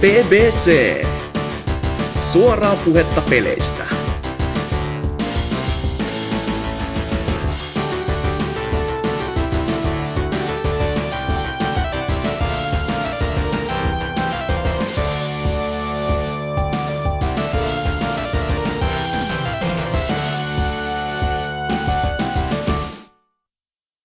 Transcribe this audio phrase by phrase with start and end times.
[0.00, 1.04] BBC.
[2.22, 3.86] Suoraa puhetta peleistä.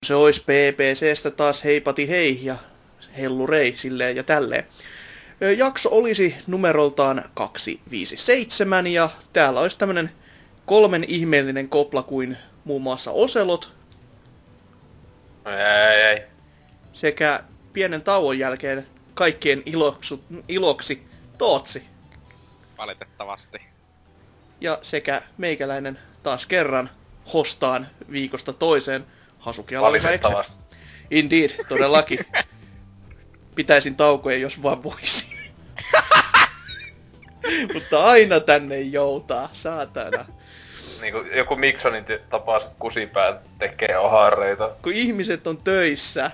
[0.04, 2.56] se olisi PPCstä taas heipati hei ja
[3.18, 4.64] hellurei silleen ja tälleen.
[5.50, 10.10] Jakso olisi numeroltaan 257 ja täällä olisi tämmönen
[10.66, 13.72] kolmen ihmeellinen kopla kuin muun muassa Oselot.
[15.46, 16.22] Ei, ei.
[16.92, 17.42] Sekä
[17.72, 21.06] pienen tauon jälkeen kaikkien iloksu, iloksi
[21.38, 21.82] Tootsi.
[22.78, 23.58] Valitettavasti.
[24.60, 26.90] Ja sekä meikäläinen taas kerran
[27.34, 29.06] hostaan viikosta toiseen
[29.38, 30.56] Hasuki Valitettavasti.
[31.10, 32.18] Indeed, todellakin.
[33.54, 35.32] Pitäisin taukoja, jos vaan voisi.
[37.74, 40.24] Mutta aina tänne joutaa, saatana.
[41.00, 44.70] Niin kuin joku Miksonin tapaus kusipää tekee ohareita.
[44.82, 46.30] Kun ihmiset on töissä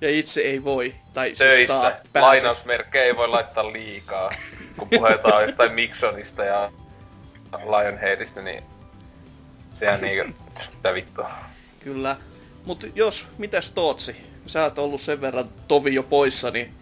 [0.00, 1.80] ja itse ei voi, tai siis Töissä.
[1.80, 2.26] saa, pääse.
[2.26, 4.30] Lainausmerkkejä ei voi laittaa liikaa.
[4.76, 6.72] Kun puhutaan jostain Miksonista ja
[7.52, 8.64] Lionheadista, niin
[9.72, 10.34] sehän niinku,
[10.74, 11.30] mitä vittua.
[11.84, 12.16] Kyllä.
[12.64, 14.16] Mutta jos, mitäs Tootsi?
[14.46, 16.74] Sä oot ollut sen verran tovi jo poissa, niin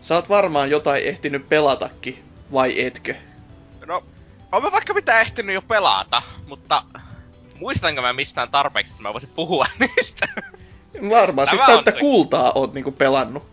[0.00, 3.14] sä oot varmaan jotain ehtinyt pelatakin, vai etkö?
[3.86, 4.04] No,
[4.52, 6.82] on mä vaikka mitä ehtinyt jo pelata, mutta
[7.54, 10.28] muistanko mä mistään tarpeeksi, että mä voisin puhua niistä?
[11.10, 11.98] Varmaan, siis täyttä se.
[11.98, 13.46] kultaa oot niinku pelannut.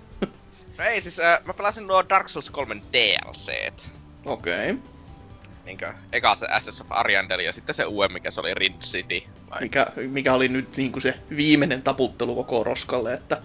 [0.77, 3.91] No ei siis, äh, mä pelasin nuo Dark Souls 3 DLCt.
[4.25, 4.71] Okei.
[4.71, 4.96] Okay.
[5.67, 9.23] Niinkö, eka se Ashes of Ariandel ja sitten se uuden, mikä se oli Rid City.
[9.49, 9.61] Vai?
[9.61, 13.41] Mikä, mikä oli nyt niinku se viimeinen taputtelu koko roskalle, että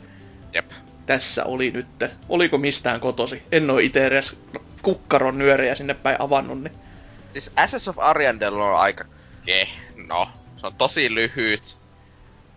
[0.53, 0.71] Jep.
[1.07, 1.87] tässä oli nyt.
[2.29, 3.43] Oliko mistään kotosi?
[3.53, 4.41] En oo ite edes
[4.83, 6.75] kukkaron nyörejä sinne päin avannut, niin
[7.33, 9.05] Siis Ashes of Ariandel on aika
[9.47, 10.29] kehno.
[10.57, 11.79] Se on tosi lyhyt.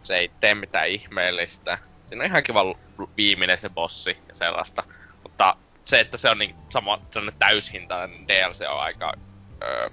[0.03, 1.77] Se ei tee mitään ihmeellistä.
[2.05, 2.75] Siinä on ihan kiva
[3.17, 4.83] viimeinen se bossi ja sellaista.
[5.23, 7.01] Mutta se, että se on niin sama,
[7.39, 9.13] täyshintainen DLC on aika
[9.63, 9.89] öö,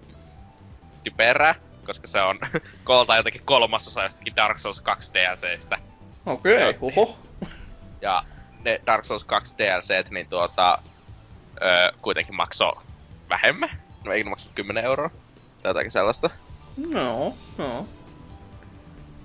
[1.03, 1.55] typerä,
[1.87, 2.39] koska se on
[2.85, 5.79] koolta jotenkin kolmasosa jostakin Dark Souls 2 DLCstä.
[6.27, 7.19] okei, okay, oho.
[8.01, 8.25] Ja
[8.65, 10.79] ne Dark Souls 2 DLCt, niin tuota,
[11.63, 12.83] öö, kuitenkin maksoi
[13.29, 13.71] vähemmän.
[14.05, 15.11] No ne maksanut 10 euroa?
[15.63, 16.31] Tai jotakin sellaista.
[16.77, 17.87] No, no.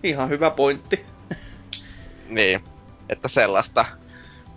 [0.04, 1.06] Ihan hyvä pointti.
[2.30, 2.64] Niin,
[3.10, 3.86] että sellaista.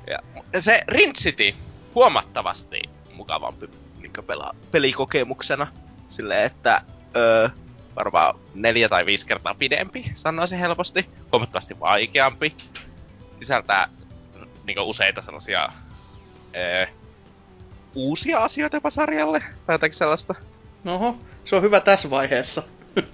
[0.07, 0.19] Ja
[0.61, 1.55] se Rin City
[1.95, 2.83] huomattavasti
[3.13, 3.69] mukavampi
[4.03, 5.67] niin pela, pelikokemuksena.
[6.11, 6.83] Silleen, että
[7.17, 7.49] öö,
[7.97, 11.09] varmaan neljä tai viisi kertaa pidempi, sanoisin helposti.
[11.33, 12.55] Huomattavasti vaikeampi.
[13.39, 13.89] Sisältää
[14.67, 15.69] niin useita sellaisia
[16.57, 16.87] öö,
[17.95, 19.43] uusia asioita jopa sarjalle.
[19.67, 20.35] Tai jotakin sellaista.
[20.87, 22.63] Oho, se on hyvä tässä vaiheessa.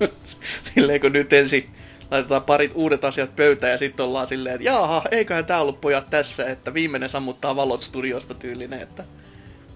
[0.75, 1.71] silleen kun nyt ensin
[2.11, 6.11] laitetaan parit uudet asiat pöytään ja sitten ollaan silleen, että jaaha, eiköhän tää ollut pojat
[6.11, 9.05] tässä, että viimeinen sammuttaa valot studiosta tyylinen, että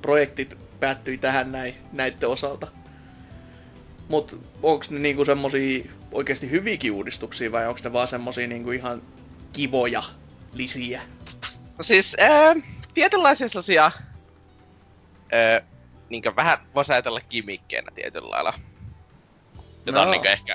[0.02, 2.66] projektit päättyi tähän näin, näiden osalta.
[4.08, 9.02] Mut onks ne niinku semmosia oikeasti hyviäkin uudistuksia vai onks ne vaan semmosia niinku ihan
[9.52, 10.02] kivoja
[10.52, 11.02] lisiä?
[11.78, 12.56] No siis, ää,
[12.94, 13.90] tietynlaisia sellaisia,
[15.32, 15.60] ää,
[16.08, 18.54] niinkö vähän voisi ajatella kimikkeenä tietyllä lailla.
[19.86, 20.02] Jota No.
[20.04, 20.54] on niinkö ehkä,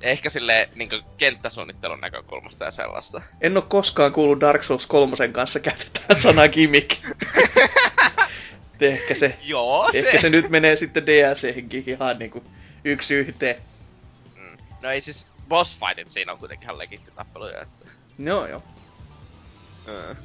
[0.00, 3.22] ehkä sille niinkö kenttäsuunnittelun näkökulmasta ja sellaista.
[3.40, 6.90] En oo koskaan kuullut Dark Souls 3 kanssa käytetään sanaa gimmick.
[8.88, 12.44] ehkä se Joo, Ehkä se nyt menee sitten DLChenkin ihan niinku
[12.84, 13.56] yksi yhteen.
[14.36, 14.58] Mm.
[14.82, 17.86] No ei siis, boss fightit siinä on kuitenkin ihan legitti tappeluja, että,
[18.18, 18.62] Joo joo.
[19.86, 20.16] mm.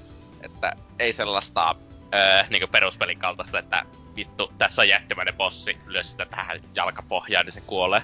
[0.42, 1.76] että ei sellaista
[2.14, 3.86] öö, niinkö peruspelin kaltaista, että
[4.16, 8.02] vittu, tässä on jättimäinen bossi, lyö sitä tähän jalkapohjaan, niin se kuolee.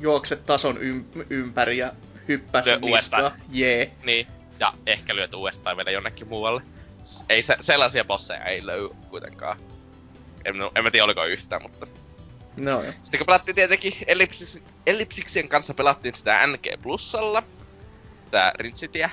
[0.00, 1.92] Juokse tason ym- ympäri ja
[2.28, 2.90] hyppäs Lyö niskaa.
[2.90, 3.32] uudestaan.
[3.50, 3.92] Jee.
[4.04, 4.26] Niin,
[4.60, 6.62] ja ehkä lyöt uudestaan vielä jonnekin muualle.
[7.28, 9.58] Ei se, sellaisia bosseja ei löydy kuitenkaan.
[10.44, 11.86] En, en mä tiedä oliko yhtään, mutta...
[12.56, 12.92] No joo.
[13.02, 17.42] Sitten kun pelattiin tietenkin Ellipsis, Ellipsiksien kanssa pelattiin sitä NG Plusalla,
[18.30, 19.10] tää Rinsitia.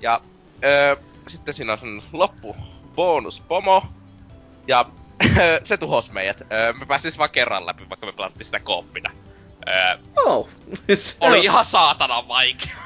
[0.00, 0.20] Ja
[0.64, 0.96] öö,
[1.28, 2.56] sitten siinä on sen loppu
[2.94, 3.82] bonus pomo.
[4.66, 4.90] Ja
[5.62, 6.42] se tuhos meidät.
[6.52, 9.10] Öö, me päästiin siis vaan kerran läpi, vaikka me pelattiin sitä kooppina.
[9.68, 10.48] Öö, Oh.
[11.20, 12.76] oli on, ihan saatana vaikea.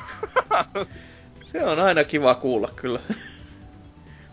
[1.53, 3.01] se on aina kiva kuulla kyllä.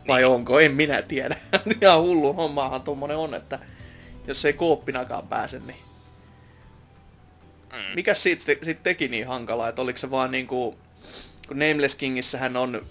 [0.08, 0.60] Vai onko?
[0.60, 1.36] En minä tiedä.
[1.82, 3.60] Ihan hullu hommaahan tommonen on, että
[4.28, 5.78] jos ei kooppinakaan pääse, niin
[7.74, 7.96] Mm.
[7.96, 10.78] mikä siitä sit teki niin hankalaa, että oliko se vaan niinku,
[11.48, 12.82] kun Nameless Kingissähän on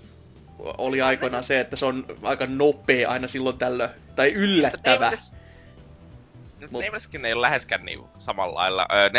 [0.58, 5.10] oli aikoinaan se, että se on aika nopea aina silloin tällöin, tai yllättävä.
[6.60, 8.86] Mut- Nameless Skin ei ole läheskään niin samalla lailla.
[8.92, 9.10] Öö,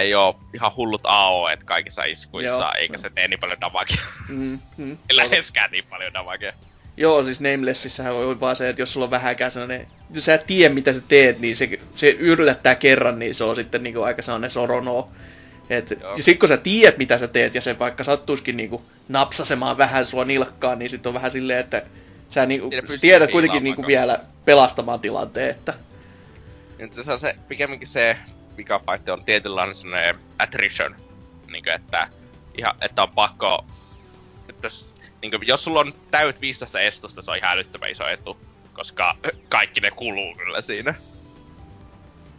[0.00, 2.72] ei oo ihan hullut AOE kaikissa iskuissa, Joo.
[2.78, 3.96] eikä se tee niin paljon damagea.
[4.28, 4.98] Mm, mm.
[5.10, 6.52] ei läheskään niin paljon damagea.
[6.98, 10.46] Joo, siis Namelessissähän on vaan se, että jos sulla on vähäkään sellainen, jos sä et
[10.46, 14.22] tiedä mitä sä teet, niin se, se yllättää kerran, niin se on sitten niinku aika
[14.22, 15.08] sellainen sorono.
[15.70, 16.16] Et, Joo.
[16.16, 20.06] ja sit kun sä tiedät mitä sä teet, ja se vaikka sattuisikin niinku napsasemaan vähän
[20.06, 21.82] sua nilkkaan, niin sit on vähän silleen, että
[22.28, 25.74] sä Siinä pystyy tiedät kuitenkin niinku koko- vielä pelastamaan tilanteen, että
[26.78, 28.16] Nyt se on se, pikemminkin se
[28.56, 30.96] vikapaitti on tietynlainen sellainen attrition.
[31.52, 32.08] Niin että,
[32.58, 33.64] ihan, että on pakko...
[34.48, 34.68] Että,
[35.22, 38.36] niin kuin, jos sulla on täyt 15 estosta, se on ihan älyttömän iso etu.
[38.72, 39.16] Koska
[39.48, 40.94] kaikki ne kuluu kyllä siinä.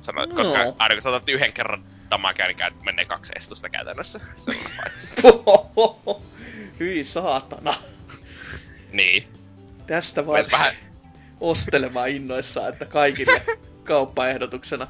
[0.02, 0.36] Sano, No.
[0.36, 4.20] koska aina kun sä otat yhden kerran damagea, niin menee kaksi estosta käytännössä.
[6.80, 7.74] Hyi saatana.
[8.92, 9.28] niin.
[9.88, 10.74] Tästä vaan vähän-
[11.42, 13.42] ostelemaan innoissaan, että kaikille
[13.84, 14.88] kauppaehdotuksena.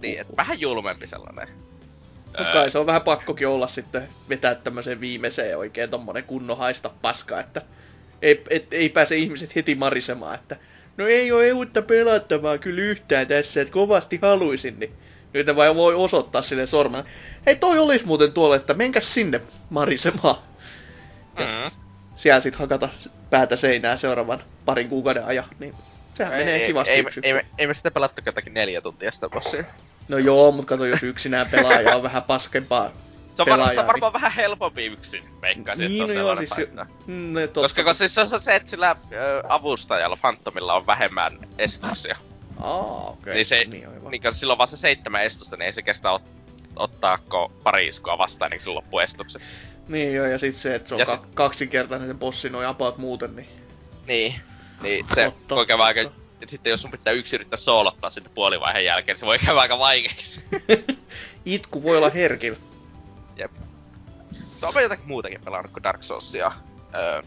[0.00, 1.48] niin että vähän julmempi sellainen.
[2.38, 6.90] Mut kai se on vähän pakkokin olla sitten vetää tämmöiseen viimeiseen oikein tommonen kunnon haista
[7.02, 7.62] paska, että
[8.22, 10.56] ei, et, ei pääse ihmiset heti marisemaan, että
[10.96, 14.94] no ei ole uutta pelattavaa kyllä yhtään tässä, että kovasti haluisin, niin
[15.32, 17.04] nyt vai voi osoittaa sille sormen.
[17.46, 19.40] Hei toi olis muuten tuolla, että menkäs sinne
[19.70, 20.36] marisemaan.
[21.38, 21.70] Mm.
[22.16, 22.88] Siellä sit hakata
[23.30, 25.74] päätä seinää seuraavan parin kuukauden ajan, niin
[26.14, 29.12] sehän Ei, menee ei, kivasti ei, ei, me- ei, me sitä pelattu jotakin neljä tuntia
[29.12, 29.64] sitä bossia.
[30.08, 32.90] No joo, mutta kato, jos yksinään pelaaja on vähän paskempaa
[33.34, 36.26] Se on, var, se on varmaan vähän helpompi yksin, veikkaisin, Niin, että se no on
[36.26, 37.04] joo, sellainen siis paikka.
[37.06, 37.60] Mm, no, totta.
[37.60, 38.96] Koska kun siis se on se, että sillä
[39.48, 42.16] avustajalla, Phantomilla on vähemmän estuksia.
[42.60, 43.20] Aa, okei.
[43.20, 43.34] Okay.
[43.34, 44.10] Niin, se, niin, aivan.
[44.10, 46.22] niin kun sillä on vaan se seitsemän estusta, niin ei se kestä ot,
[46.76, 49.42] ottaako pari iskua vastaan, niin sillä loppuu estukset.
[49.88, 52.66] Niin joo, ja sit se, että se on Ja ka- sit- kaksinkertainen se bossi noin
[52.66, 53.48] apaut muuten, niin...
[54.06, 54.40] Niin.
[54.80, 55.90] Niin se Totta, totta.
[55.90, 59.60] Et sitten jos sun pitää yksi yrittää soolottaa sitten puolivaiheen jälkeen, niin se voi käydä
[59.60, 60.44] aika vaikeaksi.
[61.44, 62.58] Itku voi olla herkillä.
[63.36, 63.52] Jep.
[64.50, 66.52] Mutta onko jotakin muutakin pelannut kuin Dark Soulsia?
[66.94, 67.22] Öö,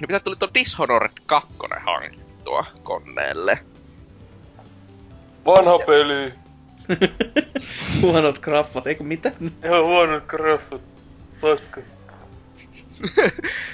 [0.00, 1.48] niin mitä tuli tuo Dishonored 2
[1.84, 3.58] hankittua koneelle?
[5.46, 6.32] Vanha peli.
[8.02, 9.32] Huonot graffat, eikö mitä?
[9.64, 10.82] Ihan huonot graffat.
[11.40, 11.80] Paska.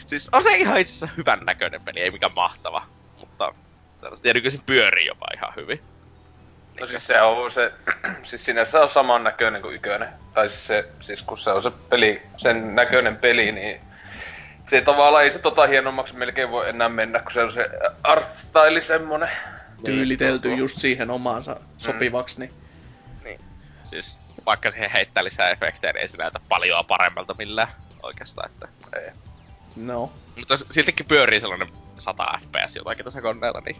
[0.06, 2.86] siis on se ihan itse asiassa hyvän näköinen peli, ei mikään mahtava.
[3.98, 5.80] Sellaista, ja nykyisin pyörii jopa ihan hyvin.
[6.80, 7.72] No siis se on se,
[8.22, 10.08] siis sinänsä on saman näköinen kuin ykönen.
[10.34, 13.80] Tai siis se, siis kun se on se peli, sen näköinen peli, niin
[14.70, 17.70] se tavallaan ei se tota hienommaksi melkein voi enää mennä, kun se on se
[18.02, 19.30] art style semmonen.
[19.84, 20.58] Tyylitelty Joo.
[20.58, 22.52] just siihen omaansa sopivaksi, niin...
[23.82, 27.68] Siis vaikka siihen heittää lisää efektejä, niin ei se näytä paljon paremmalta millään
[28.02, 28.50] oikeastaan.
[28.50, 28.68] Että.
[28.98, 29.10] Ei.
[29.76, 30.10] No.
[30.36, 31.68] Mutta siltikin pyörii sellainen
[31.98, 33.76] 100 fps jotakin tässä koneella, niin.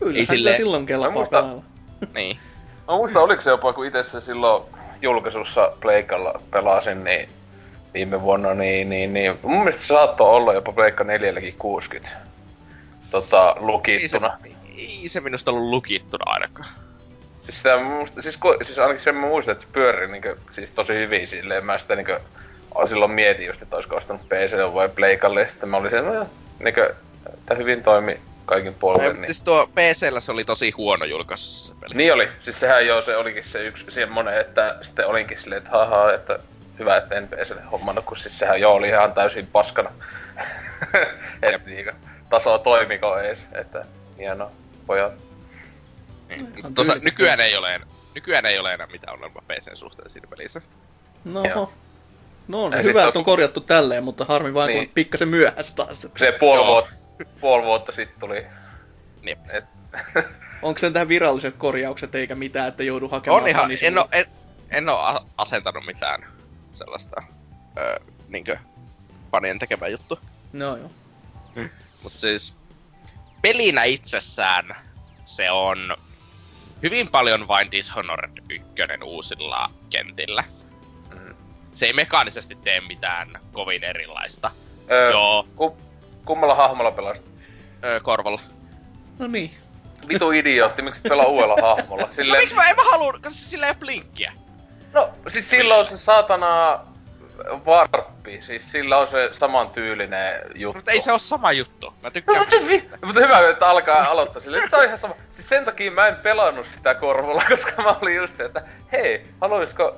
[0.00, 0.36] Kyllä, Ei sille...
[0.38, 1.62] silleen- silloin kelpaa pelailla.
[2.14, 2.38] niin.
[2.88, 4.62] Mä muistan, oliko se jopa, kun itse se silloin
[5.02, 7.28] julkaisussa Pleikalla pelasin, niin
[7.94, 12.10] viime vuonna, niin, niin, niin mun mielestä se saattoi olla jopa Pleikka 4 60
[13.10, 14.38] tota, Ei se, lukittuna.
[14.76, 16.68] ei se minusta ollut lukittuna ainakaan.
[17.44, 20.70] Siis, sitä, musta, siis, ku, siis ainakin sen mä muistan, että se pyörii niinku, siis
[20.70, 21.64] tosi hyvin silleen.
[21.64, 22.12] Mä sitä niinku,
[22.88, 25.40] silloin mietin just, että olisiko ostanut PC vai Pleikalle.
[25.40, 26.26] Ja sitten mä olin se, no
[27.34, 29.02] että hyvin toimi kaikin puolin.
[29.02, 29.24] Ei, Niin.
[29.24, 31.94] Siis tuo PCllä se oli tosi huono julkaisu se peli.
[31.94, 32.28] niin oli.
[32.40, 36.38] Siis sehän joo, se olikin se yksi semmonen, että sitten olinkin silleen, että haha, että
[36.78, 39.90] hyvä, että en PClle hommannut, kun siis sehän joo oli ihan täysin paskana.
[41.42, 41.92] että niinku,
[42.30, 43.84] taso toimiko ees, että
[44.18, 44.50] hienoa,
[44.86, 45.12] pojat.
[46.28, 46.74] Niin.
[46.74, 50.62] Tuossa nykyään ei ole enää, nykyään ei ole enää mitään ongelmaa PCn suhteen siinä pelissä.
[51.24, 51.44] No.
[51.44, 51.72] Joo.
[52.48, 54.88] No Ja hyvä, että on- korjattu tälleen, mutta harmi vaan, kun Niin.
[54.88, 56.06] on pikkasen myöhässä taas.
[56.18, 56.66] Se puoli, Joo.
[56.66, 56.90] vuotta,
[57.40, 58.46] puoli vuotta sitten tuli.
[59.22, 59.38] Niin.
[59.52, 59.64] Et,
[60.62, 64.26] Onko sen tähän viralliset korjaukset eikä mitään, että joudu hakemaan On ihan, en oo, en,
[64.70, 66.26] en a- asentanut mitään
[66.72, 67.22] sellaista,
[67.78, 67.96] öö,
[68.28, 68.56] niinkö,
[69.32, 70.18] fanien tekemä juttu.
[70.52, 70.90] No joo.
[72.02, 72.56] Mut siis,
[73.42, 74.76] pelinä itsessään
[75.24, 75.96] se on
[76.82, 78.64] hyvin paljon vain Dishonored 1
[79.04, 80.44] uusilla kentillä.
[81.76, 84.50] Se ei mekaanisesti tee mitään kovin erilaista.
[84.90, 85.76] Öö, Joo, Ku,
[86.24, 87.24] kummalla hahmolla pelasit?
[87.84, 88.40] öö, korvalla.
[89.18, 89.50] No niin.
[90.08, 92.02] Vitu idiootti, miksi et pelaa uudella hahmolla?
[92.06, 94.32] No Silleen, miksi mä en mä halua, koska sillä ei oo blinkkiä.
[94.92, 96.80] no siis sillä on se saatana
[97.66, 100.78] varppi, siis sillä on se saman tyylinen juttu.
[100.78, 101.86] Mutta ei se oo sama juttu.
[101.90, 105.14] Mä No, tykkään mutta, vi- mutta hyvä, että alkaa aloittaa että tää on ihan sama.
[105.32, 108.62] Siis sen takia mä en pelannut sitä korvalla, koska mä olin just se, että
[108.92, 109.96] hei, haluaisiko,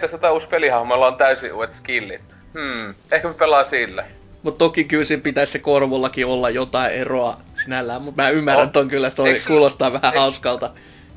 [0.00, 2.20] tässä on tää uusi pelihahmo, on täysin uudet skillit.
[2.54, 4.04] Hmm, ehkä mä pelaan sillä.
[4.42, 8.72] Mutta toki kyllä siinä pitäisi se korvollakin olla jotain eroa sinällään, mutta mä ymmärrän On.
[8.72, 10.70] ton kyllä, että toi Eiks- kuulostaa vähän eik- hauskalta.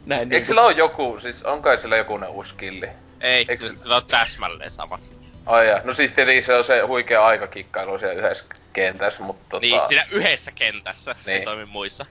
[0.05, 2.87] Näin Eikö niin sillä ole joku, siis on kai sillä joku uusi skilli?
[3.21, 3.69] Ei, Eikö- Eikö...
[3.69, 4.99] se on täsmälleen sama.
[5.45, 5.81] Ai ja.
[5.83, 9.61] No siis tietenkin se on se huikea aikakikkailu siellä yhdessä kentässä, mutta tota...
[9.61, 11.45] Niin, siinä yhdessä kentässä, se ei Niin.
[11.45, 12.05] toimi muissa.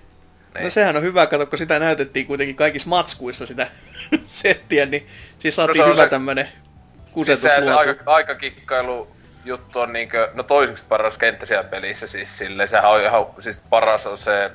[0.55, 0.65] niin.
[0.65, 3.67] No sehän on hyvä, kato, kun sitä näytettiin kuitenkin kaikissa matskuissa sitä
[4.27, 5.07] settiä, niin
[5.39, 7.89] siis saatiin No se hyvä se- tämmönen siis kusetus sehän se luotu.
[7.89, 9.09] aika, aikakikkailu
[9.45, 13.59] juttu on niinkö, no toiseksi paras kenttä siellä pelissä siis silleen, sehän on ihan, siis
[13.71, 14.51] paras on se,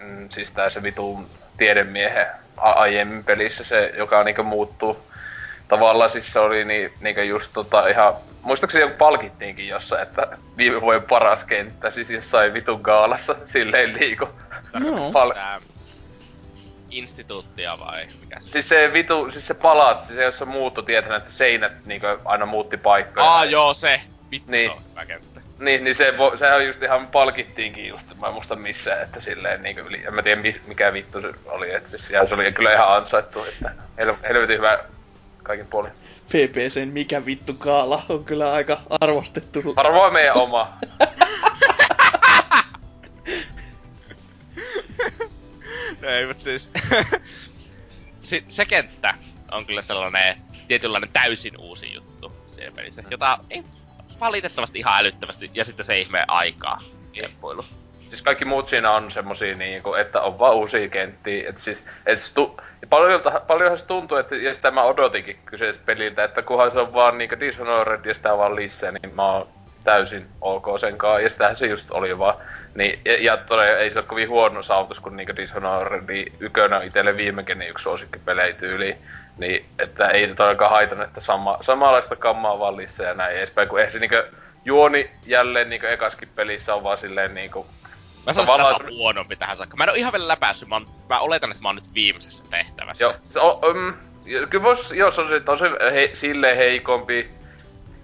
[0.00, 5.07] mm, siis tää se vitun tiedemiehen a- aiemmin pelissä se, joka niinkö muuttuu.
[5.68, 10.80] Tavallaan siis se oli niin, niinkö just tota ihan, muistaakseni joku palkittiinkin jossain, että viime
[10.80, 14.28] vuoden paras kenttä, siis jossain vitun gaalassa silleen liiku.
[14.78, 15.10] No.
[15.12, 15.60] Pal- Tää
[16.90, 18.50] instituuttia vai mikä se?
[18.50, 22.46] Siis se vitu, siis se palat, siis se jossa muuttu tietää, että seinät niinkö aina
[22.46, 23.26] muutti paikkoja.
[23.26, 24.00] Aa joo, se!
[24.30, 24.70] Vittu Niin.
[24.70, 25.40] se on hyvä kenttä.
[25.58, 29.62] Niin, niin se, vo, sehän just ihan palkittiinkin just, mä en muista missään, että silleen
[29.62, 32.52] niinku yli, en mä tiedä mi, mikä vittu se oli, että siis ja se oli
[32.52, 34.78] kyllä ihan ansaittu, että hel, helvetin hyvä
[35.42, 35.92] kaikin puolin.
[36.28, 39.62] PPCn mikä vittu kaala on kyllä aika arvostettu.
[39.76, 40.72] Varmaan meidän oma.
[46.00, 46.70] No ei, mut siis...
[48.22, 49.14] si- se kenttä
[49.50, 50.36] on kyllä sellainen
[50.68, 53.64] tietynlainen täysin uusi juttu siinä pelissä, jota ei
[54.20, 56.78] valitettavasti ihan älyttömästi, ja sitten se ihmeen aikaa
[57.12, 57.64] kemppuilu.
[58.08, 62.20] Siis kaikki muut siinä on semmosia niinku, että on vaan uusia kenttiä, että siis, et
[62.20, 66.42] se tu, ja paljolta, paljonhan se tuntuu, että, ja sitä mä odotinkin kyseessä peliltä, että
[66.42, 69.48] kunhan se on vaan niinku Dishonored ja sitä vaan lisää, niin mä oon
[69.84, 72.34] täysin ok senkaan, ja sitähän se just oli vaan.
[72.74, 76.84] Niin, ja, ja todella ei se ole kovin huono saavutus, kun niinku Dishonored ykönä on
[76.84, 78.96] itelle viime genen yksi suosikkipelejä tyyli.
[79.38, 83.78] Niin, että ei todellakaan haitannut, että sama, samanlaista kammaa vaan lisää ja näin edespäin, kun
[83.78, 84.16] eihän se niinku
[84.64, 87.66] juoni jälleen niinku ekaskin pelissä on vaan silleen niinku
[88.26, 89.76] Mä että Tavallaan- tässä on huonompi tähän saakka.
[89.76, 92.44] Mä en oo ihan vielä läpäissyt, mä, oon, mä oletan, että mä oon nyt viimeisessä
[92.50, 93.04] tehtävässä.
[93.04, 93.94] Joo, se on, um,
[94.50, 97.30] kyllä vois, joo, se on, se, on se he, silleen heikompi,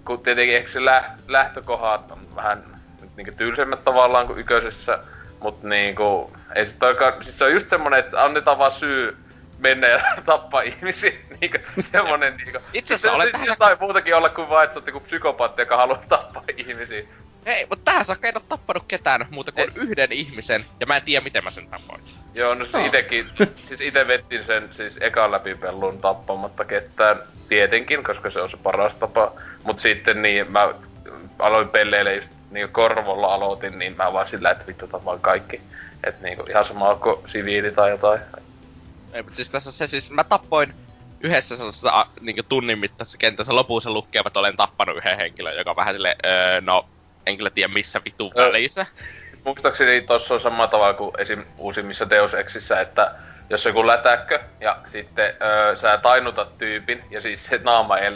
[0.05, 2.63] kun tietenkin eikö se lä, lähtökohdat on vähän
[3.01, 4.99] nyt niinku tylsemmät tavallaan kuin yköisessä,
[5.39, 9.17] mut niinku, ei se toikaan, siis se on just semmonen, että annetaan vaan syy
[9.59, 12.59] mennä ja tappaa ihmisiä, niinku semmonen niinku.
[12.73, 15.77] Itse asiassa se, tähän- jotain muutakin olla kuin vaan, että sä oot joku psykopaatti, joka
[15.77, 17.03] haluaa tappaa ihmisiä.
[17.45, 19.71] Hei, mutta tähän saakka en oo tappanut ketään muuta kuin Ei.
[19.75, 22.01] yhden ihmisen, ja mä en tiedä miten mä sen tapoin.
[22.33, 23.25] Joo, no siis itekin,
[23.67, 28.95] siis ite vettin sen siis ekan läpipellun tappamatta ketään, tietenkin, koska se on se paras
[28.95, 29.31] tapa.
[29.63, 30.73] Mut sitten niin, mä
[31.39, 35.61] aloin pelleille just niinku korvolla aloitin, niin mä vaan sillä, että vittu tapaan kaikki.
[36.03, 38.21] Et niinku ihan sama kuin siviili tai jotain.
[39.13, 40.73] Ei, mutta siis tässä se siis, mä tappoin
[41.21, 45.75] yhdessä sellaisessa a, niin tunnin mittaisessa kentässä lopussa lukevat, olen tappanut yhden henkilön, joka on
[45.75, 46.85] vähän sille, öö, no,
[47.25, 48.47] en kyllä tiedä missä vitun Ö.
[48.47, 48.85] välissä.
[49.45, 51.45] Muistaakseni tossa on sama tavalla kuin esim.
[51.57, 53.15] uusimmissa Deus Exissä, että
[53.49, 58.11] jos on joku lätäkkö ja sitten öö, sä tainutat tyypin ja siis se naama ei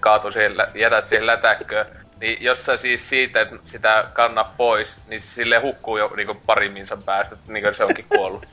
[0.00, 1.86] kaatu siihen, jätät siihen lätäkköön,
[2.20, 6.68] niin jos sä siis siitä et sitä kanna pois, niin sille hukkuu jo niinku pari
[6.68, 8.46] minsan päästä, että niinku se onkin kuollut.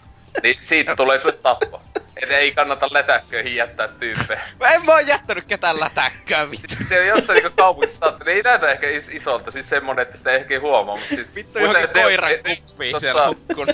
[0.44, 1.82] Niin siitä tulee sulle tappo.
[2.22, 4.42] Et ei kannata lätäkköihin jättää tyyppejä.
[4.60, 6.76] Mä en mä oon jättänyt ketään lätäkköä, vittu.
[6.90, 10.32] Se on jossain niinku kaupungissa saattaa, ei näytä ehkä is- isolta, siis semmonen, että sitä
[10.32, 11.36] ei ehkä huomaa, mutta siis...
[11.36, 13.68] Vittu johonkin koiran e- e- kuppiin tossa- siellä hukkun.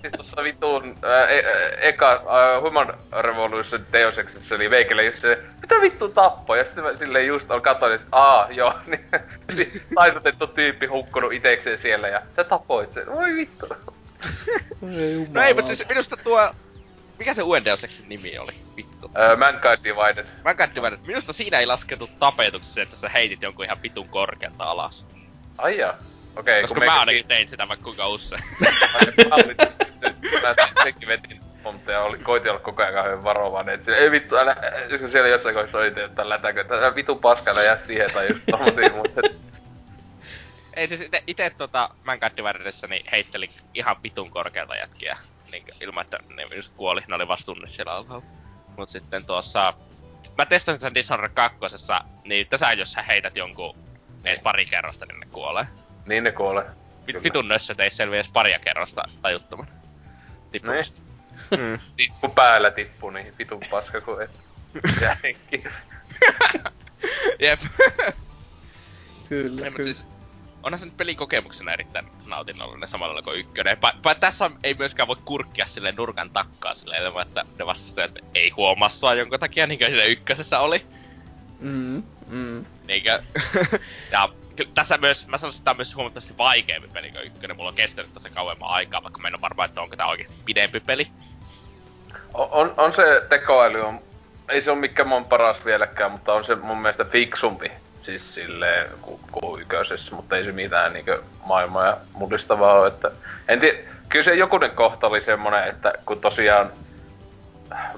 [0.00, 5.20] Siis tossa vitun ää, e, ä, eka ää, Human Revolution Deus Exissa oli veikelle just
[5.20, 6.58] se, mitä vittu tappoi?
[6.58, 9.06] Ja sitten mä silleen just on katsonut, että aa joo, niin
[9.56, 13.08] niin taitutettu tyyppi hukkunut itekseen siellä ja sä tapoit sen.
[13.08, 13.66] Oi vittu.
[14.98, 16.54] Ei No ei, mutta siis minusta tuo...
[17.18, 18.52] Mikä se uuden Deus Exin nimi oli?
[18.76, 19.10] Vittu.
[19.14, 20.26] Ää, Mankind Divided.
[20.44, 20.98] Mä Divided.
[21.06, 25.06] Minusta siinä ei laskettu tapetuksi se, että sä heitit jonkun ihan vitun korkealta alas.
[25.58, 25.94] Ai jaa.
[26.36, 28.42] Okei, Koska kun mä ainakin tein sitä vaikka kuinka usein.
[30.42, 34.36] mä senkin vetin monta ja oli, koitin olla koko ajan kauhean varovainen, että ei vittu,
[34.36, 34.56] älä,
[34.88, 38.42] jos siellä jossain kohdassa oli, että lätäkö, että älä vitun paskana jää siihen tai just
[38.50, 39.20] tommosia, mutta
[40.74, 45.18] Ei siis ite, ite tota Mankind Dividedissa niin heittelin ihan vitun korkealta jätkiä.
[45.52, 48.26] Niin, ilman, että ne just kuoli, ne oli vastuunne siellä alhaalla.
[48.76, 49.74] Mut sitten tuossa...
[50.38, 51.58] Mä testasin sen Dishonored 2,
[52.24, 53.76] niin tässä jos sä heität jonkun
[54.24, 55.66] edes pari kerrosta, niin ne kuolee.
[56.06, 56.64] niin ne kuolee.
[57.06, 57.22] Kyllä.
[57.22, 59.68] vitun nössöt ei selviä edes paria kerrosta tajuttoman.
[61.50, 61.78] Mm.
[61.98, 64.30] Niin, kun päällä tippuu, niin vitun paska kuin et.
[65.02, 65.64] Ja henki.
[67.38, 67.60] Jep.
[69.28, 69.84] Kyllä, mut kyllä.
[69.84, 70.08] siis,
[70.62, 73.78] onhan se nyt pelikokemuksena erittäin nautinnollinen samalla lailla kuin ykkönen.
[73.78, 77.66] Pa, pa, tässä on, ei myöskään voi kurkkia sille nurkan takkaa sille ilman, että ne
[77.66, 80.86] vastustajat ei huomaa sua jonkun takia, niin kuin ykkösessä oli.
[81.60, 82.66] Mm, mm.
[82.86, 83.22] Niinkö?
[84.12, 87.56] ja kyllä tässä myös, mä sanoisin, että tämä on myös huomattavasti vaikeampi peli kuin ykkönen.
[87.56, 90.36] Mulla on kestänyt tässä kauemman aikaa, vaikka mä en ole varma, että onko tämä oikeasti
[90.44, 91.08] pidempi peli.
[92.34, 94.00] On, on, on se tekoäly, on,
[94.48, 97.70] ei se ole mikään mun paras vieläkään, mutta on se mun mielestä fiksumpi.
[98.02, 103.10] Siis silleen kuin ku yköisessä, mutta ei se mitään niinkö maailmaa mullistavaa ole, että...
[103.48, 103.78] En tiedä,
[104.08, 106.72] kyllä se jokunen kohta oli semmonen, että kun tosiaan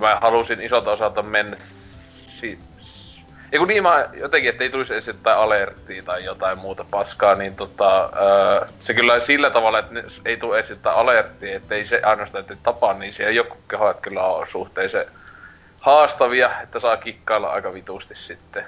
[0.01, 1.57] mä halusin isolta osalta mennä
[2.29, 2.59] si-
[3.53, 7.35] ja kun niin mä jotenkin, että ei tulisi edes jotain alerttia tai jotain muuta paskaa,
[7.35, 9.95] niin tota, öö, se kyllä sillä tavalla, että
[10.25, 14.01] ei tule edes jotain alerttia, että ei se ainoastaan, että tapa, niin siellä joku kehot
[14.01, 15.07] kyllä on suhteellisen
[15.81, 18.65] haastavia, että saa kikkailla aika vitusti sitten.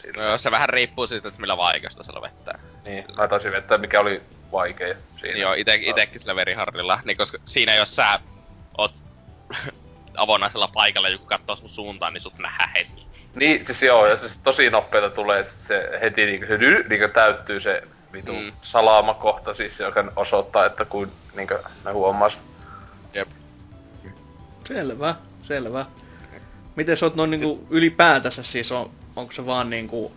[0.00, 0.30] Sillä...
[0.30, 2.58] No, se vähän riippuu siitä, että millä vaikeasta sillä vettää.
[2.84, 3.22] Niin, sillä...
[3.22, 5.38] mä taisin vettää, mikä oli vaikea siinä.
[5.38, 8.20] Joo, ite, itekin sillä veriharrilla, niin koska siinä jos sä
[8.78, 8.92] oot
[10.16, 13.06] avonaisella paikalla joku katsoo sun suuntaan, niin sut nähdään heti.
[13.34, 17.60] Niin, siis joo, ja siis tosi nopeeta tulee sit se heti niinku se niinku täyttyy
[17.60, 18.52] se vitu mm.
[18.62, 21.54] salamakohta siis, joka osoittaa, että kuin niinku
[21.84, 22.38] ne huomas.
[23.14, 23.28] Jep.
[24.68, 25.86] Selvä, selvä.
[26.76, 30.12] Miten sä oot noin niinku ylipäätänsä siis, on, onko se vaan niinku...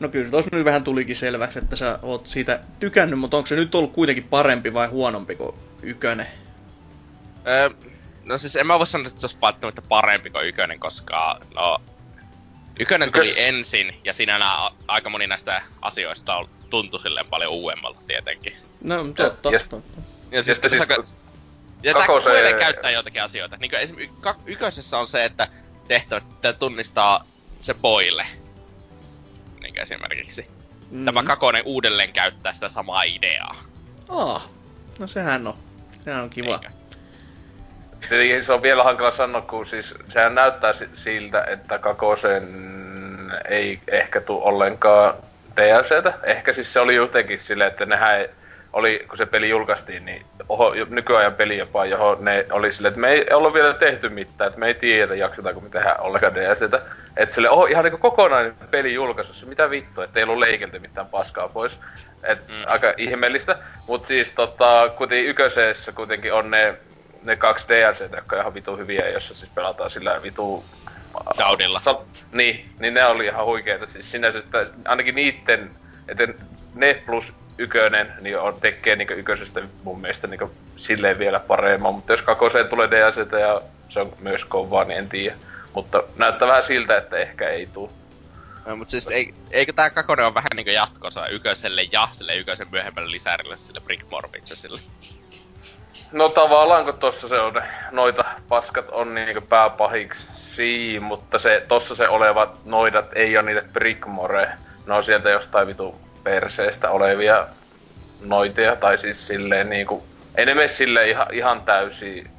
[0.00, 3.56] No kyllä se nyt vähän tulikin selväksi, että sä oot siitä tykännyt, mutta onko se
[3.56, 6.26] nyt ollut kuitenkin parempi vai huonompi kuin ykönen?
[7.46, 7.70] Öö,
[8.24, 11.80] no siis en mä voi sanoa, että se olisi välttämättä parempi kuin ykönen, koska no,
[12.80, 13.42] Ykönen tuli Ykös...
[13.44, 18.56] ensin, ja siinä nää, aika moni näistä asioista tuntui silleen paljon uudemmalta tietenkin.
[18.80, 20.00] No, totta, ja, totta.
[20.30, 21.18] Ja, siis, siis, siis
[21.82, 22.42] ja kakose...
[22.42, 23.56] tää käyttää jotakin asioita.
[23.56, 24.16] Niin esimerkiksi
[24.46, 25.48] yköisessä on se, että
[25.88, 26.24] tehtävät
[26.58, 27.24] tunnistaa
[27.60, 28.26] se boille.
[29.60, 30.42] Niin esimerkiksi.
[30.42, 31.04] Mm-hmm.
[31.04, 33.56] Tämä kakonen uudelleen käyttää sitä samaa ideaa.
[34.08, 34.48] Ah,
[34.98, 35.54] no sehän on.
[36.04, 36.52] Sehän on kiva.
[36.52, 36.70] Eikä.
[38.08, 42.48] Tietenkin se on vielä hankala sanoa, kun siis sehän näyttää siltä, että Kakosen
[43.48, 45.14] ei ehkä tule ollenkaan
[45.56, 46.12] DLCtä.
[46.22, 48.28] Ehkä siis se oli jotenkin silleen, että nehän ei,
[48.72, 53.00] oli, kun se peli julkaistiin, niin oho, nykyajan peli jopa, johon ne oli silleen, että
[53.00, 56.82] me ei olla vielä tehty mitään, että me ei tiedä, jaksetaanko me tehdä ollenkaan DLCtä.
[57.16, 61.06] Että sille oho, ihan niinku kokonainen peli julkaisussa, mitä vittua, että ei ollut leikelty mitään
[61.06, 61.72] paskaa pois.
[62.22, 62.54] Et mm.
[62.66, 63.58] aika ihmeellistä.
[63.88, 66.76] Mut siis tota, kuitenkin yköisessä kuitenkin on ne
[67.26, 70.64] ne kaksi DLC, jotka on ihan vitu hyviä, jossa siis pelataan sillä vitu...
[71.38, 71.80] Daudilla.
[71.80, 72.00] Sa-
[72.32, 73.86] niin, niin ne oli ihan huikeita.
[73.86, 75.70] Siis sinänsä, että ainakin niitten,
[76.08, 76.28] että
[76.74, 81.94] ne plus ykönen, niin on, tekee niin yköisestä mun mielestä niin silleen vielä paremmin.
[81.94, 85.36] Mutta jos kakoseen tulee DLC ja se on myös kovaa, niin en tiedä.
[85.74, 87.92] Mutta näyttää vähän siltä, että ehkä ei tuu.
[88.66, 92.66] No, mutta siis ei, eikö tää kakonen on vähän niinku jatkossa yköiselle ja sille yköisen
[92.70, 94.80] myöhemmälle lisärille sille Brick Morbidsille?
[96.12, 102.08] No tavallaan kun tossa se on, noita paskat on niinku pääpahiksi, mutta se, tossa se
[102.08, 104.52] olevat noidat ei ole niitä Brickmore.
[104.86, 107.46] Ne on sieltä jostain vitu perseestä olevia
[108.20, 112.30] noitia, tai siis silleen niinku, ei ne mene silleen ihan, ihan täysin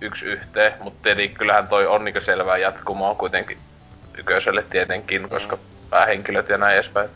[0.00, 3.58] yksi yhteen, mutta tietenkin kyllähän toi on niinku selvää jatkumoa kuitenkin
[4.18, 5.62] yköiselle tietenkin, koska mm.
[5.90, 7.10] päähenkilöt ja näin edespäin.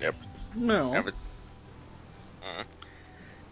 [0.00, 0.14] Jep.
[0.54, 0.94] No.
[0.94, 1.06] Jep.
[1.06, 2.64] Mm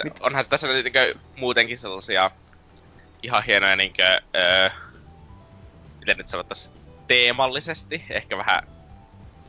[0.05, 2.31] että onhan tässä niinkö muutenkin sellaisia
[3.22, 4.70] ihan hienoja niinkö, öö,
[6.00, 6.72] miten nyt sanottais,
[7.09, 8.62] teemallisesti, ehkä vähän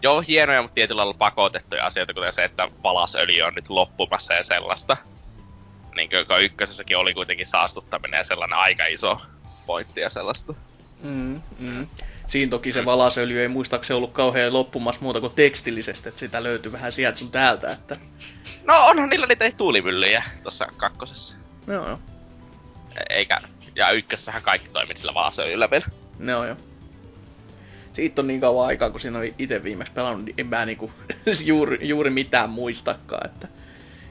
[0.01, 4.43] joo hienoja, mutta tietyllä lailla pakotettuja asioita, kuten se, että valasöljy on nyt loppumassa ja
[4.43, 4.97] sellaista.
[5.95, 9.21] Niin kuin ykkösessäkin oli kuitenkin saastuttaminen ja sellainen aika iso
[9.65, 10.53] pointti ja sellaista.
[11.03, 11.87] Mm, mm.
[12.27, 16.71] Siinä toki se valasöljy ei muistaakseni ollut kauhean loppumassa muuta kuin tekstillisesti, että sitä löytyy
[16.71, 17.97] vähän sieltä sun täältä, että
[18.63, 21.35] No onhan niillä niitä tuulimyllyjä tuossa kakkosessa.
[21.67, 21.99] Joo joo.
[23.09, 23.41] Eikä,
[23.75, 25.85] ja ykkössähän kaikki toimit sillä vaasöljyllä vielä.
[26.19, 26.57] Joo joo.
[27.95, 30.91] Siitä on niin kauan aikaa, kun siinä oli itse viimeksi pelannut, niin en mä niinku
[31.45, 33.47] juuri, juuri mitään muistakaan, että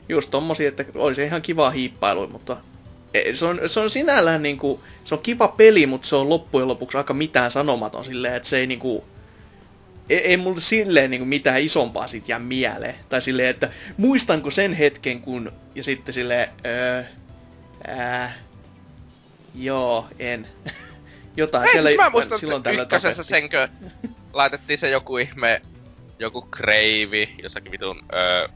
[0.09, 2.57] just tommosia, että olisi ihan kiva hiippailu, mutta
[3.15, 6.69] e, se on, se on sinällään niinku, se on kiva peli, mutta se on loppujen
[6.69, 9.05] lopuksi aika mitään sanomaton silleen, että se ei niinku,
[10.11, 12.95] ei, ei mulle silleen niin kuin mitään isompaa sit jää mieleen.
[13.09, 15.53] Tai silleen, että muistanko sen hetken, kun...
[15.75, 16.49] Ja sitten silleen...
[16.67, 17.03] Öö,
[17.87, 18.33] ää,
[19.55, 20.47] joo, en.
[21.37, 23.69] Jotain ei, siellä siis mä muistan, silloin tällä ykkösessä senkö
[24.33, 25.63] laitettiin se joku ihme,
[26.19, 28.49] joku kreivi, jossakin vitun öö,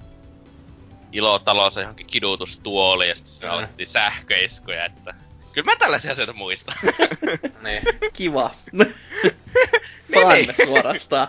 [1.13, 3.85] ilotalossa johonkin kidutustuoli ja sitten siinä mm.
[3.85, 5.15] sähköiskuja, että
[5.53, 6.75] kyllä mä tällaisia asioita muistan.
[7.65, 7.83] niin.
[8.13, 8.51] Kiva.
[10.13, 10.55] Fun niin.
[10.67, 11.29] suorastaan.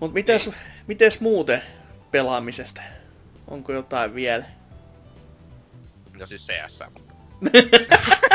[0.00, 0.56] Mut mites, niin.
[0.86, 1.62] mites muuten
[2.10, 2.82] pelaamisesta?
[3.48, 4.44] Onko jotain vielä?
[6.18, 7.14] No siis CS, mutta...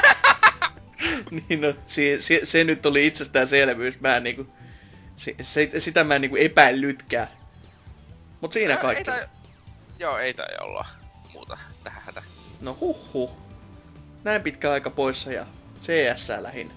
[1.50, 4.00] niin no, se, se, se, nyt oli itsestäänselvyys.
[4.00, 4.48] Mä niinku
[5.18, 7.28] Se, se, sitä mä en niinku epäillytkään.
[8.42, 9.04] Mut siinä Ei kaikki.
[9.04, 9.28] tai...
[10.00, 10.88] Joo, ei tai olla
[11.34, 12.24] muuta tähän hätä.
[12.62, 13.32] No huh
[14.24, 15.46] Näin pitkä aika poissa ja
[15.82, 16.74] CS lähinnä.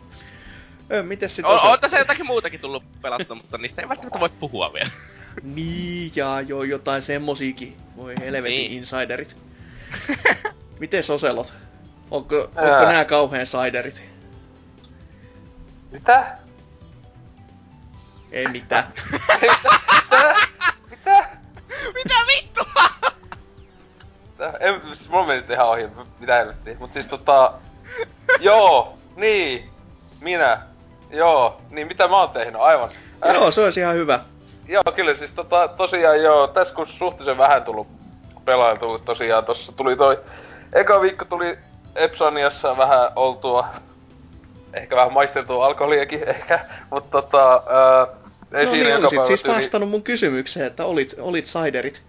[0.93, 4.21] Öö, mites sit On, osa- on tässä jotakin muutakin tullut pelattua, mutta niistä ei välttämättä
[4.21, 4.91] voi puhua vielä.
[5.43, 7.77] Niin, ja joo, jotain semmosiikin.
[7.97, 8.73] Voi helvetin Niin.
[8.73, 9.37] insiderit.
[10.81, 11.55] Mites Oselot?
[12.11, 12.93] Onko, onko Ää.
[12.93, 14.03] nää kauheen siderit?
[15.93, 16.27] Mitä?
[18.33, 18.85] Ei mitään.
[20.91, 21.29] Mitä?
[21.95, 22.83] Mitä vittua?
[24.39, 26.77] Tää- En, siis mulla meni nyt ihan ohi, mitä helvettiä.
[26.79, 27.53] Mut siis tota...
[28.41, 29.71] joo, niin.
[30.21, 30.63] Minä.
[31.11, 32.91] Joo, niin mitä mä oon tehnyt, aivan.
[33.27, 34.21] Äh, joo, se olisi ihan hyvä.
[34.69, 37.87] Joo, kyllä siis tota, tosiaan joo, tässä kun suhteellisen vähän tullut
[38.45, 40.21] pelailtu, tosiaan tossa tuli toi,
[40.73, 41.59] eka viikko tuli
[41.95, 43.69] Epsaniassa vähän oltua,
[44.75, 48.07] ehkä vähän maisteltua alkoholiakin ehkä, mutta tota, ää,
[48.53, 52.03] ei no siinä niin, olisit siis vastannut mun kysymykseen, että olit, olit siderit.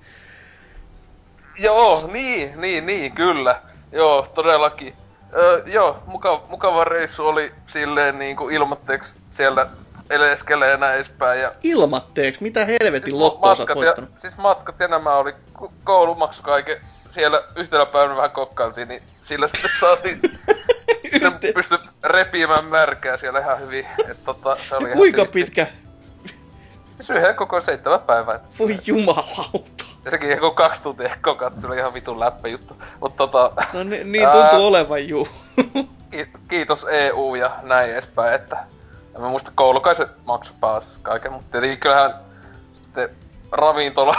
[1.60, 3.62] Joo, niin, niin, niin, kyllä.
[3.92, 4.94] Joo, todellakin.
[5.36, 9.68] Öö, joo, mukava, mukava reissu oli silleen niinku ilmatteeksi siellä
[10.10, 11.42] eleskelee ja näin edespäin.
[11.42, 14.10] Ja Ilmatteeksi, mitä helvetin Siis lottoa sä oot voittanut?
[14.14, 15.34] Ja, siis matkat ja nämä oli
[15.84, 16.78] koulumaksu kaiken.
[17.10, 20.20] Siellä yhtenä päivänä vähän kokkailtiin, niin sillä sitten saatiin,
[21.20, 23.88] sitten pysty repiimään märkää siellä ihan hyvin.
[24.12, 25.34] Et tota, se oli ihan kuinka siisti.
[25.34, 25.68] pitkä?
[27.10, 28.40] Yhden koko seitsemän päivää.
[28.60, 29.84] Voi jumalauta.
[30.06, 32.78] Ja sekin joku kaksi tuntia kokat, se oli ihan vitun läppä juttu.
[33.02, 34.68] Mut tota, No ni- niin tuntuu Ää.
[34.68, 35.28] olevan juu.
[36.12, 38.58] ki- kiitos EU ja näin edespäin, että
[39.16, 42.14] en mä muista koulu kai se maksu pääs kaiken, mutta tietenkin kyllähän
[42.84, 43.10] sitten
[43.52, 44.16] ravintola,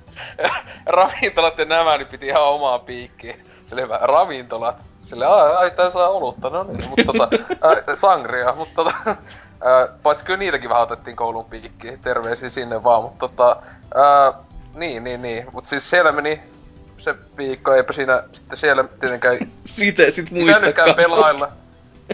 [0.86, 3.36] ravintolat ja nämä, niin piti ihan omaa piikkiä.
[3.66, 4.76] Se oli hyvä, ravintolat.
[5.08, 7.28] Sille, ai, ai tää saa olutta, no niin, mutta tota,
[7.68, 13.02] ää, sangria, mutta tota, ää, paitsi kyllä niitäkin vähän otettiin koulun piikkiin, terveisiä sinne vaan,
[13.02, 13.56] mutta tota,
[13.94, 14.32] ää,
[14.74, 16.40] niin, niin, niin, mutta siis siellä meni
[16.98, 20.94] se viikko, eipä siinä sitten siellä tietenkään Siitä ei sit muistakaan.
[20.94, 21.48] pelailla.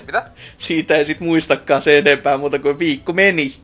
[0.06, 0.22] Mitä?
[0.58, 3.56] Siitä ei sit muistakaan se enempää muuta kuin viikko meni.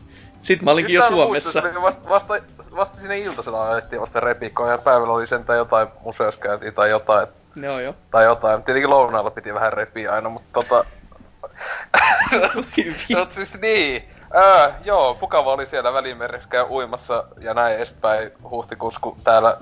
[0.42, 1.62] Sitten mä olinkin jo Suomessa.
[1.62, 2.34] Oli vasta, vasta,
[2.76, 7.26] vasta sinne iltasella ajettiin vasta repikkoon ja päivällä oli sentään jotain museoskäyntiä tai jotain.
[7.56, 7.94] Joo joo.
[8.10, 8.62] Tai jotain.
[8.62, 10.84] Tietenkin lounaalla piti vähän repiä aina, mutta tota...
[13.18, 14.08] Mut siis niin.
[14.34, 19.56] Öö, joo, mukava oli siellä välimeressä käy uimassa ja näin edespäin huhtikuussa, kun täällä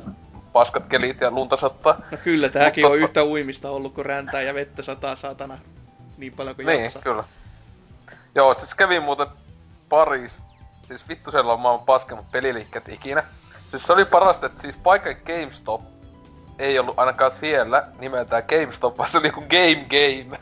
[0.52, 2.00] paskat kelit ja lunta sattaa.
[2.10, 5.58] No kyllä, tääkin Mutta- on yhtä uimista ollut, kun räntää ja vettä sataa saatana
[6.18, 7.02] niin paljon kuin Niin, jaksaa.
[7.02, 7.24] kyllä.
[8.34, 9.26] Joo, siis kävin muuten
[9.88, 10.42] Paris.
[10.88, 13.24] Siis vittusella on maailman paskemmat peliliikkeet ikinä.
[13.70, 15.80] Siis se oli parasta, että siis paikka GameStop
[16.58, 20.38] ei ollut ainakaan siellä nimeltään GameStop, vaan se oli joku Game Game.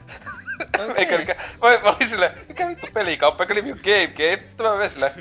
[0.84, 0.94] Okei.
[0.96, 4.48] Eikä mikä, mä, mä olin silleen, mikä vittu pelikauppa, eikä nimi on Game Game.
[4.48, 5.12] Sitten mä menin silleen,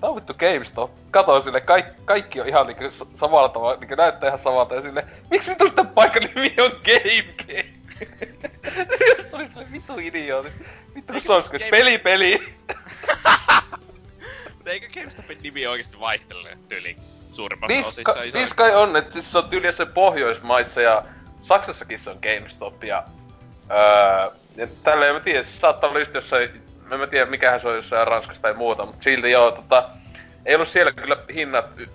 [0.00, 0.90] tää on vittu GameStop.
[1.10, 2.84] Katoin sille, kaikki, kaikki on ihan niinku
[3.14, 7.34] samalla tavalla, niinku näyttää ihan samalta ja sille, miksi vittu sitä paikan nimi on Game
[7.46, 7.74] Game?
[9.16, 10.48] Just oli sille vittu idiooti.
[10.94, 12.56] Vittu kun se on siis Game- peli peli.
[14.54, 16.96] Mutta eikö GameStopin nimi oikeesti vaihtele tyyli
[17.34, 18.38] suurimmassa Niis, osissa ka, isoissa?
[18.38, 21.04] niis kai on, että siis se on tyyli jossain Pohjoismaissa ja
[21.42, 23.02] Saksassakin se on GameStop ja...
[23.70, 26.62] Öö, ja tällä en mä tiedä, se saattaa olla just jossain...
[26.92, 29.88] En mä tiedä mikähän se on jossain Ranskassa tai muuta, mutta silti joo, tota...
[30.46, 31.64] Ei ollut siellä kyllä hinnat...
[31.76, 31.88] Y,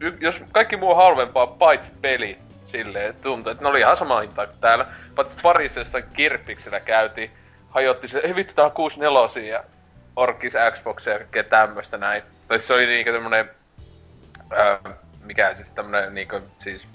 [0.00, 4.20] y, jos kaikki muu on halvempaa, paitsi peli, silleen, tuntuu, että ne oli ihan sama
[4.20, 4.86] hintaa kuin täällä.
[5.14, 7.30] Paitsi parissa jossain kirppiksellä käytiin,
[7.70, 9.64] hajotti sille, ei vittu tää on 64 ja
[10.16, 12.22] orkis Xboxia ja kaikkea tämmöstä näin.
[12.48, 13.50] Tai se oli niinkö tämmönen
[14.58, 14.78] öö,
[15.24, 16.86] mikä siis tämmönen niinku siis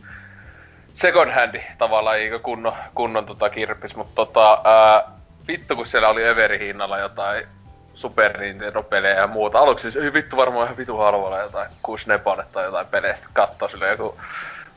[0.94, 5.04] second handi tavallaan, eikä kunnon, kunnon tota kirppis, mutta tota, ää,
[5.48, 7.48] vittu kun siellä oli Everi hinnalla jotain
[7.94, 9.60] Super Nintendo-pelejä ja muuta.
[9.60, 13.70] Aluksi siis, ei vittu varmaan ihan vitu halvalla jotain kuusi nepane tai jotain peleistä kattoo
[13.70, 14.18] sille joku...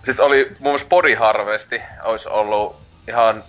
[0.05, 2.77] Siis oli muun muassa Body Harvesti, olisi ollut
[3.09, 3.45] ihan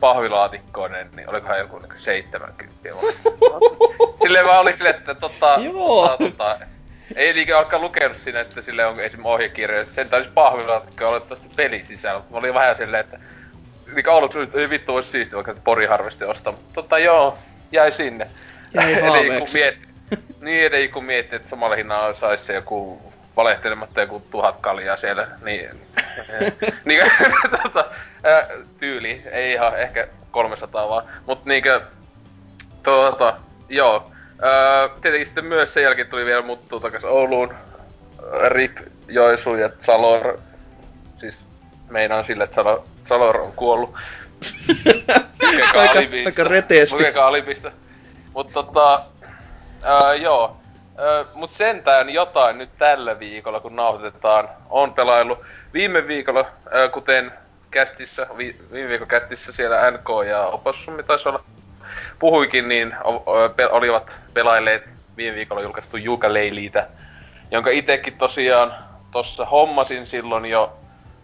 [0.00, 2.74] pahvilaatikkoinen, niin olikohan joku niinku 70
[4.22, 6.58] Silleen vaan oli silleen, että tota, tota, tota,
[7.14, 9.24] ei liikä alkaa lukenut siinä, että sille on esim.
[9.24, 12.22] ohjekirja, että sen taisi pahvilaatikko olla tosta pelin sisällä.
[12.30, 13.18] Mä olin vähän silleen, että
[13.94, 17.38] niin aluksi ei vittu olisi siisti vaikka Pori Harvesti ostaa, mutta tota joo,
[17.72, 18.28] jäi sinne.
[18.74, 19.76] Jäi Eli kun miet,
[20.40, 25.28] niin, eli kun miettii, että samalla hinnalla saisi se joku valehtelematta joku tuhat kaljaa siellä,
[25.44, 25.70] niin,
[26.84, 27.00] niin
[27.62, 27.84] tota,
[28.24, 31.80] ää, tyyli, ei ihan ehkä 300 vaan, mut niinkö,
[32.82, 33.36] tuota,
[33.68, 34.10] joo,
[34.42, 37.54] ää, tietenkin sitten myös sen jälkeen tuli vielä muttuu takas Ouluun,
[38.48, 38.76] Rip,
[39.08, 40.38] Joisu ja Salor,
[41.14, 41.44] siis
[41.90, 43.94] meinaan sille, että Salor, Salor on kuollut.
[45.76, 46.96] aika, aika reteesti.
[46.96, 47.72] Lukekaa alipista.
[48.34, 49.02] Mut tota,
[49.82, 50.56] ää, joo.
[50.98, 55.44] Öö, mut sentään jotain nyt tällä viikolla, kun nauhoitetaan, on pelailu.
[55.72, 57.32] Viime viikolla, öö, kuten
[57.70, 61.40] kästissä, vi, viime viikon kästissä siellä NK ja Opossumi taisi olla,
[62.18, 62.94] puhuikin, niin
[63.70, 64.82] olivat pelailleet
[65.16, 65.96] viime viikolla julkaistu
[66.28, 66.88] Leiliitä,
[67.50, 68.74] jonka itekin tosiaan
[69.10, 70.78] tossa hommasin silloin jo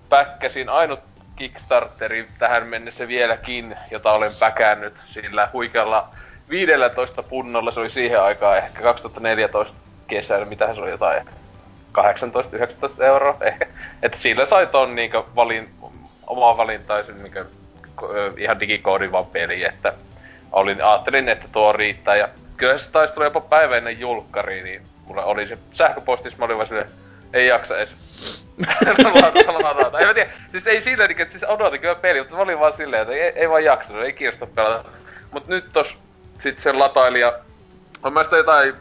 [0.09, 1.01] päkkäsin ainut
[1.37, 6.09] Kickstarteri tähän mennessä vieläkin, jota olen päkännyt sillä huikealla
[6.49, 9.75] 15 punnolla, se oli siihen aikaan ehkä 2014
[10.07, 11.27] kesällä, mitä se oli jotain
[11.99, 13.67] 18-19 euroa ehkä.
[14.03, 15.71] Että sillä sai ton niinkö valin,
[16.27, 17.47] omaa valintaisen niinkö,
[18.37, 19.95] ihan digikoodin vaan peli, että
[20.53, 22.17] olin, ajattelin, että tuo riittää.
[22.17, 26.45] Ja kyllä se taisi tulla jopa päivä ennen julkkari, niin mulla oli se sähköpostissa, mä
[26.45, 26.91] olin vaan silleen,
[27.33, 27.95] ei jaksa edes
[30.01, 32.73] en mä tiedä, siis ei sillä että siis odotin kyllä peli, mutta mä olin vaan
[32.73, 34.89] silleen, että ei, ei vaan jaksanut, ei kiinnosta pelata.
[35.31, 35.95] Mut nyt tos
[36.39, 37.33] sit sen latailija,
[38.03, 38.75] on mä sitä jotain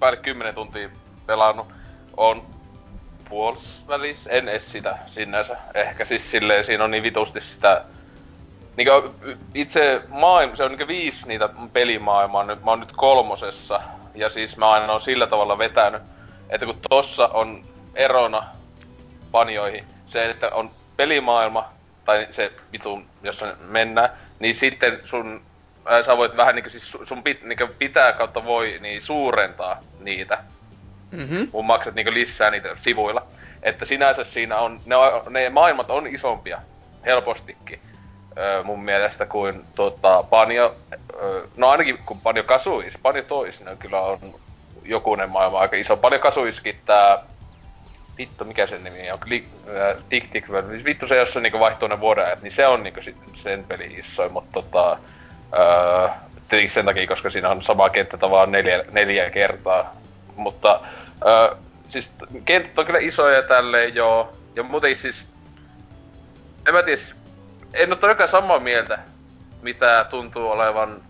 [0.00, 0.88] päälle 10 tuntia
[1.26, 1.66] pelannut.
[2.16, 2.46] On
[3.28, 5.56] puolivälis, en edes sitä sinänsä.
[5.74, 7.84] Ehkä siis silleen siinä on niin vitusti sitä
[8.80, 9.10] Niinkö
[9.54, 13.80] itse maailma, se on niinkö viisi niitä pelimaailmaa, nyt, mä oon nyt kolmosessa.
[14.14, 16.02] Ja siis mä aina oon sillä tavalla vetänyt,
[16.50, 17.64] että kun tossa on
[17.94, 18.46] erona
[19.32, 21.68] panjoihin se, että on pelimaailma,
[22.04, 25.42] tai se vitun, jossa mennään, niin sitten sun,
[25.84, 30.38] ää, sä voit vähän niinku siis sun pit, niinku pitää kautta voi niin suurentaa niitä.
[31.10, 31.48] Mm-hmm.
[31.52, 33.26] Mun maksat niinku lisää niitä sivuilla.
[33.62, 34.96] Että sinänsä siinä on, ne,
[35.30, 36.62] ne maailmat on isompia,
[37.06, 37.80] helpostikin
[38.64, 40.76] mun mielestä kuin tota, Panjo,
[41.22, 44.18] öö, no ainakin kun Panjo Kasuis, Panjo Tois, ne kyllä on
[44.84, 45.96] jokunen maailma aika iso.
[45.96, 47.18] Panjo Kasuiskin tää,
[48.18, 51.60] vittu mikä sen nimi on, Klik, äh, Tick Tick, siis vittu se jos se niinku
[51.60, 54.98] vaihtuu ne vuodenajat, niin se on niinku sit sen peli isoin, mutta tota,
[55.58, 56.08] öö,
[56.48, 59.96] tietenkin sen takia, koska siinä on sama kenttä tavallaan neljä, neljä kertaa.
[60.36, 60.80] Mutta
[61.26, 61.56] öö,
[61.88, 62.10] siis
[62.44, 64.32] kentät on kyllä isoja tälleen joo.
[64.56, 65.26] Ja muuten siis,
[66.68, 67.02] en mä tiedä,
[67.74, 68.98] en ole todellakaan samaa mieltä,
[69.62, 71.02] mitä tuntuu olevan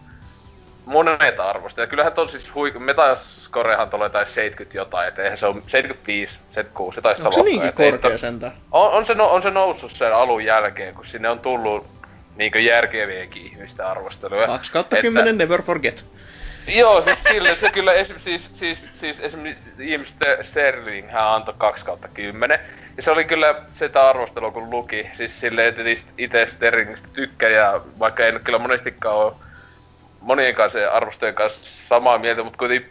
[0.84, 1.80] monet arvosta.
[1.80, 2.72] Ja kyllähän on siis hui...
[2.78, 7.50] Metascorehan tulee tai 70 jotain, et eihän se on 75, 76, jotain sitä Onko se
[7.50, 8.52] niinkin korkea sentä?
[8.72, 11.86] On, on, se, no, on se noussut sen alun jälkeen, kun sinne on tullut
[12.36, 14.46] niinkö järkeviäkin ihmisten arvosteluja.
[14.46, 16.06] 2 kautta 10, never forget.
[16.66, 20.04] Joo, siis sille se kyllä esim, siis, siis, siis esimerkiksi Jim
[20.42, 22.60] Sterling hän antoi 2 kautta 10.
[22.96, 25.10] Ja se oli kyllä sitä arvostelua kun luki.
[25.12, 25.82] Siis silleen, että
[26.18, 29.34] itse Sterlingistä tykkää ja vaikka en kyllä monestikaan ole
[30.20, 32.90] monien kanssa arvostojen kanssa samaa mieltä, mutta kuitenkin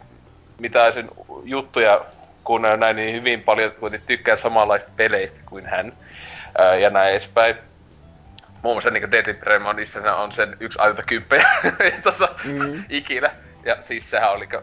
[0.59, 1.09] mitä sen
[1.43, 2.05] juttuja
[2.43, 5.93] kun näin niin hyvin paljon kuitenkin tykkää samanlaista peleistä kuin hän.
[6.57, 7.55] Ää, ja näin edespäin.
[8.61, 11.49] Muun muassa niin Deadly Premonissa on sen yksi ainutta kymppejä
[12.03, 12.83] tota, mm.
[12.89, 13.31] ikinä.
[13.69, 14.61] Ja siis sehän oli, äh,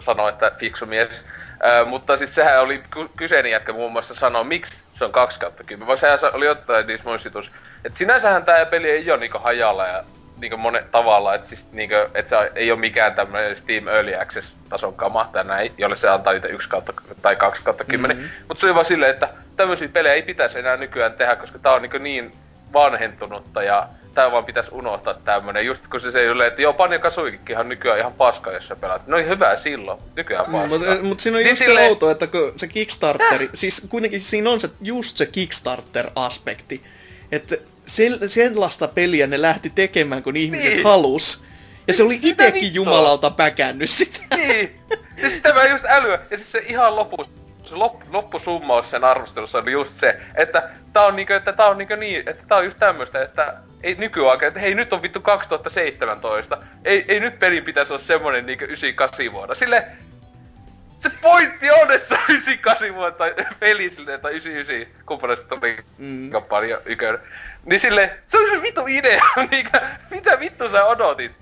[0.00, 1.24] sanoi, että fiksu mies.
[1.66, 2.82] Äh, mutta siis sehän oli
[3.16, 5.86] kyseinen jätkä muun muassa sanoi, miksi se on 2 kautta 10.
[5.86, 7.50] Vai sehän oli jotain niissä muistutus.
[7.84, 10.04] Että sinänsähän tämä peli ei ole niinku hajalla ja
[10.40, 14.52] niinku monen tavalla, että siis niinku, et se ei ole mikään tämmöinen Steam Early Access
[14.68, 18.16] tason kama tai näin, jolle se antaa niitä 1 kautta tai 2 kautta 10.
[18.16, 18.30] Mm-hmm.
[18.48, 21.72] Mutta se oli vaan silleen, että tämmöisiä pelejä ei pitäisi enää nykyään tehdä, koska tää
[21.72, 22.32] on niinku niin
[22.72, 25.66] vanhentunutta ja tää vaan pitäisi unohtaa tämmönen.
[25.66, 29.06] Just kun se se ei että joo, Panja Kasuikinhan nykyään ihan paska, jos sä pelaat.
[29.06, 30.78] No hyvä silloin, nykyään paska.
[30.78, 31.80] Mm, mutta mut siinä on niin just sille...
[31.80, 33.50] se outo, että kun se Kickstarteri, äh.
[33.54, 36.84] siis kuitenkin siinä on se, just se Kickstarter-aspekti.
[37.32, 40.84] Että sen, sellaista peliä ne lähti tekemään, kun ihmiset niin.
[40.84, 41.44] halus.
[41.88, 44.20] Ja se oli itekin jumalauta päkännyt sitä.
[44.36, 44.76] Niin.
[45.20, 46.20] Siis sitä mä just älyä.
[46.30, 47.37] Ja siis se ihan lopussa
[47.68, 51.78] se lop, loppusummaus sen arvostelussa oli just se, että tää on niinkö, että tää on
[51.78, 55.20] niinkö niin, että tää on just tämmöstä, että ei nykyaika, että hei nyt on vittu
[55.20, 59.54] 2017, ei, ei nyt pelin pitäisi olla semmonen niinkö 98 vuonna.
[59.54, 59.86] Sille
[60.98, 65.76] se pointti on, että se on 98 vuotta tai peli silleen, tai 99, kumppanista tuli
[65.98, 66.30] mm.
[67.64, 71.32] Niin sille, se on se vittu idea, niinkö, mitä vittu sä odotit?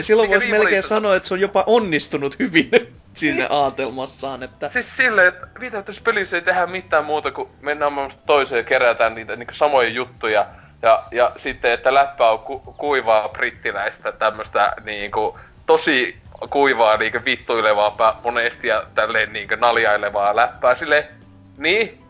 [0.00, 2.70] Silloin voisi melkein sanoa, että se on jopa onnistunut hyvin
[3.14, 3.52] sinne niin.
[3.52, 4.68] aatelmassaan, että...
[4.68, 7.92] Siis silleen, että mitä tässä pelissä ei tehdä mitään muuta kuin mennään
[8.26, 10.46] toiseen ja kerätään niitä niin samoja juttuja.
[10.82, 16.16] Ja, ja sitten, että läppä on ku, kuivaa brittiläistä tämmöstä niinku tosi
[16.50, 20.74] kuivaa niinku vittuilevaa monesti ja tälleen niinku naljailevaa läppää.
[20.74, 21.08] Sille
[21.56, 22.02] niin?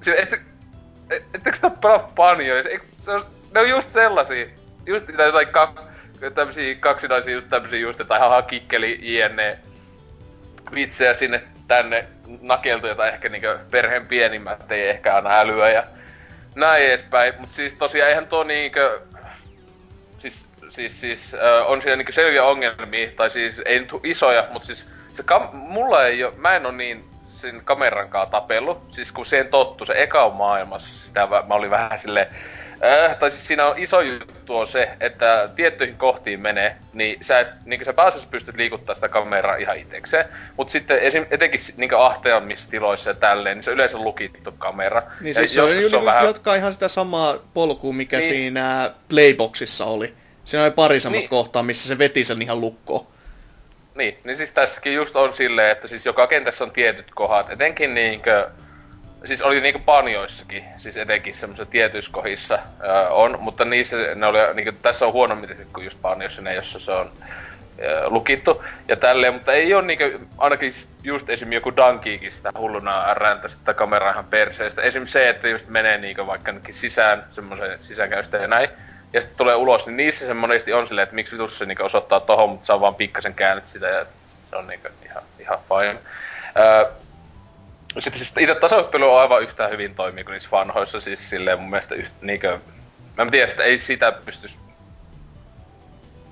[0.00, 0.42] Sille, et, et,
[1.34, 2.62] ettekö sitä pelaa panjoja?
[2.62, 4.46] Se, se on, ne on just sellaisia.
[4.86, 5.80] Just niitä jotain kak,
[6.34, 9.58] tämmösiä kaksinaisia just tämmösiä just, että haha kikkeli jne
[10.74, 12.04] vitsejä sinne tänne
[12.40, 15.84] nakeltu, jota ehkä niinkö perheen pienimmät ei ehkä aina älyä ja
[16.54, 17.34] näin edespäin.
[17.38, 19.00] Mut siis tosiaan eihän tuo niinkö...
[20.18, 24.66] Siis, siis, siis äh, on siellä niinkö selviä ongelmia, tai siis ei nyt isoja, mutta
[24.66, 29.12] siis se kam- mulla ei oo, mä en oo niin sen kameran kanssa tapellut, siis
[29.12, 32.26] kun siihen tottu, se eka on maailmassa, sitä mä olin vähän silleen,
[32.84, 37.40] Äh, tai siis siinä on iso juttu on se, että tiettyihin kohtiin menee, niin sä,
[37.40, 40.24] et, niin sä pääasiassa pystyt liikuttaa sitä kameraa ihan itsekseen.
[40.56, 45.02] Mutta sitten esim, etenkin niin ahtajammissa tiloissa ja tälleen, niin se on yleensä lukittu kamera.
[45.20, 46.26] Niin siis se on, se on vähän...
[46.26, 48.32] jatkaa ihan sitä samaa polkua, mikä niin.
[48.32, 50.14] siinä Playboxissa oli.
[50.44, 51.42] Siinä oli pari semmoista niin.
[51.42, 53.06] kohtaa, missä se veti sen ihan lukkoon.
[53.94, 57.94] Niin, niin siis tässäkin just on silleen, että siis joka kentässä on tietyt kohdat, etenkin
[57.94, 58.50] niinkö
[59.24, 64.38] siis oli niinku panjoissakin, siis etenkin semmoisissa tietyissä kohdissa öö, on, mutta niissä ne oli,
[64.54, 67.12] niinku, tässä on huonommin kuin just panjoissa ne, jossa se on
[67.82, 70.04] öö, lukittu ja tälleen, mutta ei ole niinku,
[70.38, 71.52] ainakin just esim.
[71.52, 74.82] joku Dankiikin sitä hulluna räntä sitä kameraa ihan perseestä.
[74.82, 75.06] Esim.
[75.06, 78.68] se, että just menee niinku vaikka sisään, semmoisen sisäänkäystä ja näin,
[79.12, 81.84] ja sitten tulee ulos, niin niissä se monesti on silleen, että miksi vitussa se niinku
[81.84, 84.06] osoittaa tohon, mutta saa vaan pikkasen käännyt sitä ja
[84.50, 85.98] se on niinku ihan, ihan fine.
[86.58, 86.84] Öö,
[87.98, 91.70] sitten siis itse tasoittelu on aivan yhtä hyvin toimii kuin niissä vanhoissa, siis silleen mun
[91.70, 92.58] mielestä yht, niinkö...
[93.16, 94.50] Mä en tiedä, että ei sitä pysty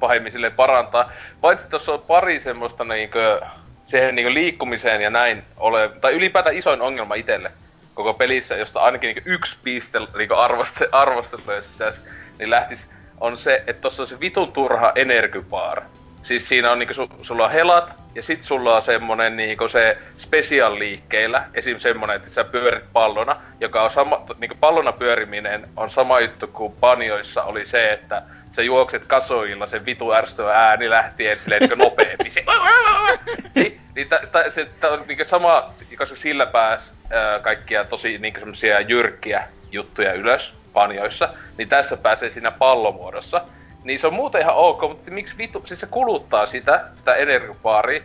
[0.01, 1.13] pahemmin silleen parantaa.
[1.41, 3.41] Paitsi tuossa on pari semmoista niinkö
[3.87, 7.53] siihen niinkö liikkumiseen ja näin ole, tai ylipäätään isoin ongelma itselle
[7.95, 12.01] koko pelissä, josta ainakin niinkö yksi piste niinkö arvoste, arvosteltu, jos pitäisi,
[12.39, 12.89] niin lähtis,
[13.21, 15.83] on se, että tossa on se vitun turha energipaara.
[16.29, 19.99] Siis siinä on niinku, su, sulla on helat, ja sit sulla on semmonen niinku se
[20.17, 21.79] special liikkeillä, esim.
[21.79, 26.73] semmonen, että sä pyörit pallona, joka on sama, niinku pallona pyöriminen on sama juttu kuin
[26.81, 32.33] panjoissa oli se, että sä juokset kasoilla, sen vitu ärsyttävä ääni lähtien silleen niinku nopeemmin.
[32.33, 32.45] Se,
[33.55, 34.09] niin, niin
[34.49, 40.55] se on niinku sama, koska sillä pääs ää, kaikkia tosi niinku semmosia jyrkkiä juttuja ylös
[40.73, 43.45] panjoissa, niin tässä pääsee siinä pallomuodossa.
[43.85, 48.03] Niin se on muuten ihan ok, mutta miksi vitu, siis se kuluttaa sitä, sitä energiapaaria.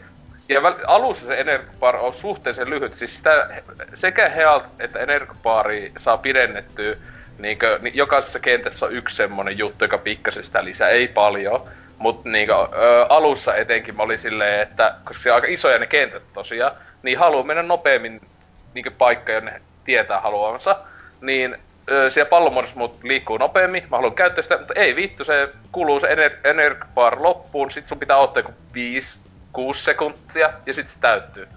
[0.50, 3.62] Ja väl, alussa se energiapaari on suhteellisen lyhyt, siis sitä
[3.94, 6.96] sekä Healt että energiapaari saa pidennettyä
[7.40, 11.70] niinkö, niin jokaisessa kentässä on yksi semmonen juttu, joka pikkasen sitä lisää, ei paljon.
[11.98, 15.88] Mutta niinkö, ö, alussa etenkin mä olin silleen, että koska se on aika isoja ne
[15.88, 16.72] kentät tosiaan,
[17.04, 18.22] niin haluaa mennä nopeammin
[18.74, 20.76] niinkö paikka, jonne tietää haluamansa,
[21.22, 21.58] niin
[22.10, 26.08] siellä pallomuodossa mut liikkuu nopeammin, mä haluan käyttää sitä, mutta ei vittu, se kuluu se
[26.08, 29.18] ener- energiabar loppuun, sit sun pitää ottaa joku 5
[29.54, 31.48] 6 sekuntia ja sit se täyttyy.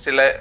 [0.00, 0.40] Sille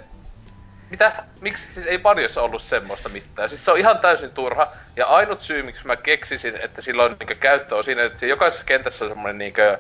[0.90, 1.24] mitä?
[1.42, 3.50] Miksi siis ei Banjossa ollut semmoista mitään?
[3.50, 4.68] Siis se on ihan täysin turha.
[4.96, 8.66] Ja ainut syy, miksi mä keksisin, että sillä on niinkö käyttö on siinä, että jokaisessa
[8.66, 9.78] kentässä on semmoinen niinkö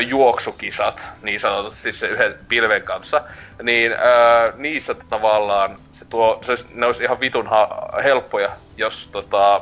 [0.00, 3.22] juoksukisat, niin sanotut, siis se yhden pilven kanssa,
[3.62, 9.08] niin ää, niissä tavallaan se tuo, se olisi, ne olisi ihan vitun ha- helppoja, jos
[9.12, 9.60] tota,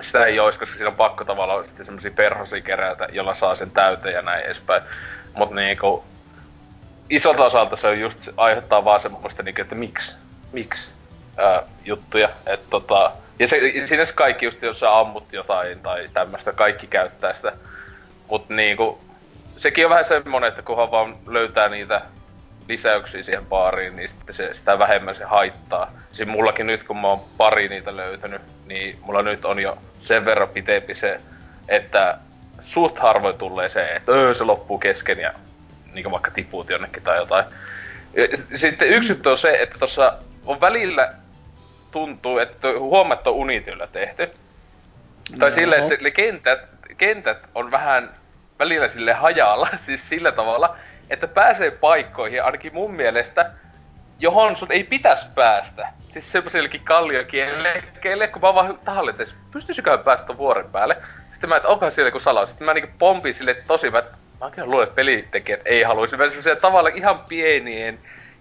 [0.00, 3.70] sitä ei olisi, koska siinä on pakko tavallaan sitten semmosia perhosia kerätä, jolla saa sen
[3.70, 4.82] täyteen ja näin edespäin.
[5.34, 6.04] Mut niinku,
[7.10, 10.12] isolta osalta se on just, aiheuttaa vaan semmoista niinku, että miksi,
[10.52, 10.90] miksi
[11.36, 12.28] ää, juttuja.
[12.46, 16.86] Et tota, ja se, siinä se kaikki just, jos sä ammut jotain tai tämmöistä, kaikki
[16.86, 17.52] käyttää sitä.
[18.32, 18.98] Mut niinku,
[19.56, 22.02] sekin on vähän semmonen, että kunhan vaan löytää niitä
[22.68, 25.92] lisäyksiä siihen baariin, niin sitten se, sitä vähemmän se haittaa.
[26.12, 30.24] Siis mullakin nyt, kun mä oon pari niitä löytänyt, niin mulla nyt on jo sen
[30.24, 31.20] verran pitempi se,
[31.68, 32.18] että
[32.64, 35.32] suht harvoin tulee se, että öö, se loppuu kesken ja
[35.94, 37.44] niin vaikka tiput jonnekin tai jotain.
[38.54, 41.14] Sitten yksi on se, että tuossa on välillä
[41.90, 44.30] tuntuu, että huomatta on Unityllä tehty.
[45.30, 45.38] No.
[45.38, 46.60] Tai silleen, että kentät,
[46.96, 48.21] kentät on vähän
[48.62, 50.76] välillä sille hajalla, siis sillä tavalla,
[51.10, 53.50] että pääsee paikkoihin, ainakin mun mielestä,
[54.18, 55.88] johon sun ei pitäisi päästä.
[56.10, 60.96] Siis semmoisillekin kalliokielelle, kun mä vaan tahalle, että pystyisikö päästä vuoren päälle.
[61.32, 62.48] Sitten mä, että onkohan siellä joku salaus.
[62.48, 64.02] Sitten mä niinku pompin sille tosi, mä,
[64.40, 66.16] mä oikein luulen, että pelitekijät ei haluaisi.
[66.16, 67.98] Mä semmoisia tavalla ihan pienien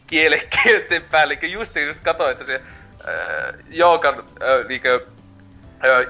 [0.07, 5.01] kielekielten päälle, just, just katsoin, että se äh, Jookan äh, niinkö,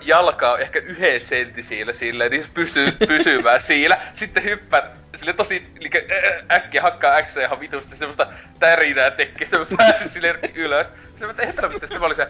[0.01, 3.97] jalka on ehkä yhden sentti siellä silleen, niin pystyy pysymään siellä.
[4.15, 6.07] Sitten hyppäät sille tosi liike,
[6.51, 8.27] äkkiä hakkaa X ihan vitusti semmoista
[8.59, 10.87] tärinää tekee, sitten mä pääsin sille ylös.
[10.87, 12.27] Sitten mä tein mitä sitten mä olin se,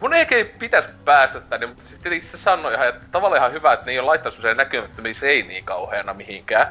[0.00, 3.72] mun ei pitäisi päästä tänne, mutta siis tietenkin se sanoi ihan, että tavallaan ihan hyvä,
[3.72, 6.66] että ne ei ole laittanut semmoisia näkymättömiä seiniä kauheana mihinkään.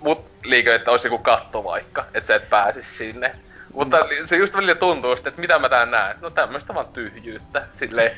[0.00, 3.34] Mut liikö, että olisi joku katto vaikka, että sä et pääsis sinne.
[3.72, 4.26] Mutta mm.
[4.26, 6.16] se just välillä tuntuu sitten, että mitä mä tän näen.
[6.20, 8.10] No tämmöistä vaan tyhjyyttä, silleen.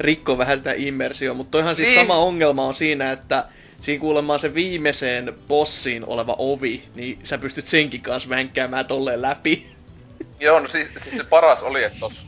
[0.00, 2.00] Rikko vähän sitä immersioa, mutta toihan siis niin.
[2.00, 3.44] sama ongelma on siinä, että
[3.80, 9.66] siinä kuulemma se viimeiseen bossiin oleva ovi, niin sä pystyt senkin kanssa vänkkäämään tolleen läpi.
[10.40, 12.26] Joo, no siis, siis se paras oli, että tos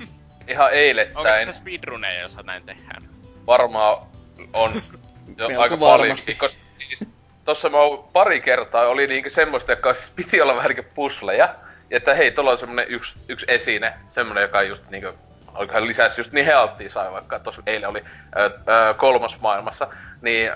[0.49, 1.43] ihan eilettäin...
[1.43, 3.03] Onko se speedruneja, jos näin tehdään?
[3.47, 4.07] Varmaan
[4.53, 4.83] on
[5.39, 7.05] jo aika paljon, koska siis
[7.45, 11.55] tossa mä oon pari kertaa oli niinku semmoista, joka siis piti olla vähän niinku pusleja.
[11.91, 15.09] Että hei, tuolla on semmonen yksi, yksi esine, semmonen, joka just niinku
[15.55, 18.05] olikohan lisäsi just niin healttia sai vaikka tossa eilen oli
[18.38, 19.88] ö, ö, kolmas maailmassa,
[20.22, 20.53] niin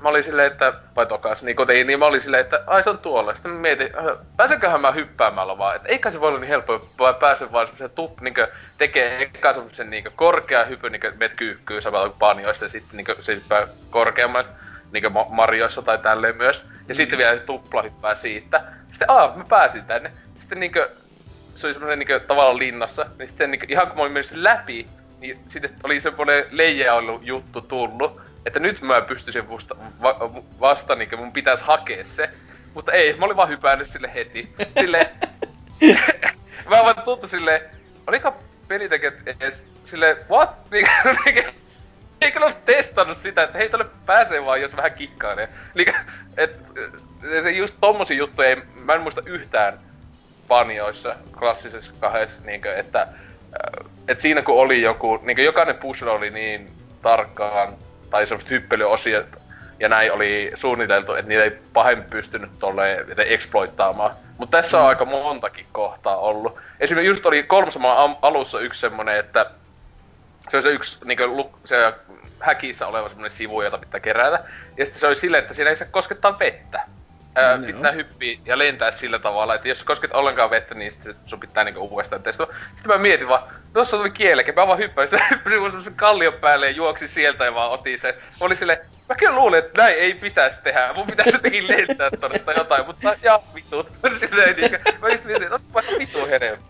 [0.00, 2.90] mä olin silleen, että, vai tokas, niin kotiin, niin mä olin silleen, että ai se
[2.90, 3.34] on tuolla.
[3.34, 3.90] Sitten mä mietin,
[4.36, 7.90] pääsenköhän mä hyppäämällä vaan, että eikä se voi olla niin helppo, vai pääsen vaan semmoisen
[7.90, 8.48] tup, niinkö,
[8.78, 13.16] tekee eka semmoisen niinkö korkea hypy, niinkö met kyykkyy samalla kuin panjoissa, ja sitten niinkö
[13.22, 14.44] se hyppää korkeamman,
[14.92, 16.64] niinkö Marioissa tai tälleen myös.
[16.88, 16.96] Ja mm.
[16.96, 18.62] sitten vielä tupla hyppää siitä.
[18.90, 20.12] Sitten aah, mä pääsin tänne.
[20.38, 20.90] Sitten niinkö,
[21.60, 24.86] se oli semmoinen niinkö tavallaan linnassa, niin sitten niinkö, ihan kun mä olin mennyt läpi,
[25.20, 30.30] niin sitten oli semmoinen leijailu juttu tullut että nyt mä pystyisin vasta, va,
[30.60, 32.30] vasta niin mun pitäisi hakea se.
[32.74, 34.52] Mutta ei, mä olin vaan hypännyt sille heti.
[34.80, 35.10] Sille,
[36.70, 37.70] mä vaan tuntu sille,
[38.06, 38.34] oliko
[38.68, 40.50] pelitekijät edes sille, what?
[42.22, 45.48] Eikö ole testannut sitä, että hei, tolle pääsee vaan, jos vähän kikkailee.
[45.74, 45.94] Niin,
[46.36, 46.56] et,
[47.46, 49.78] et, just tommosia juttuja ei, mä en muista yhtään
[50.48, 53.08] panjoissa, klassisessa kahdessa, niin kuin, että
[54.08, 56.72] et siinä kun oli joku, niin jokainen puzzle oli niin
[57.02, 57.74] tarkkaan
[58.10, 59.22] tai semmoista hyppelyosia
[59.80, 64.10] ja näin oli suunniteltu, että niitä ei pahemmin pystynyt tolleen exploittaamaan.
[64.38, 64.82] Mutta tässä mm.
[64.82, 66.58] on aika montakin kohtaa ollut.
[66.80, 69.50] Esimerkiksi just oli kolmasomaan alussa yksi semmonen, että
[70.48, 71.92] se on se yksi niin kuin, se
[72.40, 74.44] häkissä oleva semmonen sivu, jota pitää kerätä.
[74.76, 76.80] Ja sitten se oli silleen, että siinä ei saa koskettaa vettä.
[77.34, 77.66] Ää, no.
[77.66, 81.64] Pitää hyppiä ja lentää sillä tavalla, että jos kosket ollenkaan vettä, niin sit sun pitää
[81.64, 82.52] niinku uudestaan testata.
[82.74, 86.32] Sitten mä mietin vaan, tuossa tuli kielekä, mä vaan hyppäin sitä hyppäsin mun semmosen kallion
[86.32, 88.14] päälle ja juoksi sieltä ja vaan otin sen.
[88.14, 92.10] Mä olin silleen, mä kyllä luulin, että näin ei pitäisi tehdä, mun pitäisi jotenkin lentää
[92.20, 93.92] tonne tai jotain, mutta ja vitut.
[94.20, 96.62] silleen niinkö, mä just mietin, että otapa vitu hedelmä.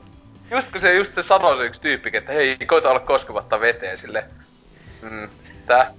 [0.50, 3.98] Just kun se just se sanoi se yksi tyyppi, että hei, koita olla koskematta veteen
[3.98, 4.24] sille.
[5.02, 5.28] Mm,
[5.66, 5.94] tää.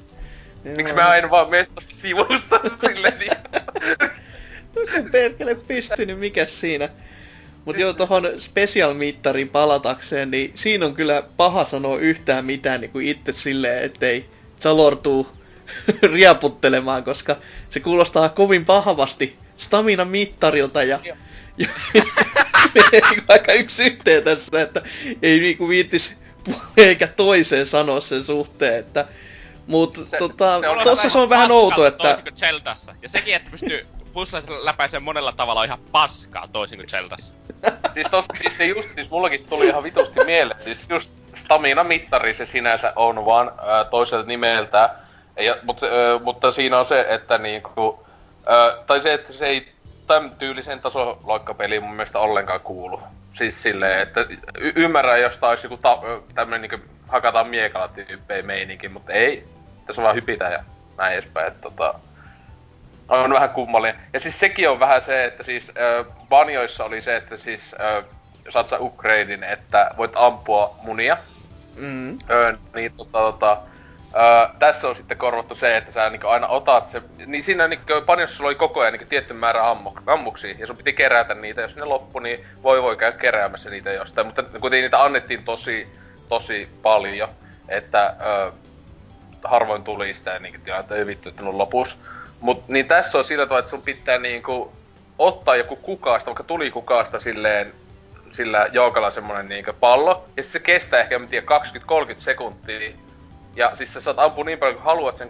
[0.63, 3.31] Miksi mä en vaan mene tosta sivusta silleen niin.
[5.11, 6.89] Perkele pystynyt, mikä siinä?
[7.65, 13.07] Mut joo, tohon special-mittarin palatakseen, niin siinä on kyllä paha sanoa yhtään mitään niin kuin
[13.07, 14.25] itse silleen, ettei
[14.59, 15.27] salortuu
[16.13, 17.37] riaputtelemaan, koska
[17.69, 20.99] se kuulostaa kovin pahavasti stamina-mittarilta ja,
[21.57, 21.67] ja
[23.27, 24.81] aika yksi yhteen tässä, että
[25.21, 26.15] ei niinku viittis
[26.77, 29.07] eikä toiseen sanoa sen suhteen, että
[29.67, 32.17] Mut se, tota, se tossa se on vähän outo, että...
[33.01, 37.35] Ja sekin, että pystyy puslet läpäisee monella tavalla ihan paskaa toisin kuin Zeldassa.
[37.93, 42.45] siis tossa, siis se just, siis mullakin tuli ihan vitusti mieleen, siis just stamina-mittari se
[42.45, 44.89] sinänsä on vaan ää, toiselta nimeltä,
[45.39, 48.05] ja, mutta, ää, mutta siinä on se, että niinku,
[48.45, 49.73] ää, tai se, että se ei
[50.07, 53.01] tämän tyylisen tasoloikkapeliin mun mielestä ollenkaan kuulu.
[53.33, 54.25] Siis silleen, että
[54.57, 56.01] y- ymmärrän, jos tää olisi joku ta-
[56.35, 59.47] tämmönen niinku hakataan miekalla tyyppejä meininki, mutta ei.
[59.85, 60.63] Tässä vaan hypitä ja
[60.97, 61.47] näin edespäin.
[61.47, 61.99] Että tota,
[63.09, 64.01] on vähän kummallinen.
[64.13, 68.03] Ja siis sekin on vähän se, että siis äh, banjoissa oli se, että siis äh,
[68.49, 71.17] saat sä upgradein, että voit ampua munia.
[71.75, 72.11] Mm.
[72.11, 76.87] Äh, niin tota, tota äh, tässä on sitten korvattu se, että sä niin aina otat
[76.87, 80.67] se, niin siinä niin banjoissa sulla oli koko ajan niin tietty määrä ammu, ammuksia, ja
[80.67, 84.43] sun piti kerätä niitä, jos ne loppu, niin voi voi käydä keräämässä niitä jostain, mutta
[84.43, 85.87] kuitenkin niitä annettiin tosi,
[86.29, 87.29] tosi paljon,
[87.69, 88.53] että äh,
[89.43, 91.95] harvoin tuli sitä niin kuin, että ei vittu, että on lopussa.
[92.41, 94.71] Mut niin tässä on sillä tavalla, että sun pitää niinku
[95.17, 97.73] ottaa joku kukaasta, vaikka tuli kukaasta silleen
[98.31, 101.45] sillä joukalla semmonen niinku pallo, ja sit se kestää ehkä, en tiedä,
[102.11, 102.91] 20-30 sekuntia.
[103.55, 105.29] Ja siis sä saat ampua niin paljon kuin haluat sen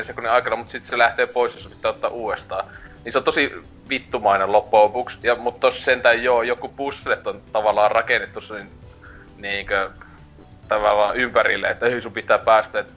[0.00, 2.64] 20-30 sekunnin aikana, mutta sitten se lähtee pois, jos pitää ottaa uudestaan.
[3.04, 3.52] Niin se on tosi
[3.88, 5.18] vittumainen loppujen lopuksi.
[5.22, 8.70] Ja, mutta tossa sentään joo, joku puzzlet on tavallaan rakennettu niin,
[9.36, 9.90] niinkö,
[10.68, 12.92] tavallaan ympärille, että sun pitää päästä, että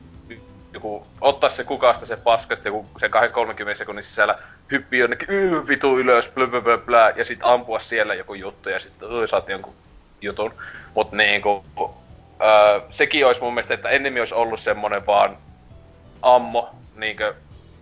[0.73, 4.39] joku ottaa se kukasta se paskasta joku sen 30 sekunnin sisällä
[4.71, 8.69] hyppii jonnekin yh, vitu ylös, blö, blö, blö, blö, ja sit ampua siellä joku juttu
[8.69, 9.73] ja sitten saat jonkun
[10.21, 10.53] jutun.
[10.95, 11.65] Mut niinku,
[12.41, 15.37] öö, sekin olisi mun mielestä, että ennemmin olisi ollut semmonen vaan
[16.21, 17.33] ammo, niinkö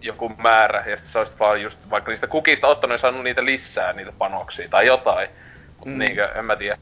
[0.01, 3.45] joku määrä, ja sitten se olisi vaan just, vaikka niistä kukista ottanut ja saanut niitä
[3.45, 5.29] lisää, niitä panoksia tai jotain.
[5.77, 5.99] Mut mm.
[5.99, 6.77] niinkö, en mä tiedä.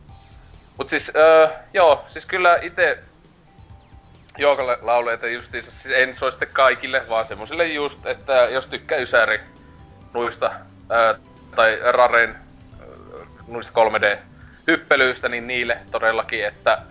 [0.77, 2.99] Mut siis, öö, joo, siis kyllä itse
[4.39, 9.39] Jookalle lauleita justiinsa, siis en sitten kaikille, vaan semmosille just, että jos tykkää Ysäri
[10.13, 10.51] nuista,
[10.89, 11.15] ää,
[11.55, 12.35] tai Raren
[13.47, 16.81] nuista 3D-hyppelyistä, niin niille todellakin, että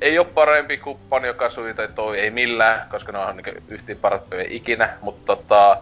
[0.00, 3.98] ei ole parempi kuin Panjo Kasui tai toi, ei millään, koska ne on niin yhtiin
[3.98, 5.76] parattuja ikinä, mutta tota,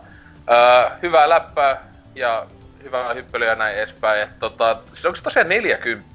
[0.46, 2.46] ää, hyvää läppää ja
[2.82, 4.22] hyvää hyppelyä ja näin edespäin.
[4.22, 6.10] Et, tota, siis onko se tosiaan 40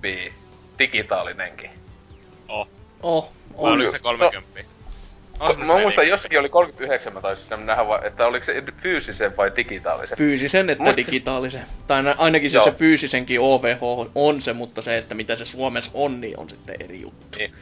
[0.80, 1.70] digitaalinenkin?
[2.48, 2.68] Oh.
[3.04, 3.32] Oh.
[3.56, 3.74] On.
[3.74, 4.62] Oliko se 30?
[4.62, 4.75] No,
[5.58, 10.18] mä muistan jossakin oli 39, mä taisin nähdä, että oliko se fyysisen vai digitaalisen.
[10.18, 10.98] Fyysisen että Muist...
[10.98, 11.66] digitaalisen.
[11.88, 16.22] Tai ainakin se, se fyysisenkin OVH on se, mutta se, että mitä se Suomessa on,
[16.22, 17.38] niin on sitten eri juttu.
[17.38, 17.54] Niin.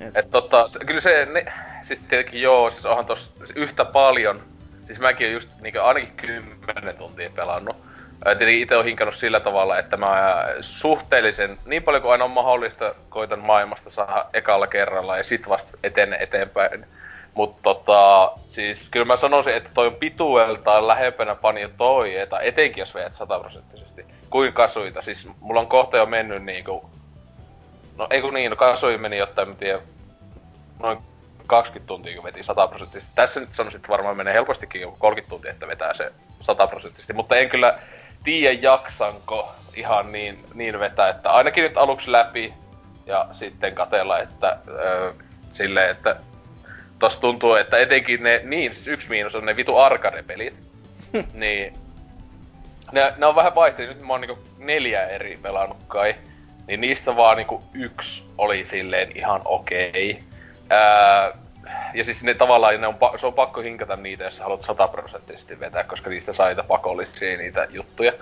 [0.00, 1.52] Et, et tota, kyllä se, ne,
[1.82, 4.42] siis tietenkin joo, siis onhan tossa yhtä paljon,
[4.86, 7.76] siis mäkin oon just niin ainakin 10 tuntia pelannut.
[8.24, 12.94] Tietenkin itse on hinkannut sillä tavalla, että mä suhteellisen, niin paljon kuin aina on mahdollista,
[13.08, 16.86] koitan maailmasta saada ekalla kerralla ja sit vasta etene eteenpäin.
[17.34, 22.82] Mutta tota, siis kyllä mä sanoisin, että toi on pitueltaan lähempänä pani toi, että etenkin
[22.82, 24.04] jos veet sataprosenttisesti.
[24.30, 26.90] Kuin kasuita, siis mulla on kohta jo mennyt niinku...
[27.98, 29.80] No ei kun niin, no kasui meni jotain, mä tiedän,
[30.78, 30.98] noin
[31.46, 33.12] 20 tuntia, kun veti 100 prosenttisesti.
[33.14, 37.12] Tässä nyt sanoisin, että varmaan menee helpostikin joku 30 tuntia, että vetää se 100 prosenttisesti.
[37.12, 37.78] Mutta en kyllä
[38.24, 42.54] tiedä jaksanko ihan niin, niin vetää, että ainakin nyt aluksi läpi
[43.06, 45.12] ja sitten katella, että öö,
[45.52, 46.16] silleen, että
[46.98, 50.54] tos tuntuu, että etenkin ne, niin siis yksi miinus on ne vitu arcade-pelit,
[51.34, 51.74] niin
[52.92, 56.14] ne, ne on vähän vaihtelut, nyt mä oon niinku neljä eri pelannut kai,
[56.66, 60.10] niin niistä vaan niinku yksi oli silleen ihan okei.
[60.10, 60.22] Okay.
[60.70, 61.32] Ää,
[61.94, 65.84] ja siis ne tavallaan, ne on, se on pakko hinkata niitä, jos haluat sataprosenttisesti vetää,
[65.84, 68.12] koska niistä saa niitä pakollisia niitä juttuja.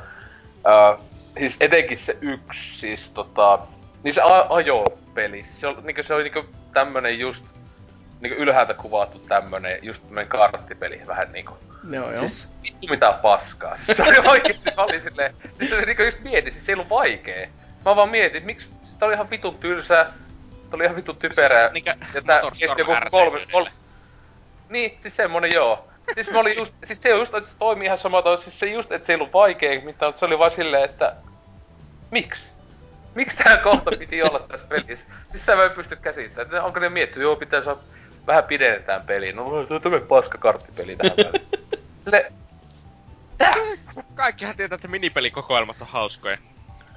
[0.65, 0.97] Ää,
[1.39, 3.59] siis etenkin se yksi, siis tota...
[4.03, 6.45] Niin se ajo-peli, se on, niinku, se on niinku
[6.75, 7.45] tämmönen just
[8.21, 11.59] niinku ylhäältä kuvattu tämmönen, just tämmönen karttipeli vähän niinku.
[11.91, 12.19] Joo, joo.
[12.19, 13.77] Siis vittu mitä paskaa.
[13.77, 16.75] Siis se oli oikeesti, mä olin silleen, siis se niinku just mietin, siis se ei
[16.75, 17.51] ollut vaikee.
[17.85, 20.13] Mä vaan mietin, miksi, tää oli ihan vitun tylsää,
[20.77, 21.71] oli ihan vitun typerää.
[21.71, 21.95] Siis, niinkö
[22.35, 23.71] Motorstorm joku kolme, kolme,
[24.69, 25.89] Niin, siis semmonen joo.
[26.15, 28.93] Siis mä olin just, siis se just, että se toimi ihan samalla siis se just,
[28.93, 31.17] että se ei ollut vaikee mitään, mutta se oli vaan silleen, että...
[32.11, 32.49] Miksi?
[33.15, 35.07] Miksi tää kohta piti olla tässä pelissä?
[35.31, 36.65] Siis sitä mä en pysty käsittämään.
[36.65, 37.77] Onko ne miettinyt, joo pitää saa
[38.27, 39.33] vähän pidennetään peliä.
[39.33, 41.49] No tämmönen paska karttipeli tähän väliin.
[42.07, 42.33] Le...
[44.15, 46.39] Kaikkihan tietää, että minipelikokoelmat on hauskoja.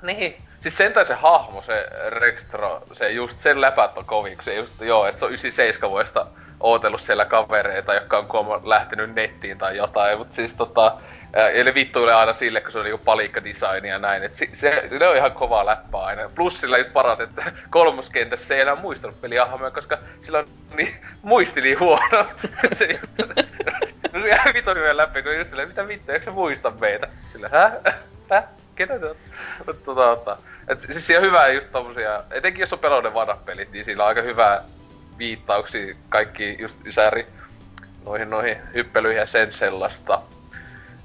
[0.08, 0.41] Niin.
[0.60, 4.82] Siis sentään se hahmo, se Rextro, se just sen läpät on kovin, kun se just,
[4.82, 6.28] joo, että se on 97 vuodesta
[6.60, 10.97] ootellut siellä kavereita, jotka on lähtenyt nettiin tai jotain, mutta siis tota,
[11.34, 13.41] Eli vittuille aina sille, kun se on niinku palikka
[13.88, 14.24] ja näin.
[14.24, 16.30] Et se, se, ne on ihan kovaa läppää aina.
[16.36, 20.45] Plus sillä just paras, että kolmoskentässä se ei enää muistanut peliahmoja, koska sillä on
[20.78, 22.26] niin, muisti niin huono.
[22.78, 22.99] se,
[24.14, 27.08] no se vittu hyvä läpi, kun just silleen, mitä vittu, eikö sä muista meitä?
[27.32, 27.72] Sillä, hä?
[28.30, 28.43] Hä?
[28.88, 29.15] Ketä te
[29.67, 30.38] Mutta tota, tota.
[30.67, 34.03] Et siis siinä on hyvää just tommosia, etenkin jos on peloinen vanhat pelit, niin siinä
[34.03, 34.61] on aika hyvää
[35.17, 37.27] viittauksia kaikki just ysäri
[38.05, 40.21] noihin noihin hyppelyihin ja sen sellaista.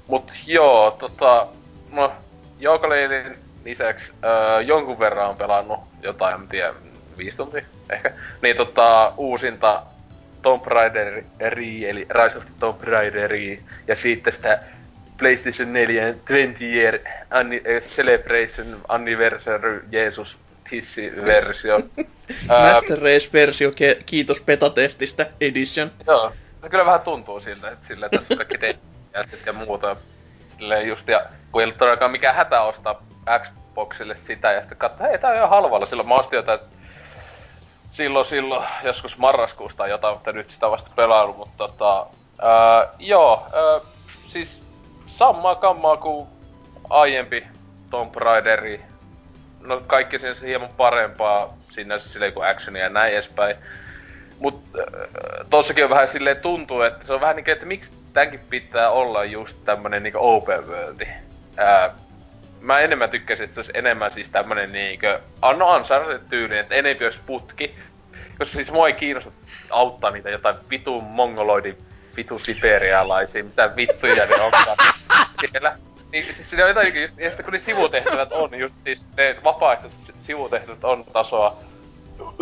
[0.07, 1.47] Mut joo, tota,
[1.91, 2.13] no,
[2.59, 6.73] Joukaleilin lisäksi öö, jonkun verran on pelannut jotain, en tiedä,
[7.17, 8.11] viisi tuntia ehkä.
[8.41, 9.83] Niin tota, uusinta
[10.41, 13.31] Tomb Raider eli Rise of the Tomb Raider
[13.87, 14.59] ja sitten sitä
[15.17, 16.99] PlayStation 4 20 year
[17.31, 20.37] anni- eh, celebration anniversary Jesus
[20.69, 21.79] Tissi-versio.
[22.73, 23.71] Master Race-versio,
[24.05, 25.91] kiitos betatestistä edition.
[26.07, 28.77] Joo, se kyllä vähän tuntuu siltä, että sillä tässä on kaikki te-
[29.45, 29.95] ja muuta.
[30.57, 33.03] Silleen just, ja kun ei ollut todellakaan mikään hätä ostaa
[33.43, 35.85] Xboxille sitä, ja sitten katsoin, hei tää on ihan halvalla.
[35.85, 36.59] Silloin mä ostin jotain
[37.91, 42.07] silloin, silloin, joskus marraskuusta tai jotain, mutta nyt sitä vasta pelailu, mutta tota,
[42.41, 43.81] ää, joo, ää,
[44.27, 44.63] siis
[45.17, 46.27] samaa kammaa kuin
[46.89, 47.43] aiempi
[47.89, 48.81] Tomb Raideri.
[49.61, 53.55] No kaikki sen hieman parempaa sinne silleen kuin actionia ja näin edespäin.
[54.39, 55.09] Mut äh,
[55.49, 59.23] tossakin on vähän silleen tuntuu, että se on vähän niinku, että miksi tämänkin pitää olla
[59.23, 61.07] just tämmönen niinku open worldi.
[61.57, 61.93] Ää,
[62.61, 65.19] mä enemmän tykkäsin, että se olisi enemmän siis tämmönen niinkö,
[65.57, 67.75] no Uncharted tyyli, että enempi olisi putki.
[68.37, 69.31] Koska siis mua ei kiinnosta
[69.71, 71.86] auttaa niitä jotain vitun mongoloidin
[72.17, 74.77] vitu siperialaisia, mitä vittuja ne onkaan
[75.51, 75.77] siellä.
[76.11, 79.35] Niin siis ne on jotain, just, ja sitten kun ne sivutehtävät on just siis, ne
[79.43, 81.57] vapaaehtoiset sivutehtävät on tasoa.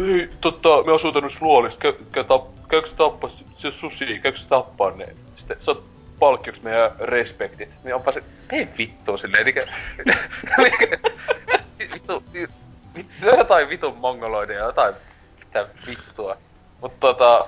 [0.07, 4.91] Ei, totta, me asutaan nyt luolista, käy, käy, käy, käykö tappaa se susi, käykö tappaa
[4.91, 5.07] ne?
[5.35, 5.83] sitten sä oot
[6.19, 9.65] palkkioks meidän respektit, niin onpa se, ei vittu silleen, niinkö,
[11.93, 14.95] vittu, vittu, jotain vitun mongoloidia, jotain,
[15.39, 16.37] mitä vittua.
[16.81, 17.47] Mut tota,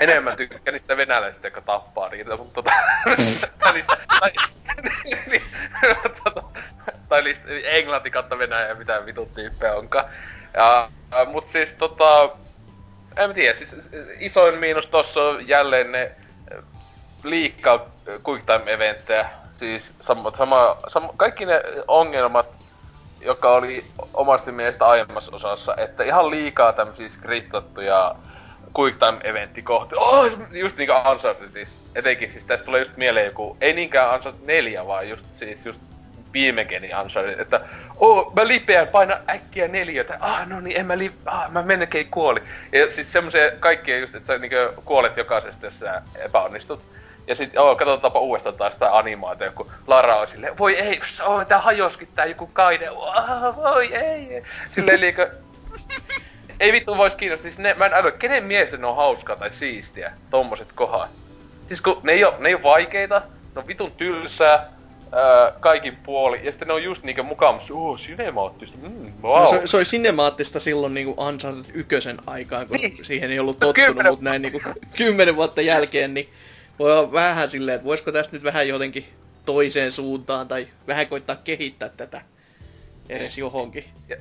[0.00, 2.70] enemmän tykkään niistä venäläisistä, jotka tappaa niitä, mutta tota,
[3.60, 4.30] tai niistä, tai,
[5.30, 5.42] niin,
[6.24, 6.42] tota,
[7.08, 10.04] tai niistä englanti kautta venäjä, mitä vitut tyyppejä onkaan.
[10.54, 10.88] Ja,
[11.26, 12.30] mut siis tota,
[13.16, 16.10] en tiedä, siis isoin miinus tossa on jälleen ne
[17.22, 17.86] liikkaa
[18.28, 19.30] quick time eventtejä.
[19.52, 22.46] Siis sama, sama, sama, kaikki ne ongelmat,
[23.20, 28.14] joka oli omasti mielestä aiemmassa osassa, että ihan liikaa tämmöisiä skriptattuja
[28.78, 29.94] quick time eventti kohti.
[29.98, 31.74] Oh, just niinku Unchartedissa.
[31.94, 35.80] Etenkin siis tästä tulee just mieleen joku, ei niinkään Uncharted 4, vaan just siis just
[36.32, 37.60] viime geni Uncharted, että
[37.96, 41.12] oh, mä lipeän, paina äkkiä neljätä, ah no niin, en mä li...
[41.26, 42.42] ah, mä melkein kuoli.
[42.72, 46.82] Ja siis semmosia kaikkia just, että sä niinku kuolet jokaisesta, jos sä epäonnistut.
[47.26, 51.46] Ja sit, oh, katsotaanpa uudestaan taas tää animaatio, kun Lara on silleen, voi ei, oh,
[51.46, 54.42] tää hajoskin tää joku kaide, oh, voi ei.
[54.70, 55.30] Silleen liikä,
[56.64, 59.50] ei vittu vois kiinnostaa, siis ne, mä en älyä, kenen mielestä ne on hauskaa tai
[59.50, 61.10] siistiä, tommoset kohdat.
[61.66, 63.22] Siis kun ne ei oo, ne ei oo vaikeita,
[63.54, 64.72] ne on vitun tylsää,
[65.12, 69.42] ää, kaikin puoli, ja sitten ne on just niinkö mukaan, oo, sinemaattista, mm, wow.
[69.42, 73.04] No, se, se oli sinemaattista silloin niinku Uncharted ykösen aikaan, kun niin.
[73.04, 74.62] siihen ei ollut no, tottunut, no, mutta näin niinku
[74.96, 76.28] kymmenen vuotta jälkeen, niin
[76.78, 79.06] voi olla vähän silleen, että voisiko tästä nyt vähän jotenkin
[79.44, 82.20] toiseen suuntaan, tai vähän koittaa kehittää tätä
[83.08, 83.84] edes johonkin.
[84.08, 84.16] Ja,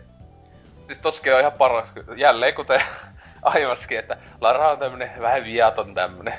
[0.87, 2.81] siis tossakin on ihan paras, jälleen kuten
[3.41, 6.33] aiemmaskin, että Lara on tämmönen vähän viaton tämmönen,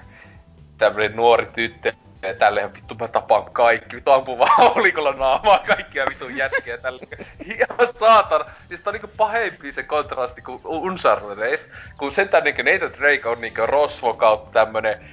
[0.79, 1.93] tämmönen nuori tyttö,
[2.23, 7.27] ja tälleen vittu mä tapaan kaikki, vittu ampuu vaan olikolla naamaa kaikkia vittu jätkiä tälleen.
[7.45, 8.45] Ihan saatana.
[8.69, 11.59] Siis tää on niinku pahempi se kontrasti kuin Uncharted
[11.97, 15.05] kun sentään niinku Nathan Drake on niinku rosvo kautta tämmönen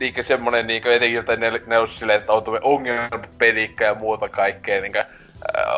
[0.00, 4.28] niinku semmonen niinku etenkin, että ne, ne on silleen, että on ongelma pelikka ja muuta
[4.28, 5.04] kaikkea niinku, äh,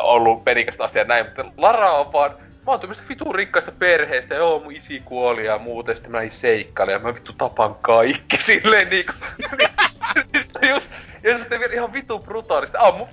[0.01, 2.35] ollut pelikasta asti ja näin, mutta Lara on vaan
[2.69, 6.91] mä oon tämmöstä vitun rikkaista perheestä, joo mun isi kuoli ja muuten, sitten mä seikkaile
[6.91, 9.13] ja mä vittu tapan kaikki silleen niinku.
[10.69, 10.89] just,
[11.23, 13.07] ja sitten vielä ihan vitun brutaalisti, ah mun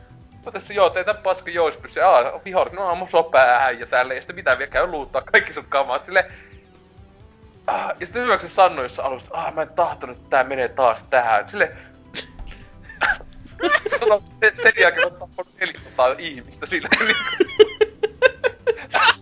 [0.52, 4.36] tässä joo, teitä paska jouspyssy, aa, vihorit, no mun sua päähän ja tälleen, ja sitten
[4.36, 6.32] mitä vielä käy luuttaa kaikki sun kamat, silleen,
[7.66, 11.02] ah, ja sitten hyväksi sanoi jossa alusta, ah mä en tahtonut, että tää menee taas
[11.02, 11.48] tähän,
[14.00, 14.22] Sano,
[14.62, 17.95] sen jälkeen on tappanut 400 ihmistä silleen niin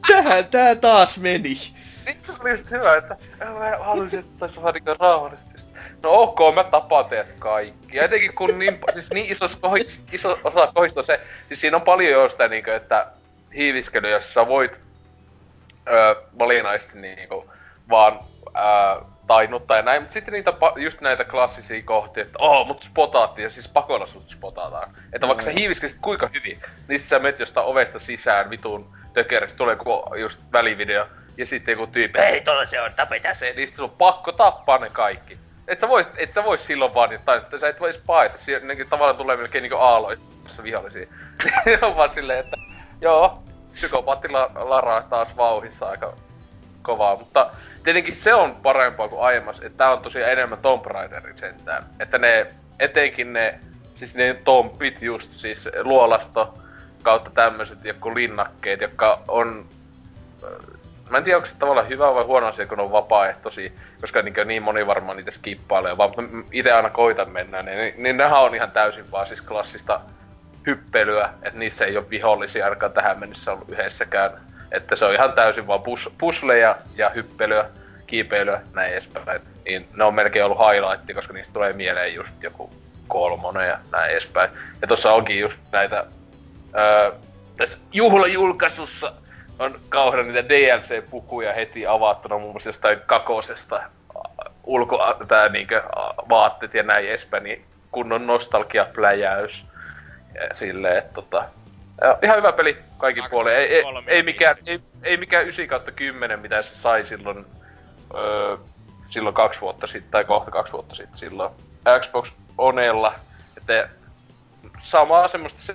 [0.06, 1.58] Tähän tää taas meni.
[2.06, 5.54] Niin se oli just hyvä, että mä haluaisin, että taisi vähän niinku rauhallisesti.
[6.02, 7.96] No ok, mä tapaan teet kaikki.
[7.96, 9.44] Ja etenkin kun niin, siis niin iso,
[10.12, 13.06] iso osa kohdista se, siis siinä on paljon jo sitä niinku, että
[13.54, 14.72] hiiviskely, jossa voit
[15.88, 17.50] öö, valinnaisesti niinku
[17.90, 22.82] vaan öö, tainuttaa ja näin, mutta sitten niitä, just näitä klassisia kohtia, että oh, mut
[22.82, 24.96] spotaattiin, ja siis pakolla sut spotataan.
[25.12, 29.58] Että vaikka sä hiiviskelisit kuinka hyvin, niin sit sä menet jostain ovesta sisään vitun tökeristä,
[29.58, 29.76] tulee
[30.20, 31.06] just välivideo,
[31.36, 34.78] ja sitten joku tyyppi, hei tuolla se on, tapeta se, niin sun on pakko tappaa
[34.78, 35.38] ne kaikki.
[35.68, 38.74] Et sä vois, et sä vois silloin vaan, tai että sä et vois paeta, siinä
[38.74, 41.06] niin tavallaan tulee melkein niinku aaloissa vihollisia.
[41.82, 42.56] on vaan silleen, että
[43.00, 43.42] joo,
[43.72, 46.16] psykopaatti Lara taas vauhissa aika
[46.82, 47.50] kovaa, mutta
[47.84, 51.84] tietenkin se on parempaa kuin aiemmas, että tää on tosiaan enemmän Tomb Raiderin sentään.
[52.00, 52.46] Että ne,
[52.78, 53.60] etenkin ne,
[53.94, 56.58] siis ne tompit just, siis luolasto
[57.04, 59.64] kautta tämmöiset joku linnakkeet, jotka on...
[61.10, 64.34] Mä en tiedä, onko se tavallaan hyvä vai huono asia, kun on vapaaehtoisia, koska niin,
[64.44, 66.12] niin moni varmaan niitä skippailee, vaan
[66.52, 70.00] itse aina koitan mennä, niin, niin nehän on ihan täysin vaan siis klassista
[70.66, 74.32] hyppelyä, että niissä ei ole vihollisia ainakaan tähän mennessä ollut yhdessäkään
[74.74, 77.66] että se on ihan täysin vaan pus, pusleja ja hyppelyä,
[78.06, 79.40] kiipeilyä, näin edespäin.
[79.64, 82.70] Niin ne on melkein ollut highlight, koska niistä tulee mieleen just joku
[83.08, 84.50] kolmonen ja näin edespäin.
[84.82, 86.06] Ja tossa onkin just näitä,
[86.78, 87.12] öö,
[87.56, 89.12] tässä juhlajulkaisussa
[89.58, 93.82] on kauhean niitä DLC-pukuja heti avattuna muun muassa jostain kakosesta
[94.64, 95.82] ulko, tää niinkö
[96.28, 99.64] vaatteet ja näin edespäin, niin kunnon nostalgiapläjäys.
[100.52, 101.44] Silleen, että tota,
[102.00, 103.52] ja, ihan hyvä peli kaikin puolin.
[103.52, 107.46] Ei, ei, ei, mikään, ei, ei mikään 9 kautta 10, mitä se sai silloin,
[108.14, 108.56] öö,
[109.10, 111.50] silloin kaksi vuotta sitten, tai kohta kaksi vuotta sitten silloin
[112.00, 113.14] Xbox Onella.
[113.56, 113.88] Että
[114.84, 115.72] samaa semmoista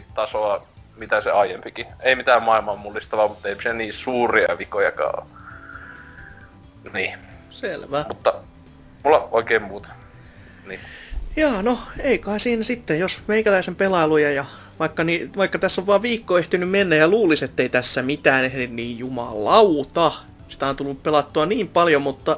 [0.00, 0.66] 7-8 tasoa,
[0.96, 1.86] mitä se aiempikin.
[2.00, 5.28] Ei mitään maailman mullistavaa, mutta ei se niin suuria vikojakaan ole.
[6.92, 7.18] Niin.
[7.50, 8.04] Selvä.
[8.08, 8.34] Mutta
[9.04, 9.88] mulla oikein muuta.
[10.66, 10.80] Niin.
[11.36, 14.44] Jaa, no ei kai siinä sitten, jos meikäläisen pelailuja ja
[14.78, 18.66] vaikka, niin, vaikka tässä on vaan viikko ehtinyt mennä ja luulisi, ettei tässä mitään ehdi,
[18.66, 20.12] niin jumalauta.
[20.48, 22.36] Sitä on tullut pelattua niin paljon, mutta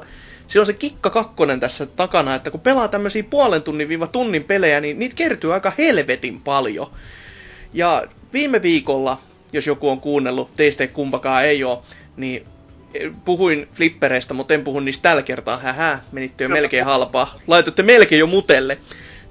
[0.51, 4.43] se on se kikka kakkonen tässä takana, että kun pelaa tämmöisiä puolen tunnin viiva tunnin
[4.43, 6.91] pelejä, niin niitä kertyy aika helvetin paljon.
[7.73, 9.17] Ja viime viikolla,
[9.53, 11.79] jos joku on kuunnellut, teistä kumpakaan ei ole,
[12.17, 12.45] niin
[13.25, 15.57] puhuin flippereistä, mutta en puhu niistä tällä kertaa.
[15.57, 17.39] Hähä, menitte jo melkein halpaa.
[17.47, 18.77] Laitoitte melkein jo mutelle.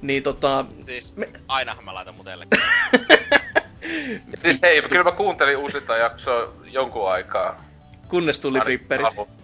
[0.03, 0.65] Niin tota...
[0.87, 1.29] Siis me...
[1.49, 2.47] ainahan mä laitan mutelle.
[4.43, 7.65] siis hei, kyllä mä kuuntelin uusinta jaksoa jonkun aikaa.
[8.09, 9.40] Kunnes tuli flipperit.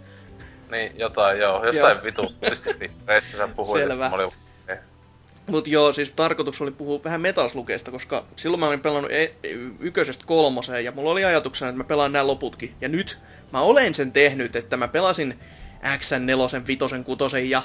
[0.71, 1.67] Niin, jotain joo.
[1.67, 2.35] Jostain vitu
[2.77, 3.83] flippereistä sä puhuit.
[3.83, 4.11] Selvä.
[4.13, 4.33] Oli...
[5.47, 9.35] Mut joo, siis tarkoitus oli puhua vähän Metalslukeesta, koska silloin mä olin pelannut e-
[9.81, 12.75] yköisestä kolmoseen ja mulla oli ajatuksena, että mä pelaan nämä loputkin.
[12.81, 13.19] Ja nyt
[13.53, 15.41] mä olen sen tehnyt, että mä pelasin
[15.99, 16.37] X, 4,
[16.67, 17.63] 5, 6 ja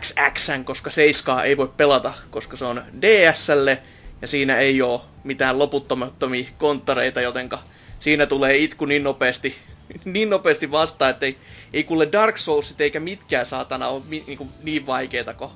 [0.00, 3.82] XX, koska 7 ei voi pelata, koska se on DSlle
[4.22, 7.58] ja siinä ei ole mitään loputtomattomia konttoreita, jotenka
[7.98, 9.56] siinä tulee itku niin nopeasti,
[10.04, 11.38] niin nopeasti vastaan, että ei,
[11.72, 15.50] ei kuule Dark Soulsit eikä mitkään saatana ole mi, niin, kuin, niin vaikeita kuin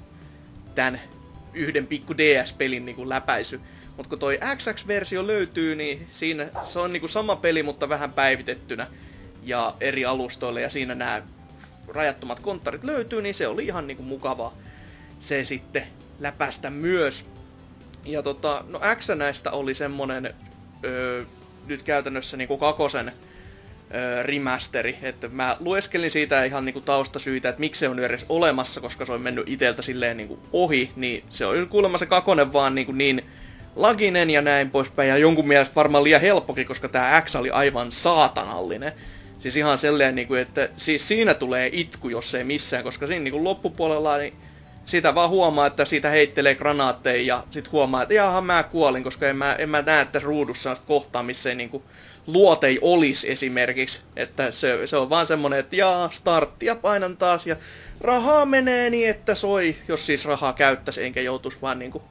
[0.75, 1.01] tämän
[1.53, 3.61] yhden pikku DS-pelin niin kuin läpäisy.
[3.97, 8.87] Mutta kun toi XX-versio löytyy, niin siinä se on niin sama peli, mutta vähän päivitettynä
[9.43, 11.23] ja eri alustoille, ja siinä nämä
[11.89, 14.55] rajattomat konttorit löytyy, niin se oli ihan niin kuin mukavaa
[15.21, 15.87] se sitten
[16.19, 17.29] läpäistä myös.
[18.05, 20.35] Ja tota, no X näistä oli semmonen
[20.85, 21.25] öö,
[21.67, 23.13] nyt käytännössä niinku kakosen
[24.23, 29.05] remasteri, että mä lueskelin siitä ihan niinku taustasyitä, että miksi se on edes olemassa, koska
[29.05, 32.93] se on mennyt iteltä silleen niinku ohi, niin se on kuulemma se kakonen vaan niinku
[32.93, 33.25] niin
[33.77, 37.93] laginen ja näin poispäin, ja jonkun mielestä varmaan liian helppokin, koska tämä X oli aivan
[37.93, 38.93] saatanallinen.
[39.39, 43.45] Siis ihan sellainen, niinku, että siis siinä tulee itku, jos ei missään, koska siinä niinku
[43.45, 44.35] loppupuolella niin
[44.87, 49.29] sitä vaan huomaa, että siitä heittelee granaatteja ja sitten huomaa, että jaha mä kuolin, koska
[49.29, 51.83] en mä, en mä näe tässä ruudussa kohtaa, missä ei niinku
[52.27, 54.01] luotei olisi esimerkiksi.
[54.17, 57.57] Että se, se on vaan semmonen, että jaa, starttia painan taas ja
[58.01, 62.03] rahaa menee niin, että soi, jos siis rahaa käyttäisi, enkä joutuisi vaan niinku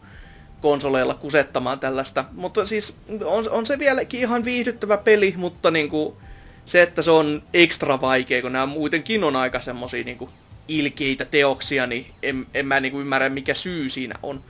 [0.61, 2.26] konsoleilla kusettamaan tällaista.
[2.32, 2.95] Mutta siis
[3.26, 6.18] on, on se vieläkin ihan viihdyttävä peli, mutta niinku
[6.66, 10.30] se, että se on ekstra vaikea, kun nämä muutenkin on aika semmosia niinku
[10.68, 14.43] ilkeitä teoksia, niin en, en mä niinku ymmärrä, mikä syy siinä on.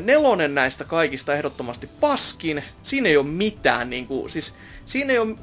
[0.00, 2.64] Nelonen näistä kaikista ehdottomasti paskin.
[2.82, 4.54] Siinä ei ole mitään, niinku, siis
[4.86, 5.36] siinä ei ole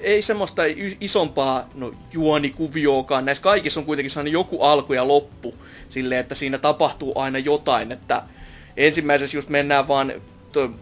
[0.00, 0.62] ei semmoista
[1.00, 3.24] isompaa no, juonikuvioakaan.
[3.24, 5.54] Näissä kaikissa on kuitenkin sellainen joku alku ja loppu.
[5.88, 7.92] Silleen, että siinä tapahtuu aina jotain.
[7.92, 8.22] Että
[8.76, 10.12] ensimmäisessä just mennään vaan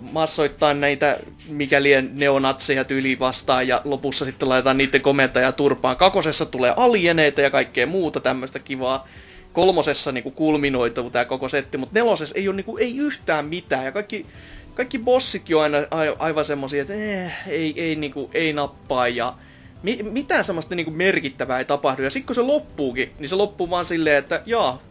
[0.00, 5.96] massoittaa näitä mikäli neonatseja tyyli vastaan ja lopussa sitten laitetaan niiden komentaja turpaan.
[5.96, 9.08] Kakosessa tulee alieneita ja kaikkea muuta tämmöistä kivaa.
[9.52, 13.92] Kolmosessa niinku kulminoituu tämä koko setti, mutta nelosessa ei ole niinku, ei yhtään mitään ja
[13.92, 14.26] kaikki,
[14.74, 15.86] kaikki bossitkin on aina
[16.18, 19.34] aivan semmosia, että eh, ei, ei, niinku, ei nappaa ja
[19.82, 22.02] mi, mitään semmoista niinku merkittävää ei tapahdu.
[22.02, 24.82] Ja sitten kun se loppuukin, niin se loppuu vaan silleen, että jaa,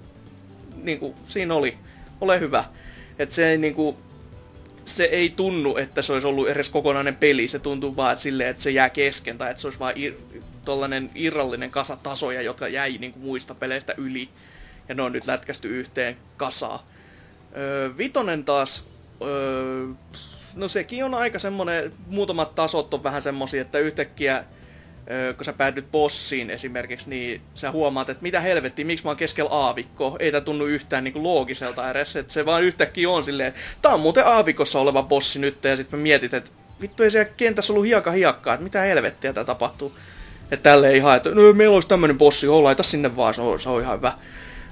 [0.83, 1.77] niinku, siinä oli,
[2.21, 2.63] ole hyvä.
[3.19, 3.97] Että se ei niinku,
[4.85, 7.47] se ei tunnu, että se olisi ollut edes kokonainen peli.
[7.47, 10.41] Se tuntuu vaan että silleen, että se jää kesken tai että se olisi vaan ir-
[11.15, 14.29] irrallinen kasa tasoja, jotka jäi niin kuin muista peleistä yli.
[14.89, 16.87] Ja ne on nyt lätkästy yhteen kasaa.
[17.57, 18.83] Öö, vitonen taas,
[19.21, 19.87] öö,
[20.55, 24.43] no sekin on aika semmonen, muutamat tasot on vähän semmosia, että yhtäkkiä
[25.35, 29.51] kun sä päädyt bossiin esimerkiksi, niin sä huomaat, että mitä helvettiä, miksi mä oon keskellä
[29.51, 30.15] aavikko.
[30.19, 33.99] Ei tää tunnu yhtään niinku loogiselta edes, että se vaan yhtäkkiä on silleen, tää on
[33.99, 37.85] muuten aavikossa oleva bossi nyt, ja sitten mä mietit, että vittu ei siellä kentässä ollut
[37.85, 39.93] hiaka hiakkaa, että mitä helvettiä tää tapahtuu.
[40.51, 43.59] Että tälleen ihan, että no, meillä olisi tämmönen bossi, joo, laita sinne vaan, se on,
[43.59, 44.13] se on ihan hyvä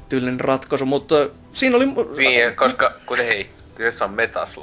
[0.09, 1.15] tyylinen ratkaisu, mutta
[1.51, 1.85] siinä oli...
[2.17, 4.55] Niin, koska, kun ei, kyllä se on metas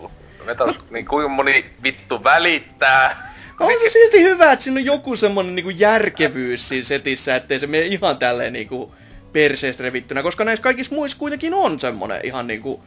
[0.44, 0.84] Metas, no.
[0.90, 5.70] niin kuinka moni vittu välittää on se silti hyvä, että siinä on joku semmonen niinku
[5.70, 8.94] järkevyys siinä setissä, ettei se mene ihan tälleen niinku
[9.32, 12.84] perseestä revittynä, koska näissä kaikissa muissa kuitenkin on semmonen ihan niinku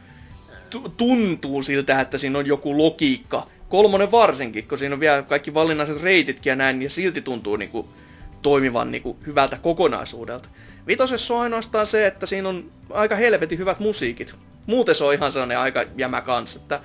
[0.96, 3.46] tuntuu siltä, että siinä on joku logiikka.
[3.68, 7.88] Kolmonen varsinkin, kun siinä on vielä kaikki valinnaiset reititkin ja näin, ja silti tuntuu niinku
[8.42, 10.48] toimivan niinku hyvältä kokonaisuudelta.
[10.88, 14.34] Vitosessa on ainoastaan se, että siinä on aika helvetin hyvät musiikit.
[14.66, 16.80] Muuten se on ihan sellainen aika jämä kans, että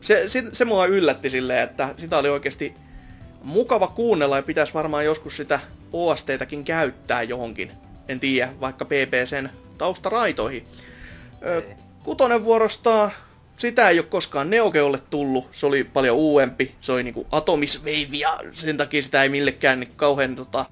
[0.00, 2.74] se, se, se mua yllätti silleen, että sitä oli oikeasti
[3.42, 5.60] mukava kuunnella ja pitäisi varmaan joskus sitä
[5.92, 7.72] OSTtäkin käyttää johonkin.
[8.08, 10.64] En tiedä, vaikka PPCn taustaraitoihin.
[11.46, 11.62] Ö,
[12.04, 13.10] kutonen vuorosta,
[13.56, 15.48] sitä ei ole koskaan Neogeolle tullut.
[15.52, 16.74] Se oli paljon uudempi.
[16.80, 20.66] Se oli niinku Atomis Wave ja sen takia sitä ei millekään niin kauhean tota,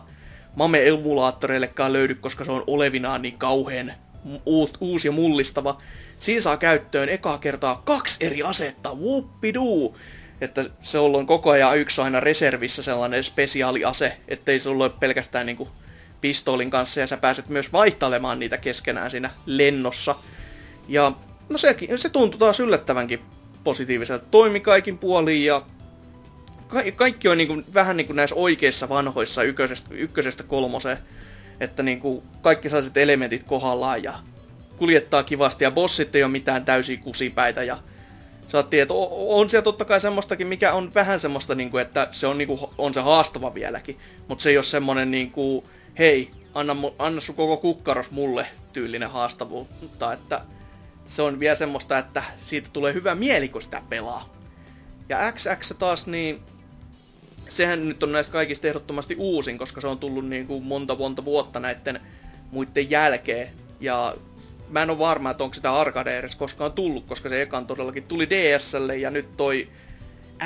[0.57, 3.93] Mame-emulaattoreillekaan löydy, koska se on olevinaan niin kauhean
[4.81, 5.79] uusi ja mullistava.
[6.19, 8.95] Siinä saa käyttöön ekaa kertaa kaksi eri asetta.
[8.95, 9.95] Whoopidoo!
[10.41, 15.69] että se on koko ajan yksi aina reservissä sellainen spesiaaliase, ettei se ole pelkästään niinku
[16.21, 20.15] pistoolin kanssa ja sä pääset myös vaihtelemaan niitä keskenään siinä lennossa.
[20.89, 21.13] Ja
[21.49, 23.21] no se, se tuntui taas yllättävänkin
[23.65, 24.27] positiiviselta.
[24.31, 25.63] Toimi kaikin puoliin ja
[26.69, 30.99] ka- kaikki on niinku, vähän niin kuin näissä oikeissa vanhoissa ykkösestä, ykkösestä kolmoseen.
[31.61, 34.15] Että niinku kaikki sellaiset elementit kohdallaan ja
[34.77, 37.79] kuljettaa kivasti ja bossit ei ole mitään täysiä kusipäitä ja
[38.47, 42.27] Saattiin, että on siellä totta kai semmoistakin, mikä on vähän semmoista, niin kuin, että se
[42.27, 43.99] on, niin kuin, on se haastava vieläkin.
[44.29, 45.65] Mutta se ei ole semmoinen, niin kuin,
[45.99, 50.13] hei, anna, anna sun koko kukkaros mulle tyylinen haastavuutta.
[50.13, 50.41] Että
[51.07, 54.37] se on vielä semmoista, että siitä tulee hyvä mieli, kun sitä pelaa.
[55.09, 56.41] Ja XX taas, niin
[57.49, 61.25] sehän nyt on näistä kaikista ehdottomasti uusin, koska se on tullut niin kuin monta monta
[61.25, 62.01] vuotta näiden
[62.51, 63.49] muiden jälkeen.
[63.81, 64.17] Ja
[64.69, 68.03] mä en ole varma, että onko sitä arcade edes koskaan tullut, koska se ekan todellakin
[68.03, 69.69] tuli DSlle ja nyt toi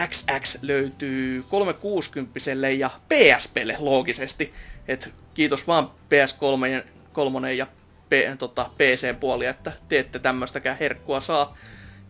[0.09, 2.41] XX löytyy 360
[2.79, 4.53] ja PSPlle loogisesti.
[4.89, 7.67] Et kiitos vaan PS3 kolmonen ja
[8.09, 11.57] P, tota, PC-puoli, että teette tämmöistäkään herkkua saa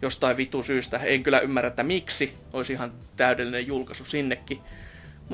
[0.03, 0.99] jostain vitu syystä.
[0.99, 2.34] En kyllä ymmärrä, että miksi.
[2.53, 4.61] Olisi ihan täydellinen julkaisu sinnekin.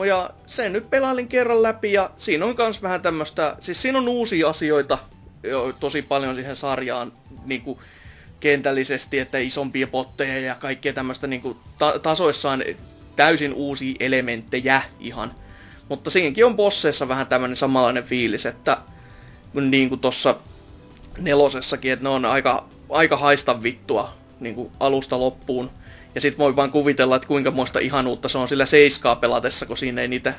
[0.05, 4.09] Ja sen nyt pelailin kerran läpi ja siinä on kans vähän tämmöstä, siis siinä on
[4.09, 4.99] uusia asioita
[5.43, 7.13] jo, tosi paljon siihen sarjaan
[7.45, 7.79] niin kuin
[8.41, 12.65] kentällisesti, että isompia potteja ja kaikkea tämmöistä niin ta- tasoissaan
[13.17, 15.35] täysin uusia elementtejä ihan.
[15.89, 18.79] Mutta siinäkin on bosseissa vähän tämmöinen samanlainen fiilis, että
[19.53, 20.37] niin kuin tossa
[21.19, 25.71] nelosessakin, että ne on aika, aika haista vittua niin kuin alusta loppuun.
[26.17, 29.77] Ja sit voi vaan kuvitella, että kuinka muista ihanuutta se on sillä seiskaa pelatessa, kun
[29.77, 30.35] siinä ei niitä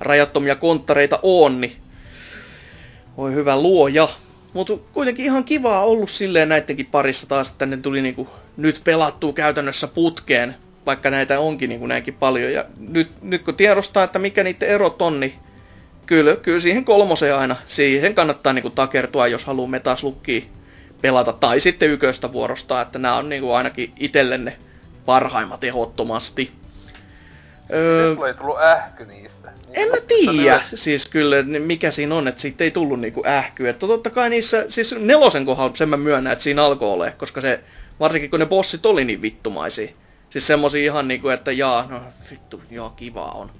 [0.00, 1.76] rajattomia konttareita on, niin
[3.16, 4.08] voi hyvä luoja.
[4.52, 9.32] Mutta kuitenkin ihan kivaa ollut silleen näidenkin parissa taas, että ne tuli niinku nyt pelattua
[9.32, 10.54] käytännössä putkeen,
[10.86, 12.52] vaikka näitä onkin niinku näinkin paljon.
[12.52, 15.32] Ja nyt, nyt kun tiedostaa, että mikä niiden erot on, niin
[16.06, 20.42] kyllä, kyllä siihen kolmoseen aina, siihen kannattaa niinku takertua, jos haluaa metaslukkia
[21.00, 24.56] pelata, tai sitten yköstä vuorostaa, että nämä on niinku ainakin itsellenne
[25.06, 26.52] parhaimmat ehdottomasti.
[27.72, 29.52] Öö, ei tullut ähky niistä.
[29.74, 33.68] En mä tiedä, siis kyllä, mikä siinä on, että siitä ei tullut niinku ähky.
[33.68, 37.40] Että totta kai niissä, siis nelosen kohdalla sen mä myönnän, että siinä alkoi ole, koska
[37.40, 37.60] se,
[38.00, 39.92] varsinkin kun ne bossit oli niin vittumaisia.
[40.30, 42.00] Siis semmosia ihan niinku, että jaa, no
[42.30, 43.50] vittu, joo, kiva on.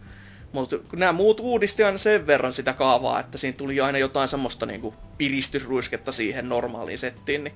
[0.53, 4.29] Mutta kun nämä muut uudisti aina sen verran sitä kaavaa, että siinä tuli aina jotain
[4.29, 7.55] semmoista niinku piristysruisketta siihen normaaliin settiin, niin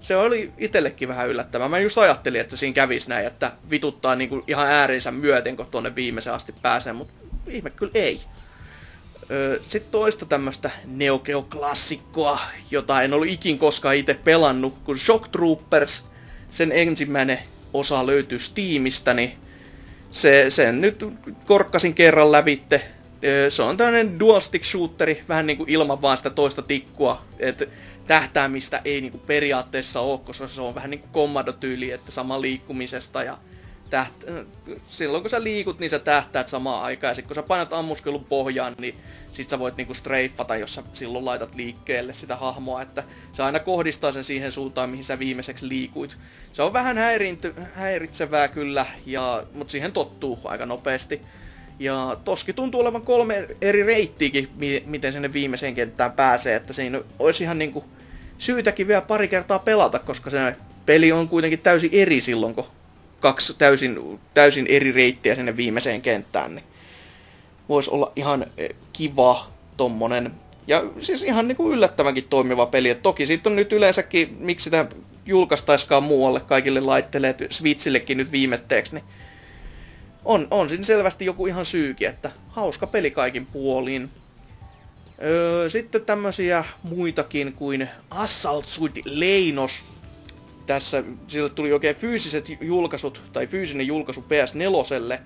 [0.00, 1.68] se oli itsellekin vähän yllättävää.
[1.68, 5.94] Mä just ajattelin, että siinä kävisi näin, että vituttaa niinku ihan äärinsä myöten, kun tuonne
[5.94, 7.14] viimeisen asti pääsee, mutta
[7.46, 8.20] ihme kyllä ei.
[9.68, 12.40] Sitten toista tämmöistä Neo Geo-klassikkoa,
[12.70, 16.04] jota en ollut ikin koskaan itse pelannut, kun Shock Troopers,
[16.50, 17.38] sen ensimmäinen
[17.72, 19.32] osa löytyy Steamista, niin
[20.10, 21.04] se, sen nyt
[21.46, 22.82] korkkasin kerran lävitte.
[23.48, 27.24] Se on tämmöinen dual stick shooteri, vähän niin kuin ilman vaan sitä toista tikkua.
[27.38, 27.68] Et
[28.10, 33.38] tähtäämistä ei niinku periaatteessa ole, koska se on vähän niinku kommandotyyli, että sama liikkumisesta ja
[33.90, 34.12] täht...
[34.86, 37.10] silloin kun sä liikut, niin sä tähtäät samaan aikaan.
[37.10, 38.98] Ja sit kun sä painat ammuskelun pohjaan, niin
[39.32, 43.58] sit sä voit niinku streiffata, jos sä silloin laitat liikkeelle sitä hahmoa, että se aina
[43.58, 46.16] kohdistaa sen siihen suuntaan, mihin sä viimeiseksi liikuit.
[46.52, 51.22] Se on vähän häirinty, häiritsevää kyllä, ja, mutta siihen tottuu aika nopeasti.
[51.80, 54.48] Ja toski tuntuu olevan kolme eri reittiäkin,
[54.86, 57.84] miten sinne viimeiseen kenttään pääsee, että siinä olisi ihan niinku
[58.38, 60.56] syytäkin vielä pari kertaa pelata, koska se
[60.86, 62.64] peli on kuitenkin täysin eri silloin, kun
[63.20, 66.64] kaksi täysin, täysin eri reittiä sinne viimeiseen kenttään, niin
[67.68, 70.30] voisi olla ihan eh, kiva tommonen.
[70.66, 72.90] Ja siis ihan niinku yllättävänkin toimiva peli.
[72.90, 74.86] Et toki siitä on nyt yleensäkin, miksi sitä
[75.26, 79.04] julkaistaiskaan muualle kaikille laitteille, Switchillekin nyt viimetteeksi, niin
[80.24, 84.10] on, on siinä selvästi joku ihan syyki, että hauska peli kaikin puoliin.
[85.22, 89.84] Öö, sitten tämmösiä muitakin kuin Assault Suit Leinos.
[90.66, 95.18] Tässä sille tuli oikein fyysiset julkaisut, tai fyysinen julkaisu PS4.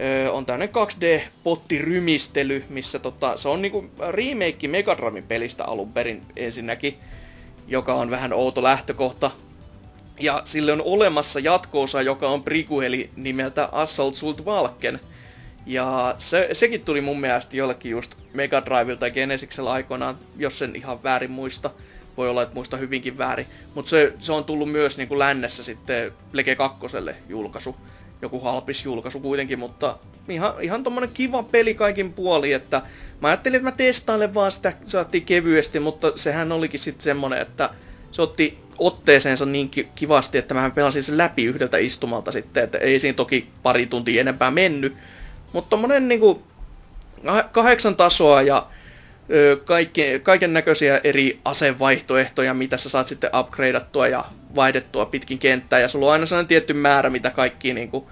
[0.00, 4.96] Öö, on tämmönen 2D-pottirymistely, missä tota, se on niinku remake Mega
[5.28, 6.98] pelistä alun perin ensinnäkin,
[7.68, 9.30] joka on vähän outo lähtökohta.
[10.22, 15.00] Ja sille on olemassa jatkoosa, joka on prequeli nimeltä Assault Sult Valken.
[15.66, 20.76] Ja se, sekin tuli mun mielestä jollekin just Mega Drivelta tai Genesiksellä aikoinaan, jos sen
[20.76, 21.70] ihan väärin muista.
[22.16, 23.46] Voi olla, että muista hyvinkin väärin.
[23.74, 26.78] Mutta se, se on tullut myös niin kuin lännessä sitten Plege 2
[27.28, 27.76] julkaisu.
[28.22, 29.98] Joku halpis julkaisu kuitenkin, mutta
[30.28, 32.82] ihan, ihan tommonen kiva peli kaikin puoli, että
[33.20, 37.70] mä ajattelin, että mä testailen vaan sitä, saatiin kevyesti, mutta sehän olikin sitten semmonen, että
[38.12, 43.00] se otti otteeseensa niin kivasti, että mä pelasin sen läpi yhdeltä istumalta sitten, että ei
[43.00, 44.96] siinä toki pari tuntia enempää mennyt.
[45.52, 46.42] Mutta tommonen niinku
[47.52, 48.66] kahdeksan tasoa ja
[50.22, 55.80] kaiken näköisiä eri asevaihtoehtoja, mitä sä saat sitten upgradeattua ja vaihdettua pitkin kenttää.
[55.80, 58.10] Ja sulla on aina sellainen tietty määrä, mitä kaikki niinku,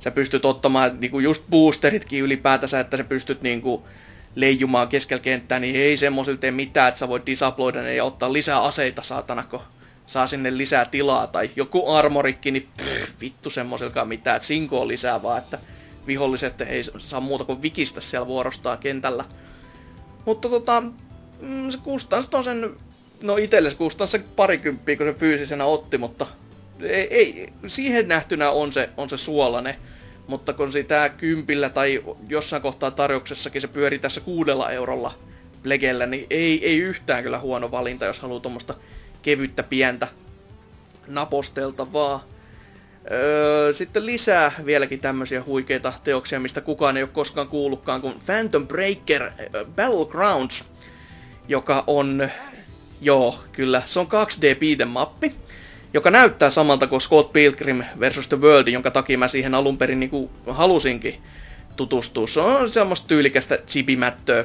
[0.00, 3.86] sä pystyt ottamaan, niinku just boosteritkin ylipäätänsä, että sä pystyt niinku,
[4.34, 8.32] leijumaan keskellä kenttää, niin ei semmoisilla tee mitään, että sä voit disaploida ne ja ottaa
[8.32, 9.60] lisää aseita, saatana, kun
[10.06, 11.26] saa sinne lisää tilaa.
[11.26, 15.58] Tai joku armorikki, niin pff, vittu semmoisilkaan mitään, että sinko lisää vaan, että
[16.06, 19.24] viholliset ei saa muuta kuin vikistä siellä vuorostaa kentällä.
[20.24, 20.82] Mutta tota,
[21.40, 22.76] mm, se kustans sen,
[23.22, 26.26] no itelle se kustans se parikymppiä, kun se fyysisenä otti, mutta
[26.80, 29.78] ei, ei, siihen nähtynä on se, on se suolane.
[30.26, 35.14] Mutta kun sitä kympillä tai jossain kohtaa tarjouksessakin se pyöri tässä kuudella eurolla
[35.62, 38.74] Plegellä, niin ei, ei yhtään kyllä huono valinta, jos haluaa tuommoista
[39.22, 40.08] kevyttä pientä
[41.06, 42.24] naposteltavaa.
[43.10, 48.66] Öö, sitten lisää vieläkin tämmöisiä huikeita teoksia, mistä kukaan ei ole koskaan kuullutkaan, kuin Phantom
[48.66, 49.30] Breaker
[49.76, 50.64] Battlegrounds,
[51.48, 52.28] joka on,
[53.00, 55.34] joo, kyllä, se on 2D beat'em mappi,
[55.96, 58.28] joka näyttää samalta kuin Scott Pilgrim vs.
[58.28, 61.22] The World, jonka takia mä siihen alun perin niin halusinkin
[61.76, 62.26] tutustua.
[62.26, 64.44] Se on semmoista tyylikästä chibimättöä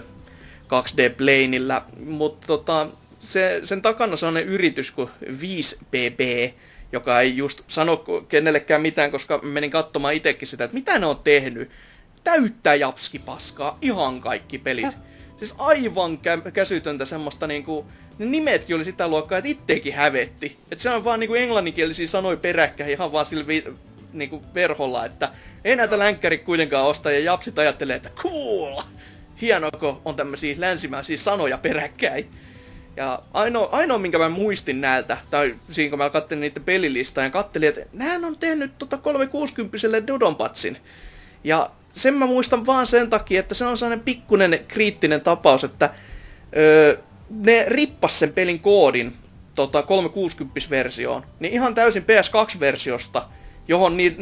[0.64, 2.88] 2D-planilla, mutta tota,
[3.20, 6.54] se, sen takana on sellainen yritys kuin 5BB,
[6.92, 7.98] joka ei just sano
[8.28, 11.70] kenellekään mitään, koska menin katsomaan itsekin sitä, että mitä ne on tehnyt.
[12.24, 14.98] Täyttää japskipaskaa, ihan kaikki pelit.
[15.38, 17.86] Siis aivan kä- käsytöntä semmoista niinku,
[18.22, 20.58] ne nimetkin oli sitä luokkaa, että itteekin hävetti.
[20.72, 23.74] Että se on vaan niinku englanninkielisiä sanoja peräkkäin ihan vaan sillä vi-
[24.14, 25.30] niinku verholla, että
[25.64, 28.82] ei näitä länkkäri kuitenkaan osta ja japsit ajattelee, että cool!
[29.42, 32.32] Hienoa, kun on tämmöisiä länsimäisiä sanoja peräkkäin.
[32.98, 37.30] Ja ainoa, ainoa, minkä mä muistin näiltä, tai siinä kun mä katselin niitä pelilistaa ja
[37.30, 40.78] katselin, että nää on tehnyt tota 360 Dodonpatsin.
[41.44, 45.90] Ja sen mä muistan vaan sen takia, että se on sellainen pikkunen kriittinen tapaus, että
[46.58, 46.98] öö,
[47.32, 49.14] ne rippas sen pelin koodin
[49.56, 53.22] tota 360-versioon, niin ihan täysin PS2-versiosta,
[53.68, 54.16] johon ni,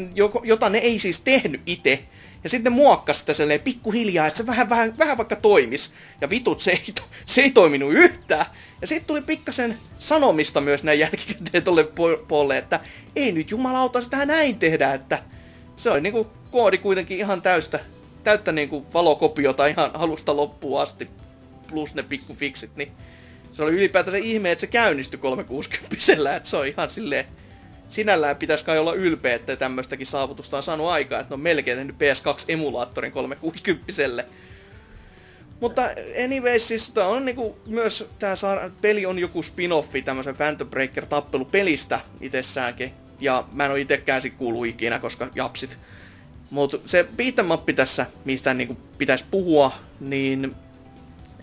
[0.44, 2.00] jota ne ei siis tehnyt itse,
[2.44, 5.94] ja sitten muokkasi sitä silleen pikkuhiljaa, että se vähän, vähän, vähän vaikka toimis.
[6.22, 6.86] Ja vitut, se ei,
[7.26, 8.46] se ei toiminut yhtään.
[8.82, 11.84] Ja sitten tuli pikkasen sanomista myös näin jälkikäteen tolle
[12.28, 12.80] puolelle, että
[13.16, 15.20] ei nyt jumalauta sitä näin tehdä, että
[15.76, 17.80] se oli niinku koodi kuitenkin ihan täystä,
[18.24, 21.10] täyttä niinku valokopiota ihan alusta loppuun asti,
[21.70, 22.92] plus ne pikkufiksit, niin
[23.52, 27.26] se oli ylipäätään se ihme, että se käynnistyi 360 että se on ihan silleen
[27.90, 31.78] sinällään pitäisi kai olla ylpeä, että tämmöistäkin saavutusta on saanut aikaa, että ne on melkein
[31.78, 34.24] tehnyt PS2-emulaattorin 360
[35.60, 35.82] mutta
[36.24, 41.06] anyways, siis tää on niinku myös, tää saa, peli on joku spin-offi tämmösen Phantom Breaker
[41.06, 42.94] tappelupelistä itsessäänkin.
[43.20, 45.78] Ja mä en oo itekään sit kuulu ikinä, koska japsit.
[46.50, 50.56] Mut se beat'em tässä, mistä niinku pitäisi puhua, niin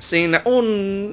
[0.01, 0.65] siinä on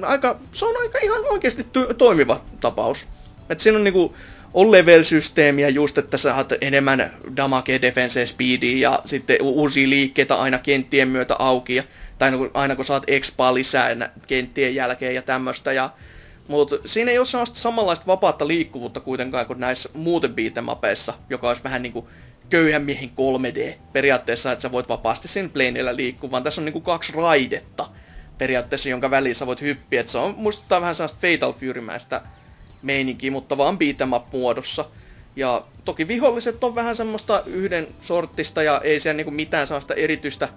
[0.02, 1.66] aika, se on aika ihan oikeasti
[1.98, 3.08] toimiva tapaus.
[3.50, 4.14] Et siinä on niinku
[4.54, 11.08] on level-systeemiä just, että saat enemmän damage, defense, speedia ja sitten uusia liikkeitä aina kenttien
[11.08, 11.74] myötä auki.
[11.74, 11.82] Ja,
[12.18, 15.72] tai aina kun saat expaa lisää kenttien jälkeen ja tämmöstä.
[15.72, 15.90] Ja,
[16.48, 21.64] mutta siinä ei ole sellaista samanlaista vapaata liikkuvuutta kuitenkaan kuin näissä muuten beatemapeissa, joka olisi
[21.64, 22.08] vähän niinku
[22.48, 26.80] köyhän miehen 3D periaatteessa, että sä voit vapaasti siinä planeilla liikkua, vaan tässä on niinku
[26.80, 27.88] kaksi raidetta
[28.38, 30.00] periaatteessa, jonka välissä voit hyppiä.
[30.00, 32.20] Et se on, muistuttaa vähän sellaista Fatal Fury-mäistä
[32.82, 34.84] meininki, mutta vaan beat'em muodossa.
[35.36, 40.48] Ja toki viholliset on vähän semmoista yhden sorttista ja ei siellä niinku mitään sellaista erityistä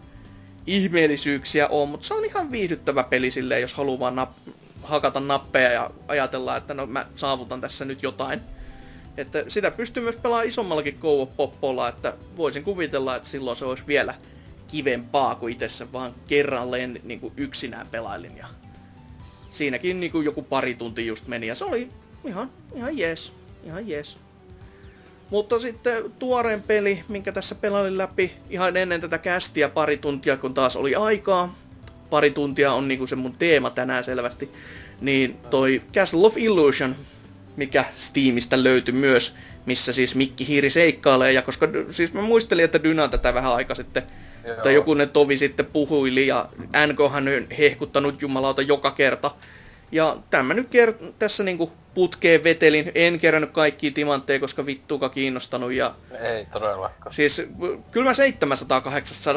[0.68, 4.52] ihmeellisyyksiä ole, mutta se on ihan viihdyttävä peli silleen, jos haluaa vaan nap-
[4.84, 8.42] hakata nappeja ja ajatella, että no mä saavutan tässä nyt jotain.
[9.18, 11.00] Että sitä pystyy myös pelaamaan isommallakin
[11.38, 14.14] poppolla, että voisin kuvitella, että silloin se olisi vielä
[14.68, 18.38] kivempaa kuin itse sen vaan kerralleen niin kuin yksinään pelailin.
[18.38, 18.48] Ja
[19.52, 21.90] siinäkin niin kuin joku pari tuntia just meni ja se oli
[22.26, 23.34] ihan, ihan jees.
[23.64, 24.18] Ihan jees.
[25.30, 30.54] Mutta sitten tuoreen peli, minkä tässä pelailin läpi ihan ennen tätä kästiä pari tuntia, kun
[30.54, 31.56] taas oli aikaa.
[32.10, 34.52] Pari tuntia on niinku se mun teema tänään selvästi.
[35.02, 36.96] Niin toi Castle of Illusion,
[37.56, 41.34] mikä Steamista löytyi myös, missä siis Mikki Hiiri seikkailee.
[41.34, 44.04] Ja koska siis mä muistelin, että Dyna tätä vähän aika sitten
[44.48, 44.62] Joo.
[44.64, 46.46] tai joku ne tovi sitten puhuili ja
[46.88, 49.32] NKhan on hehkuttanut jumalauta joka kerta
[49.92, 52.92] ja tämä nyt ker- tässä niinku putkeen vetelin.
[52.96, 55.72] En kerännyt kaikkia timantteja, koska vittuuka kiinnostanut.
[55.72, 55.94] Ja...
[56.20, 57.14] Ei todellakaan.
[57.14, 57.48] Siis
[57.92, 58.14] kyllä mä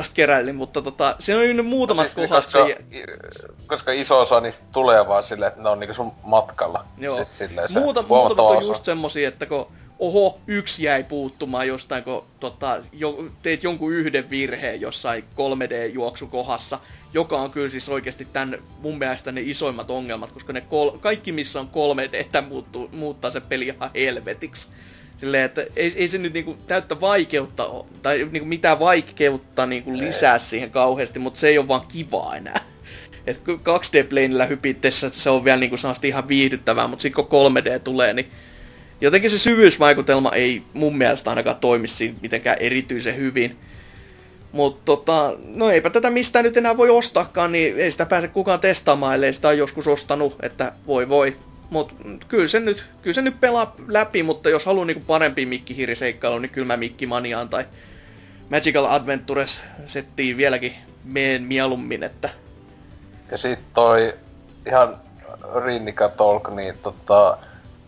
[0.02, 2.44] 700-800 keräilin, mutta tota, se on nyt muutamat no siis, kohdat.
[2.44, 3.48] Koska, se...
[3.66, 6.84] koska iso osa niistä tulee vaan silleen, että ne on niinku sun matkalla.
[6.98, 7.16] Joo.
[7.16, 9.66] Siis silleen se Muuta, muutamat on just semmosia, että kun
[10.00, 16.78] oho, yksi jäi puuttumaan jostain, kun tota, jo, teit jonkun yhden virheen jossain 3D-juoksukohassa,
[17.14, 21.32] joka on kyllä siis oikeasti tämän mun mielestä ne isoimmat ongelmat, koska ne kol- kaikki
[21.32, 24.70] missä on 3D muuttuu, muuttaa se peli ihan helvetiksi.
[25.18, 29.98] Silleen, että ei, ei se nyt niinku täyttä vaikeutta ole, tai niinku mitään vaikeutta niinku
[29.98, 32.60] lisää siihen kauheasti, mutta se ei ole vaan kivaa enää.
[33.26, 38.30] Et 2D-planilla hypittessä se on vielä niinku ihan viihdyttävää, mutta sitten kun 3D tulee, niin
[39.00, 43.58] jotenkin se syvyysvaikutelma ei mun mielestä ainakaan toimi siinä mitenkään erityisen hyvin.
[44.52, 48.60] Mutta tota, no eipä tätä mistään nyt enää voi ostaakaan, niin ei sitä pääse kukaan
[48.60, 51.36] testaamaan, ellei sitä joskus ostanut, että voi voi.
[51.70, 51.94] Mutta
[52.28, 56.50] kyllä se nyt, kyllä se nyt pelaa läpi, mutta jos haluaa niinku parempi mikkihiiriseikkailu, niin
[56.50, 57.64] kyllä mä Mikki Maniaan tai
[58.50, 60.74] Magical Adventures settiin vieläkin
[61.04, 62.30] meen mieluummin, että...
[63.30, 64.14] Ja sit toi
[64.66, 64.96] ihan
[65.64, 67.38] Rinnika Talk, niin tota,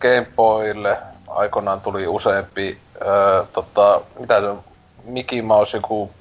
[0.03, 0.97] Game Boylle
[1.27, 4.63] aikoinaan tuli useampi, öö, tota, mitä se on,
[5.03, 6.11] Mickey Mouse joku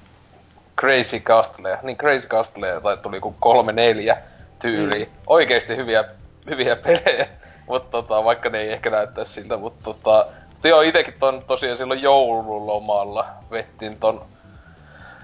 [0.80, 4.16] Crazy Castle, niin Crazy Castle tai tuli kuin kolme neljä
[4.58, 5.04] tyyli.
[5.04, 5.10] Mm.
[5.26, 6.04] Oikeesti hyviä,
[6.50, 7.28] hyviä pelejä,
[7.68, 10.26] mutta tota, vaikka ne ei ehkä näyttää siltä, mutta tota,
[10.64, 14.24] joo, itekin ton tosiaan silloin joululomalla vettiin ton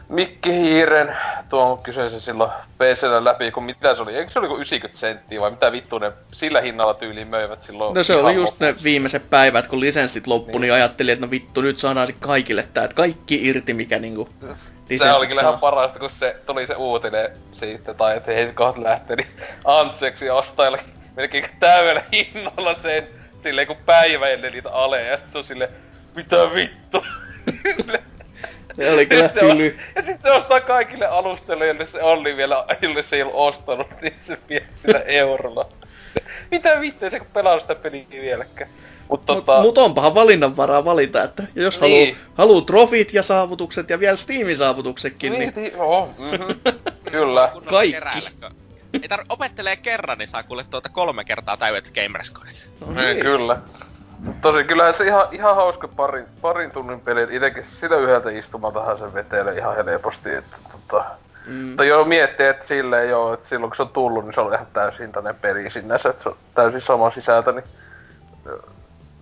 [0.09, 1.17] Mikki Hiiren
[1.49, 4.17] tuon kyseisen silloin PCllä läpi, kun mitä se oli?
[4.17, 7.95] Eikö se oli kuin 90 senttiä vai mitä vittu ne sillä hinnalla tyyliin möivät silloin?
[7.95, 8.65] No se oli just lopussa.
[8.65, 10.61] ne viimeiset päivät, kun lisenssit loppu, niin.
[10.61, 14.29] niin ajattelin, että no vittu, nyt saadaan kaikille tää, että kaikki irti, mikä niinku
[14.99, 18.83] Se oli kyllä ihan parasta, kun se tuli se uutinen siitä, tai että hei kohta
[18.83, 19.29] lähtee, niin
[19.65, 20.81] Antseksi ostajalle
[21.17, 23.09] melkein täydellä hinnalla sen,
[23.41, 25.71] silleen kun päivä ennen niitä aleja, ja sit se on silleen,
[26.15, 27.05] mitä vittu?
[28.79, 29.79] Se oli kyllä se tyly.
[29.97, 33.87] ja sit se ostaa kaikille alustoille, joille se Olli vielä, jolle se ei ole ostanut,
[34.03, 35.69] niin se vie sillä eurolla.
[36.51, 38.71] Mitä vittua se pelaa sitä peliä vieläkään.
[39.09, 39.55] Mut, tota...
[39.57, 42.17] mut, mut onpahan valinnanvaraa valita, että jos niin.
[42.17, 45.53] haluu, haluu trofit ja saavutukset ja vielä Steamin saavutuksetkin, niin...
[45.57, 45.73] niin...
[45.73, 46.61] joo, mm-hmm.
[47.13, 47.53] kyllä.
[47.65, 48.29] Kaikki.
[48.93, 52.71] Ei tar- opettelee kerran, niin saa kuule tuota kolme kertaa täydet gamerescorit.
[52.81, 52.97] No niin.
[52.97, 53.21] niin.
[53.21, 53.61] Kyllä.
[54.41, 57.27] Tosi kyllähän se ihan, ihan hauska parin, parin tunnin peli.
[57.31, 60.35] Itekin sillä yhdeltä istumaltahan se vetelee ihan helposti.
[60.35, 61.05] Että, tota,
[61.47, 61.83] mm.
[61.83, 64.67] Joo, miettii, että silleen joo, että silloin kun se on tullut, niin se on ihan
[64.73, 67.65] täysin tänne peli sinänsä, että se on täysin sama sisältö, niin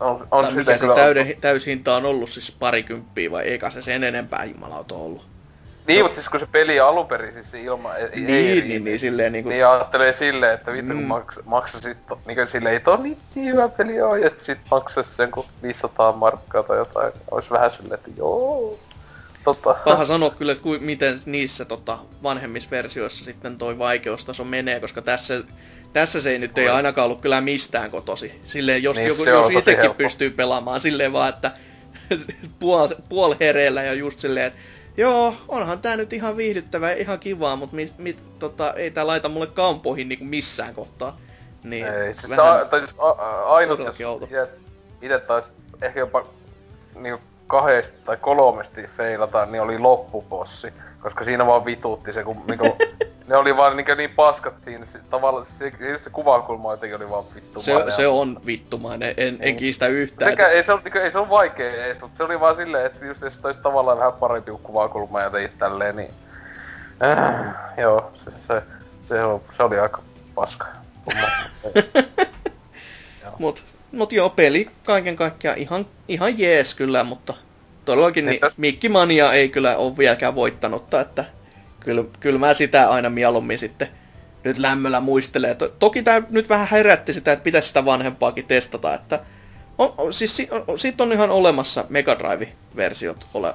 [0.00, 4.44] on, on mikä se täyden, täyshinta on ollut siis parikymppiä vai eikä se sen enempää
[4.44, 5.35] jumalauta ollut?
[5.86, 7.94] Niin, mutta siis kun se peli on alun perin siis ilma...
[7.94, 9.48] Ei, niin, ei, niin, niin, niin, silleen niinku...
[9.48, 10.98] Niin ajattelee silleen, että vittu mm.
[10.98, 15.14] kun maks, maksasit, niin silleen, ei toi niin, niin hyvä peli oo, ja sit maksaisi
[15.14, 18.78] sen kun 500 markkaa tai jotain, olisi vähän silleen, että joo...
[19.44, 19.76] Tota.
[19.84, 25.02] Paha sanoa kyllä, että kuin, miten niissä tota, vanhemmissa versioissa sitten toi vaikeustaso menee, koska
[25.02, 25.42] tässä,
[25.92, 28.40] tässä se ei nyt ei ainakaan ollut kyllä mistään kotosi.
[28.44, 30.02] Silleen, jos, niin, joku, jos itsekin helppo.
[30.02, 31.50] pystyy pelaamaan silleen vaan, että
[32.60, 34.58] puol, puol hereillä ja just silleen, että
[34.96, 39.06] Joo, onhan tää nyt ihan viihdyttävää ja ihan kivaa, mutta mit, mit, tota, ei tää
[39.06, 41.18] laita mulle kampoihin niinku missään kohtaa.
[41.64, 43.96] Niin, ei, siis vähän tai siis a, a, ainut, jos
[45.02, 45.50] ite taisi
[45.82, 46.26] ehkä jopa
[46.94, 50.72] niinku kahdesti tai kolmesti feilata, niin oli loppupossi.
[51.00, 52.66] Koska siinä vaan vituutti se, kun niinku,
[53.28, 54.86] ne oli vaan niin, niin paskat siinä.
[54.86, 57.92] Se, tavallaan se, se kuvakulma jotenkin oli vaan vittumainen.
[57.92, 59.56] Se, se on vittumainen, en, en niin.
[59.56, 60.30] kiistä yhtään.
[60.30, 62.86] Sekä, ei, se on, niin, ei se on vaikea edes, mutta se oli vaan silleen,
[62.86, 66.10] että just jos olisi tavallaan vähän parempi kuvakulma ja teit tälleen, niin...
[67.02, 68.62] Äh, joo, se, se,
[69.08, 70.02] se, on, se oli aika
[70.34, 70.66] paska.
[73.38, 77.34] mut, mut joo, peli kaiken kaikkiaan ihan, ihan jees kyllä, mutta
[77.84, 81.24] todellakin niin, Mikki Mania ei kyllä ole vieläkään voittanut, että
[81.86, 83.88] kyllä, kyllä mä sitä aina mieluummin sitten
[84.44, 85.54] nyt lämmöllä muistelee.
[85.54, 89.20] To, toki tämä nyt vähän herätti sitä, että pitäisi sitä vanhempaakin testata, että
[89.78, 93.54] on, on, siis si, on, siitä on ihan olemassa Mega Drive-versiot ole.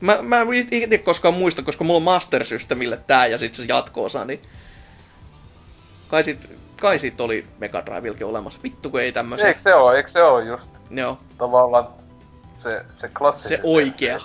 [0.00, 3.72] Mä, mä en itse koskaan muista, koska mulla on Master Systemille tää ja sitten se
[3.72, 4.40] jatko-osa, niin
[6.08, 6.38] kai sit,
[6.80, 8.60] kai sit oli Mega Driveillekin olemassa.
[8.62, 9.48] Vittu kun ei tämmöisiä.
[9.48, 11.18] Eikö se oo, eikö se oo just Joo.
[11.38, 11.88] tavallaan
[12.58, 13.58] se, se klassinen.
[13.58, 14.20] Se oikea.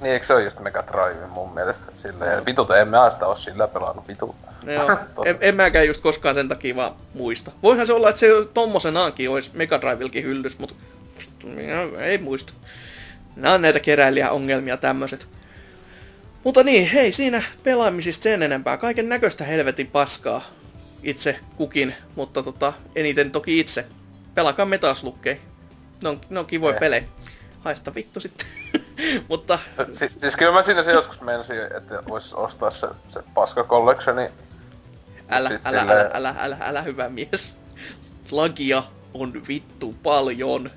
[0.00, 1.92] Niin, eikö se ole just Mega Drive mun mielestä?
[2.02, 2.46] Silleen, no.
[2.46, 4.36] vitut, en mä sitä oo sillä pelannut, vitut.
[4.62, 7.50] No joo, en, en, mäkään just koskaan sen takia vaan muista.
[7.62, 10.74] Voihan se olla, että se tommosenaankin olisi Mega Drivelkin hyllys, mutta
[11.98, 12.52] ei muista.
[13.36, 15.28] Nämä on näitä keräilijäongelmia tämmöiset.
[16.44, 18.76] Mutta niin, hei, siinä pelaamisista sen enempää.
[18.76, 20.42] Kaiken näköistä helvetin paskaa
[21.02, 23.86] itse kukin, mutta tota, eniten toki itse.
[24.34, 25.40] Pelakaa Metaslukkei.
[26.02, 27.04] Ne on, ne on kivoja pelejä
[27.60, 28.46] haista vittu sitten.
[29.28, 29.58] Mutta...
[29.90, 34.30] Si- siis kyllä mä siinä se joskus menisin, että vois ostaa se, se paska collectioni.
[35.28, 35.98] Älä, älä, silleen...
[35.98, 37.56] älä, älä, älä, älä, hyvä mies.
[38.30, 38.82] Lagia
[39.14, 40.70] on vittu paljon.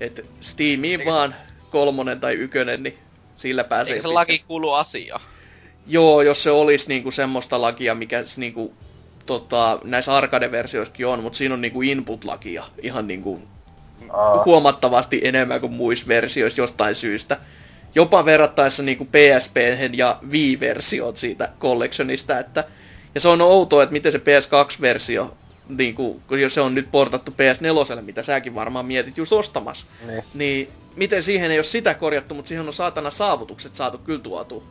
[0.00, 1.34] Et Steamiin Eikö vaan
[1.70, 2.98] kolmonen tai ykönen, niin
[3.36, 5.20] sillä pääsee Eikö se laki kuulu asia?
[5.86, 8.74] Joo, jos se olisi niinku semmoista lakia, mikä niinku,
[9.26, 13.42] tota, näissä arcade-versioissakin on, mutta siinä on niinku input-lakia ihan niinku
[14.10, 14.42] Aa.
[14.44, 17.36] huomattavasti enemmän kuin muissa versioissa jostain syystä.
[17.94, 19.56] Jopa verrattaessa niin kuin PSP
[19.92, 22.64] ja Wii-versiot siitä collectionista, että
[23.14, 25.34] ja se on outoa, että miten se PS2-versio,
[25.68, 30.24] niin kuin, kun se on nyt portattu PS4, mitä säkin varmaan mietit just ostamassa, niin.
[30.34, 34.64] niin miten siihen ei ole sitä korjattu, mutta siihen on saatana saavutukset saatu kyllä tuotua.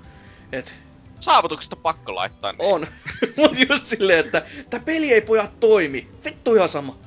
[0.51, 0.73] Et...
[1.19, 2.51] Saavutukset on pakko laittaa.
[2.51, 2.61] Niin.
[2.61, 2.87] On,
[3.37, 6.07] mutta just silleen, että tämä peli ei pojat toimi.
[6.25, 6.97] Vittu ihan sama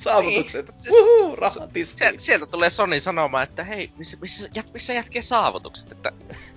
[0.00, 0.68] saavutukset.
[0.68, 0.78] Niin.
[0.80, 1.36] Siis, Uhu,
[1.84, 5.92] sieltä, sieltä tulee Sony sanomaan, että hei, missä, missä, jät, missä jätkee saavutukset?
[5.92, 6.12] Että,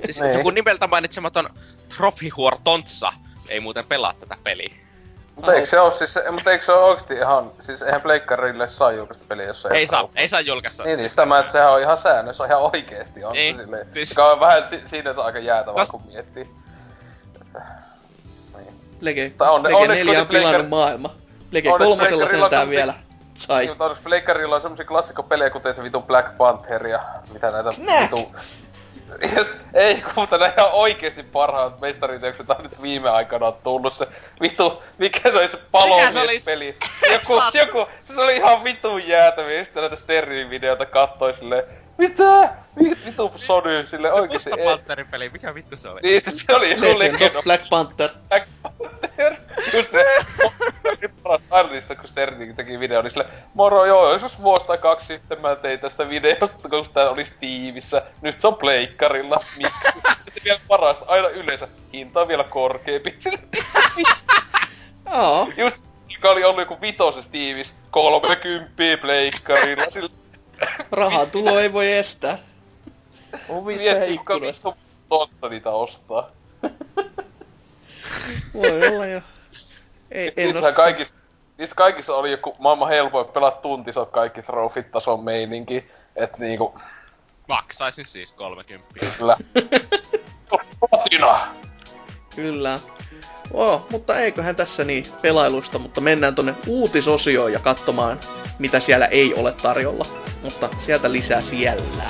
[0.06, 0.34] siis niin.
[0.34, 1.50] joku nimeltä mainitsematon
[1.98, 3.14] Trophy War Tontsa
[3.50, 4.74] ei muuten pelaa tätä peliä.
[5.36, 8.92] Mutta eikö se oo siis, mutta eikö se oo oikeesti ihan, siis eihän pleikkarille saa
[8.92, 10.84] julkaista peliä, jos Ei saa, ei saa julkaista.
[10.84, 13.64] Niin, niin sitä mä, että sehän on ihan säännös, on ihan oikeesti on Niin, se
[13.64, 13.86] silleen.
[13.94, 14.18] siis- Siis...
[14.20, 16.50] on vähän si- siinä se aika jäätävää, Kas- kun miettii.
[17.42, 17.62] Että,
[18.58, 18.68] niin.
[19.02, 21.16] Lege, on- Lege onneksi 4 on pilannut maailma.
[21.52, 22.94] Lege Onneksi kolmosella Pleikkarilla on sentään semmosia- vielä
[23.38, 23.60] sai.
[23.60, 27.04] Niin, mutta onneksi pleikkarilla on semmosia klassikkopelejä, kuten se vitun Black Panther ja
[27.34, 28.02] mitä näitä Knack!
[28.02, 28.36] vitu...
[29.38, 33.94] Just, ei, kun mutta ne ihan oikeesti parhaat mestariteokset on nyt viime aikana on tullut
[33.94, 34.08] se
[34.42, 36.78] vitu, mikä se oli se palomies-peli.
[37.12, 41.64] Joku, joku, se oli ihan vitun jäätäviä, sitten näitä Sterrin videoita kattoi silleen,
[41.98, 42.50] mitä?
[42.84, 44.78] Vi- Vitu Sony, sille Se oikeesti musta ei.
[44.78, 46.00] Panterin peli, mikä vittu se oli?
[46.04, 47.40] Niin, se, se oli joku Legend legenda.
[47.40, 48.10] of Black Panther.
[48.30, 49.36] Black Panther.
[49.74, 50.06] Just se.
[51.24, 55.42] paras Arlissa, kun Sterling teki video, niin sille, moro joo, joskus vuosi tai kaksi sitten
[55.42, 58.02] mä tein tästä videosta, kun tää oli Steamissä.
[58.22, 59.38] Nyt se on pleikkarilla.
[59.58, 59.74] Miksi?
[60.26, 63.16] Sitten vielä parasta, aina yleensä hinta on vielä korkeampi.
[63.20, 63.40] Sille,
[65.14, 65.78] Joo, Just,
[66.14, 69.84] joka oli ollut joku vitosessa Steamis, 30 pleikkarilla.
[69.92, 70.10] Sille,
[70.92, 72.38] rahan tulo ei voi estää.
[74.08, 74.70] Ikkunoista.
[74.70, 76.32] vittu totta niitä ostaa.
[78.54, 79.22] Voi olla jo.
[80.12, 81.16] Ei, en Niissä kaikissa,
[81.58, 85.86] niissä kaikissa oli joku maailman helpoin pelata tunti, se on kaikki trofit tason meininki.
[86.16, 86.80] Et niinku,
[87.48, 88.88] Maksaisin siis 30.
[89.18, 89.38] kyllä.
[92.36, 92.80] Kyllä.
[93.54, 98.20] Oh, mutta eiköhän tässä niin pelailusta, mutta mennään tonne uutisosioon ja katsomaan,
[98.60, 100.06] mitä siellä ei ole tarjolla.
[100.42, 102.04] Mutta sieltä lisää siellä.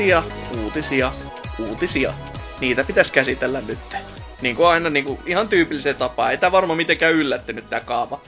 [0.00, 1.12] Uutisia, uutisia,
[1.58, 2.14] uutisia.
[2.60, 3.96] Niitä pitäisi käsitellä nyt.
[4.40, 6.30] Niin kuin aina niin kuin ihan tyypilliseen tapaan.
[6.30, 8.20] Ei tää varmaan mitenkään yllättynyt tää kaava.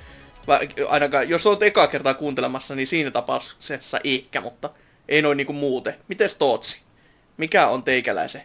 [0.46, 4.70] Va- ainakaan, jos oot ekaa kertaa kuuntelemassa, niin siinä tapauksessa ehkä, mutta
[5.08, 5.94] ei noin niinku muuten.
[6.08, 6.82] Mites Tootsi?
[7.36, 8.44] Mikä on teikäläisen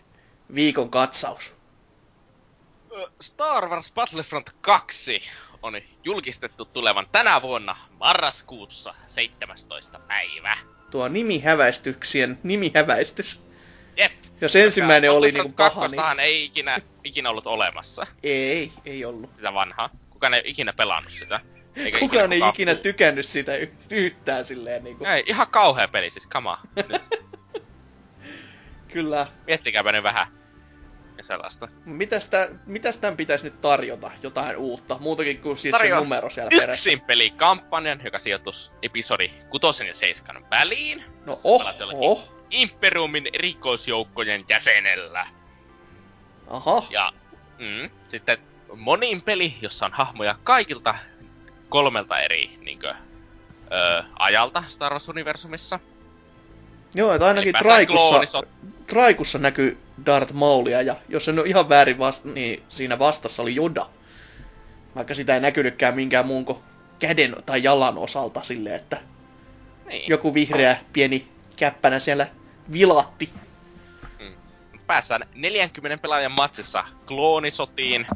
[0.55, 1.55] viikon katsaus?
[3.21, 5.21] Star Wars Battlefront 2
[5.61, 5.73] on
[6.03, 9.99] julkistettu tulevan tänä vuonna marraskuussa 17.
[9.99, 10.76] päivä.
[10.91, 13.39] Tuo nimihäväistyksien nimihäväistys.
[13.97, 14.11] Jep.
[14.41, 19.29] Jos ensimmäinen oli niinku paha, niin 2 ei ikinä, ikinä ollut olemassa, ei, ei ollut.
[19.35, 19.89] sitä vanhaa.
[20.09, 21.39] Kukaan ei ikinä pelannut sitä.
[21.75, 23.51] Eikä Kukaan ei kukaan ikinä tykännyt sitä
[23.91, 25.05] yhtään silleen niinku.
[25.05, 26.61] Ei, ihan kauhea peli siis, kama.
[28.93, 29.27] Kyllä.
[29.47, 30.27] miettikääpä nyt vähän.
[31.17, 31.67] Ja sellaista.
[31.85, 34.11] Mitäs, tää, mitäs tämän pitäisi nyt tarjota?
[34.23, 34.97] Jotain uutta?
[34.99, 36.89] Muutakin kuin siis se Tarjoa numero siellä perässä.
[36.89, 39.31] Yksin pelikampanjan, joka sijoitus episodi
[39.61, 41.03] 6 ja 7 väliin.
[41.25, 42.33] No oh, oh.
[42.49, 45.27] Imperiumin rikosjoukkojen jäsenellä.
[46.47, 46.83] Aha.
[46.89, 47.11] Ja
[47.59, 48.37] mm, sitten
[48.75, 50.95] monin peli, jossa on hahmoja kaikilta
[51.69, 52.89] kolmelta eri niinkö,
[53.71, 55.79] ö, ajalta Star Wars-universumissa.
[56.97, 58.43] Joo, että ainakin Traikussa,
[58.87, 63.55] Traikussa näkyy Darth Maulia, ja jos en ole ihan väärin vasta, niin siinä vastassa oli
[63.55, 63.89] Yoda.
[64.95, 66.57] Vaikka sitä ei näkynytkään minkään muun kuin
[66.99, 68.97] käden tai jalan osalta silleen, että
[69.85, 70.09] Niin.
[70.09, 72.27] joku vihreä pieni käppänä siellä
[72.71, 73.29] vilatti.
[74.87, 78.07] Päässään 40 pelaajan matsissa kloonisotiin,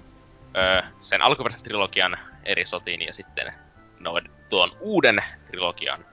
[0.57, 3.53] ö, sen alkuperäisen trilogian eri sotiin ja sitten
[3.99, 6.05] no, tuon uuden trilogian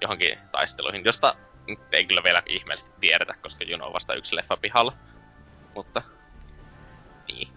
[0.00, 1.36] johonkin taisteluihin, josta
[1.66, 4.92] nyt ei kyllä vielä ihmeellisesti tiedetä, koska Juno on vasta yksi leffa pihalla.
[5.74, 6.02] Mutta,
[7.28, 7.48] niin.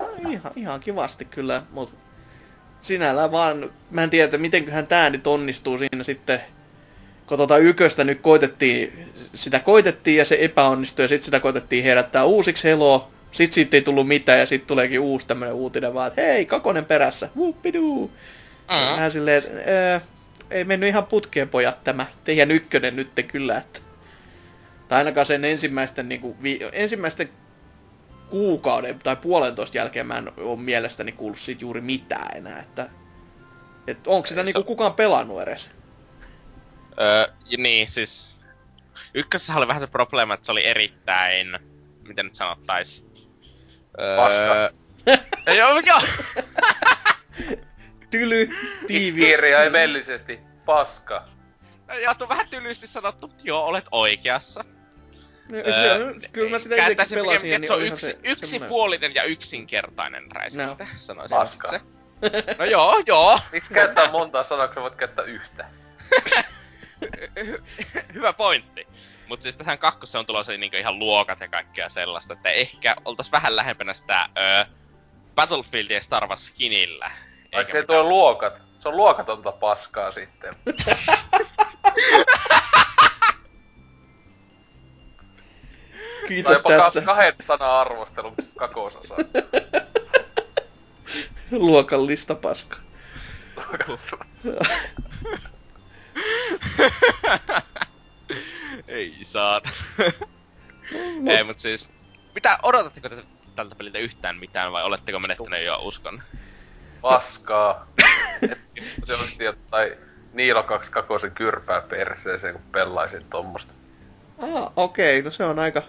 [0.00, 1.96] No, ihan, ihan kivasti kyllä, mutta
[2.82, 6.40] sinällään vaan, mä en tiedä, että mitenköhän tää nyt onnistuu siinä sitten,
[7.26, 12.24] kun tota yköstä nyt koitettiin, sitä koitettiin ja se epäonnistui ja sitten sitä koitettiin herättää
[12.24, 16.22] uusiksi eloa, sit siitä ei tullut mitään ja sitten tuleekin uusi tämmönen uutinen vaan, että
[16.22, 18.10] hei, kakonen perässä, whoopidoo.
[18.70, 18.92] Mm.
[18.92, 20.00] Vähän silleen, että ää,
[20.50, 23.80] ei mennyt ihan putkeen pojat tämä, teidän ykkönen nyt kyllä, että
[24.88, 27.30] tai ainakaan sen ensimmäisten, niin kuin, vi, ensimmäisten
[28.26, 32.88] kuukauden tai puolentoista jälkeen mä en ole mielestäni kuullut siitä juuri mitään enää, että
[33.86, 35.70] et onko sitä Ei, niinku se- kukaan pelannut edes?
[37.00, 37.26] Öö,
[37.58, 38.36] niin, siis...
[39.14, 41.58] Ykkösessä oli vähän se probleema, että se oli erittäin...
[42.08, 43.04] Miten nyt sanottais?
[44.00, 44.70] Öö, Paska.
[45.52, 45.98] Ei oo mikä...
[48.18, 48.48] Tyly,
[48.86, 49.24] tiivis.
[49.34, 51.24] Kirjaimellisesti paska.
[52.02, 54.64] Joo, tuo vähän tylysti sanottu, mutta joo, olet oikeassa.
[55.50, 59.14] No, Öö, se- Kyllä mä sitä itsekin pelasin, ja niin se on yksi, semmonen- yksipuolinen
[59.14, 60.90] ja yksinkertainen räiskintä, No.
[60.96, 61.70] sanoisin Paskaa.
[61.70, 61.80] se.
[62.58, 63.40] No joo, joo.
[63.52, 65.68] Miksi käyttää montaa sanaa, kun voit käyttää yhtä?
[67.40, 67.62] Hy-
[68.14, 68.86] Hyvä pointti.
[69.28, 73.32] Mut siis tähän kakkossa on tulossa niinku ihan luokat ja kaikkea sellaista, että ehkä oltais
[73.32, 74.64] vähän lähempänä sitä öö,
[75.34, 77.10] Battlefieldia Star Wars skinillä.
[77.54, 78.54] Ai se tuo luokat.
[78.82, 80.54] Se on luokatonta paskaa sitten.
[86.28, 89.14] Kiitos ka- tästä kahden sanan arvostelun kakososa.
[91.50, 92.76] luokallista paska.
[98.88, 99.60] Ei saa.
[101.28, 101.88] Ei, mut siis...
[102.34, 103.24] Mitä, odotatteko te
[103.56, 106.22] tältä peliltä yhtään mitään vai oletteko menettäneet jo uskon?
[107.00, 107.86] Paskaa.
[109.06, 109.92] Se olisi jotain
[110.32, 113.72] Niilo 2 kakosen kyrpää perseeseen, kun pelaisin tommosta.
[114.38, 115.82] Ah, okei, no se on aika,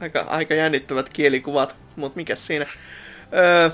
[0.00, 2.66] aika, aika jännittävät kielikuvat, mutta mikä siinä?
[3.34, 3.70] Öö,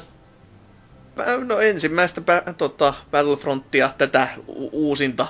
[1.45, 2.21] no ensimmäistä
[2.59, 5.27] tota, Battlefrontia, tätä u- uusinta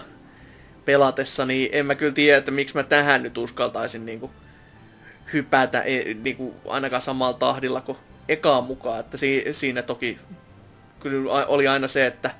[0.84, 4.30] pelatessa, niin en mä kyllä tiedä, että miksi mä tähän nyt uskaltaisin niinku
[5.32, 7.98] hypätä e, niinku ainakaan samalla tahdilla kuin
[8.28, 9.00] ekaan mukaan.
[9.00, 10.18] Että si- siinä toki
[11.00, 12.30] kyllä oli aina se, että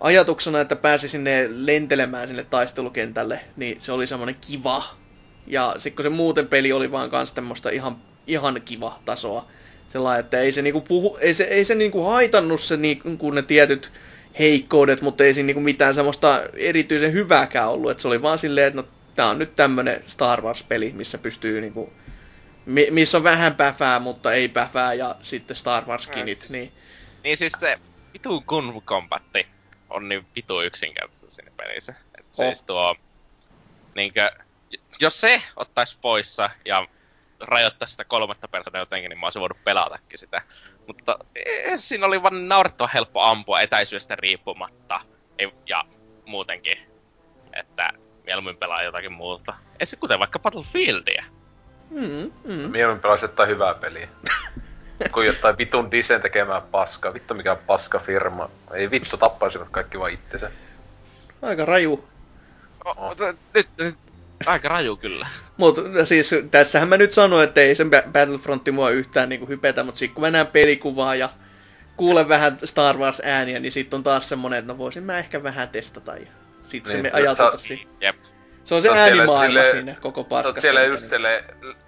[0.00, 4.84] ajatuksena, että pääsi sinne lentelemään sinne taistelukentälle, niin se oli semmoinen kiva
[5.46, 9.46] ja sitten kun se muuten peli oli vaan kans tämmöistä ihan, ihan kiva tasoa.
[9.88, 13.42] Sellainen, että ei se niinku puhu, ei se, ei se niinku haitannut se niinku ne
[13.42, 13.92] tietyt
[14.38, 17.90] heikkoudet, mutta ei siinä niinku mitään semmoista erityisen hyvääkään ollut.
[17.90, 21.60] Et se oli vaan silleen, että no tää on nyt tämmönen Star Wars-peli, missä pystyy
[21.60, 21.92] niinku,
[22.66, 26.72] mi- missä on vähän päfää, mutta ei päfää, ja sitten Star Wars skinit, siis- niin
[27.24, 27.78] Niin siis se
[28.12, 29.46] vitu Gun Combatti
[29.90, 31.94] on niin vitu yksinkertaista siinä pelissä.
[32.18, 32.96] Et siis tuo...
[33.94, 34.30] Niinkö...
[35.00, 36.88] Jos se ottais poissa ja
[37.40, 40.42] rajoittaisi sitä kolmatta persoonaa jotenkin, niin mä olisin voinut pelatakin sitä.
[40.86, 45.00] Mutta eh, siinä oli vaan naurettavan helppo ampua etäisyydestä riippumatta.
[45.38, 45.84] Ei, ja
[46.26, 46.78] muutenkin.
[47.52, 47.90] Että
[48.24, 49.54] mieluummin pelaa jotakin muuta.
[49.80, 51.24] Ei se kuten vaikka Battlefieldia.
[51.90, 52.70] mm, mm.
[52.70, 54.08] Mieluummin pelaisin jotain hyvää peliä.
[55.12, 57.14] Kuin jotain vitun Disen tekemään paskaa.
[57.14, 58.50] Vittu mikä paska firma.
[58.74, 60.50] Ei vittu, tappaisivat kaikki vaan itsensä.
[61.42, 62.04] aika raju.
[62.84, 63.08] Oh.
[63.08, 63.94] Mutta nyt, nyt,
[64.46, 65.26] aika raju kyllä.
[65.56, 69.82] Mutta siis tässähän mä nyt sanoin, että ei sen Ba- Battlefrontti mua yhtään niinku hypetä,
[69.84, 71.28] mutta sitten kun mä näen pelikuvaa ja
[71.96, 75.42] kuulen vähän Star Wars ääniä, niin sitten on taas semmonen, että no voisin mä ehkä
[75.42, 76.26] vähän testata ja
[76.66, 77.88] sit se Niin, me sä- siihen.
[78.00, 78.16] Jep.
[78.64, 80.56] Se on se siellä äänimaailma siinä koko paskassa.
[80.56, 81.10] oot siellä mikä just niin-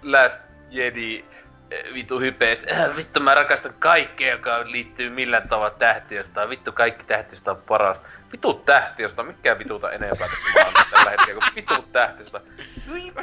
[0.03, 1.25] Last Jedi
[1.93, 2.63] vitu hypees.
[2.71, 6.49] Äh, vittu mä rakastan kaikkea, joka liittyy millään tavalla tähtiöstä.
[6.49, 8.07] Vittu kaikki tähtiöstä on parasta.
[8.31, 12.41] Vitu tähtiöstä, mikään vituta enempää tässä tällä hetkellä kuin vitu tähtiöstä.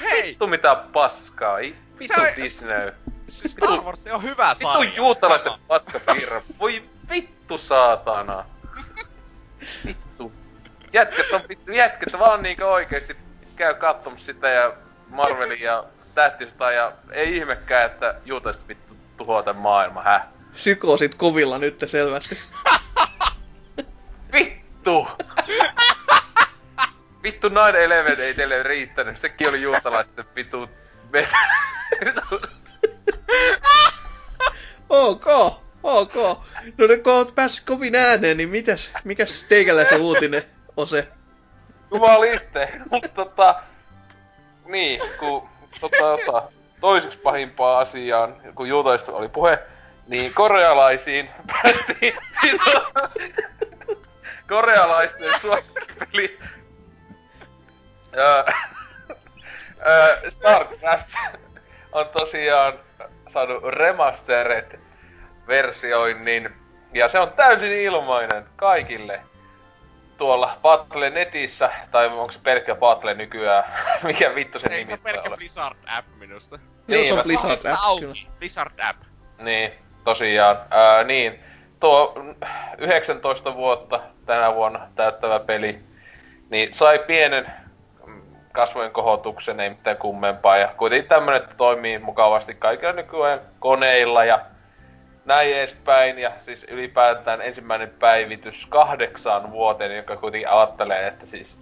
[0.02, 0.22] Hei!
[0.28, 2.92] Vittu mitä paskaa, ei vitu on- Disney.
[3.28, 4.92] Siis Star Wars on hyvä Vittu sarja.
[4.96, 5.68] juutalaisten Come on.
[5.68, 6.40] paskapirra.
[6.60, 8.44] Voi vittu saatana.
[9.86, 10.32] Vittu.
[10.92, 13.16] Jätkät on vittu, jätkät vaan niinkö oikeesti
[13.56, 14.72] käy katsomassa sitä ja
[15.08, 15.84] Marvelin ja
[16.14, 20.22] tähtisota ja ei ihmekään, että juutalaiset vittu tuhoaa tän maailman, häh?
[20.52, 22.38] Psykoosit kovilla nyt selvästi.
[24.32, 25.08] Vittu!
[27.22, 27.52] vittu 9-11
[28.20, 30.70] ei teille riittänyt, sekin oli juutalaisten vittu...
[34.90, 35.26] Ok,
[35.82, 36.14] ok.
[36.78, 40.42] No ne kun oot päässyt kovin ääneen, niin mitäs, mikäs teikäläisen uutinen
[40.76, 41.08] on se?
[41.90, 43.62] Jumaliste, mutta tota...
[44.66, 45.49] Niin, kun
[45.80, 46.42] tota, tota,
[46.80, 49.58] toiseksi pahimpaa asiaan, kun juutalaista oli puhe,
[50.06, 52.14] niin korealaisiin päästiin
[54.48, 56.38] korealaisten suosikkipeli.
[60.28, 61.08] StarCraft
[61.92, 62.72] on tosiaan
[63.28, 64.78] saanut remastered
[65.46, 66.54] versioinnin
[66.94, 69.20] ja se on täysin ilmainen kaikille
[70.20, 73.64] tuolla Battle netissä, tai onko se pelkkä Battle nykyään,
[74.02, 75.36] mikä vittu sen se nimi ole pelkkä ole.
[75.36, 76.58] Blizzard app minusta?
[76.88, 78.28] Joo, se on mä- Blizzard se app, auki?
[78.38, 78.98] Blizzard app.
[79.38, 79.72] Niin,
[80.04, 80.58] tosiaan.
[80.70, 81.40] Ää, niin,
[81.80, 82.14] tuo
[82.78, 85.80] 19 vuotta tänä vuonna täyttävä peli,
[86.50, 87.52] niin sai pienen
[88.52, 90.56] kasvojen kohotuksen, ei mitään kummempaa.
[90.56, 94.40] Ja kuitenkin tämmönen että toimii mukavasti kaikilla nykyään koneilla ja
[95.24, 96.18] näin edespäin.
[96.18, 101.58] Ja siis ylipäätään ensimmäinen päivitys kahdeksaan vuoteen, joka kuitenkin ajattelee, että siis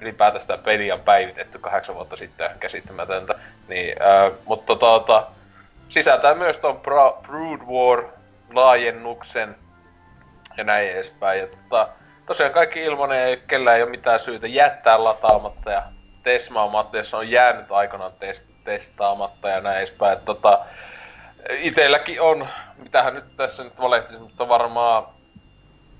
[0.00, 3.32] ylipäätään sitä peliä on päivitetty kahdeksan vuotta sitten, käsittämätöntä.
[3.68, 5.26] Niin, ää, mutta tota,
[5.88, 8.04] sisältää myös Bra- Brood War
[8.54, 9.56] laajennuksen
[10.56, 11.40] ja näin edespäin.
[11.40, 11.88] Ja tota,
[12.26, 15.82] tosiaan kaikki ilmoinen ei kellään ei ole mitään syytä jättää lataamatta ja
[16.22, 20.18] tesmaamatta, jos on jäänyt aikanaan test- testaamatta ja näin edespäin.
[20.18, 20.60] Et tota,
[21.50, 25.04] itelläkin on, mitähän nyt tässä nyt valehti, mutta varmaan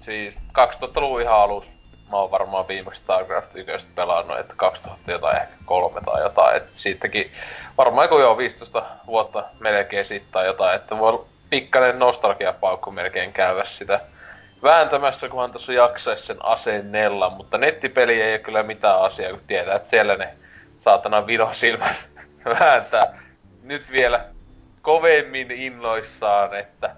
[0.00, 1.74] siis 2000-luvun ihan alussa
[2.10, 6.70] mä oon varmaan viimeksi StarCraft 1 pelannut, että 2000 jotain ehkä kolme tai jotain, että
[6.74, 7.32] siitäkin
[7.78, 13.64] varmaan kun joo 15 vuotta melkein sitten tai jotain, että voi pikkainen nostalgiapaukku melkein käydä
[13.64, 14.00] sitä
[14.62, 19.76] vääntämässä, kunhan tuossa jaksaisi sen asennella, mutta nettipeli ei ole kyllä mitään asiaa, kun tietää,
[19.76, 20.34] että siellä ne
[20.80, 22.08] saatana vidosilmät
[22.60, 23.22] vääntää.
[23.62, 24.24] Nyt vielä
[24.84, 26.90] kovemmin innoissaan, että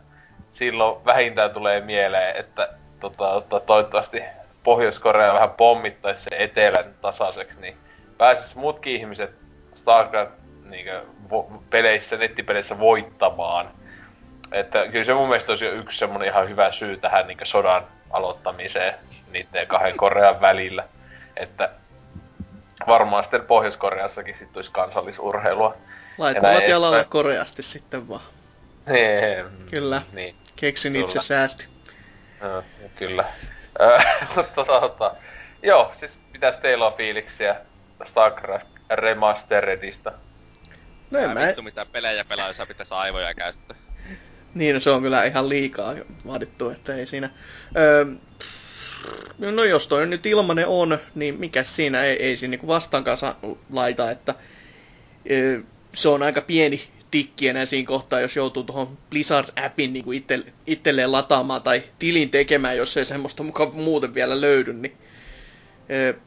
[0.53, 2.69] silloin vähintään tulee mieleen, että
[3.01, 4.23] tota, tota, toivottavasti
[4.65, 7.77] Pohjois-Korea vähän pommittaisi se etelän tasaiseksi, niin
[8.19, 9.31] pääsis muutkin ihmiset
[9.75, 10.33] StarCraft
[10.65, 13.71] niinkö, vo- peleissä, nettipeleissä voittamaan.
[14.53, 18.95] Että kyllä se mun mielestä olisi yksi semmonen ihan hyvä syy tähän niinkö sodan aloittamiseen
[19.33, 20.85] niiden kahden Korean välillä.
[21.37, 21.71] Että
[22.87, 25.77] varmaan sitten Pohjois-Koreassakin sitten olisi kansallisurheilua.
[26.19, 27.11] Laittomat näin jalalla edespäin.
[27.11, 28.23] koreasti sitten vaan.
[28.87, 30.03] Niin, Kyllä.
[30.13, 30.35] Niin.
[30.57, 31.23] Keksin itse Kyllä.
[31.23, 31.67] säästi.
[32.43, 32.63] Joo,
[32.97, 33.25] kyllä.
[34.37, 35.15] Mutta tota,
[35.63, 37.57] joo, siis mitäs teillä on fiiliksiä
[38.05, 40.13] StarCraft Remasteredista?
[41.11, 43.77] No en Mä mä, vittu mitä pelejä pelaa, jos pitäisi aivoja käyttää.
[44.55, 45.95] niin no se on kyllä ihan liikaa
[46.27, 47.31] vaadittu, että ei siinä.
[47.77, 48.05] Öö,
[49.39, 53.19] no jos toi nyt ilmanen on, niin mikä siinä ei, ei siinä niinku vastaankaan
[53.73, 54.35] laita, että
[55.31, 55.61] öö,
[55.97, 61.12] se on aika pieni tikki enää siinä kohtaa, jos joutuu tuohon Blizzard-appin niinku itse, itselleen
[61.12, 64.97] lataamaan tai tilin tekemään, jos ei semmoista mukaan muuten vielä löydy, niin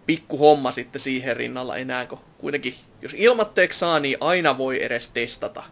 [0.05, 5.11] pikku homma sitten siihen rinnalla enää, kun kuitenkin jos ilmatteeksi saa, niin aina voi edes
[5.11, 5.63] testata.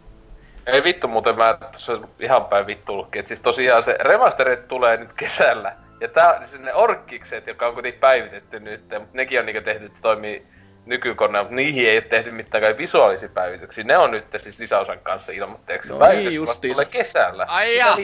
[0.66, 3.20] Ei vittu muuten mä se on ihan päin vittuullutkin.
[3.20, 5.76] Et siis tosiaan se remasterit tulee nyt kesällä.
[6.02, 9.86] Ja tää siis ne orkkikset, jotka on kuitenkin päivitetty nyt, mutta nekin on niinku tehty,
[9.86, 10.46] että toimii
[10.88, 13.84] nykykoneella, mutta niihin ei ole tehty mitään kai visuaalisia päivityksiä.
[13.84, 15.90] Ne on nyt siis lisäosan kanssa ilmoitteeksi.
[15.90, 16.86] No Päivitys niin, vasta justiinsa.
[16.86, 17.46] tulee kesällä.
[17.48, 17.98] Ai jaa.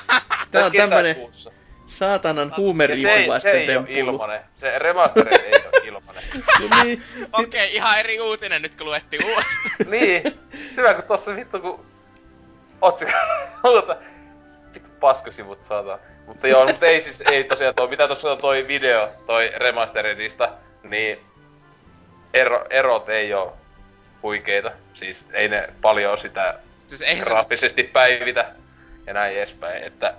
[0.50, 1.16] Tää on tämmönen
[1.90, 2.52] saatanan
[3.02, 4.40] se ei, se ei ole ilmanen.
[4.60, 6.22] Se remaster ei ole ilmanen.
[6.84, 9.90] niin, sit, Okei, ihan eri uutinen nyt kun luettiin uudestaan.
[9.90, 10.22] niin,
[10.68, 11.86] syvä kun tossa vittu kun.
[14.74, 15.98] Vittu paskasivut saatana.
[16.26, 20.52] Mutta joo, mutta ei siis, ei tosiaan toi, mitä tossa on toi video, toi remasteredista,
[20.82, 21.18] niin
[22.34, 23.56] ero, erot ei oo
[24.22, 24.72] huikeita.
[24.94, 26.54] Siis ei ne paljon sitä
[26.86, 27.16] siis se...
[27.24, 28.46] graafisesti päivitä
[29.06, 30.14] ja näin edespäin, että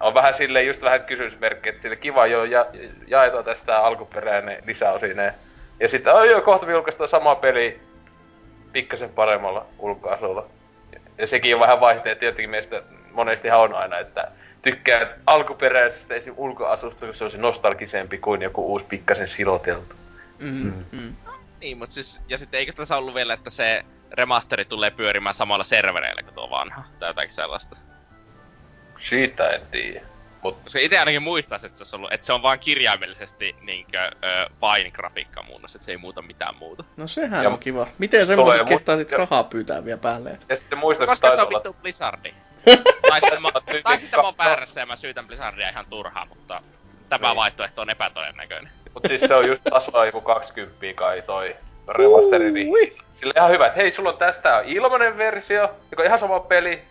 [0.00, 2.66] on vähän silleen just vähän kysymysmerkki, että sille kiva jo ja,
[3.06, 5.34] jaetaan tästä alkuperäinen lisäosineen.
[5.80, 7.80] Ja sitten oh joo, kohta julkaistaan sama peli
[8.72, 10.46] pikkasen paremmalla ulkoasulla.
[11.18, 12.82] Ja sekin on vähän vaihteet jotenkin meistä
[13.12, 14.28] monestihan on aina, että
[14.62, 16.34] tykkää alkuperäisestä esim.
[16.36, 19.94] ulkoasusta, kun se on se nostalgisempi kuin joku uusi pikkasen siloteltu.
[20.38, 21.14] mm, mm.
[21.60, 25.64] Niin, mutta siis, ja sitten eikö tässä ollut vielä, että se remasteri tulee pyörimään samalla
[25.64, 27.76] servereillä kuin tuo vanha, tai jotakin sellaista.
[28.98, 30.06] Siitä en tiedä.
[30.42, 33.98] Mut Koska itse ainakin muistaisin, että se, olisi ollut, että se on vaan kirjaimellisesti niinkö,
[34.04, 34.10] ö,
[34.60, 36.84] vain grafiikka muunnus, että se ei muuta mitään muuta.
[36.96, 37.86] No sehän Ja on kiva.
[37.98, 40.38] Miten semmoiset mut- kehtaa sit ja- rahaa pyytää vielä päälle?
[40.48, 41.58] ja sitten muistaakseni Koska se taisi on olla...
[41.58, 42.34] vittu Blizzardi.
[43.08, 43.48] tai sitten mä,
[43.84, 46.62] tai sitten mä oon väärässä ja mä syytän Blizzardia ihan turhaan, mutta
[47.08, 47.36] tämä Niin.
[47.36, 48.72] vaihtoehto on epätodennäköinen.
[48.94, 51.56] Mut siis se on just tasoa joku 20 kai toi
[51.88, 52.68] remasteri, niin
[53.14, 56.82] sille ihan hyvä, että hei, sulla on tästä ilmanen versio, joka on ihan sama peli,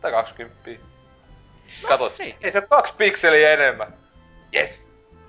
[0.00, 0.70] tai 20.
[1.88, 2.36] Katot, niin.
[2.42, 3.94] ei se on kaksi pikseliä enemmän.
[4.56, 4.82] Yes.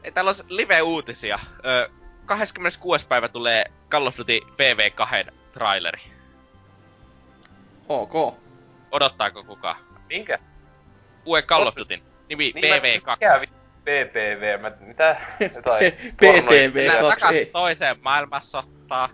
[0.03, 1.39] Ei, täällä on live-uutisia.
[1.65, 1.89] Ö,
[2.25, 3.07] 26.
[3.07, 6.01] päivä tulee Call of Duty PV2 traileri.
[7.89, 8.35] Ok.
[8.91, 9.75] Odottaako kuka?
[10.09, 10.39] Minkä?
[11.25, 12.01] Uue Call of Dutyn.
[12.29, 13.11] Nimi Niin mä- PV2.
[13.19, 13.54] Mikä vi-
[13.85, 15.15] PPV, mä, mitä?
[15.55, 16.73] Jotain PTV.
[16.73, 17.45] Mennään V2, takas ei.
[17.45, 19.09] toiseen maailmansotaan.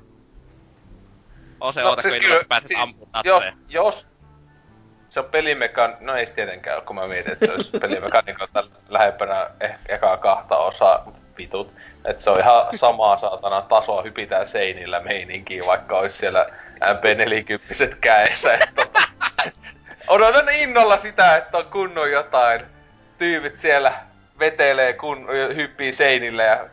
[1.60, 4.06] On se No, oota, siis kun kyllä, pääset siis, ampumaan jos, jos
[5.10, 5.98] se on pelimekan...
[6.00, 10.18] No ei se tietenkään ole, kun mä mietin, että se olisi pelimekaniikalta lähempänä ehkä ekaa
[10.18, 11.74] kahta osaa vitut.
[12.06, 16.46] Että se on ihan samaa saatana tasoa, hypitään seinillä meininkiä, vaikka olisi siellä
[16.82, 18.60] MP40 käessä.
[18.76, 19.02] Tota,
[20.08, 22.62] odotan innolla sitä, että on kunnon jotain.
[23.18, 23.94] Tyypit siellä
[24.42, 26.66] vetelee, kun hyppii seinillä ja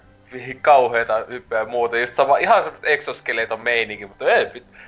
[0.62, 1.98] kauheita hyppyä ja muuta.
[1.98, 4.78] Just sama, ihan semmoset exoskeleton meininki, mutta ei vittu.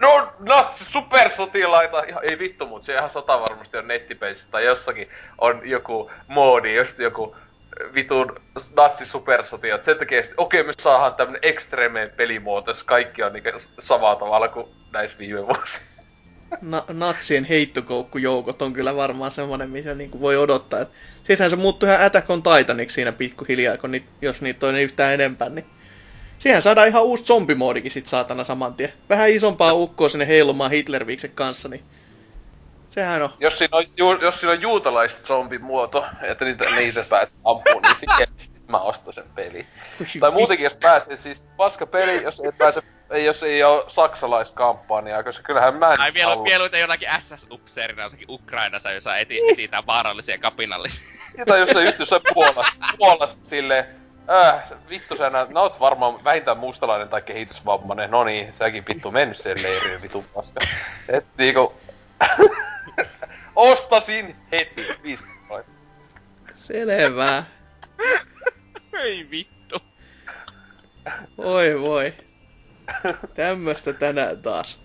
[0.00, 2.02] No, natsi, supersotilaita!
[2.02, 6.76] Ihan, ei vittu, mutta se ihan sata varmasti on nettipeissä tai jossakin on joku moodi,
[6.76, 7.36] just joku
[7.94, 8.40] vitun
[8.76, 9.84] natsi supersotilat.
[9.84, 14.48] Sen takia, okei, okay, me saadaan tämmönen extreme pelimuoto, jos kaikki on niinku samalla tavalla
[14.48, 15.97] kuin näissä viime vuosina.
[16.62, 20.86] Na- natsien heittokoukkujoukot on kyllä varmaan semmoinen, mitä niinku voi odottaa.
[21.16, 25.14] Sittenhän se muuttuu ihan Attack on Titaniksi siinä pikkuhiljaa, kun ni- jos niitä on yhtään
[25.14, 25.66] enempää, niin
[26.38, 28.92] Siihen saadaan ihan uusi zombimoodikin sit saatana saman tien.
[29.08, 31.82] Vähän isompaa ukkoa sinne heilumaan Hitlerviiksen kanssa, niin
[32.90, 33.30] sehän on.
[33.40, 37.96] Jos siinä on, ju, jos siinä on juutalaiset zombimuoto, että niitä, niitä pääsee ampumaan, niin
[38.38, 39.66] sitten mä ostan sen peli.
[40.20, 45.42] tai muutenkin, jos pääsee, siis paska peli, jos ei pääse, jos ei ole saksalaiskampanja, koska
[45.42, 51.46] kyllähän mä en Ai vielä, mieluiten jonakin SS-upseerina jossakin Ukrainassa, jossa eti, etitään vaarallisia kapinallisia.
[51.46, 53.98] tai jos se just jossain Puolassa, Puolassa silleen,
[54.30, 58.10] Äh, vittu sä nää, nää oot varmaan vähintään mustalainen tai kehitysvammainen.
[58.10, 60.60] No niin, säkin vittu mennyt sen leiriin, vittu paska.
[61.08, 61.74] Et niinku...
[63.56, 65.24] Ostasin heti, viisi
[66.56, 67.44] Selvä.
[68.92, 69.82] Ei vittu.
[71.38, 72.14] Oi voi.
[73.34, 74.80] Tämmöstä tänään taas.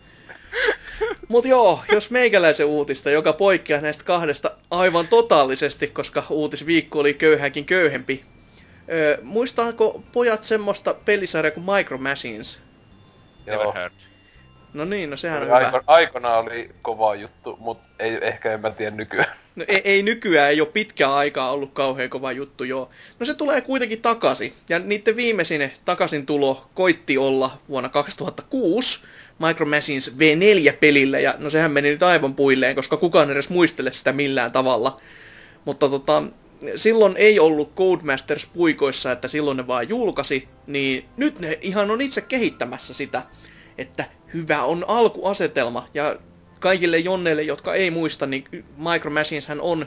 [1.27, 7.65] Mut joo, jos meikäläisen uutista, joka poikkeaa näistä kahdesta aivan totaalisesti, koska uutisviikko oli köyhäkin
[7.65, 8.25] köyhempi,
[8.91, 12.59] Öö, muistaako pojat semmoista pelisarjaa kuin Micro Machines?
[13.45, 13.73] Joo.
[14.73, 15.81] No niin, no sehän on aiko, hyvä.
[15.87, 19.35] Aikona oli kova juttu, mutta ei, ehkä en mä tiedä nykyään.
[19.55, 22.89] No ei, ei nykyään, ei ole pitkää aikaa ollut kauhean kova juttu, joo.
[23.19, 24.53] No se tulee kuitenkin takaisin.
[24.69, 29.03] Ja niiden viimeisin takaisin tulo koitti olla vuonna 2006
[29.47, 31.19] Micro Machines V4-pelillä.
[31.19, 34.97] Ja no sehän meni nyt aivan puilleen, koska kukaan edes muistele sitä millään tavalla.
[35.65, 36.23] Mutta tota,
[36.75, 42.01] silloin ei ollut Codemasters puikoissa, että silloin ne vaan julkaisi, niin nyt ne ihan on
[42.01, 43.21] itse kehittämässä sitä,
[43.77, 45.87] että hyvä on alkuasetelma.
[45.93, 46.15] Ja
[46.59, 48.45] kaikille jonneille, jotka ei muista, niin
[48.77, 49.85] Micro Machines hän on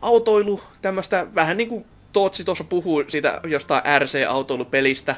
[0.00, 5.16] autoilu, tämmöistä vähän niin kuin Tootsi tuossa puhuu sitä jostain RC-autoilupelistä,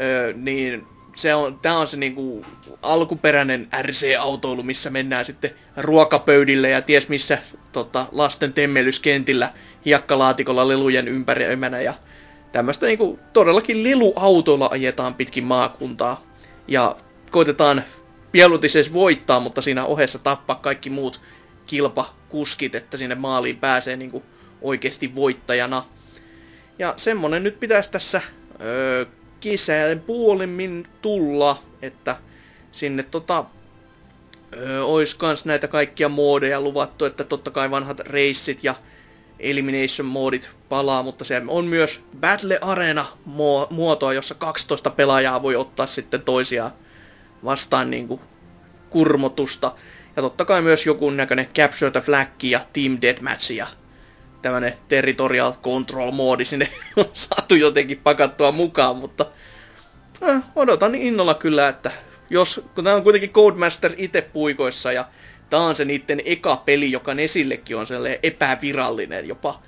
[0.00, 0.86] öö, niin
[1.16, 2.46] se on, tää on se niinku
[2.82, 7.38] alkuperäinen RC-autoilu, missä mennään sitten ruokapöydille ja ties missä
[7.72, 9.52] tota, lasten temmelyskentillä
[9.84, 11.94] hiekkalaatikolla lelujen ympäröimänä ja
[12.52, 16.22] tämmöistä niinku todellakin leluautoilla ajetaan pitkin maakuntaa
[16.68, 16.96] ja
[17.30, 17.84] koitetaan
[18.32, 21.20] mieluutin voittaa, mutta siinä ohessa tappaa kaikki muut
[21.66, 24.22] kilpakuskit, että sinne maaliin pääsee niinku
[24.62, 25.84] oikeasti voittajana.
[26.78, 28.20] Ja semmonen nyt pitäisi tässä
[28.60, 29.06] öö,
[29.40, 32.16] kesän puolemmin tulla, että
[32.72, 33.44] sinne tota,
[34.56, 38.74] öö, ois kans näitä kaikkia moodeja luvattu, että totta kai vanhat reissit ja
[39.38, 43.06] Elimination moodit palaa, mutta se on myös Battle Arena
[43.70, 46.72] muotoa, jossa 12 pelaajaa voi ottaa sitten toisiaan
[47.44, 48.20] vastaan niin kuin
[48.90, 49.74] kurmotusta.
[50.16, 53.66] Ja totta kai myös joku näköinen Capture the Flag ja Team Deathmatch ja
[54.42, 59.26] tämmönen Territorial Control moodi sinne on saatu jotenkin pakattua mukaan, mutta
[60.28, 61.90] äh, odotan innolla kyllä, että
[62.30, 65.04] jos, kun tämä on kuitenkin Codemaster itse puikoissa ja
[65.50, 69.60] tämä on se niiden eka peli, joka Nesillekin on sellainen epävirallinen jopa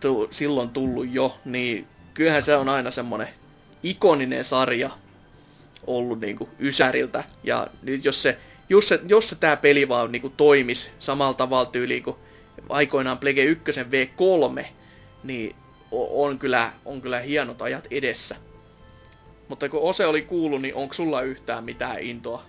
[0.00, 3.28] tu, silloin tullut jo, niin kyllähän se on aina semmonen
[3.82, 4.90] ikoninen sarja
[5.86, 7.24] ollut niinku Ysäriltä.
[7.44, 8.38] Ja nyt jos se,
[8.68, 12.16] jos se, jos se tää peli vaan niinku toimis samalla tavalla tyyliin kuin
[12.68, 14.64] aikoinaan Plege 1 V3,
[15.24, 15.56] niin
[15.90, 18.36] on kyllä, on kyllä hienot ajat edessä.
[19.48, 22.42] Mutta kun Ose oli kuullut, niin onko sulla yhtään mitään intoa?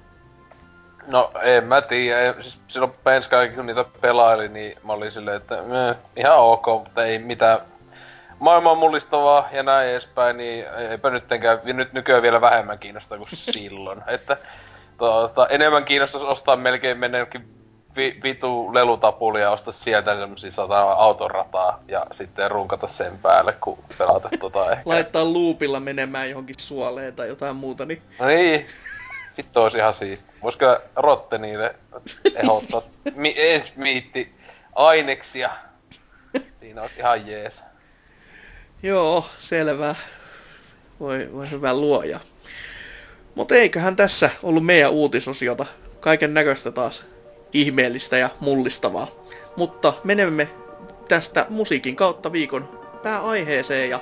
[1.08, 2.34] No en mä tiedä.
[2.42, 7.06] Siis silloin Penskai, kun niitä pelaili, niin mä olin silleen, että meh, ihan ok, mutta
[7.06, 7.60] ei mitään
[8.40, 14.04] maailman mullistavaa ja näin edespäin, niin eipä nyttenkään, nyt nykyään vielä vähemmän kiinnostaa kuin silloin.
[14.08, 14.38] että
[14.98, 17.18] tuota, enemmän kiinnostaisi ostaa melkein mennä
[17.98, 23.78] vi, vitu lelutapuli ja ostaa sieltä semmosia sata autorataa ja sitten runkata sen päälle, kun
[23.98, 24.84] pelata tota ehkä.
[24.86, 28.02] Laittaa luupilla menemään johonkin suoleen tai jotain muuta, niin...
[28.20, 28.68] No niin,
[29.38, 30.32] vittu olisi ihan siisti.
[30.44, 31.76] Voisiko Rotte niille
[32.36, 32.82] ehdottaa
[33.16, 34.36] mi, ens miitti
[34.76, 35.50] aineksia?
[36.60, 37.64] Siinä olisi ihan jees.
[38.84, 39.96] Joo, selvä.
[41.00, 42.20] Voi, voi hyvä luoja.
[43.36, 45.66] Mutta eiköhän tässä ollut meidän uutisosiota.
[46.00, 47.06] Kaiken näköistä taas
[47.54, 49.08] ihmeellistä ja mullistavaa.
[49.56, 50.50] Mutta menemme
[51.08, 54.00] tästä musiikin kautta viikon pääaiheeseen ja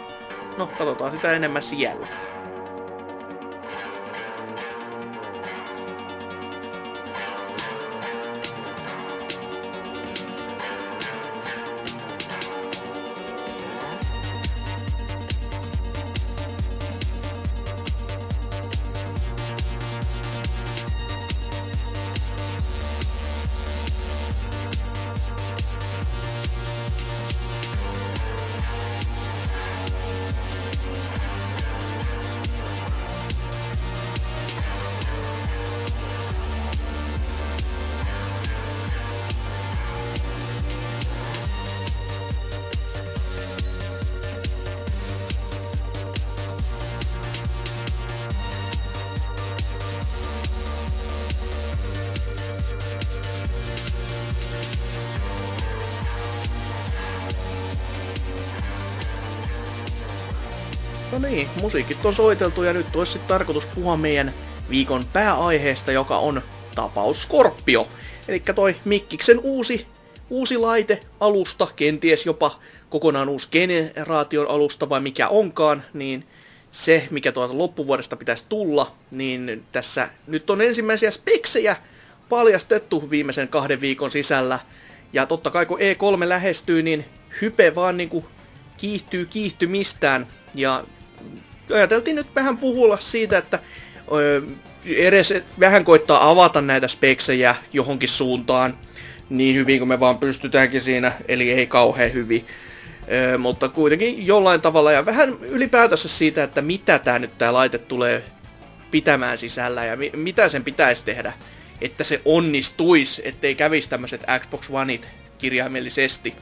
[0.57, 2.24] no katsotaan sitä enemmän siellä.
[61.75, 64.33] Musiikit on soiteltu ja nyt olisi sitten tarkoitus puhua meidän
[64.69, 66.41] viikon pääaiheesta, joka on
[66.75, 67.87] tapaus Scorpio.
[68.27, 69.87] Eli toi Mikkiksen uusi,
[70.29, 76.27] uusi laite, alusta, kenties jopa kokonaan uusi generaation alusta vai mikä onkaan, niin
[76.71, 81.75] se, mikä tuolta loppuvuodesta pitäisi tulla, niin tässä nyt on ensimmäisiä speksejä
[82.29, 84.59] paljastettu viimeisen kahden viikon sisällä.
[85.13, 87.05] Ja totta kai kun E3 lähestyy, niin
[87.41, 88.25] hype vaan niinku
[88.77, 90.27] kiihtyy kiihtymistään.
[90.53, 90.83] Ja
[91.73, 93.59] ajateltiin nyt vähän puhua siitä, että
[94.11, 94.41] ö,
[94.85, 98.77] edes vähän koittaa avata näitä speksejä johonkin suuntaan
[99.29, 102.45] niin hyvin kuin me vaan pystytäänkin siinä, eli ei kauhean hyvin.
[103.33, 107.77] Ö, mutta kuitenkin jollain tavalla ja vähän ylipäätänsä siitä, että mitä tämä nyt tämä laite
[107.77, 108.23] tulee
[108.91, 111.33] pitämään sisällä ja mi- mitä sen pitäisi tehdä,
[111.81, 116.33] että se onnistuisi, ettei kävisi tämmöiset Xbox Oneit kirjaimellisesti.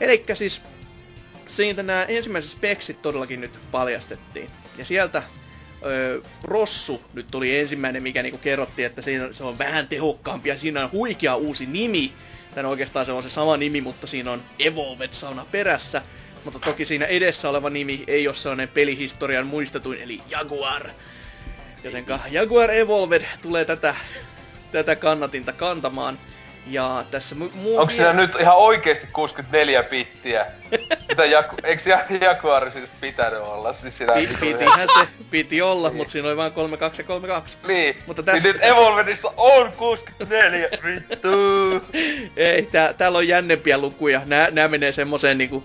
[0.00, 0.62] Eli siis
[1.46, 4.50] siitä nämä ensimmäiset speksit todellakin nyt paljastettiin.
[4.78, 5.22] Ja sieltä
[5.86, 10.58] ö, Rossu nyt tuli ensimmäinen, mikä niinku kerrottiin, että siinä, se on vähän tehokkaampi ja
[10.58, 12.12] siinä on huikea uusi nimi.
[12.54, 16.02] Tän oikeastaan se on se sama nimi, mutta siinä on Evolved-sauna perässä.
[16.44, 20.90] Mutta toki siinä edessä oleva nimi ei ole sellainen pelihistorian muistetuin, eli Jaguar.
[21.84, 23.94] Jotenka Jaguar Evolved tulee tätä,
[24.72, 26.18] tätä kannatinta kantamaan.
[26.66, 27.78] Ja tässä mu- muu...
[27.78, 30.46] Onko siinä nyt ihan oikeesti 64 bittiä?
[31.08, 31.56] Mitä Jaku...
[31.64, 31.84] Eiks
[32.20, 33.72] Jaguar siis pitänyt olla?
[33.72, 35.96] Siis siinä Pi- pitihän se, piti olla, Niin.
[35.96, 37.56] mutta siinä oli vain 32 ja 32.
[37.68, 41.28] Niin, Mutta tässä- niin nyt tässä- Evolvedissa on 64, vittu!
[42.36, 44.20] Ei, tää, täällä on jännempiä lukuja.
[44.26, 45.64] Nää, nää menee semmoseen niinku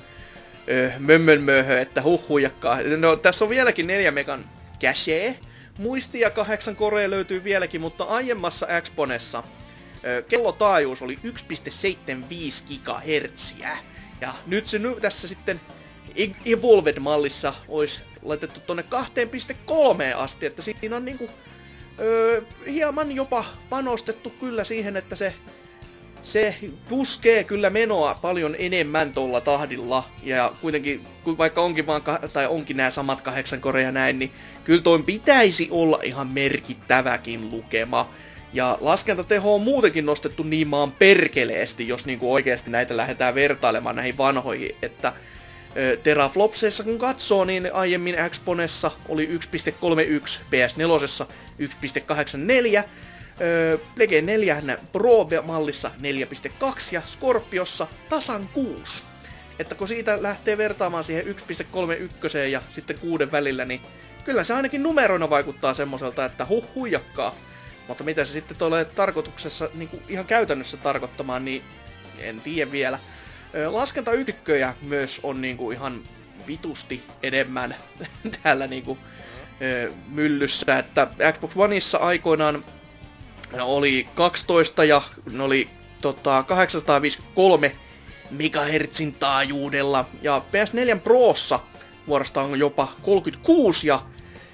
[0.70, 2.78] ö, mömmönmöhö, että huhhujakkaa.
[2.98, 4.46] No, tässä on vieläkin 4 megan
[4.82, 5.36] cache.
[5.78, 9.44] Muistia kahdeksan korea löytyy vieläkin, mutta aiemmassa Exponessa
[10.28, 13.56] kellotaajuus oli 1,75 GHz.
[14.22, 15.62] Ja nyt se nyt tässä sitten
[16.16, 21.30] E- Evolved-mallissa olisi laitettu tonne 2,3 asti, että siinä on niinku
[22.00, 25.34] öö, hieman jopa panostettu kyllä siihen, että se,
[26.24, 26.56] se
[26.90, 30.10] puskee kyllä menoa paljon enemmän tuolla tahdilla.
[30.24, 31.08] Ja kuitenkin,
[31.38, 32.02] vaikka onkin vaan,
[32.34, 34.32] tai onkin nämä samat kahdeksan korea näin, niin
[34.64, 38.10] kyllä toi pitäisi olla ihan merkittäväkin lukema.
[38.54, 44.18] Ja laskentateho on muutenkin nostettu niin maan perkeleesti, jos niinku oikeasti näitä lähdetään vertailemaan näihin
[44.18, 45.14] vanhoihin, että
[46.04, 49.32] teraflopseissa kun katsoo, niin aiemmin Exponessa oli 1.31,
[50.52, 51.28] PS4
[51.60, 52.84] 1.84,
[53.42, 54.62] ö, Plege 4
[54.92, 59.04] Pro-mallissa 4.2 ja Scorpiossa tasan 6.
[59.60, 63.82] Että kun siitä lähtee vertaamaan siihen 1.31 ja sitten kuuden välillä, niin
[64.24, 67.36] kyllä se ainakin numeroina vaikuttaa semmoiselta, että huh huijakkaa.
[67.88, 71.64] Mutta mitä se sitten tulee tarkoituksessa niin kuin ihan käytännössä tarkoittamaan, niin
[72.20, 73.00] en tiedä vielä.
[73.68, 76.02] Laskentayksikköjä myös on niin kuin ihan
[76.48, 77.76] vitusti enemmän
[78.44, 79.00] täällä niin kuin,
[80.08, 82.66] myllyssä, että Xbox Oneissa aikoinaan
[83.62, 85.02] oli 12 ja
[85.32, 85.70] ne oli
[86.02, 87.76] tota, 853
[88.32, 91.60] megahertsin taajuudella ja PS4 Prossa
[92.08, 94.02] vuorostaan on jopa 36 ja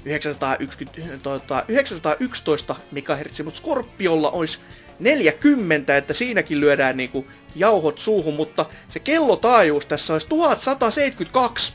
[0.05, 4.59] 990, tota, 911 MHz, mutta Scorpiolla olisi
[4.99, 11.73] 40, että siinäkin lyödään niinku jauhot suuhun, mutta se kellotaajuus tässä olisi 1172.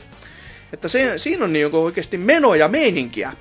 [0.73, 3.33] Että se, siinä on niinku oikeasti meno ja meininkiä.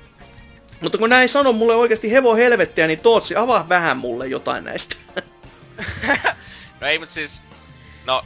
[0.81, 4.97] Mutta kun näin sano mulle oikeasti hevo helvettiä, niin Tootsi, avaa vähän mulle jotain näistä.
[6.81, 7.43] no ei, mutta siis...
[8.07, 8.23] No,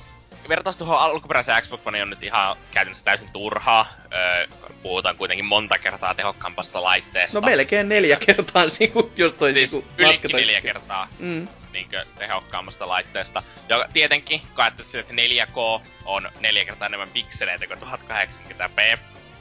[0.49, 3.87] vertaus tuohon alkuperäiseen Xbox One on nyt ihan käytännössä täysin turhaa.
[4.15, 4.47] Öö,
[4.83, 7.41] puhutaan kuitenkin monta kertaa tehokkaampasta laitteesta.
[7.41, 8.63] No melkein neljä kertaa,
[9.17, 10.41] jos toi Siis niinku lasketaan.
[10.41, 11.49] neljä kertaa Mm.
[11.73, 13.43] niinkö tehokkaammasta laitteesta.
[13.69, 18.99] Ja tietenkin, kun ajattelet että 4K on neljä kertaa enemmän pikseleitä kuin 1080p,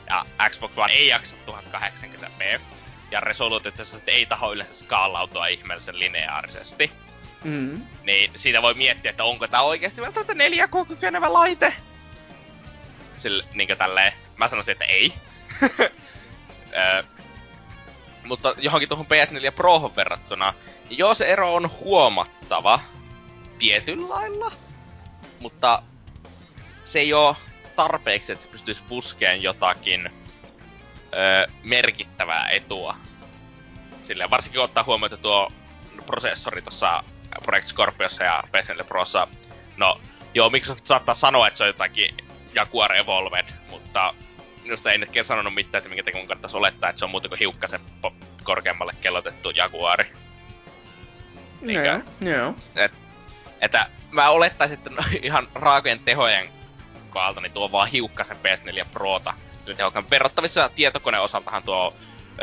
[0.10, 2.60] ja Xbox One ei jaksa 1080p,
[3.12, 6.92] ja resoluutiossa sitten ei taho yleensä skaalautua ihmeellisen lineaarisesti,
[7.44, 7.82] Mm.
[8.04, 11.74] niin siitä voi miettiä, että onko tämä oikeasti välttämättä 4K kykenevä laite.
[13.16, 15.14] Sille, niinkö tälleen, mä sanoisin, että ei.
[17.00, 17.04] Ö,
[18.24, 20.54] mutta johonkin tuohon PS4 Prohon verrattuna,
[21.14, 22.80] se ero on huomattava
[23.60, 24.52] tietyllä lailla,
[25.40, 25.84] mutta
[26.84, 27.36] se ei oo
[27.76, 30.10] tarpeeksi, että se pystyisi puskeen jotakin
[31.14, 32.98] ö, merkittävää etua.
[34.04, 35.52] Silleen, varsinkin kun ottaa huomioon, että tuo
[36.06, 37.04] prosessori tuossa
[37.44, 39.28] Project Scorpiossa ja PS4 Prossa,
[39.78, 40.02] no
[40.34, 42.18] joo, Microsoft saattaa sanoa, että se on jotakin
[42.54, 44.14] Jaguar Evolved, mutta
[44.64, 47.30] minusta ei nytkin sanonut mitään, että minkä takia mun kannattaisi olettaa, että se on muuta
[47.30, 47.80] kuin hiukkasen
[48.44, 50.14] korkeammalle kellotettu Jaguari.
[51.62, 52.02] Joo,
[52.32, 52.56] joo.
[52.76, 52.92] Et,
[53.62, 56.50] että mä olettaisin, että no, ihan raakojen tehojen
[57.10, 60.10] kohdalta niin tuo vaan hiukkasen PS4 Prota pystynyt tehokkaan.
[60.10, 61.96] Verrattavissa tietokoneen osaltahan tuo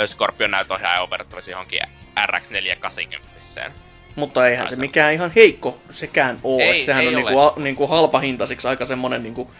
[0.06, 1.81] Scorpion näytöohjaaja on verrattavissa johonkin
[2.27, 3.88] RX 480.
[4.19, 6.62] Mutta eihän se mikään ihan heikko sekään ole.
[6.62, 7.23] Ei, Sehän ei on ole.
[7.24, 9.51] niinku, a, niinku halpahintaisiksi aika semmonen niinku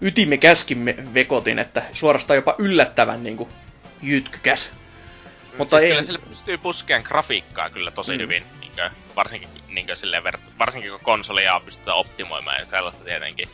[0.00, 3.48] ytimekäskin me- vekotin, että suorastaan jopa yllättävän niinku
[4.02, 4.72] jytkykäs.
[4.72, 8.16] Mutta Mutta siis ei- kyllä sille pystyy puskeen grafiikkaa kyllä tosi Mm.
[8.18, 8.22] mm.
[8.22, 13.48] hyvin, niinkö, varsinkin, niinkö silleen, ver- varsinkin kun konsolia pystytään optimoimaan ja sellaista tietenkin.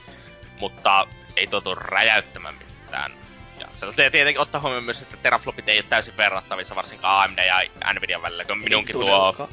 [0.60, 1.06] Mutta
[1.36, 2.54] ei tuo tuu räjäyttämään
[2.84, 3.12] mitään.
[3.60, 3.66] Ja
[4.04, 8.22] ja tietenkin ottaa huomioon myös, että teraflopit ei ole täysin verrattavissa varsinkaan AMD ja Nvidia
[8.22, 9.48] välillä, kun minunkin tuo.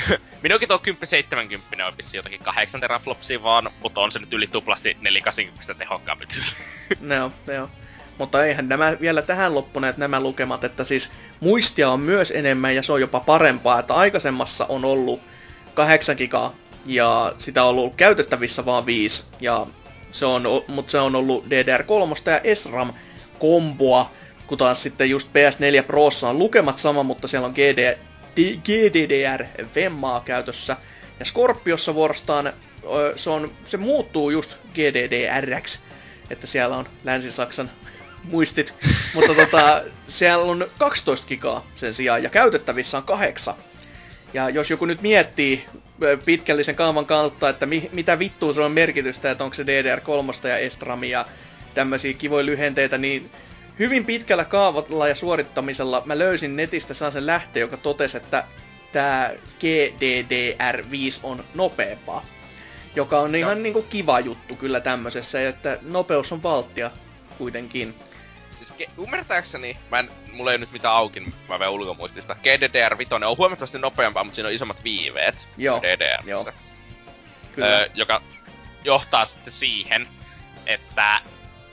[0.42, 4.96] minunkin tuo 1070 on vissiin jotakin 8 teraflopsia vaan, mutta on se nyt yli tuplasti
[5.00, 6.46] 480 tehokkaampi tyyli.
[7.00, 7.68] Ne on, ne on.
[8.18, 12.82] Mutta eihän nämä vielä tähän loppuneet nämä lukemat, että siis muistia on myös enemmän ja
[12.82, 15.20] se on jopa parempaa, että aikaisemmassa on ollut
[15.74, 16.54] 8 gigaa
[16.86, 19.66] ja sitä on ollut käytettävissä vaan 5 ja
[20.12, 22.92] se on, mutta se on ollut DDR3 ja SRAM
[23.38, 24.10] komboa,
[24.46, 27.98] kun taas sitten just PS4 Prossa on lukemat sama, mutta siellä on GD,
[28.36, 29.44] D- GDDR
[29.74, 30.76] Vemmaa käytössä.
[31.18, 32.52] Ja Scorpiossa vuorostaan
[33.16, 35.78] se, on, se muuttuu just GDDRX,
[36.30, 37.70] että siellä on Länsi-Saksan
[38.32, 38.74] muistit.
[39.14, 43.54] Mutta tota, siellä on 12 gigaa sen sijaan ja käytettävissä on kahdeksan.
[44.34, 45.64] Ja jos joku nyt miettii
[46.24, 50.70] pitkällisen kaavan kautta, että mi, mitä vittua se on merkitystä, että onko se DDR3 ja
[50.70, 51.26] SRAM ja
[51.74, 53.30] tämmöisiä kivoja lyhenteitä, niin
[53.82, 58.44] hyvin pitkällä kaavalla ja suorittamisella mä löysin netistä sen lähteen, joka totesi, että
[58.92, 59.30] tämä
[59.60, 62.24] GDDR5 on nopeampaa.
[62.96, 66.90] Joka on ihan niinku kiva juttu kyllä tämmöisessä, että nopeus on valttia
[67.38, 67.94] kuitenkin.
[68.56, 72.34] Siis ke- ymmärtääkseni, mä en, mulla ei nyt mitään auki, mä vein ulkomuistista.
[72.34, 76.30] GDDR5 on huomattavasti nopeampaa, mutta siinä on isommat viiveet Joo, DDRissä.
[76.30, 76.44] joo.
[77.54, 77.68] Kyllä.
[77.68, 78.22] Öö, joka
[78.84, 80.08] johtaa sitten siihen,
[80.66, 81.20] että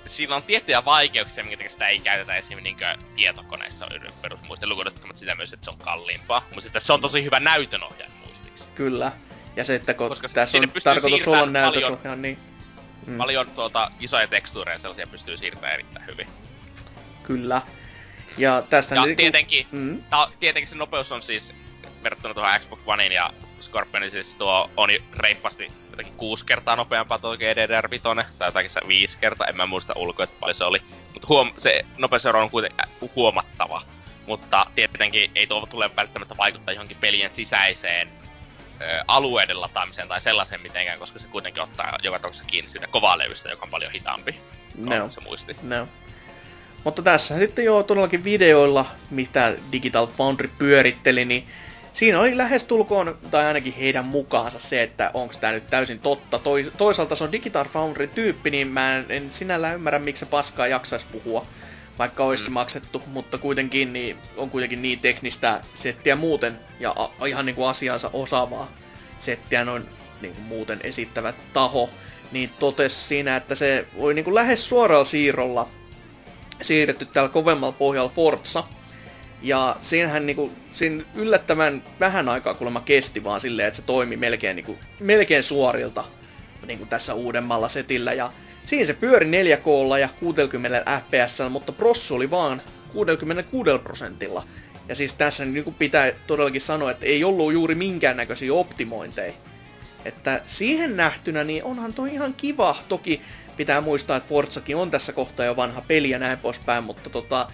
[0.10, 3.88] sillä on tiettyjä vaikeuksia, minkä sitä ei käytetä esimerkiksi niin tietokoneissa
[4.22, 6.42] perusmuistin lukunottamatta sitä myös, että se on kalliimpaa.
[6.50, 8.70] Mutta sitten se on tosi hyvä näytönohjaaja muistiksi.
[8.76, 9.12] Kyllä.
[9.56, 12.40] Ja se, että kun Koska tässä on tarkoitus olla näytösohjaaja, niin...
[13.08, 16.28] Mm, Paljon tuota, isoja tekstuureja sellaisia pystyy siirtämään erittäin hyvin.
[17.24, 17.62] Kyllä.
[18.38, 21.56] Ja tästä Ja niinku- tietenkin, Mm, ta, tietenkin se nopeus on siis
[22.04, 27.36] verrattuna tuohon Xbox Onein ja Scorpionin siis tuo on reippaasti jotakin kuusi kertaa nopeampaa tuo
[27.36, 30.82] GDDR5, tai jotakin se viisi kertaa, en mä muista ulkoa, että paljon se oli.
[31.14, 33.82] Mutta huom- se nopeusero on kuitenkin ä- huomattava.
[34.28, 38.10] Mutta tietenkin ei tuo tule välttämättä vaikuttaa johonkin pelien sisäiseen
[38.82, 43.50] ö, alueiden lataamiseen tai sellaiseen mitenkään, koska se kuitenkin ottaa joka tapauksessa kiinni siitä kovalevystä,
[43.50, 44.40] joka on paljon hitaampi.
[45.04, 45.56] on se muisti.
[45.62, 45.88] No.
[46.84, 51.48] Mutta tässä sitten jo todellakin videoilla, mitä Digital Foundry pyöritteli, niin
[52.00, 56.40] siinä oli lähestulkoon, tai ainakin heidän mukaansa se, että onko tämä nyt täysin totta.
[56.40, 60.26] Toi, toisaalta se on Digital Foundry tyyppi, niin mä en, en sinällään ymmärrä, miksi se
[60.26, 61.46] paskaa jaksaisi puhua,
[62.00, 62.54] vaikka olisikin Mm.
[62.54, 67.68] maksettu, mutta kuitenkin niin, on kuitenkin niin teknistä settiä muuten, ja a, ihan niin kuin
[67.70, 68.72] asiansa osaavaa
[69.20, 69.86] settiä noin
[70.22, 71.90] niin kuin muuten esittävät taho,
[72.32, 75.70] niin totesi siinä, että se oli niin kuin lähes suoralla siirrolla
[76.62, 78.64] siirretty täällä kovemmalla pohjalla Forza.
[79.42, 84.56] Ja siinähän niinku, siinä yllättävän vähän aikaa kuulemma kesti vaan silleen, että se toimi melkein,
[84.56, 86.06] niinku, melkein suorilta
[86.68, 88.14] niinku tässä uudemmalla setillä.
[88.14, 88.32] Ja
[88.64, 92.62] siinä se pyöri 4Klla ja 60 fps, mutta prossu oli vaan
[92.94, 94.44] 66 prosentilla.
[94.88, 99.34] Ja siis tässä niinku pitää todellakin sanoa, että ei ollut juuri minkäännäköisiä optimointeja.
[100.06, 102.78] Että siihen nähtynä, niin onhan toi ihan kiva.
[102.88, 103.22] Toki
[103.58, 107.48] pitää muistaa, että Forzakin on tässä kohtaa jo vanha peli ja näin poispäin, mutta tota,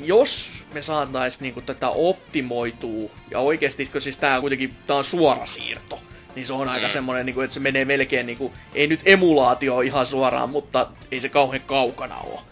[0.00, 5.04] jos me saatais niinku tätä optimoitua, ja oikeesti, kun siis tää on kuitenkin tää on
[5.04, 6.00] suora siirto,
[6.34, 6.92] niin se on aika Mm.
[6.92, 11.28] semmonen, niinku, että se menee melkein niinku, ei nyt emulaatio ihan suoraan, mutta ei se
[11.28, 12.42] kauhean kaukana oo.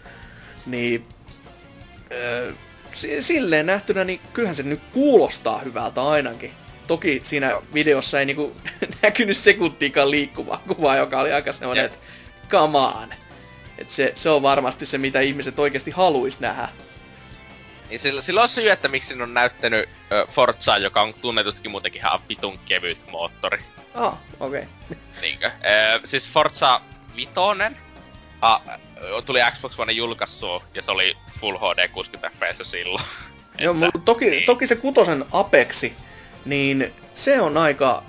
[0.66, 1.04] Niin,
[2.12, 2.52] öö,
[2.94, 6.52] si- silleen nähtynä, niin kyllähän se nyt kuulostaa hyvältä ainakin.
[6.86, 8.56] Toki siinä videossa ei niinku
[9.02, 11.92] näkynyt sekuntiikaan liikkuvaa kuvaa, joka oli aika semmonen, Jep.
[11.94, 12.06] että
[12.48, 13.08] come on.
[13.78, 16.68] Et se, se on varmasti se, mitä ihmiset oikeasti haluais nähdä.
[17.92, 21.70] Niin sillä, sillä on syy, että miksi siinä on näyttänyt ö, Forzaa, joka on tunnetutkin
[21.70, 23.58] muutenkin ihan vitun kevyt moottori.
[23.94, 24.62] Ah, okei.
[24.62, 24.98] Okay.
[25.22, 25.46] Niinkö?
[25.46, 26.80] Ö, siis Forza
[27.16, 27.76] Vitoinen
[28.40, 28.60] a,
[29.02, 33.04] ö, tuli Xbox One julkaissua, ja se oli Full HD 60 fps silloin.
[33.58, 34.46] Joo, mutta toki, niin.
[34.46, 35.96] toki se kutosen Apexi,
[36.44, 38.02] niin se on aika,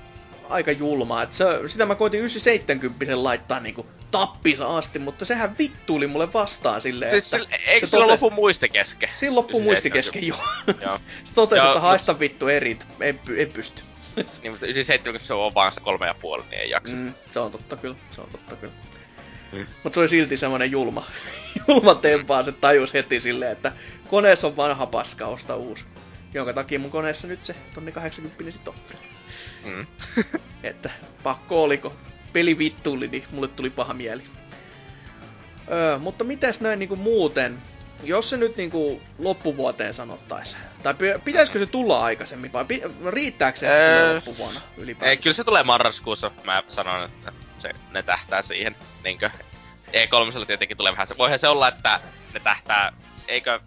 [0.50, 1.22] aika julma.
[1.24, 6.82] Et se, sitä mä koitin 970 laittaa niinku tappisa asti, mutta sehän vittuili mulle vastaan
[6.82, 7.46] silleen, Siis että...
[7.46, 9.10] sillä, eikö se sillä totes- lopu muiste kesken?
[9.14, 9.94] Siinä loppuu muisti 970.
[9.94, 10.88] kesken, joo.
[10.90, 11.00] Joo.
[11.24, 13.82] se totesi, että haista vittu erit, en, en pysty.
[14.42, 16.96] Niin, mutta yli 70 se on vaan se kolme ja puoli, niin ei jaksa.
[16.96, 17.02] Mm.
[17.02, 18.74] Mm, se on totta kyllä, se on totta kyllä.
[19.84, 21.06] Mutta se oli silti semmonen julma,
[21.68, 23.72] julma tempaa, se tajus heti silleen, että
[24.10, 25.86] koneessa on vanha paska, osta uusi.
[26.34, 28.76] Jonka takia mun koneessa nyt se tonni 80 sit on.
[29.66, 29.88] Mm.
[30.64, 30.90] että
[31.24, 31.94] pakko oliko.
[32.34, 34.24] Peli vittuuli, niin mulle tuli paha mieli.
[35.72, 37.62] Öö, mutta mitäs näin niinku muuten?
[38.04, 42.66] Jos se nyt niinku loppuvuoteen sanottais, tai pitäisikö se tulla aikaisemmin, vai
[43.08, 45.10] riittääkö se, tulee loppuvuonna ylipäätään?
[45.10, 48.76] Ei, kyllä se tulee marraskuussa, mä sanon, että se, ne tähtää siihen.
[49.04, 49.30] Niinkö,
[49.88, 51.18] E3 tietenkin tulee vähän se.
[51.18, 52.00] Voihan se olla, että
[52.34, 52.94] ne tähtää,
[53.28, 53.60] eikö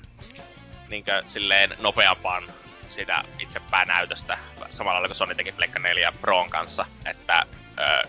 [0.90, 2.44] niinkö silleen nopeampaan
[2.88, 4.38] sitä itse päänäytöstä
[4.70, 7.46] samalla lailla kuin Sony teki Pleikka 4 Proon kanssa, että
[7.78, 8.08] ö,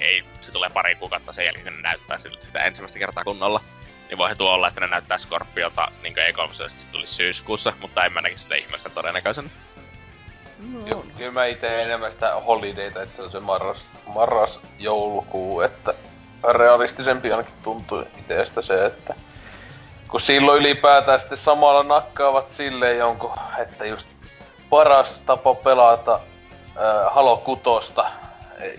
[0.00, 3.60] ei, se tulee pari kuukautta sen jälkeen, kun ne näyttää sitä ensimmäistä kertaa kunnolla.
[4.08, 8.12] Niin voihan tuo olla, että ne näyttää Scorpiota niin E3, se tuli syyskuussa, mutta en
[8.12, 9.48] mä näkisi sitä ihmeessä todennäköisenä.
[10.86, 15.94] No, kyllä mä itse enemmän sitä holidayta, että se on se marras, marras joulukuu, että
[16.52, 19.14] realistisempi ainakin tuntuu itsestä se, että
[20.10, 24.06] kun silloin ylipäätään sitten samalla nakkaavat silleen jonkun, että just
[24.70, 28.10] paras tapa pelata äh, Halo Kutosta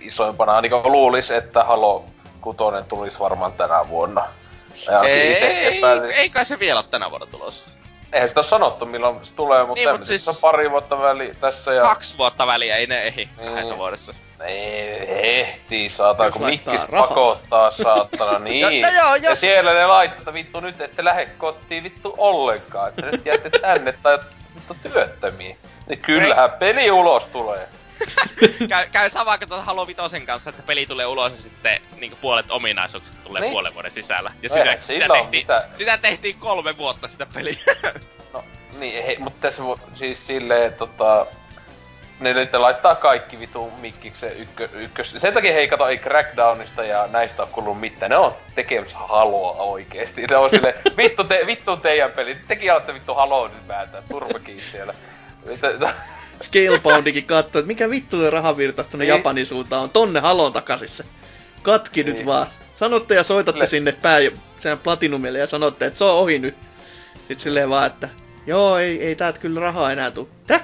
[0.00, 2.04] isoimpana, niin luulis, että Halo
[2.40, 4.28] Kutonen tulisi varmaan tänä vuonna.
[5.04, 5.82] ei, ei,
[6.14, 7.64] ei kai se vielä ole tänä vuonna tulossa.
[8.12, 10.28] Eihän sitä sanottu milloin se tulee, mutta, niin, mutta siis...
[10.28, 11.82] on pari vuotta väli tässä ja...
[11.82, 13.48] Kaksi vuotta väliä, ei ne ehdi niin.
[13.48, 14.14] kahdessa vuodessa.
[14.44, 17.06] Ei ehtii, saatana, kun mikkis rahaa.
[17.06, 18.82] pakottaa, saatana, niin.
[18.82, 19.24] no, no joo, jos...
[19.24, 23.94] Ja siellä ne laittaa, vittu nyt ette lähde kotiin vittu ollenkaan, että nyt jäätte tänne
[24.02, 24.18] tai
[24.54, 25.56] vittu työttömiä.
[25.88, 26.58] Niin kyllähän ei.
[26.58, 27.68] peli ulos tulee.
[28.68, 32.16] käy, käy sama kuin tuon Halo Vitosen kanssa, että peli tulee ulos ja sitten niin
[32.20, 33.52] puolet ominaisuuksista tulee niin.
[33.52, 34.32] puolen vuoden sisällä.
[34.42, 37.56] Ja no sitä, sitä, tehtiin, sitä tehtiin kolme vuotta sitä peliä.
[38.32, 38.44] no
[38.78, 39.62] niin, hei, mutta tässä
[39.94, 41.26] siis silleen, tota,
[42.22, 45.14] ne nyt laittaa kaikki vitu mikkiksen ykkö, ykkös.
[45.18, 48.10] Sen takia hei kato, ei Crackdownista ja näistä ole kuullut mitään.
[48.10, 50.26] Ne on tekemässä haloa oikeesti.
[50.26, 52.36] Ne on sille, vittu, te, vittu teidän peli.
[52.48, 54.02] Tekin alatte vittu haloa nyt vääntää.
[54.08, 54.94] Turvakin siellä.
[56.42, 59.08] Scaleboundikin katsoo, että mikä vittu tuo rahavirta tonne niin.
[59.08, 59.90] Japanin suuntaan on.
[59.90, 61.04] Tonne halon takasissa.
[61.62, 62.16] Katki niin.
[62.16, 62.46] nyt vaan.
[62.74, 64.18] Sanotte ja soitatte Le- sinne pää,
[64.60, 66.54] sen Platinumille ja sanotte, että se on ohi nyt.
[67.14, 68.08] Sitten silleen vaan, että
[68.46, 70.28] joo, ei, ei täältä kyllä rahaa enää tuu.
[70.46, 70.62] Täh?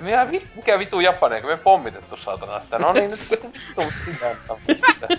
[0.00, 2.78] mikä, mikä vitu Japani, kun me pommitettu saatana sitä.
[2.78, 3.52] No niin, nyt vittu
[4.04, 5.18] sinä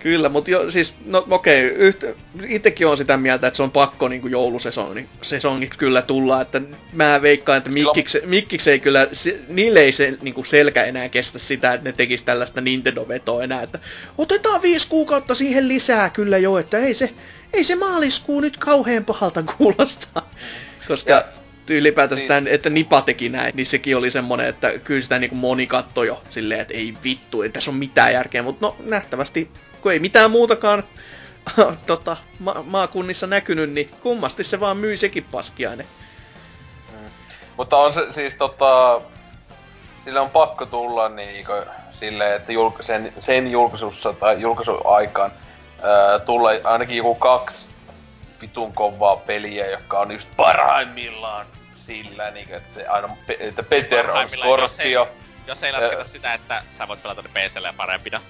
[0.00, 2.06] Kyllä, mutta jo, siis, no okei, yhtä,
[2.48, 6.60] itsekin on sitä mieltä, että se on pakko niin kuin joulusesongit kyllä tulla, että
[6.92, 11.08] mä veikkaan, että Mikkiksi, Mikkiksi ei kyllä, se, niille ei se niin kuin selkä enää
[11.08, 13.78] kestä sitä, että ne tekis tällaista Nintendo-vetoa enää, että
[14.18, 17.10] otetaan viisi kuukautta siihen lisää kyllä jo, että ei se,
[17.52, 20.30] ei se maaliskuu nyt kauhean pahalta kuulostaa.
[20.88, 21.24] Koska ja
[21.68, 22.28] ylipäätänsä niin.
[22.28, 26.06] tämän, että Nipa teki näin, niin sekin oli semmonen, että kyllä sitä niin moni kattoi
[26.06, 29.50] jo silleen, että ei vittu, ei tässä ole mitään järkeä, mutta no nähtävästi,
[29.82, 30.84] kun ei mitään muutakaan
[31.86, 35.86] tota, ma- maakunnissa näkynyt, niin kummasti se vaan myy sekin paskiainen.
[36.92, 37.10] Mm.
[37.56, 39.00] Mutta on se siis tota,
[40.04, 41.46] sille on pakko tulla niin
[42.00, 45.32] silleen, että julk- sen, sen julkaisussa tai julkaisuaikaan
[45.82, 47.58] ää, tulee ainakin joku kaksi
[48.40, 51.46] vitun kovaa peliä, jotka on just parhaimmillaan
[51.86, 54.58] sillä, niin kuin, että se aina, että Peter on Scorpio.
[54.62, 54.92] Jos ei,
[55.46, 58.20] jos ei lasketa sitä, että sä voit pelata ne PClle ja parempina.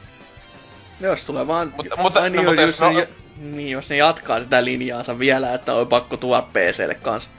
[1.01, 1.73] Jos tulee vaan...
[1.77, 5.75] Mutta, mutta, no, mutta jos, no, ne, niin, jos ne jatkaa sitä linjaansa vielä, että
[5.75, 7.31] on pakko tuoda PClle kanssa.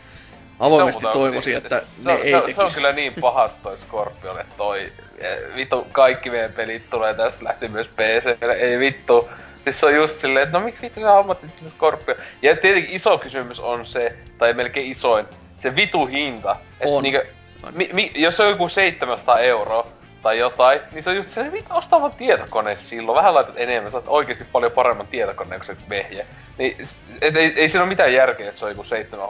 [0.59, 3.77] Avoimesti no, toivoisin, että se, ne se, ei se, se on kyllä niin pahas toi
[3.77, 4.91] Scorpion, että toi...
[5.17, 9.29] Eh, vittu, kaikki meidän pelit tulee tästä lähti myös PClle, ei vittu.
[9.63, 11.37] Siis se on just silleen, että no miksi vittu sä hommat
[11.69, 12.15] Scorpio?
[12.41, 15.25] Ja tietenkin iso kysymys on se, tai melkein isoin,
[15.57, 16.55] se vitu hinta.
[16.85, 17.03] On.
[17.03, 17.25] Niinkö,
[17.71, 19.87] mi, mi, jos se on joku 700 euroa
[20.21, 23.15] tai jotain, niin se on just se, mitä ostaa vaan tietokone silloin.
[23.15, 26.25] Vähän laitat enemmän, saat oikeesti paljon paremman tietokoneen kuin se vehje.
[26.57, 26.77] Niin,
[27.21, 29.29] et, ei, ei siinä ole mitään järkeä, että se on joku 7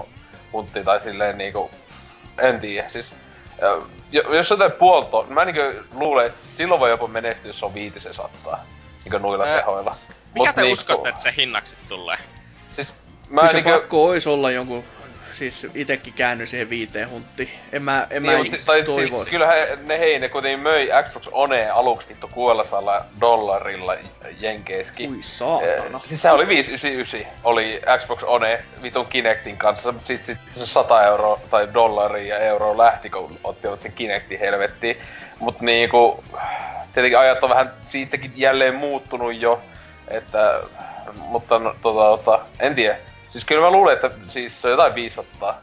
[0.54, 1.72] hunttia tai silleen niinku,
[2.38, 2.90] en tiedä.
[2.90, 3.06] Siis,
[4.12, 7.74] jos on jotain puolto, niin mä niinku luulen, että silloin voi jopa menehtyä, jos on
[7.74, 8.66] viitisen sattaa.
[9.04, 9.96] Niinku noilla Ää, tehoilla.
[10.34, 12.18] Mikä Mut te niinku, uskotte, että se hinnaksi tulee?
[12.76, 12.94] Siis
[13.30, 13.80] mä Kyllä se niinku...
[13.80, 14.84] pakko ois olla jonkun
[15.34, 17.50] siis itekin käänny siihen viiteen hunttiin.
[17.72, 19.18] En mä, en niin, mä mutta, tai toivo.
[19.18, 23.96] Siis, kyllähän ne hei, ne kuitenkin möi Xbox One aluksi vittu 600 dollarilla
[24.40, 25.08] jenkeeski.
[25.08, 25.98] Ui saatana.
[25.98, 30.68] Eh, siis se oli 599, oli Xbox One vitun Kinectin kanssa, mutta sit, sit se
[30.68, 34.98] 100 euroa tai dollaria ja euroa lähti, kun ottivat sen Kinectin helvettiin.
[35.40, 36.24] Mut niinku,
[36.94, 39.62] tietenkin ajat on vähän siitäkin jälleen muuttunut jo,
[40.08, 40.62] että,
[41.14, 42.98] mutta no, tota, tota, en tiedä
[43.32, 45.62] Siis kyllä mä luulen, että siis se on jotain 500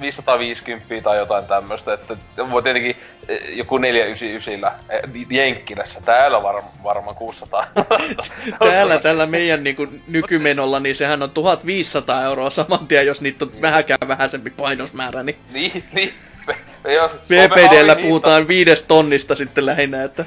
[0.00, 2.16] 550 tai jotain tämmöstä, että
[2.50, 2.96] voi tietenkin
[3.28, 7.66] eh, joku 499 eh, Jenkkilässä, täällä var, varmaan 600.
[8.58, 13.50] Täällä tällä meidän niinku nykymenolla, niin sehän on 1500 euroa saman tien, jos niitä on
[13.50, 13.62] Niin.
[13.62, 16.14] vähäkään vähäisempi painosmäärä, niin niin, niin.
[16.94, 20.24] Jos VPDllä puhutaan viides tonnista sitten lähinnä, että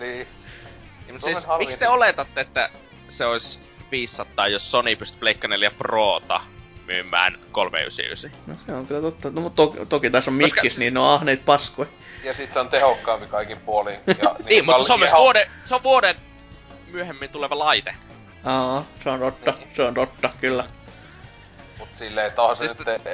[0.00, 0.12] Niin.
[1.06, 2.70] Niin, mutta siis, miksi te oletatte, että
[3.08, 6.40] se olisi 500, jos Sony pystyy Pleikka 4 Prota
[6.86, 8.30] myymään 399?
[8.46, 9.30] no se on kyllä totta.
[9.30, 11.88] No mutta to- toki tässä on Koska mikkis, siis- niin ne on ahneet paskoja.
[12.24, 13.96] Ja sit se on tehokkaampi kaikin puolin.
[14.06, 16.16] Ja, Niin, mutta se on myös ihan- vuoden, se on vuoden
[16.86, 17.94] myöhemmin tuleva laite.
[18.44, 19.68] Aa, se on totta, Niin.
[19.76, 20.64] se on totta, kyllä.
[21.78, 23.04] Mut silleen, että onhan se Siis nyt...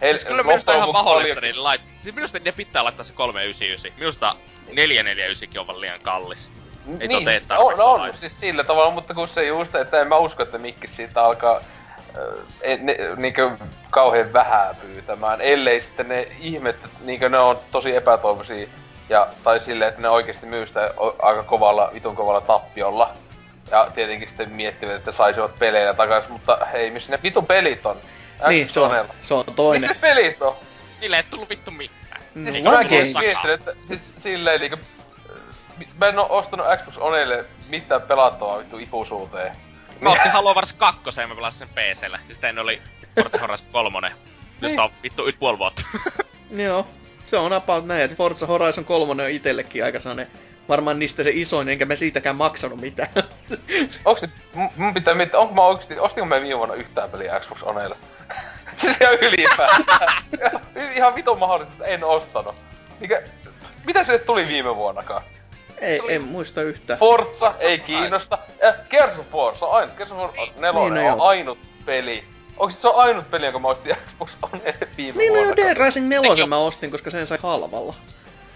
[0.00, 1.80] Heil, Siis kyllä minusta on ihan mahdollista paljon- niin lait...
[2.02, 3.92] Siis minusta ne pitää laittaa se 399.
[3.98, 4.36] Minusta
[4.72, 6.50] 449 on vaan liian kallis.
[7.00, 8.16] Ei niin, siis on, on laite.
[8.18, 11.56] siis sillä tavalla, mutta kun se just, että en mä usko, että mikki siitä alkaa
[11.56, 13.50] äh, ne, niinkö
[13.90, 18.68] kauhean vähää pyytämään, ellei sitten ne ihmet, niinkö ne on tosi epätoivoisia,
[19.08, 23.10] ja, tai silleen, että ne oikeasti myy sitä aika kovalla, vitun kovalla tappiolla.
[23.70, 27.96] Ja tietenkin sitten miettivät, että saisivat pelejä takaisin, mutta hei, missä ne vitun pelit on?
[28.48, 28.90] Niin, se on,
[29.22, 29.88] se on Missä toinen.
[29.88, 30.56] ne pelit on?
[31.00, 32.22] Niille ei tullut vittu mitään.
[32.34, 33.14] No, Siis what mäkin
[33.88, 34.76] siis silleen niinku...
[35.98, 39.56] Mä en oo ostanut Xbox Onelle mitään pelattavaa vittu ikuisuuteen.
[40.00, 42.18] Mä ostin Halo Wars 2 ja mä pelasin sen PCllä.
[42.26, 42.82] Siis ennen oli
[43.14, 44.12] Forza Horizon 3.
[44.60, 45.82] Josta on vittu yt puoli vuotta.
[46.64, 46.86] Joo,
[47.26, 50.26] se on about näin, että Forza Horizon 3 on itsellekin aika sellainen,
[50.68, 53.08] varmaan niistä se isoin, enkä mä siitäkään maksanut mitään.
[54.04, 54.30] Onks nyt,
[54.76, 57.96] mun pitää miettiä, onko mä oikeesti, ostinko mä viime vuonna yhtään peliä Xbox Onelle?
[58.80, 60.22] siis ihan ylipäätään.
[60.96, 62.54] ihan vitun mahdollista, että en ostanut.
[63.00, 63.22] Mikä,
[63.84, 65.22] mitä se tuli viime vuonnakaan?
[65.80, 66.98] Ei, Se oli- en muista yhtään.
[66.98, 68.38] Forza ei kiinnosta.
[68.64, 69.96] Äh, Gears of War, se on ainut.
[69.96, 72.24] Gears of War 4 Niin, no on ainut peli.
[72.56, 75.56] Onko se on ainut peli, jonka mä ostin Xbox Onelle viime Niin, no vuonna?
[75.56, 77.94] Dead Rising 4 Sekin on- mä ostin, koska sen sai halvalla.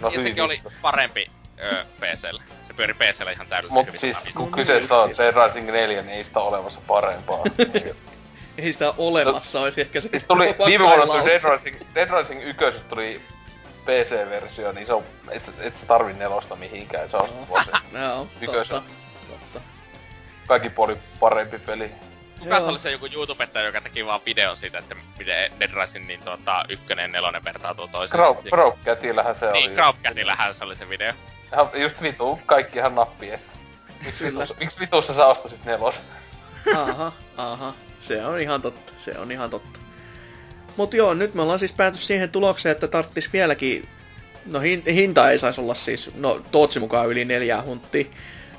[0.01, 1.31] No ja hyvin sekin oli parempi
[1.63, 2.43] öö, PCllä.
[2.67, 5.23] Se pyöri PCllä ihan täydellisen Mut siis, kun No kyseessä on justiinsa.
[5.23, 7.39] Dead Rising 4, niin ei sitä ole olemassa parempaa.
[7.75, 7.97] Niin.
[8.59, 11.41] Ei sitä olemassa olisi ehkä se siis tuli, viime vuonna tuli Dead.
[11.59, 13.21] Rising, Dead Rising 1 tuli
[13.87, 17.29] PC-versio, niin se on, et, et sä tarvi nelosta mihinkään, se on
[18.41, 18.67] Ykösen.
[18.83, 18.83] totta.
[19.31, 19.61] totta.
[20.47, 21.91] kaikki puoli parempi peli.
[22.41, 26.07] Kuka se oli se joku YouTubettaja, joka teki vaan videon siitä, että miten Dead Rising
[26.07, 28.17] niin tuota, ykkönen ja nelonen vertautuu toisiinsa.
[28.17, 29.75] Crowd, Crowd Catillähän se Niin, oli.
[29.77, 31.13] Crowdcatillähän se oli se video.
[31.53, 33.47] Ihan just vitu, kaikki ihan nappi estä.
[34.05, 35.95] Miksi vitussa, miksi vitussa sä ostasit nelos?
[36.77, 37.75] Aha, aha.
[38.01, 39.81] Se on ihan totta, se on ihan totta.
[40.77, 43.89] Mut joo, nyt me ollaan siis pääty siihen tulokseen, että tarttis vieläkin...
[44.47, 48.05] No hin, hinta ei saisi olla siis, no Tootsi mukaan yli neljää hunttia.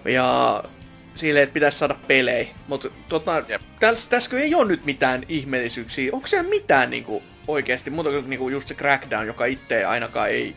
[0.06, 0.64] Ja
[1.16, 2.48] silleen, että pitäisi saada pelejä.
[2.68, 3.62] Mut tota, Jep.
[3.80, 6.10] täs, ei ole nyt mitään ihmeellisyyksiä.
[6.14, 10.56] Onko siellä mitään niinku oikeesti, muuta kuin niinku just se Crackdown, joka itse ainakaan ei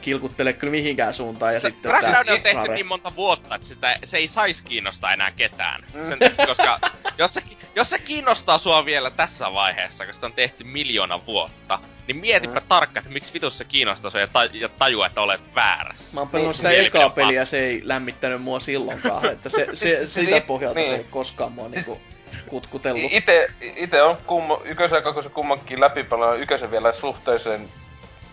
[0.00, 1.54] kilkuttele kyllä mihinkään suuntaan.
[1.54, 5.12] Ja se sitten Crackdown on tehty niin monta vuotta, että sitä, se ei saisi kiinnostaa
[5.12, 5.84] enää ketään.
[6.04, 6.80] Sen, koska
[7.18, 7.42] jos se,
[7.74, 12.60] jos se kiinnostaa sua vielä tässä vaiheessa, koska sitä on tehty miljoona vuotta, niin mietipä
[12.60, 12.66] Mm.
[12.68, 16.14] tarkkaan, että miksi vitus se kiinnostaa sua ja, ta- ja tajua, että olet väärässä.
[16.14, 19.26] Mä oon pelannut Niin, sitä ekaa peliä, se ei lämmittänyt mua silloinkaan.
[19.32, 20.94] Että se, se, Siis- sitä siis- pohjalta se niin.
[20.94, 22.00] ei koskaan mua niinku
[22.46, 23.12] kutkutellut.
[23.12, 27.68] Ite, ite on kummo, ykösen ja kakosen kummankin läpipelannut ykösen vielä suhteellisen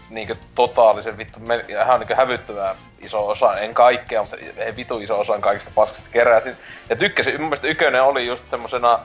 [0.10, 5.20] niinkö totaalisen vittu, me, ihan niinkö hävyttävää iso osa, en kaikkea, mutta ei vitu iso
[5.20, 6.58] osa kaikista paskasta keräsin.
[6.90, 9.00] Ja tykkäsin, mun mielestä ykönen oli just semmosena,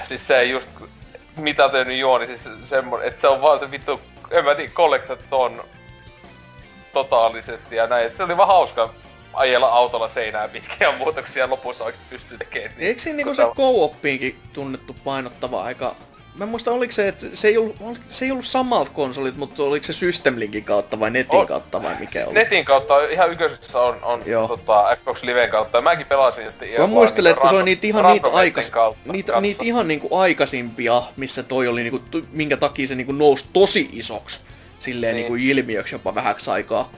[0.08, 0.68] siis se ei just
[1.36, 4.00] mitätöinyt juoni, siis semmonen, että se on vaan se vittu,
[4.30, 5.64] en mä tiedä, collectathon
[6.92, 8.90] totaalisesti ja näin, et se oli vaan hauska
[9.32, 12.70] ajella autolla seinää pitkin ja muutoksia lopussa oikeesti pystyy tekemään.
[12.76, 15.94] niin- Eikö siinä niinku se co-oppiinkin tunnettu painottava aika...
[16.34, 19.36] Mä en muista, oliko se, että se ei ollut, ol- se ei ollut samalta konsolit,
[19.36, 21.46] mutta oliko se System Linkin kautta vai netin On.
[21.46, 22.34] kautta vai mikä oli?
[22.34, 24.48] Netin kautta ihan yköisessä on, on Joo.
[24.48, 25.78] tota, Xbox Liven kautta.
[25.78, 29.12] Ja mäkin pelasin, että Mä muistelen, että kun se oli niitä ihan niitä, aikas, kautta,
[29.12, 32.00] niitä, niitä ihan niinku aikaisimpia, missä toi oli niinku,
[32.32, 34.42] minkä takia se niinku nousi tosi isoksi.
[34.78, 35.32] Silleen Niin.
[35.32, 36.90] niinku ilmiöksi jopa vähäksi aikaa.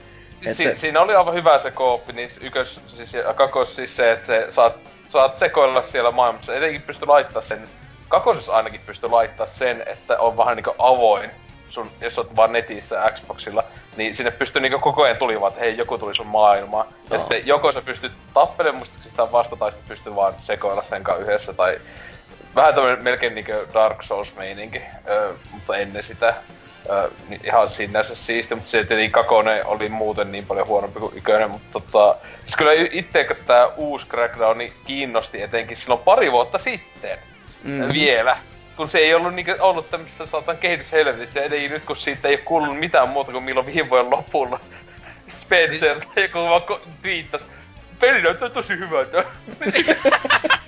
[0.53, 4.25] Si- Että, siinä oli aivan hyvä se kooppi, niin ykkös, siis, kakos siis se, että
[4.25, 4.73] se saat,
[5.09, 6.55] saat sekoilla siellä maailmassa.
[6.55, 7.59] Etenkin pysty laittaa sen,
[8.07, 11.31] kakosessa ainakin pysty laittaa sen, että on vähän niinku avoin
[11.69, 13.63] sun, jos oot vaan netissä Xboxilla,
[13.97, 16.87] niin sinne pystyy niinku koko ajan tuli vaan, että hei, joku tuli sun maailmaan.
[17.09, 17.19] Ja Joo.
[17.19, 21.53] sitten joko sä pystyt tappelemaan sitä vasta, tai sitten pystyy vaan sekoilla sen kanssa yhdessä,
[21.53, 21.79] tai
[22.55, 26.33] vähän tämmönen melkein niinku Dark Souls-meininki, öö, mutta ennen sitä.
[26.89, 31.17] Öö, niin ihan sinänsä siisti, mutta se tietenkin kakone oli muuten niin paljon huonompi kuin
[31.17, 32.15] ykönen, mutta tota...
[32.41, 37.19] Siis kyllä itse, kun tää uusi Crackdown niin kiinnosti etenkin silloin pari vuotta sitten
[37.63, 38.37] mm, vielä.
[38.75, 42.41] kun se ei ollut niinku ollut tämmöisessä saatan kehityshelvetissä, eli nyt kun siitä ei ole
[42.45, 44.59] kuulunut mitään muuta kuin milloin viime vuoden lopulla
[45.41, 47.41] Spencer tai joku vaan twiittas,
[47.99, 49.23] peli näyttää tosi hyvältä.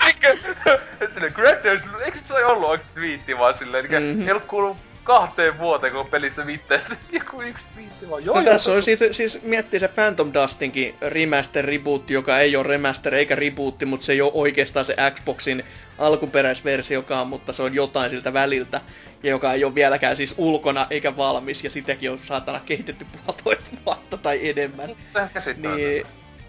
[0.07, 0.38] Eikö,
[2.06, 4.07] eikö se ollut oikeesti twiitti vaan silleen, mm-hmm.
[4.07, 4.22] Mhm.
[4.22, 4.78] ei ollut kuullut
[5.10, 6.81] kahteen vuoteen, kun pelistä mitään.
[7.11, 11.65] Joku yksi twiitti vaan, joo, No tässä on siitä, siis miettii se Phantom Dustinkin remaster
[11.65, 15.64] rebootti, joka ei ole remaster eikä rebootti, mutta se ei ole oikeastaan se Xboxin
[15.98, 18.81] alkuperäisversiokaan, mutta se on jotain siltä väliltä.
[19.23, 23.72] Ja joka ei ole vieläkään siis ulkona eikä valmis, ja sitäkin on saatana kehitetty puolitoista
[23.86, 24.90] vuotta tai enemmän.
[25.14, 25.86] Se käsittämätöntä.
[25.86, 26.06] Niin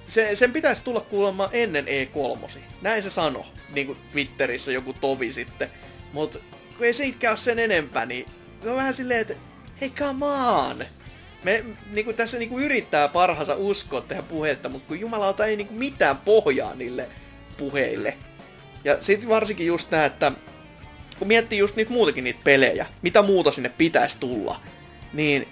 [0.07, 2.59] se, sen pitäisi tulla kuulemma ennen E3.
[2.83, 5.71] Näin se sano, niin kuin Twitterissä joku tovi sitten.
[6.13, 6.39] Mutta
[6.77, 8.27] kun ei siitäkään ole sen enempää, niin
[8.63, 9.35] se on vähän silleen, että
[9.81, 10.85] hei come on!
[11.45, 15.57] Me niin kuin tässä niin kuin yrittää parhaansa uskoa tehdä puhetta, mutta kun jumalauta ei
[15.57, 17.09] niin kuin mitään pohjaa niille
[17.57, 18.17] puheille.
[18.85, 20.33] Ja sitten varsinkin just nää, että
[21.19, 24.61] kun miettii just niitä muutakin niitä pelejä, mitä muuta sinne pitäisi tulla,
[25.13, 25.49] niin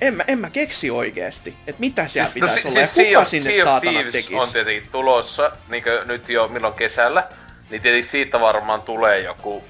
[0.00, 2.94] en mä, en mä keksi oikeesti, että mitä siellä siis, pitäisi si- olla ja siis
[2.96, 4.34] kuka Sea of- sinne of saatana tekisi.
[4.34, 7.28] on tietenkin tulossa, niinkö nyt jo milloin kesällä.
[7.70, 9.64] Niin tietenkin siitä varmaan tulee joku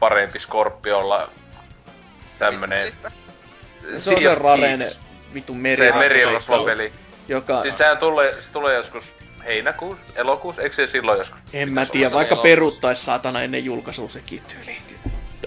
[0.00, 1.30] parempi Scorpiolla
[2.38, 2.92] tämmönen...
[3.98, 5.00] Se on se Raren Thieves.
[5.34, 6.92] vitun Se meri meriorosvopeli.
[7.28, 7.62] joka...
[7.62, 9.04] Siis sehän tulee, se tulee joskus
[9.44, 11.38] heinäkuussa, elokuussa, eikö se silloin joskus?
[11.52, 14.76] En mä tiedä, vaikka peruttais saatana ennen julkaisua sekin tyyli.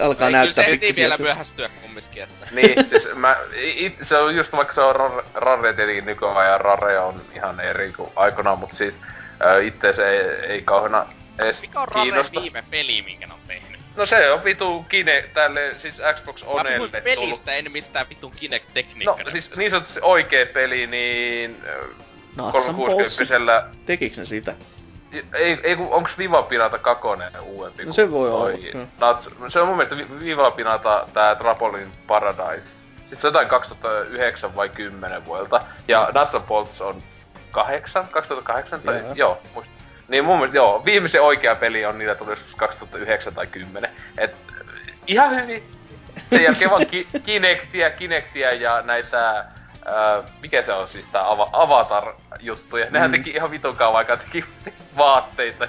[0.00, 2.46] Alkaa Ei, kyllä näyttää se heti vielä myöhästyä kumminkin, että...
[2.50, 6.98] Niin, siis mä, it, se on just vaikka se on Rare, Rare tietenkin nykyajan Rare
[6.98, 8.94] on ihan eri kuin aikanaan, mutta siis
[9.62, 10.20] itse se ei,
[10.52, 11.06] ei kauheena
[11.38, 12.40] edes Mikä on Raren kiinnosta.
[12.40, 13.69] viime peli, minkä ne on tehnyt?
[14.00, 18.36] No se on vitu Kine tälle, siis Xbox Mä Onelle pelistä, en mistään vitun No
[18.40, 19.30] Kinect-tekniikkaa.
[19.32, 21.56] siis niin sanotusti oikee peli, niin
[22.36, 22.52] polsi.
[22.52, 24.54] 360 Tekiks ne sitä?
[25.34, 27.84] ei, ei kun onks Viva Pinata kakonen uudempi?
[27.84, 28.86] No se voi olla, toi kyllä.
[29.00, 32.68] Nuts, se on mun mielestä Vi- Viva Pinata tää Trapolin Paradise.
[33.08, 35.60] Siis se on jotain 2009 vai 10 vuodelta.
[35.88, 37.02] Ja Nuts and Bolts on
[37.50, 38.98] 8, 2008 tai.
[38.98, 39.12] Joo.
[39.14, 39.70] joo, muist.
[40.10, 43.90] Niin mun mielestä joo, viimeisen oikea peli on niitä tuli joskus 2009 tai 10.
[44.18, 44.36] Et
[45.06, 45.62] ihan hyvin.
[46.30, 49.44] Sen jälkeen vaan ki- Kinectia, Kinectia ja näitä
[49.84, 52.86] Ää, mikä se on siis tää ava- Avatar-juttuja?
[52.90, 53.16] Nehän Mm.
[53.16, 54.44] teki ihan vitun kauan aikaa, teki
[54.96, 55.68] vaatteita.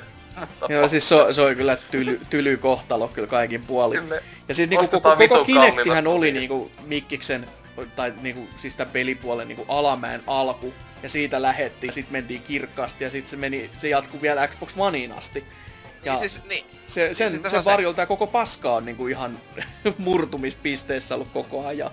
[0.70, 4.02] Joo, siis se, on- se oli kyllä tyly, tyly kohtalo kyllä kaikin puolin.
[4.04, 4.22] Kyllä.
[4.48, 7.48] Ja siis niinku koko, koko Kinectihän oli niinku Mikkiksen,
[7.96, 10.74] tai niinku siis tämän pelipuolen niinku alamäen alku.
[11.04, 15.12] Ja siitä lähettiin, sit mentiin kirkkaasti ja sit se meni, se jatkuu vielä Xbox Oneen
[15.12, 15.46] asti.
[16.06, 16.66] Ja Niin siis, niin.
[16.86, 19.40] se, sen, siis sen on se- varjolta tää koko paska on niinku ihan
[19.98, 21.92] murtumispisteessä ollut koko ajan.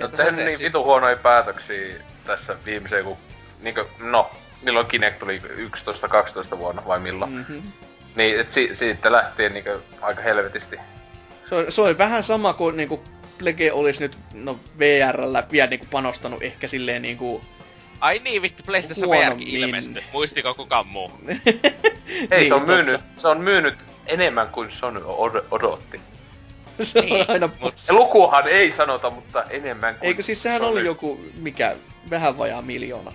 [0.00, 1.94] No, tehnyt se niin siis- vitu huonoja päätöksiä
[2.26, 3.16] tässä viimeiseen, kun
[3.60, 4.30] niinkö, no,
[4.62, 5.38] milloin Kinect tuli
[6.54, 7.30] 11-12 vuonna vai milloin.
[7.30, 7.36] Mm.
[7.38, 7.62] Mm-hmm.
[8.16, 10.76] Niin, et si- siitä lähtien niinkö aika helvetisti.
[11.48, 13.04] Se, on, se on vähän sama kuin niinku
[13.38, 17.40] Plege olisi nyt no, VRllä vielä niinku panostanut ehkä silleen niinku...
[18.00, 19.10] Ai niin, vittu, PlayStation.
[19.10, 20.02] VRkin ilmestyi.
[20.12, 21.10] Muistiko kukaan muu?
[21.28, 21.34] Ei,
[22.30, 22.72] Niin, se on totta.
[22.74, 23.74] myynyt, se on myynyt
[24.06, 26.00] enemmän kuin Sony od- odotti.
[26.80, 27.88] se on Niin, aina mut pois.
[27.88, 30.72] Ja lukuhan ei sanota, mutta enemmän kuin Eikö siis sehän Sony.
[30.72, 31.76] oli joku, mikä,
[32.10, 33.12] vähän vajaa miljoona.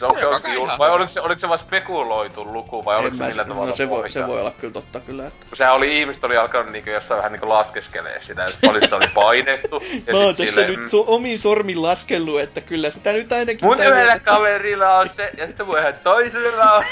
[0.00, 2.96] Se onko se oikein ihan jul- vai oliko se, oliko se vaan spekuloitu luku vai
[2.96, 5.26] oliko En se mä, millä tavalla no se voi, se voi olla kyllä totta kyllä,
[5.26, 5.46] että...
[5.48, 8.96] Kun sehän oli, ihmiset oli alkanut niinku jossain vähän niinku laskeskelee sitä, että paljon sitä
[8.96, 9.82] oli painettu.
[10.06, 13.64] Ja Mä oon tässä silleen, nyt so, omin sormin laskellut, että kyllä sitä nyt ainakin...
[13.64, 16.84] Mun yhdellä kaverilla on se, ja sitten mun yhdellä toisella on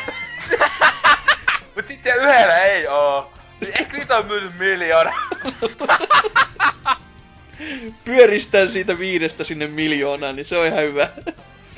[1.76, 3.32] Mut sitten yhdellä ei oo.
[3.60, 5.12] Niin Ehkä niitä on myyty miljoona.
[8.04, 11.08] Pyöristän siitä viidestä sinne miljoonaan, niin se on ihan hyvä.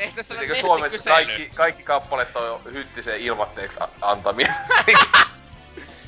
[0.00, 1.36] Tehtäisiin Eikö sellainen Suomessa nettikysely.
[1.36, 4.54] kaikki, kaikki kappaleet on hyttisen ilmatteeksi antamia?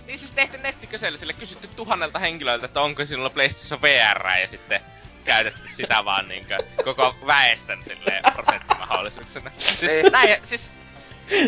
[0.07, 4.81] Niin siis tehty nettikysely, sille kysytty tuhannelta henkilöltä, että onko sinulla PlayStation VR ja sitten
[5.25, 9.51] käytetty sitä vaan niinkö koko väestön silleen prosenttimahdollisuuksena.
[9.59, 10.73] Siis näin, siis,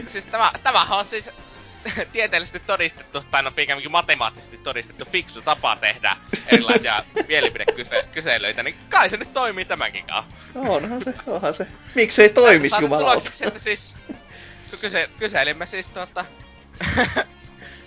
[0.06, 1.30] siis tämä, tämähän on siis
[2.12, 6.16] tieteellisesti todistettu, tai no pikemminkin matemaattisesti todistettu fiksu tapa tehdä
[6.47, 10.35] erilaisia mielipidekyselyitä, niin kai se nyt toimii tämänkin kanssa.
[10.55, 11.66] No, onhan se, onhan se.
[11.94, 13.31] Miksei toimis Saatu jumalauta?
[13.40, 13.94] että siis,
[14.70, 16.24] kun kyse, kyselimme siis tuota,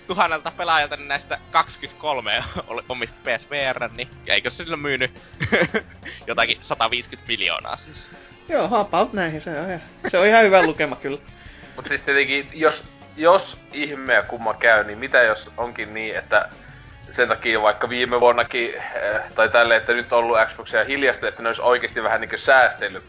[0.06, 5.10] tuhannelta pelaajalta, niin näistä 23 oli- omisti PSVR, niin eikö se silloin myynyt
[6.26, 8.10] jotakin 150 miljoonaa siis.
[8.48, 11.18] Joo, about näihin, se on ihan, se on ihan hyvä lukema kyllä.
[11.76, 12.82] Mut siis tietenkin, jos,
[13.18, 16.48] jos ihmeä kumma käy, niin mitä jos onkin niin, että
[17.10, 21.42] sen takia vaikka viime vuonnakin, eh, tai tälle, että nyt on ollut Xboxia hiljasta, että
[21.42, 23.04] ne olisi oikeasti vähän niinkö säästellyt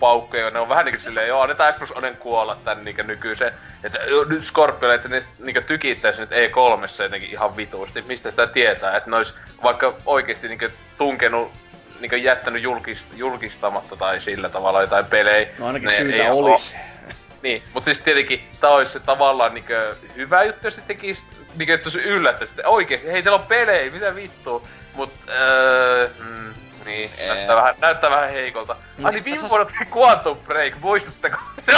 [0.00, 3.52] paukkuja, ne on vähän niinkö silleen, joo, annetaan Xbox Onen kuolla tän niinkö nykyisen,
[3.84, 8.96] että nyt Scorpio, että ne niinku tykittäisi nyt E3 jotenkin ihan vituusti, mistä sitä tietää,
[8.96, 10.66] että ne olisi vaikka oikeesti niinku
[10.98, 11.52] tunkenut
[12.00, 15.48] niinku jättänyt julkist, julkistamatta tai sillä tavalla jotain pelejä.
[15.58, 16.76] No ainakin ne syytä ei olisi.
[17.42, 19.72] Niin, mutta siis tietenkin tää olisi se tavallaan niinku
[20.16, 21.22] hyvä juttu, jos se tekis,
[21.56, 24.62] niinku että se yllättäisi, että oikeesti, hei teillä on pelejä, mitä vittua.
[24.94, 26.54] Mut, öö, mm,
[26.84, 27.28] niin, Ee.
[27.28, 28.76] näyttää vähän, näyttää vähän heikolta.
[28.98, 29.04] Mm.
[29.04, 31.36] Ai niin, viime vuonna tuli Quantum Break, muistatteko?
[31.66, 31.74] Se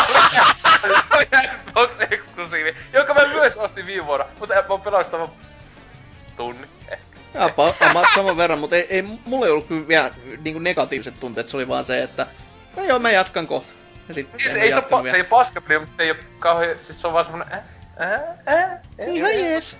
[1.17, 5.31] oli, Xbox eksklusiivi, jonka mä myös ostin viime vuonna, mutta mä oon pelannut sitä vaan
[6.37, 6.67] tunni.
[6.89, 7.05] ehkä.
[7.39, 10.11] Apa, ama, saman verran, mutta ei, ei, mulla ei ollut kyllä vielä
[10.45, 12.27] niin negatiiviset tunteet, se oli vaan se, että
[12.77, 13.73] no joo, mä jatkan kohta.
[14.15, 17.13] Siis ei se, se ei paska peli, mutta se ei oo kauhean, siis se on
[17.13, 17.61] vaan semmonen äh,
[18.01, 18.13] äh,
[18.49, 19.77] äh, äh, Ihan jees.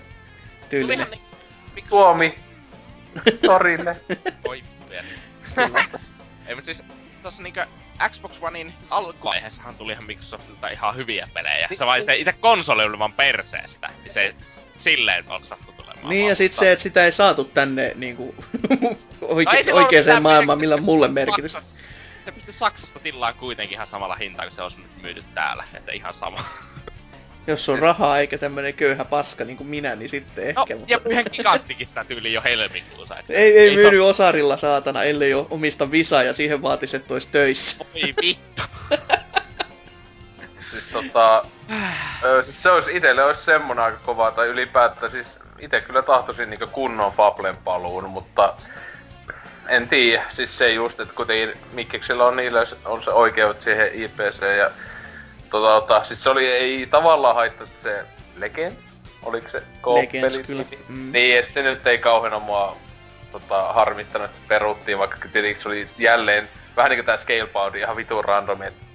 [0.69, 1.07] Tyylinen.
[1.11, 1.85] Niin...
[1.89, 2.35] Suomi,
[3.45, 3.95] torille.
[4.89, 5.07] vielä.
[6.47, 6.83] Ei, mutta siis
[7.23, 7.65] tossa niinkö
[8.09, 11.67] Xbox Onein alkuvaiheessahan tulihan Microsoftilta ihan hyviä pelejä.
[11.73, 13.89] Se vaan se itse konsoli oli vaan perseestä.
[14.05, 14.35] Ja se
[14.77, 16.09] silleen oksattu tulemaan.
[16.09, 18.35] Niin ja sit se, että sitä ei saatu tänne niinku
[19.21, 21.61] oike- No oikeeseen maailmaan, millä mulle merkitystä.
[22.29, 25.63] Se pisti Saksasta tilaa kuitenkin ihan samalla hintaa, kun se olisi nyt myyty täällä.
[25.73, 26.43] Että ihan sama.
[27.47, 30.75] Jos on rahaa eikä tämmönen köyhä paska niin kuin minä, niin sitten No, ehkä.
[30.75, 30.93] mutta...
[30.93, 33.19] ja yhden giganttikin sitä tyyliin jo helmikuussa.
[33.19, 37.13] Että Ei, ei se myydy osarilla saatana, ellei ole omista visaa ja siihen vaatisi, että
[37.13, 37.85] olisi töissä.
[37.93, 38.61] Voi vittu.
[40.71, 41.45] Siis tota...
[42.23, 46.49] Öö, siis se olisi itelle olisi semmonen aika kova, tai ylipäätään siis itse kyllä tahtoisin
[46.49, 48.53] niinku kunnon Fablen paluun, mutta
[49.69, 54.57] en tiedä, siis se just, että kuitenkin Mikkeksillä on niillä on se oikeus siihen IPC
[54.57, 54.71] ja
[55.51, 58.05] tota, siis se oli, ei tavallaan haittaa että se
[58.37, 58.79] Legends,
[59.23, 60.63] oliko se Legends, kyllä.
[60.87, 61.11] Mm.
[61.11, 62.77] Niin, että se nyt ei kauheena mua
[63.31, 67.95] tota, harmittanut, että se peruttiin, vaikka tietenkin se oli jälleen vähän niinku tää Scalebound ihan
[67.95, 68.85] vitun randomi, että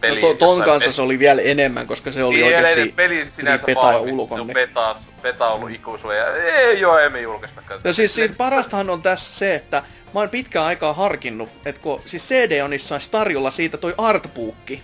[0.00, 2.80] No peli to, ton kanssa pe- se oli vielä enemmän, koska se oli niin, oikeasti
[2.80, 7.80] eli peli sinänsä on niin- beta, beta ollut ikuisuuden ja ei joo, emme julkaistakaan.
[7.84, 9.82] No siis siitä parastahan on tässä se, että
[10.14, 14.82] mä oon pitkään aikaa harkinnut, että kun siis CD-onissa olisi tarjolla siitä toi artbookki,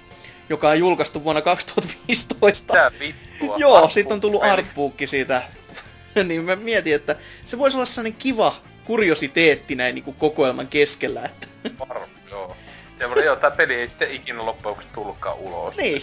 [0.48, 2.72] joka on julkaistu vuonna 2015.
[2.72, 3.56] Mitä vittua?
[3.56, 5.42] Joo, sit on tullut artbookki siitä.
[6.24, 11.22] niin mä mietin, että se voisi olla sellainen kiva kuriositeetti näin niin kuin kokoelman keskellä.
[11.24, 11.46] Että...
[11.78, 12.56] Varmaan, joo.
[12.98, 15.76] Semmoinen, joo, tää peli ei sitten ikinä loppujen tullutkaan ulos.
[15.76, 16.02] Niin.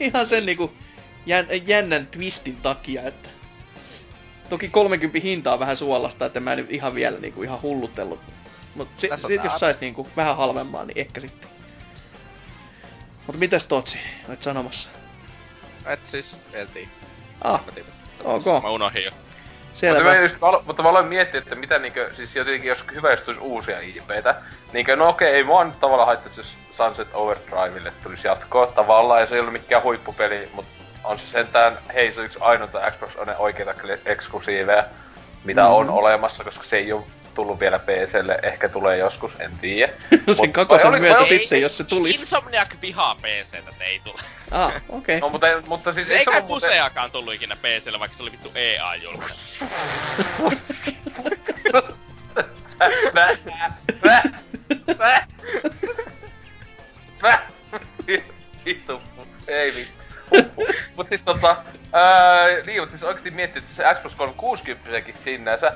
[0.00, 0.72] Ihan sen niinku
[1.26, 3.28] jän, jännän twistin takia, että...
[4.48, 8.20] Toki 30 hintaa on vähän suolasta, että mä en nyt ihan vielä niinku ihan hullutellut.
[8.74, 11.50] Mut on sit jos sais niinku vähän halvempaa, niin ehkä sitten.
[13.26, 14.88] Mutta mitäs Totsi, olet sanomassa?
[15.86, 16.88] Et siis, en tiedä.
[17.42, 17.92] Ah, Mä tiedän.
[18.24, 18.44] ok.
[18.62, 19.10] Mä unohdin jo.
[19.68, 20.02] Mutta selvä.
[20.10, 20.36] mä, just,
[20.66, 24.34] mutta mä aloin miettiä, että mitä niinkö, siis jotenkin jos hyvä jos tulisi uusia IPtä,
[24.72, 29.26] niinkö, no okei, ei mua nyt tavallaan haittaisi, jos Sunset Overdrivelle tulisi jatkoa tavallaan, ja
[29.26, 30.72] se ei ollut mikään huippupeli, mutta
[31.04, 33.74] on se sentään, hei se on yksi ainoita Xbox One oikeita
[34.06, 34.84] eksklusiiveja,
[35.44, 35.72] mitä Mhm.
[35.72, 37.02] on olemassa, koska se ei ole
[37.38, 39.92] tullut vielä PClle, ehkä tulee joskus, en tiedä.
[40.26, 42.20] No sen kakosen oli- myötä oli- sitten, jos se tulisi.
[42.20, 44.20] Insomniac vihaa PCtä, että ei tule.
[44.50, 45.20] Ah, okei.
[45.20, 48.52] No mutta, mutta siis ei kai muuten- Fuseakaan tullut ikinä PClle, vaikka se oli vittu
[48.54, 49.64] EA julkaisu.
[51.72, 51.82] Mä,
[54.04, 54.22] mä,
[54.98, 55.26] mä,
[57.22, 57.40] mä,
[58.64, 59.02] vittu,
[59.48, 59.98] ei vittu.
[60.96, 61.56] Mut siis tota,
[61.92, 65.72] ää, niin, mut siis oikeesti miettii, että se Xbox 360 sinänsä,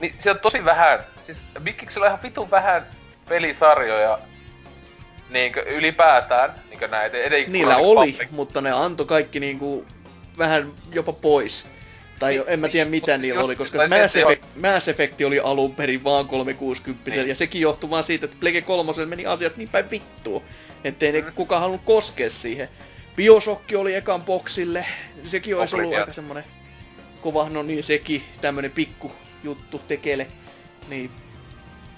[0.00, 2.86] niin se on tosi vähän, siis Mikkiksellä on ihan vitun vähän
[3.28, 4.18] pelisarjoja,
[5.30, 9.86] niinkö ylipäätään, niinkö näitä, ei Niillä kun oli, Public- mutta ne antoi kaikki niinku
[10.38, 11.68] vähän jopa pois.
[12.18, 14.88] Tai Niin, en mä tiedä niin, mitä mutta niillä just- oli, koska Mass, Effect, Mass
[14.88, 17.28] Effect oli alun perin vaan 360 Niin.
[17.28, 20.42] ja sekin johtui vaan siitä, että Plege 3 meni asiat niin päin vittuun,
[20.84, 21.32] ettei ne Mm.
[21.32, 22.68] kukaan halunnut koskea siihen.
[23.16, 24.86] Bioshock oli ekan boksille,
[25.24, 26.44] sekin olisi ollut aika semmonen
[27.20, 30.26] kova, no niin sekin, tämmönen pikku juttu tekele.
[30.88, 31.10] Niin,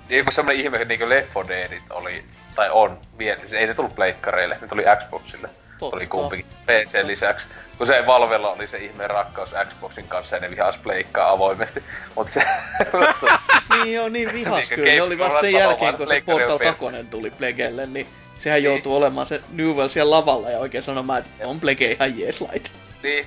[0.09, 2.25] Joku semmonen ihme, niinku Left 4 Deadit oli,
[2.55, 5.49] tai on, vielä, ei ne tullut pleikkareille, ne tuli Xboxille.
[5.79, 5.97] totta.
[5.97, 7.47] Tuli kumpikin PC lisäksi.
[7.79, 11.83] Kun se Valvella oli se ihme rakkaus Xboxin kanssa ja ne vihas pleikkaa avoimesti.
[12.17, 12.43] Mut se...
[13.85, 14.93] Niin joo, niin vihas Niinkö kyllä.
[14.93, 16.75] Ne oli vasta sen jälkeen, kun se Portal perse.
[16.81, 18.07] 2 tuli Plegelle, niin
[18.39, 18.65] sehän Niin.
[18.65, 22.71] joutui olemaan se Newell siellä lavalla ja oikein sanomaan, että on Plege ihan jees laite.
[23.03, 23.27] niin.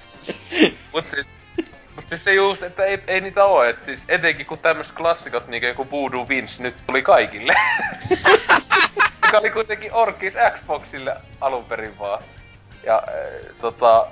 [0.93, 1.25] Mut siis...
[1.95, 5.47] Mut siis se just, että ei, ei niitä oo, et siis etenkin kun tämmöiset klassikot
[5.47, 7.55] niinku joku Voodoo Vince nyt tuli kaikille.
[9.25, 12.23] Joka oli kuitenkin Orkis Xboxille alun perin vaan.
[12.83, 14.07] Ja äh, tota...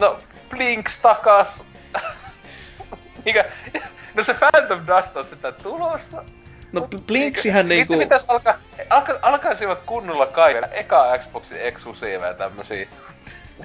[0.00, 0.18] No,
[0.50, 1.62] Blinks takas.
[3.24, 3.44] Mikä...
[4.14, 6.24] No se Phantom Dust on sitä tulossa.
[6.72, 7.92] No Blinksihän niinku...
[7.92, 8.54] Niitä pitäis alkaa,
[8.90, 12.88] alka, alkaisivat kunnolla kaivella eka Xboxin eksklusiiveja tämmösiä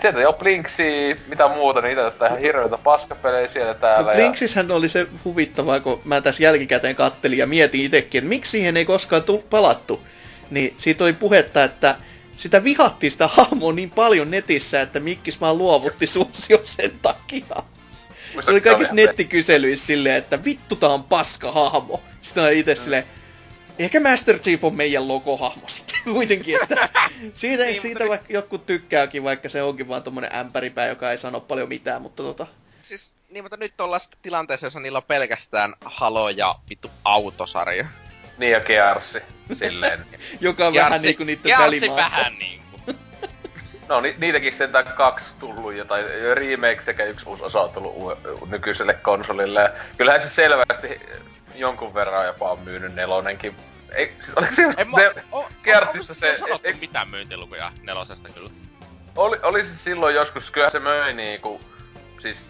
[0.02, 4.12] Sieltä jo Blinksi, mitä muuta, niitä jotain ihan hirveitä paskapelejä siellä täällä.
[4.12, 4.76] No Blinksishän ja...
[4.76, 8.86] oli se huvittavaa, kun mä tässä jälkikäteen kattelin ja mietin itsekin, että miksi siihen ei
[8.86, 10.02] koskaan tu- palattu.
[10.50, 11.96] Niin siitä oli puhetta, että
[12.36, 17.64] sitä vihattiin sitä hahmoa niin paljon netissä, että Mikkis vaan luovutti suosio sen takia.
[18.46, 22.02] Se oli kaikissa nettikyselyissä silleen, että vittu tää on paska hahmo.
[22.22, 22.82] Sitten on itse mm.
[22.82, 23.04] silleen,
[23.80, 26.90] ehkä Master Chief on meidän logohahmo sitten kuitenkin, että
[27.36, 28.10] siitä, niin, siitä mutta...
[28.10, 32.24] vaikka jotkut tykkääkin, vaikka se onkin vaan tommonen ämpäripää, joka ei sano paljon mitään, mutta
[32.24, 32.48] tota...
[32.82, 37.88] Siis, niin, mutta nyt ollaan sitten tilanteessa, jossa niillä on pelkästään Halo ja vittu autosarja.
[38.38, 39.20] Niin ja Gearsi,
[39.60, 40.06] silleen.
[40.40, 42.68] joka on Gearsi, vähän niinku niitten Gearsi vähän niinku.
[43.88, 47.96] No ni- niitäkin sentään kaksi tullut ja tai remake sekä yksi uusi osa on tullut
[47.96, 49.62] u- nykyiselle konsolille.
[49.62, 51.02] Ja kyllähän se selvästi
[51.60, 53.56] jonkun verran jopa on myynyt nelonenkin.
[53.96, 56.38] Ei, siis oliko se just en se, o, Gearsissa se...
[56.64, 58.50] Ei mitään myyntilukuja nelosesta kyllä.
[59.16, 61.62] Oli, oli se silloin joskus, kyllä se möi niinku,
[62.20, 62.46] siis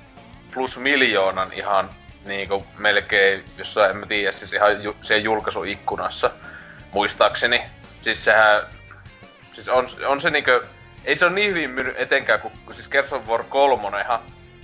[0.54, 1.90] plus miljoonan ihan
[2.26, 6.32] niinku melkein, jos en mä tiedä, siis ihan ju, siellä julkaisuikkunassa,
[6.92, 7.62] muistaakseni.
[8.04, 8.62] Siis sehän,
[9.54, 10.52] siis on, on se niinku,
[11.06, 14.06] ei se ole niin hyvin myynyt etenkään, kun siis Gears of War 3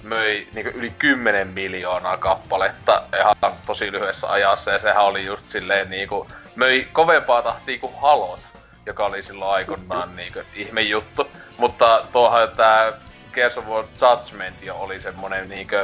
[0.03, 3.35] möi niinku yli 10 miljoonaa kappaletta ihan
[3.65, 8.39] tosi lyhyessä ajassa, ja sehän oli just silleen niinku, möi kovempaa tahtia kuin Halot,
[8.85, 11.27] joka oli silloin aikoinaan niinku ihme juttu.
[11.57, 12.93] Mutta tuohan tää
[13.33, 15.75] Gears of War Judgment jo oli semmonen niinku,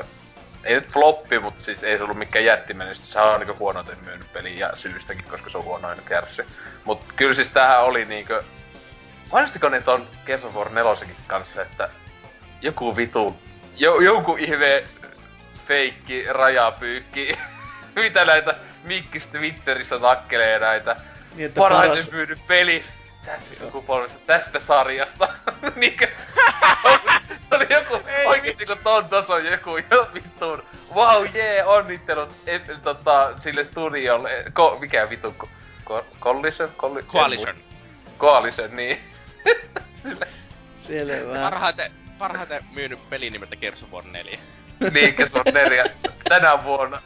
[0.64, 3.12] ei nyt floppi, mutta siis ei se ollut mikään jättimenestys.
[3.12, 6.42] Sehän on niinku huonoiten myynyt peli ja syystäkin, koska se on huonoin kärsi.
[6.86, 8.34] Mut kyllä siis tämähän oli niinku...
[9.32, 11.90] Mainostiko ne ton Gears of War 4 kanssa, että
[12.62, 13.40] joku vitu
[13.80, 14.84] jo, joku ihme
[15.68, 17.38] feikki rajapyykki.
[17.96, 20.96] Mitä näitä Mikkis Twitterissä nakkelee näitä
[21.36, 22.12] niin, parhaiten paras...
[22.12, 22.84] myynyt peli
[23.26, 25.28] tässä sukupolvessa, tästä sarjasta.
[25.76, 26.08] Niinkö?
[27.56, 30.64] oli joku oikeesti kun ton tason joku jo vittuun.
[30.96, 34.46] Wow, jee, yeah, onnittelut et, tota, sille studiolle.
[34.54, 35.36] Ko, mikä vittu?
[35.84, 36.70] Ko, collision?
[36.78, 37.56] Colli, Coalition.
[38.20, 39.00] Coalition, niin.
[40.80, 41.40] Selvä.
[41.42, 44.40] Parhaiten, parhaiten myynyt peli nimeltä Gears of War 4.
[44.92, 45.86] niin, Gears of 4
[46.30, 47.02] tänä vuonna.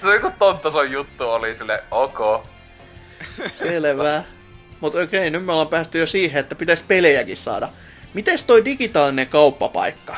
[0.00, 2.46] se on joku tason juttu oli sille ok.
[3.52, 4.22] Selvä.
[4.80, 7.68] Mut okei, okay, nyt me ollaan päästy jo siihen, että pitäisi pelejäkin saada.
[8.14, 10.16] Mites toi digitaalinen kauppapaikka?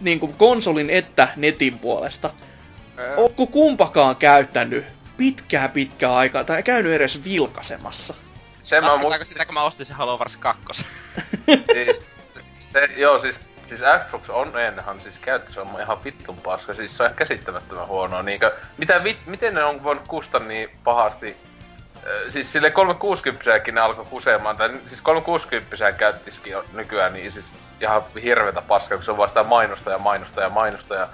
[0.00, 2.30] Niin kuin konsolin että netin puolesta.
[2.96, 3.16] Ää...
[3.16, 4.84] Ootko kumpakaan käyttänyt
[5.16, 8.14] pitkää pitkää aikaa tai käynyt edes vilkasemassa?
[8.62, 10.84] Sen mä mu- sitä, kun mä ostin se Halo Wars 2?
[11.72, 12.02] Siis,
[12.72, 13.36] se, joo, siis,
[13.68, 17.86] siis Xbox on ennenhan siis käyttö, se on ihan vittun paska, siis se on käsittämättömän
[17.86, 18.22] huonoa.
[18.22, 21.36] Niinkö, mitä vit, miten ne on voinut kustaa niin pahasti?
[22.28, 27.44] Siis sille 360 ne alkoi kusemaan, tai siis 360 käyttisikin jo nykyään, niin siis
[27.80, 30.94] ihan hirvetä paskaa, kun se on vaan sitä mainosta ja mainosta ja mainosta.
[30.94, 31.08] Ja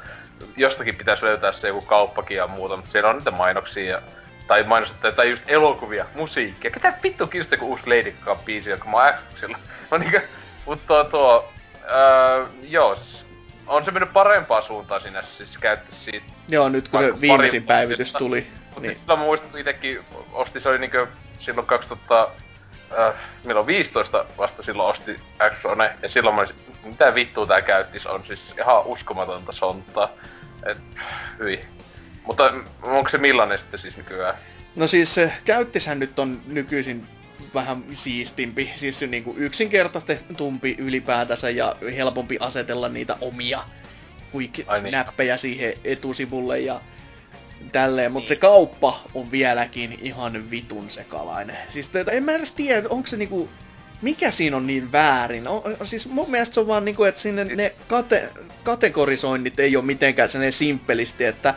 [0.56, 4.02] jostakin pitäisi löytää se joku kauppakin ja muuta, mutta siellä on niitä mainoksia ja
[4.50, 6.70] tai mainostettu, tai just elokuvia, musiikkia.
[6.70, 9.58] Ketä vittu kiinnostaa kun uusi Lady Gaga biisi, joka mä oon Xboxilla.
[9.90, 10.20] Mä niinkö,
[10.66, 11.52] mut tuo, tuo
[11.90, 13.26] öö, joo, siis
[13.66, 16.26] on se mennyt parempaa suuntaan sinne, siis käytti siitä.
[16.48, 18.46] Joo, nyt kun se viimeisin päivitys tuli.
[18.64, 18.94] Mutta niin.
[18.94, 20.00] silloin mä muistan, että itekin
[20.32, 21.06] osti, se oli niinkö
[21.38, 22.28] silloin 2000,
[22.98, 23.14] äh,
[23.44, 25.20] milloin 15 vasta silloin osti
[25.60, 30.08] Xone, ja silloin mä olisin, mitä vittua tää käyttis, on siis ihan uskomatonta sontaa.
[30.66, 30.78] Et,
[31.38, 31.60] hyi.
[32.30, 32.52] Mutta
[32.82, 34.34] onko se millainen sitten siis nykyään?
[34.76, 37.06] No siis se käyttishän nyt on nykyisin
[37.54, 43.62] vähän siistimpi, siis se niinku yksinkertaistumpi ylipäätänsä ja helpompi asetella niitä omia
[44.34, 45.38] quick-näppejä niin.
[45.38, 46.80] siihen etusivulle ja
[47.72, 48.36] tälleen, mutta niin.
[48.36, 51.56] se kauppa on vieläkin ihan vitun sekalainen.
[51.68, 53.48] Siis en mä edes tiedä, onko se niinku,
[54.02, 55.48] mikä siinä on niin väärin.
[55.48, 58.28] On, siis mun mielestä se on vaan niinku, että sinne ne kate,
[58.62, 61.54] kategorisoinnit ei ole mitenkään sellainen simppelisti, että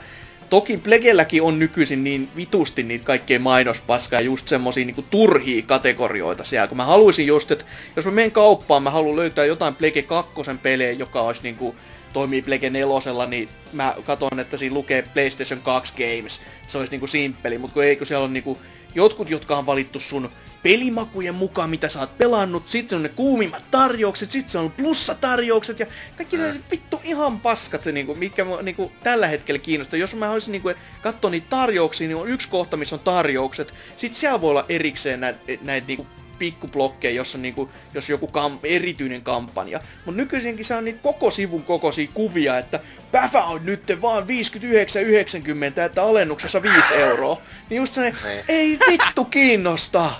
[0.49, 6.43] Toki Plegelläkin on nykyisin niin vitusti niitä kaikkea mainospaskaa ja just semmosia niinku turhia kategorioita
[6.43, 7.65] siellä, kun mä haluaisin just, että
[7.95, 10.33] jos mä menen kauppaan, mä haluan löytää jotain Plege 2
[10.63, 11.75] pelejä, joka olisi niinku
[12.13, 16.41] toimii Plege 4, niin mä katson, että siinä lukee PlayStation 2 Games.
[16.67, 18.57] Se olisi niinku simppeli, mutta kun ei, kun siellä on niinku
[18.95, 20.29] jotkut, jotka on valittu sun
[20.63, 24.71] pelimakujen mukaan, mitä sä oot pelannut, sit se on ne kuumimmat tarjoukset, sit se on
[24.71, 26.43] plussatarjoukset ja kaikki mm.
[26.71, 29.99] vittu ihan paskat, niinku, mikä niinku, tällä hetkellä kiinnostaa.
[29.99, 30.71] Jos mä haluaisin niinku,
[31.01, 33.73] katsoa niitä tarjouksia, niin on yksi kohta, missä on tarjoukset.
[33.97, 36.07] Sit siellä voi olla erikseen näitä näit, niinku,
[36.39, 39.79] pikkublokkeja, jossa on niinku, jos joku kam- erityinen kampanja.
[40.05, 42.79] Mutta nykyisinkin se on niitä koko sivun kokoisia kuvia, että
[43.11, 47.41] päfä on nyt vaan 59,90, että alennuksessa 5 euroa.
[47.69, 48.15] Niin just se, niin.
[48.47, 50.11] ei vittu kiinnosta.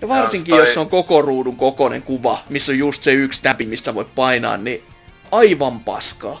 [0.00, 3.12] Ja varsinkin, Joo, toi- jos se on koko ruudun kokoinen kuva, missä on just se
[3.12, 4.84] yksi täpi, mistä voit painaa, niin
[5.32, 6.40] aivan paskaa.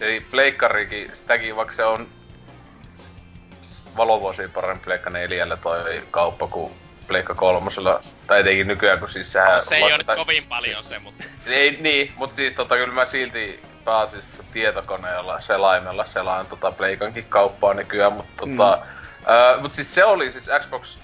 [0.00, 2.08] Eli pleikkarikin, sitäkin vaikka se on
[3.96, 6.72] valovuosia parempi Pleikka neljällä toi kauppa kuin
[7.10, 8.00] Pleikka kolmosella.
[8.26, 9.54] Tai etenkin nykyään, kun siis sehän...
[9.54, 11.24] No, se ei oo nyt kovin paljon se, mutta...
[11.46, 17.74] Ei, niin, mutta siis tota, kyllä mä silti pääasiassa tietokoneella selaimella selaan tota Pleikankin kauppaa
[17.74, 18.78] nykyään, mutta tota...
[19.56, 19.62] Mm.
[19.62, 20.96] mut siis se oli siis Xbox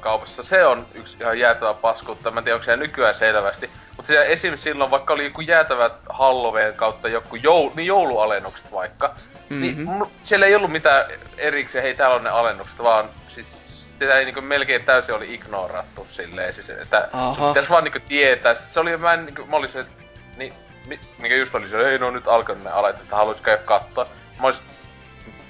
[0.00, 2.30] kaupassa, se on yksi ihan jäätävä paskuutta.
[2.30, 3.70] Mä en tiedä, onko se nykyään selvästi.
[3.96, 4.58] Mutta se esim.
[4.58, 9.60] silloin, vaikka oli joku jäätävät Halloween kautta joku joul, niin joulualennukset vaikka, mm-hmm.
[9.60, 11.06] niin mu- siellä ei ollut mitään
[11.36, 13.25] erikseen, hei täällä on ne alennukset, vaan siis
[13.98, 17.08] sitä ei niinku melkein täysin oli ignorattu silleen, siis että
[17.48, 18.54] pitäis vaan niinku tietää.
[18.54, 20.02] Siis Se oli, mä en niinku, mä olin se, että
[20.36, 20.52] niin,
[20.86, 24.06] mi, mikä just oli se, ei no nyt alkanut ne alet, että haluais käydä katsoa.
[24.40, 24.60] Mä olis,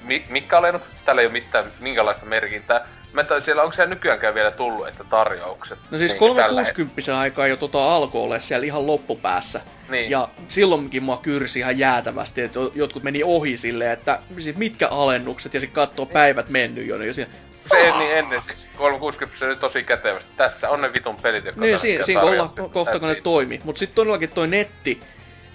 [0.03, 0.91] mi, mikä alennukset?
[1.05, 2.87] Täällä ei oo mitään, minkälaista merkintää.
[3.13, 5.79] Mä en siellä onko siellä nykyäänkään vielä tullut, että tarjoukset.
[5.91, 9.61] No siis niinku tällä 360 aikaa jo tota alkoi olla siellä ihan loppupäässä.
[9.89, 10.09] Niin.
[10.09, 15.53] Ja silloinkin mua kyrsi ihan jäätävästi, että jotkut meni ohi silleen, että siis mitkä alennukset,
[15.53, 17.31] ja sitten katsoo päivät mennyt jo, niin siinä,
[17.69, 20.29] Se niin ennen, siis 360 se oli tosi kätevästi.
[20.37, 23.61] Tässä on ne vitun pelit, jotka niin siinä, siinä olla kohta kun ne toimii.
[23.63, 25.01] Mutta sitten todellakin toi netti,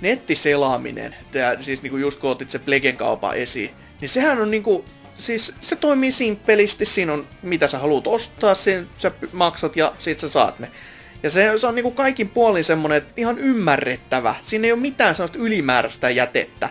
[0.00, 3.70] nettiselaaminen, tää, siis niinku just kun otit se Plegen kaupan esiin,
[4.00, 4.84] niin sehän on niinku,
[5.16, 10.20] siis se toimii simppelisti, siinä on mitä sä haluat ostaa, sen sä maksat ja sit
[10.20, 10.70] sä saat ne.
[11.22, 14.34] Ja se, se on niinku kaikin puolin semmonen että ihan ymmärrettävä.
[14.42, 16.68] Siinä ei ole mitään sellaista ylimääräistä jätettä.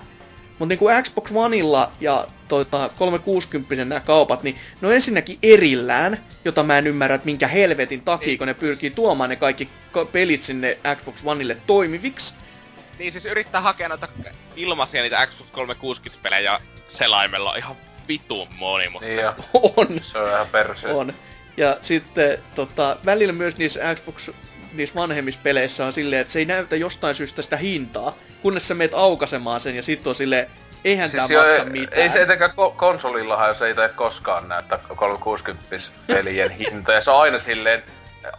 [0.59, 6.63] Mutta niinku Xbox Oneilla ja tota, 360 nämä kaupat, niin ne on ensinnäkin erillään, jota
[6.63, 10.41] mä en ymmärrä, että minkä helvetin takia, kun ne pyrkii tuomaan ne kaikki ka- pelit
[10.41, 12.33] sinne Xbox Oneille toimiviksi.
[12.99, 14.07] Niin siis yrittää hakea noita
[14.55, 17.75] ilmaisia niitä Xbox 360-pelejä selaimella on ihan
[18.07, 19.43] vitun monimutkaista.
[19.53, 20.87] Niin On, se on ihan perse.
[20.87, 21.13] on.
[21.57, 24.29] Ja sitten tota, välillä myös niissä Xbox
[24.73, 28.73] niissä vanhemmissa peleissä on silleen, että se ei näytä jostain syystä sitä hintaa, kunnes sä
[28.73, 30.47] meet aukasemaan sen ja sitten on silleen,
[30.85, 32.01] eihän siis tää maksa ei- mitään.
[32.01, 35.75] Ei se etenkään ko- konsolillahan, jos ei tee koskaan näyttää 360
[36.07, 36.91] pelien hinta.
[36.93, 37.83] Ja se on aina silleen,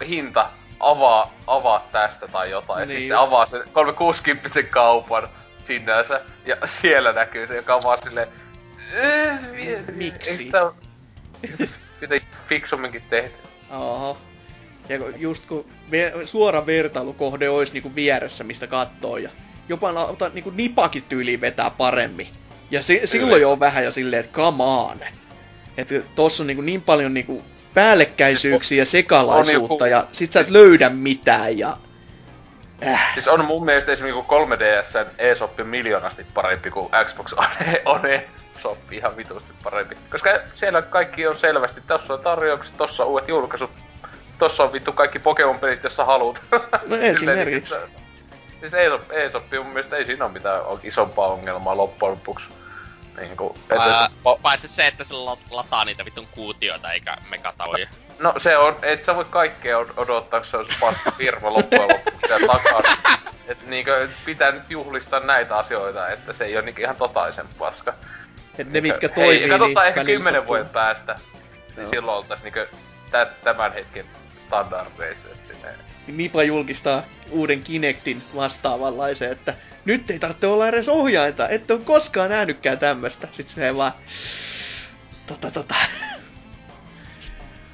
[0.09, 0.50] hinta,
[0.80, 2.80] avaa, avaa tästä tai jotain.
[2.80, 3.26] Ja Niin sit se just.
[3.26, 5.28] avaa sen 360 kaupan
[5.64, 6.20] sinänsä.
[6.46, 8.28] Ja siellä näkyy se, joka on vaan silleen...
[8.94, 10.50] "Eh, Miksi?
[12.00, 13.30] Pitäis fiksumminkin tehdä.
[13.70, 14.18] Oho.
[14.88, 19.30] Ja just kun ve- suora vertailukohde olisi niinku vieressä, mistä kattoo, ja
[19.68, 22.28] jopa ota, niinku nipakit tyyliin vetää paremmin.
[22.70, 24.98] Ja si- silloin jo on vähän jo silleen, että come on.
[25.76, 27.42] Että tossa on niinku niin paljon niinku
[27.74, 31.76] päällekkäisyyksiä ja sekalaisuutta, On ja sit sä et löydä mitään, ja...
[32.86, 33.14] Äh.
[33.14, 39.16] Siis on mun mielestä esimerkiksi 3DSn eSoppi miljoonasti parempi kuin Xbox One, on eSoppi ihan
[39.16, 39.96] vitusti parempi.
[40.10, 43.70] Koska siellä kaikki on selvästi, tossa on tarjoukset, tossa on uudet julkaisut,
[44.48, 46.43] tossa on vittu kaikki Pokemon-pelit, jos sä haluut.
[46.89, 47.74] No esimerkiksi.
[47.74, 47.90] Silleen,
[48.60, 52.47] Siis eSoppi, eSoppi mun mielestä ei siinä ole mitään isompaa ongelmaa loppujen lopuksi.
[53.16, 57.16] Niinku, että Ää, se, pa- paitsi se, että se la- lataa niitä vitun kuutioita eikä
[57.31, 57.86] megataloja.
[58.19, 61.52] no se on, et sä voi kaikkea od- odottaa, kun se on se paska firma
[61.52, 62.97] loppujen lopuksi siellä takana.
[63.48, 67.94] Et niinkö, pitää nyt juhlistaa näitä asioita, että se ei ole niinku ihan totaisen paska.
[68.59, 71.90] Et ne, mitkä Hei, toimii, katsotaan niin ehkä välillä kymmenen vuoden päästä, niin Joo.
[71.90, 72.69] silloin oltais niinkö
[73.10, 74.06] tä- tämän hetken
[74.52, 75.28] standardeissa.
[75.32, 79.54] että ne- Nipa julkistaa uuden Kinectin vastaavanlaisen, että
[79.84, 83.28] nyt ei tarvitse olla edes ohjainta, ette ole koskaan nähnytkään tämmöstä.
[83.32, 83.92] Sitten se vaan...
[85.26, 85.74] Tota tota.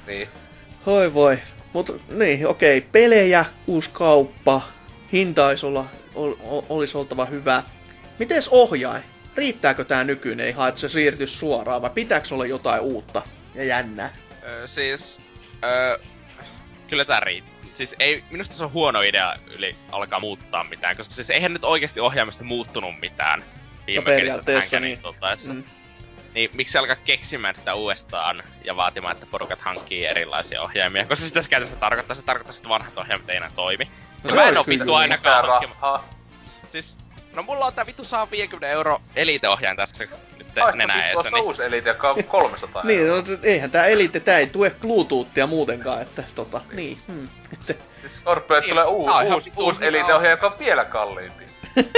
[0.07, 0.27] Niin.
[0.85, 1.39] Hoi voi.
[1.73, 2.81] Mut niin, okei.
[2.81, 4.61] Pelejä, uusi kauppa,
[5.11, 5.85] hinta olisi, olla,
[6.15, 7.63] ol, ol, olisi oltava hyvä.
[8.19, 9.03] Mites ohjain?
[9.35, 13.21] Riittääkö tää nykyinen ihan, että se siirtyisi suoraan, vai pitääkö olla jotain uutta
[13.55, 14.13] ja jännää?
[14.43, 15.19] Öö, siis...
[15.63, 15.97] Öö,
[16.89, 17.59] kyllä tää riittää.
[17.73, 21.63] Siis ei, minusta se on huono idea yli alkaa muuttaa mitään, koska siis eihän nyt
[21.63, 23.43] oikeasti ohjaamista muuttunut mitään
[23.87, 24.83] viime No periaatteessa niin.
[24.83, 25.01] niin.
[25.01, 25.53] Tultaessa.
[25.53, 25.63] Mm.
[26.33, 31.05] Niin miksi alkaa keksimään sitä uudestaan ja vaatimaan, että porukat hankkii erilaisia ohjaimia?
[31.05, 33.89] Koska sitä se käytännössä tarkoittaa, se tarkoittaa, että vanhat ohjaimet ei enää toimi.
[34.23, 34.97] No se mä en oo vittu kyllä.
[34.97, 36.09] ainakaan rahaa.
[36.69, 36.97] Siis,
[37.33, 40.03] no mulla on tää vittu saa 50 euro elite-ohjaaja tässä
[40.37, 41.43] nyt nenä eessä, niin...
[41.43, 43.21] uusi elite, joka on 300 Niin, euroa.
[43.21, 46.97] no, eihän tää Elite, tää ei tue Bluetoothia muutenkaan, että tota, niin.
[47.07, 47.27] Hmm.
[47.53, 50.85] Että, Siis Scorpiolle Niin, tulee uusi, on ihan uusi, uusi hyvä elite joka on vielä
[50.85, 51.43] kalliimpi.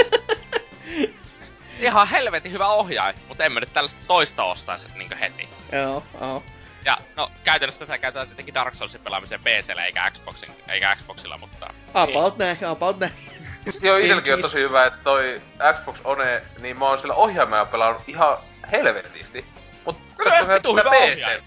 [1.80, 5.48] Ihan helvetin hyvä ohjaaja, mutta en mä nyt tällaista toista ostaisi niinku heti.
[5.72, 6.42] joo, joo.
[6.84, 11.74] Ja no käytännössä tätä käytetään tietenkin Dark Soulsin pelaamiseen PCllä eikä Xboxin, eikä Xboxilla, mutta...
[11.94, 13.12] About näin, about näin.
[13.82, 15.42] Joo, itselläkin on tosi hyvä, että toi
[15.78, 18.36] Xbox One, niin mä oon sillä ohjaimella pelannut ihan
[18.72, 19.44] helvetisti.
[19.84, 21.40] Mut Kyllä, vittu hyvä ohjaaja.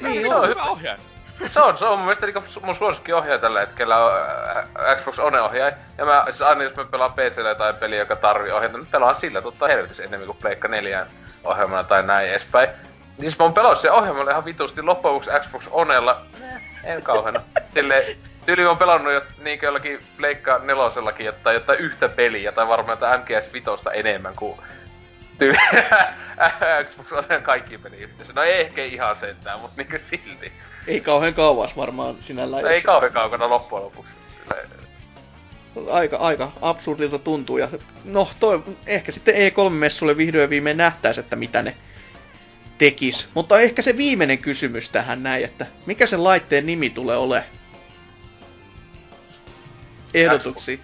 [0.00, 0.42] Niin, se on.
[0.42, 0.98] on hyvä ohjaaja.
[1.46, 5.18] Se on, se on mun mielestä niinku mun suosikki ohjaaja tällä hetkellä on äh, Xbox
[5.18, 5.76] One ohjaaja.
[5.98, 9.16] Ja mä, siis aina jos mä pelaan PCllä tai peliä, joka tarvii ohjata, niin pelaan
[9.16, 11.06] sillä totta helvetissä enemmän kuin Pleikka 4
[11.44, 12.68] ohjelmana tai näin edespäin.
[13.18, 16.26] Niin siis mä oon pelannut sen ohjelmalla ihan vitusti loppujen lopuksi Xbox Onella.
[16.84, 17.40] En kauheena.
[17.74, 18.16] Sille
[18.46, 23.20] tyyli on pelannut jo niin jollakin Pleikka nelosellakin, että jotain yhtä peliä tai varmaan jotain
[23.20, 24.60] MGS Vitosta enemmän kuin
[25.38, 25.58] tyyli
[26.84, 28.32] Xbox Onella kaikki peli yhteensä.
[28.32, 30.52] No ei ehkä ihan sentään, mutta niinku silti.
[30.86, 32.62] Ei kauhean kauas varmaan sinällään.
[32.62, 34.12] No ei kauhean kaukana loppujen lopuksi.
[35.90, 37.58] Aika, aika absurdilta tuntuu.
[37.58, 37.68] Ja,
[38.04, 41.74] no, toi, ehkä sitten E3-messulle vihdoin viimein nähtäisi, että mitä ne
[42.78, 43.28] tekis.
[43.34, 47.44] Mutta ehkä se viimeinen kysymys tähän näin, että mikä sen laitteen nimi tulee ole?
[50.14, 50.80] Ehdotuksi.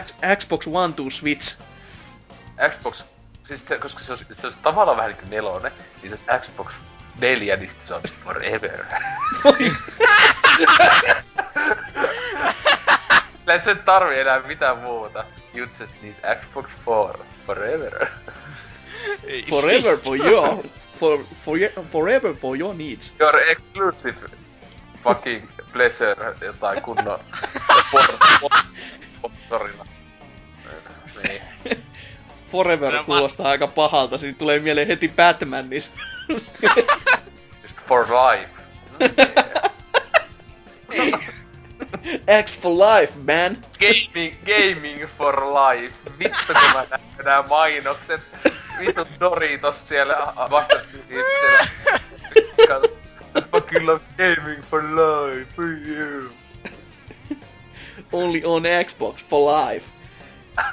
[0.00, 1.58] X, Xbox One to Switch.
[2.70, 3.02] Xbox,
[3.48, 5.72] siis se, koska se olisi, se olisi tavallaan vähän niin kuin nelonen,
[6.02, 6.72] niin se olisi Xbox
[7.20, 8.84] 4, niin se on forever.
[13.54, 15.24] Et sen tarvii enää mitään muuta.
[15.54, 18.06] You just need Xbox 4 forever.
[19.48, 20.64] Forever for your,
[21.00, 21.58] for, for,
[21.92, 23.12] forever for your needs.
[23.20, 24.16] Your exclusive
[25.04, 27.20] fucking pleasure jotain kunnon
[29.18, 29.86] sponsorilla.
[31.22, 31.42] Niin.
[32.52, 35.82] Forever No, kuulostaa aika pahalta, siis tulee mieleen heti Batman, niin
[36.28, 36.56] Just
[37.88, 38.48] for life.
[42.42, 43.58] X for life, man.
[43.78, 45.94] Gaming, gaming for life.
[46.18, 48.20] Vittu kun mä näen nää mainokset.
[48.80, 50.14] Vittu Doritos siellä
[50.50, 51.68] vasta siellä.
[53.36, 55.62] I fucking love gaming for life.
[55.88, 56.32] Yeah.
[58.12, 59.86] Only on Xbox for life.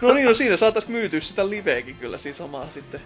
[0.01, 3.01] No niin, no siinä saatais myytyä sitä liveäkin kyllä siinä samaa sitten.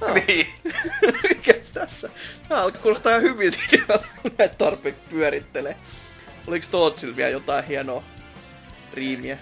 [0.00, 0.14] No.
[0.14, 0.46] Niin.
[1.28, 2.10] Mikäs tässä?
[2.48, 5.76] Tää alkaa kuulostaa ihan hyvin idealta, kun näitä tarpeeksi pyörittelee.
[6.46, 8.02] Oliks Tootsilla vielä jotain hienoa
[8.94, 9.38] riimiä?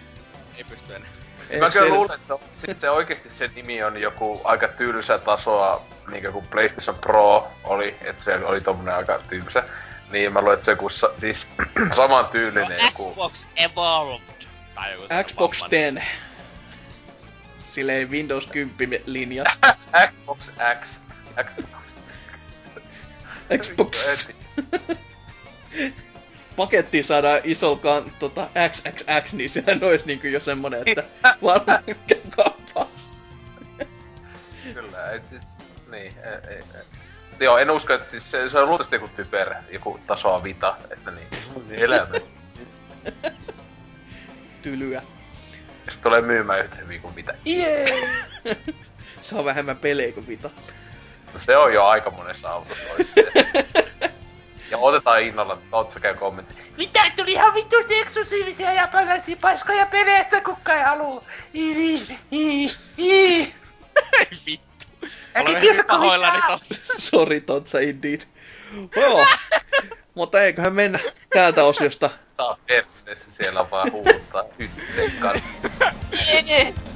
[0.56, 1.08] Ei pysty enää.
[1.50, 2.34] Ei Mä kyllä sel- luulen, että
[2.66, 7.96] sit se oikeesti se nimi on joku aika tylsä tasoa, niinku kuin PlayStation Pro oli,
[8.00, 9.64] että se oli tommonen aika tylsä.
[10.10, 11.46] Niin mä luulen, että se joku sa- siis
[11.96, 13.10] saman tyylinen No, joku...
[13.10, 14.20] Xbox Evolved.
[14.74, 15.94] Tai joku Xbox vammainen.
[15.94, 16.08] 10.
[17.70, 19.44] Silleen Windows 10 linja.
[20.08, 20.50] Xbox
[20.82, 20.88] X.
[21.44, 21.82] Xbox.
[23.58, 24.30] Xbox.
[26.56, 31.04] Pakettiin saadaan isolkaan tota XXX, niin sehän olisi niinku jo semmonen, että
[31.42, 31.84] varmaan
[32.36, 33.10] kauppaus.
[34.74, 35.42] Kyllä, et siis...
[35.90, 36.84] Niin, ei, ei, ei.
[37.40, 41.10] Joo, en usko, että siis se, se on luultavasti joku typer, joku tasoa vita, että
[41.10, 41.26] niin,
[41.68, 42.14] niin elämä.
[44.62, 45.02] Tylyä.
[45.86, 47.34] Ja sit tulee myymään yhtä hyvin kuin mitä.
[49.22, 50.50] Saa vähemmän pelejä kuin vita.
[51.32, 52.84] No se on jo aika monessa autossa
[54.74, 56.54] Ja otetaan innolla, Totsa käy kommentti.
[56.76, 61.24] Mitä tuli ihan vittuisesti eksklusiivisia japanilaisia paskoja pelejä, että kukaan ei haluu.
[62.98, 63.48] Ei
[64.46, 64.86] vittu.
[65.40, 66.94] Olen hyvin pahoillani tossa.
[66.98, 68.20] Sori Totsa indeed.
[68.96, 69.26] Joo.
[70.14, 70.98] Mutta eiköhän mennä
[71.30, 72.10] täältä osiosta.
[72.36, 75.58] Tää perseessä siellä vaan huutaa yhteen kanssa.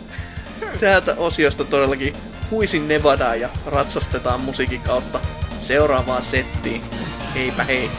[0.81, 2.13] Täältä osiosta todellakin
[2.51, 5.21] huisin Nevadaa ja ratsastetaan musiikin kautta
[5.61, 6.83] seuraavaan settiin.
[7.35, 7.91] Heipä hei.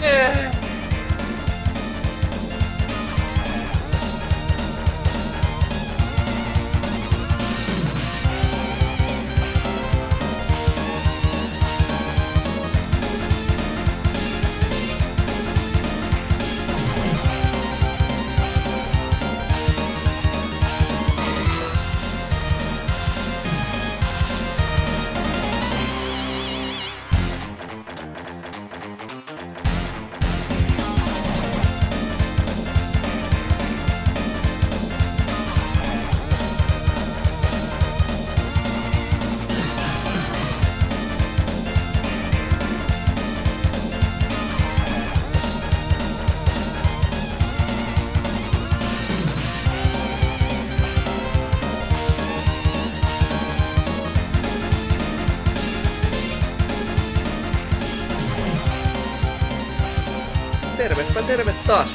[0.00, 0.73] Tervepä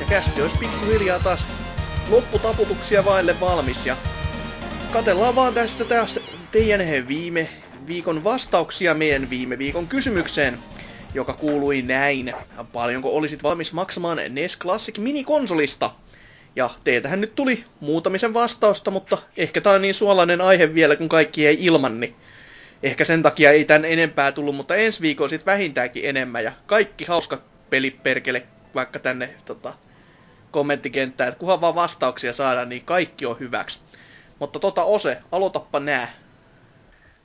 [0.10, 1.48] kästi olisi pikkuhiljaa taas
[2.10, 3.96] lopputaputuksia vaille valmis ja
[4.92, 6.20] katellaan vaan tästä taas
[6.52, 7.50] teidän viime
[7.88, 10.60] viikon vastauksia meidän viime viikon kysymykseen,
[11.14, 12.34] joka kuului näin.
[12.74, 15.92] Paljonko olisit valmis maksamaan NES Classic minikonsolista?
[16.56, 21.10] Ja teiltähän nyt tuli muutamisen vastausta, mutta ehkä tää on niin suolainen aihe vielä, kun
[21.10, 22.16] kaikki ei ilman, niin
[22.84, 27.06] ehkä sen takia ei tän enempää tullut, mutta ensi viikolla sitten vähintäänkin enemmän ja kaikki
[27.06, 28.44] hauskat pelit perkele
[28.76, 29.74] vaikka tänne tota,
[30.52, 33.82] kommenttikenttään, että kunhan vaan vastauksia saadaan, niin kaikki on hyväksi.
[34.40, 36.08] Mutta tota Ose, aloitappa nää.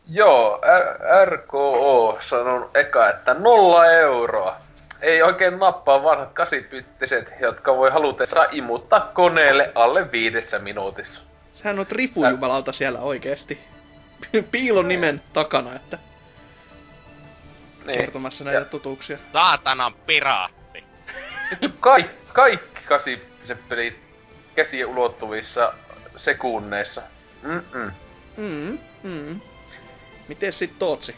[0.09, 4.56] Joo, R- RKO sanon eka, että nolla euroa.
[5.01, 11.20] Ei oikein nappaa vanhat kasipyttiset, jotka voi halutessa imuttaa koneelle alle viidessä minuutissa.
[11.52, 13.59] Sähän on rifujumalauta siellä oikeesti.
[14.51, 15.98] Piilon nimen takana, että
[17.86, 17.98] Niin.
[18.01, 19.18] kertomassa näitä Ja totuuksia.
[19.32, 20.84] Saatanan piraatti.
[21.80, 23.98] Kaikki, kaikki kasipyttiset pelit
[24.55, 25.74] käsien ulottuvissa
[26.16, 27.02] sekunneissa.
[27.43, 27.93] Mm-mm.
[28.36, 29.40] Mm, mm.
[30.28, 31.15] Miten sit Tootsi?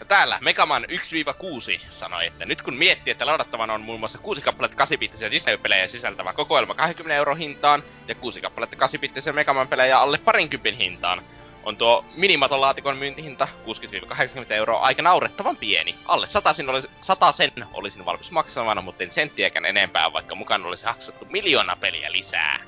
[0.00, 4.40] Ja täällä Megaman 1-6 sanoi, että nyt kun miettii, että ladattavana on muun muassa 6
[4.40, 4.98] kappaletta 8
[5.30, 9.00] Disney-pelejä sisältävä kokoelma 20 euro hintaan ja 6 kappaletta 8
[9.34, 11.22] Megaman-pelejä alle parinkympin hintaan,
[11.64, 15.94] on tuo minimatolaatikon myyntihinta 60-80 euroa aika naurettavan pieni.
[16.06, 16.88] Alle satasin olisi,
[17.32, 22.60] sen olisin valmis maksamana, mutta en senttiäkään enempää, vaikka mukaan olisi haksattu miljoona peliä lisää.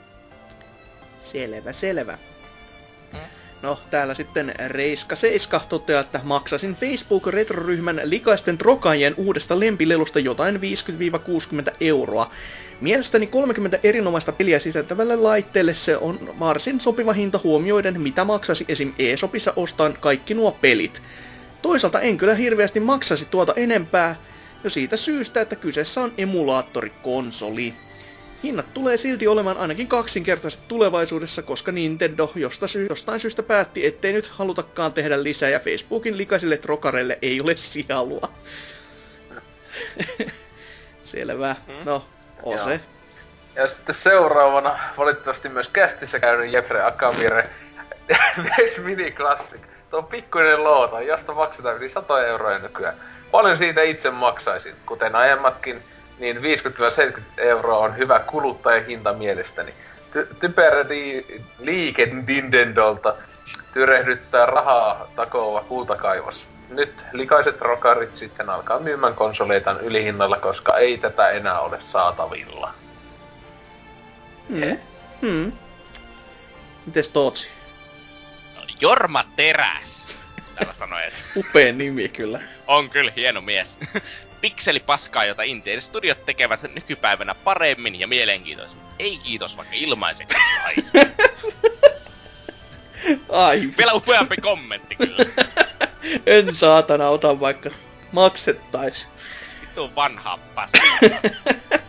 [1.20, 2.18] Selvä, selvä.
[3.62, 10.58] No, täällä sitten Reiska Seiska toteaa, että maksasin Facebook-retroryhmän likaisten trokajien uudesta lempilelusta jotain 50-60
[11.80, 12.30] euroa.
[12.82, 18.92] Mielestäni 30 erinomaista peliä sisältävälle laitteelle se on varsin sopiva hinta huomioiden, mitä maksaisi esim.
[18.98, 21.02] eShopissa ostaan kaikki nuo pelit.
[21.62, 24.16] Toisaalta en kyllä hirveästi maksaisi tuota enempää,
[24.64, 27.74] jo siitä syystä, että kyseessä on emulaattorikonsoli.
[28.44, 34.12] Hinnat tulee silti olemaan ainakin kaksinkertaiset tulevaisuudessa, koska Nintendo josta sy- jostain syystä päätti, ettei
[34.12, 38.32] nyt halutakaan tehdä lisää ja Facebookin likaisille trokareille ei ole sijalua.
[41.02, 41.56] Selvä.
[41.84, 42.04] No,
[42.42, 42.80] Ose.
[43.54, 47.50] Ja sitten seuraavana valitettavasti myös kästissä käynyt Jeffrey Akamire
[48.36, 49.60] NES Mini Classic.
[49.90, 52.94] Tuo on pikkuinen loota, josta maksetaan yli 100 euroa nykyään.
[53.30, 55.82] Paljon siitä itse maksaisin, kuten aiemmatkin,
[56.18, 56.40] niin 50-70
[57.36, 59.74] euroa on hyvä kuluttajahinta mielestäni.
[60.14, 63.14] Ty- typerä di- liike Nintendolta
[63.74, 66.46] tyrehdyttää rahaa takova kultakaivos.
[66.68, 72.74] Nyt likaiset rokarit sitten alkaa myymään konsoleitaan ylihinnalla, koska ei tätä enää ole saatavilla.
[74.48, 74.78] Hmm.
[75.22, 75.52] Hmm.
[76.86, 77.50] Mites Tootsi?
[78.56, 80.20] No, Jorma Teräs.
[80.54, 82.40] Täällä sanoi, että Upea nimi kyllä.
[82.66, 83.78] on kyllä hieno mies.
[84.40, 88.86] Pikselipaskaa, jota Intian studiot tekevät nykypäivänä paremmin ja mielenkiintoisemmin.
[88.98, 90.98] Ei kiitos, vaikka ilmaiseksi saisi.
[93.28, 95.24] Ai, Vielä upeampi kommentti kyllä.
[96.26, 97.70] en saatana ota vaikka
[98.12, 99.08] maksettais.
[99.60, 100.82] Vittu vanhaa paskaa.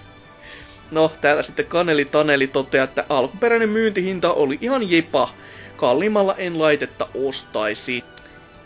[0.92, 5.33] No, täällä sitten Kaneli Taneli toteaa, että alkuperäinen myyntihinta oli ihan jepa.
[5.75, 8.03] Kalliimmalla en laitetta ostaisi.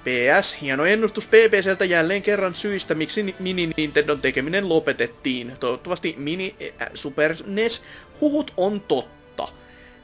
[0.04, 5.54] PS, hieno ennustus BBCltä jälleen kerran syistä, miksi ni- Mini Nintendon tekeminen lopetettiin.
[5.60, 6.56] Toivottavasti Mini
[6.94, 7.84] Super NES
[8.22, 9.17] huhut on totta.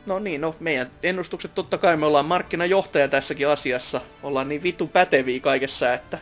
[0.06, 4.02] No niin, no meidän ennustukset totta kai me ollaan markkinajohtaja tässäkin asiassa.
[4.24, 6.18] Ollaan niin vittu päteviä kaikessa, että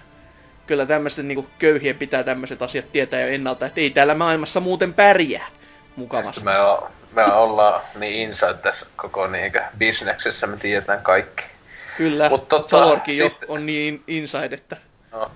[0.68, 4.94] kyllä tämmöisten niinku köyhien pitää tämmöiset asiat tietää jo ennalta, että ei täällä maailmassa muuten
[4.94, 5.48] pärjää
[5.96, 6.44] mukavasti.
[6.44, 11.44] Me, o, me ollaan niin inside tässä koko niinkö bisneksessä, me tiedetään kaikki.
[11.98, 14.78] Kyllä, Mut tota, Salorkin jo sit- on niin inside, että
[15.12, 15.32] No,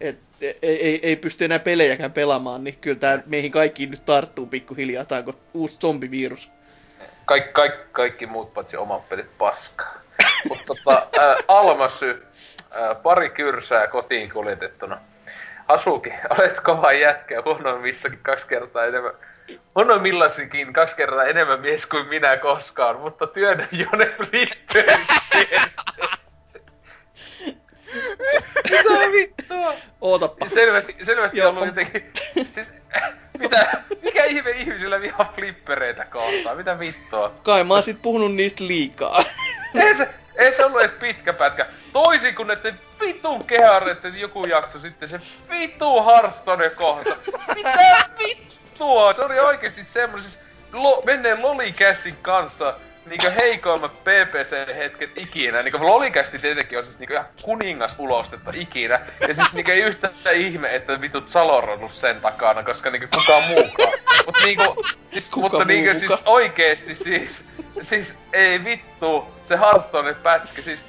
[0.00, 4.46] et, ei, ei, ei pysty enää pelejäkään pelaamaan, niin kyllä tää meihin kaikkiin nyt tarttuu
[4.46, 6.50] pikkuhiljaa, on uusi zombivirus.
[7.28, 9.94] Kaikki, kaikki, kaikki muut paitsi omat pelit paskaa.
[10.48, 12.26] Mutta tota, ää, Almasy,
[12.70, 15.00] ää, pari kyrsää kotiin kuljetettuna.
[15.68, 19.12] Asuki, olet kova jätkä, huonoimmissakin kaksi kertaa enemmän,
[19.74, 25.06] huonoimmillaisikin kaksi kertaa enemmän mies kuin minä koskaan, mutta työnnä Jone Flipperin
[28.70, 29.74] Mitä vittua?
[30.00, 30.48] Ootappa.
[30.48, 31.50] Selvästi, selvästi Joo.
[31.50, 32.12] ollut jotenkin...
[32.54, 32.68] Siis,
[33.38, 36.56] mitä, mikä ihme ihmisillä vihaa flippereitä kohtaan?
[36.56, 37.34] Mitä vittua?
[37.42, 39.24] Kai mä oon sit puhunut niistä liikaa.
[39.74, 41.66] Ei se, ei se ollut edes pitkä pätkä.
[41.92, 47.10] Toisin kuin näiden vitun kehareiden joku jakso sitten, se vitu Hearthstone kohta.
[47.54, 49.12] Mitä vittua?
[49.12, 50.38] Se oli oikeesti semmonen, siis
[50.72, 52.74] lo, menneen Lolikästin kanssa
[53.08, 55.62] niinkö heikoimmat PPC-hetket ikinä.
[55.62, 59.00] Niinkö Lolikästi tietenkin on siis niinkö ihan kuningas ulostetta ikinä.
[59.20, 63.08] Ja siis niinkö ei yhtään ihme, että vitut Salor on ollut sen takana, koska niinkö
[63.14, 63.92] kukaan muukaan.
[64.26, 67.44] Mut niinku, siis, Kuka mutta muu niinkö siis oikeesti siis,
[67.82, 70.80] siis ei vittu, se Hearthstone pätkä, siis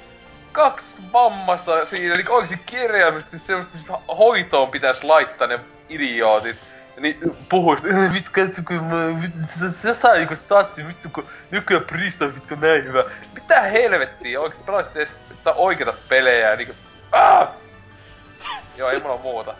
[0.52, 6.56] kaksi vammasta siinä, niin oikeesti kirjaimisesti semmoista siis hoitoon pitäisi laittaa ne idiootit.
[7.00, 11.84] Niin puhuis, "Eh, vittu katsoko mä, vittu, sä, sä sai joku statsi, vittu kun nykyään
[11.84, 13.04] Priest on vittu näin hyvä.
[13.34, 15.08] Mitä helvettiä, oikeesti pelasit edes
[15.54, 16.74] oikeita pelejä, niinku,
[17.12, 17.48] aah!
[18.76, 19.54] Joo, ei mulla muuta.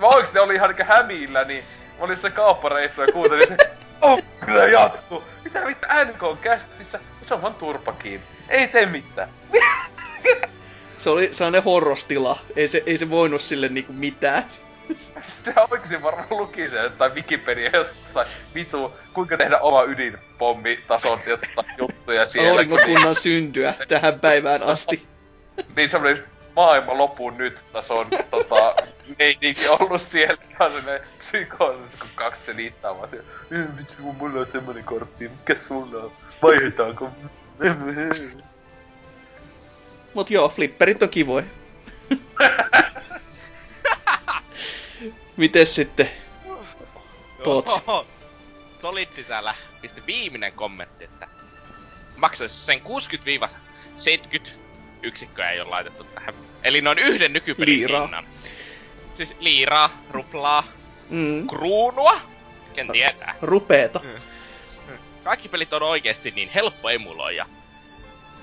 [0.00, 1.64] Mä oikeesti olin ihan niinku hämillä, niin
[1.98, 3.56] mä olin se kauppareissu ja kuuntelin se,
[4.00, 5.24] oh, kyllä jatkuu.
[5.44, 7.00] Mitä vittu NK on kästissä?
[7.28, 7.94] Se on vaan turpa.
[8.48, 9.28] Ei tee mitään.
[10.98, 12.38] Se oli sellainen horrostila.
[12.56, 14.42] Ei se, ei se voinut sille niinku mitään.
[15.44, 22.26] Se oikeesti varmaan luki se tai Wikipedia jostain vitu, kuinka tehdä oma ydinpommitason jotain juttuja
[22.28, 22.50] siellä.
[22.50, 25.06] Aurinkokunnan syntyä tähän päivään asti.
[25.76, 26.24] Niin semmonen
[26.56, 28.74] maailman lopun nyt tason tota,
[29.18, 30.42] meininki ollut siellä.
[30.50, 33.26] Ihan semmonen psykoosis, kun kaksi selittää vaan siellä.
[33.50, 36.12] "Eh, Vitsi, kun mulla on semmonen kortti, mikä sulla on?
[36.42, 37.10] Vaihdetaanko?
[40.14, 41.44] Mut joo, flipperit on kivoja.
[45.36, 46.10] Mites sitten?
[47.44, 48.06] Joo.
[48.82, 51.28] Solitti täällä pisti viimeinen kommentti, että
[52.16, 52.80] maksaisi sen
[54.46, 54.50] 60-70
[55.02, 56.34] yksikköä ei ole laitettu tähän.
[56.64, 58.02] Eli noin yhden nykypelin Liiraa.
[58.02, 58.26] hinnan.
[59.14, 60.64] Siis liiraa, ruplaa,
[61.10, 61.46] Mm.
[61.46, 62.20] kruunua,
[62.74, 63.34] ken tietää.
[63.42, 64.00] Rupeeta.
[65.24, 67.46] Kaikki pelit on oikeesti niin helppo emuloida.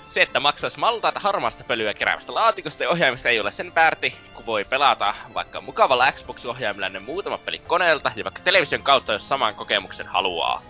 [0.09, 4.45] Se, että maksaisi maltaita harmaasta pölyä keräävästä laatikosta ja ohjaimista ei ole sen väärti, kun
[4.45, 9.55] voi pelata vaikka mukavalla Xbox-ohjaimella ne muutamat pelit koneelta ja vaikka television kautta, jos saman
[9.55, 10.61] kokemuksen haluaa.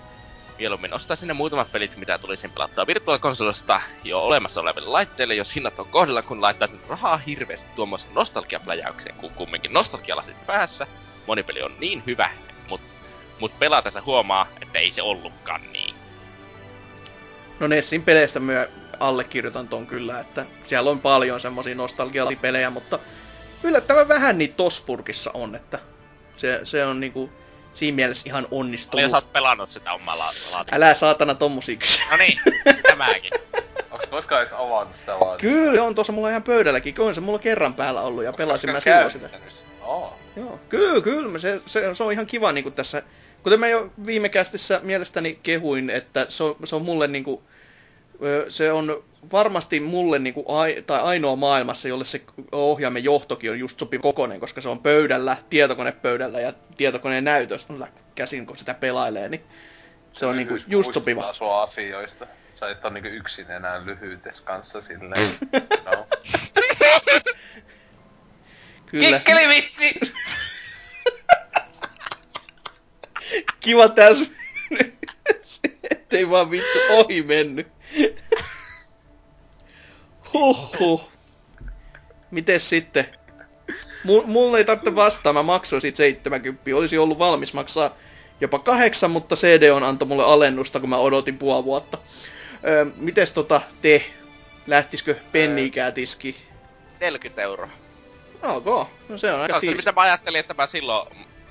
[0.57, 5.79] Mieluummin ostaisin ne muutamat pelit, mitä tulisin pelattua virtuaalikonsolista jo olemassa oleville laitteille, jos hinnat
[5.79, 10.87] on kohdalla, kun laittaisin rahaa hirveästi tuommoisen nostalgiapläjäykseen, kun kumminkin nostalgialasit päässä.
[11.27, 12.29] Moni peli on niin hyvä,
[12.69, 12.81] mut,
[13.39, 15.88] mut pelatessa huomaa, että ei se ollutkaan niin.
[17.59, 22.99] No Nessin peleistä myö allekirjoitan ton kyllä, että siellä on paljon semmosia nostalgiapelejä, mutta
[23.63, 25.79] yllättävän vähän niitä Tospurkissa on, että
[26.37, 27.29] se, se on niinku
[27.73, 29.11] siinä mielessä ihan Paljon onnistunut.
[29.11, 30.75] sä oot pelannut sitä omaa la- laatikkoa?
[30.77, 32.01] Älä saatana tommosiksi.
[32.11, 32.39] No niin,
[32.83, 33.31] tämäkin.
[33.91, 35.37] Onks koskaan edes avannut sitä vaan?
[35.37, 36.95] Kyllä, on tuossa mulla ihan pöydälläkin.
[36.99, 39.29] On se mulla kerran päällä ollut ja pelasin mä silloin sitä.
[39.81, 40.19] Oo.
[40.35, 41.39] Joo, kyllä, kyllä.
[41.39, 43.03] Se, se, se on ihan kiva niin tässä.
[43.43, 47.41] Kuten mä jo viime kästissä mielestäni kehuin, että se on, se on mulle niin kuin,
[48.49, 53.59] se on varmasti mulle niin kuin, ai, tai ainoa maailmassa, jolle se ohjaimen johtokin on
[53.59, 59.29] just sopiva kokonen, koska se on pöydällä, tietokonepöydällä ja tietokoneen näytössä käsin, kun sitä pelailee,
[59.29, 59.43] niin
[60.13, 61.33] se on niin Lyhyys just sopiva.
[61.33, 62.27] sua asioista.
[62.55, 65.29] Sä et oo niinku yksin enää lyhyytes kanssa silleen.
[65.85, 66.07] no.
[68.85, 69.19] Kyllä.
[69.19, 69.99] Kikkeli vitsi!
[73.59, 74.25] Kiva tässä.
[75.91, 77.67] Ettei vaan vittu ohi mennyt.
[80.33, 81.09] Huhhuh.
[82.31, 83.05] Mites sitten?
[84.03, 86.63] M- mulle ei tarvitse vastaa, mä maksoin siitä 70.
[86.75, 87.95] Olisi ollut valmis maksaa
[88.41, 91.97] jopa kahdeksan, mutta CD on antoi mulle alennusta, kun mä odotin puoli vuotta.
[92.67, 94.05] Öö, mites tota te?
[94.67, 96.35] Lähtisikö penniikää tiski?
[96.99, 97.69] 40 euroa.
[98.43, 98.65] Ok,
[99.09, 101.07] no se on Se aika on se, mitä mä ajattelin, että mä silloin,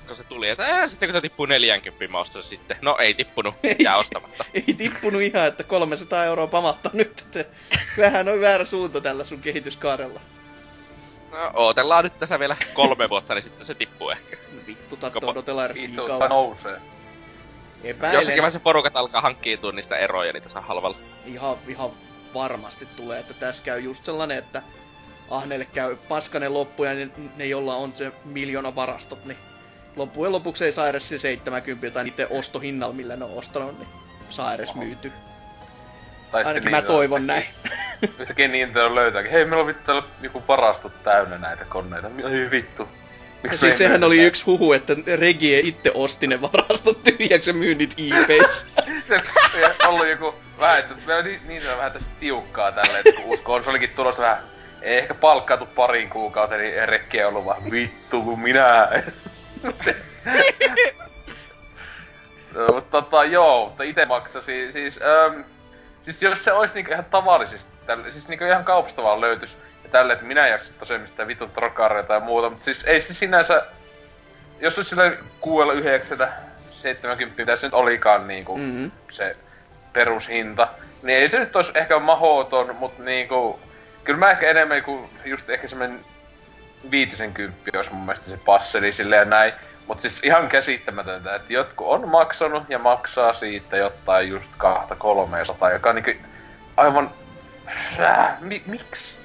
[0.09, 2.77] kun se tuli, että ää, sitten kun se tippuu 40, mä ostan sitten.
[2.81, 4.45] No ei tippunut, jää ostamatta.
[4.53, 7.19] ei tippunut ihan, että 300 euroa pamattaa nyt.
[7.19, 7.45] Että
[8.03, 10.19] vähän on väärä suunta tällä sun kehityskaarella.
[11.31, 14.37] No ootellaan nyt tässä vielä kolme vuotta, niin sitten se tippuu ehkä.
[14.53, 15.95] No vittu, tatto Kopa- odotellaan edes niin
[16.29, 16.81] nousee.
[17.83, 18.15] Epäilen.
[18.15, 20.97] Jossakin vaiheessa porukat alkaa hankkiutua niistä eroja, niitä saa halvalla.
[21.25, 21.91] Ihan, ihan
[22.33, 24.61] varmasti tulee, että tässä käy just sellainen, että
[25.29, 29.37] ahneille käy paskanen loppu ja ne, ne jolla on se miljoona varastot, niin
[29.95, 33.89] loppujen lopuksi ei saa edes se 70 tai niiden ostohinnalla, millä ne on ostanut, niin
[34.29, 34.79] saa edes Oho.
[34.83, 35.11] myyty.
[36.31, 37.45] Tai Ainakin sitten mä niin, toivon näin.
[38.19, 39.31] Yhtäkkiä Nintendo löytääkin.
[39.31, 42.07] Hei, meillä on vittu täällä joku varastot täynnä näitä koneita.
[42.07, 42.87] Ai vittu.
[43.43, 44.27] Ja siis ei sehän oli myönnetä?
[44.27, 48.67] yksi huhu, että Regie itse osti ne varastot tyhjäksi ja myy niitä eBayssä.
[49.07, 52.09] se, se on ollut joku vähän, että meillä on niin, niin se on vähän tästä
[52.19, 54.37] tiukkaa tälleen, että kun uusi konsolikin tulossa vähän,
[54.81, 58.89] ei ehkä palkkaatu pariin kuukauteen, niin rekki on ollut vaan vittu kun minä.
[62.53, 65.41] No, mutta tota, joo, mutta ite maksasi, siis, ähm,
[66.05, 69.89] siis jos se olisi niinku ihan tavallisesti, tälle, siis niinku ihan kaupasta vaan löytys, ja
[69.89, 73.65] tälle, että minä jaksa tosiaan mistään vitun trokaria tai muuta, mutta siis ei se sinänsä,
[74.59, 76.31] jos olisi sillä kuuella yhdeksällä,
[76.71, 78.91] 70, mitä se nyt olikaan niinku, Mm-hmm.
[79.11, 79.35] se
[79.93, 80.67] perushinta.
[81.03, 83.59] Niin ei se nyt olisi ehkä mahoton, mutta niinku...
[84.03, 85.99] Kyllä mä ehkä enemmän kuin just ehkä semmonen
[86.91, 89.53] viitisen kymppi olisi mun mielestä se passeli silleen näin.
[89.87, 95.71] Mut siis ihan käsittämätöntä, että jotkut on maksanut ja maksaa siitä jotain just kahta 300,
[95.71, 96.11] joka on niinku
[96.77, 97.11] aivan...
[97.99, 99.15] Äh, mi- miksi?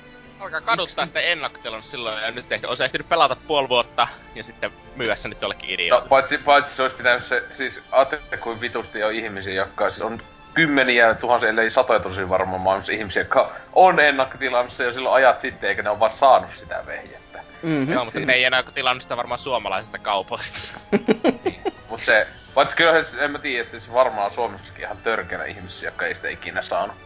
[0.41, 2.67] alkaa kaduttaa, että ennakkotilannut silloin ja nyt tehty.
[2.67, 6.09] Olisi ehtinyt pelata puoli vuotta ja sitten myyä sen nyt jollekin No, idiolle.
[6.09, 10.23] paitsi, paitsi se olisi pitänyt se, siis ajattelette kuin vitusti on ihmisiä, jotka siis on
[10.55, 15.69] kymmeniä, tuhansia, ellei satoja tosi varmaan maailmassa ihmisiä, jotka on ennakkotilannut jo silloin ajat sitten,
[15.69, 17.24] eikä ne ole vaan saanut sitä vehjettä.
[17.65, 17.93] Mm-hmm.
[17.93, 20.59] Joo, mutta ne ei enää tilannut sitä varmaan suomalaisista kaupoista.
[21.45, 21.61] Niin.
[21.89, 26.07] Mut se, paitsi kyllä en mä tiedä, että siis varmaan Suomessakin ihan törkeänä ihmisiä, jotka
[26.07, 26.97] ei sitä ikinä saanut.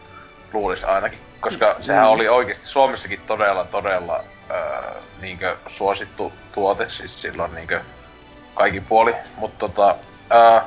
[0.53, 1.19] Luulis ainakin.
[1.39, 2.09] Koska sehän Mm.
[2.11, 7.81] oli oikeasti Suomessakin todella, todella öö, niinkö suosittu tuote, siis silloin niinkö
[8.53, 9.13] kaikin puoli.
[9.35, 9.95] Mut tota,
[10.33, 10.61] öö,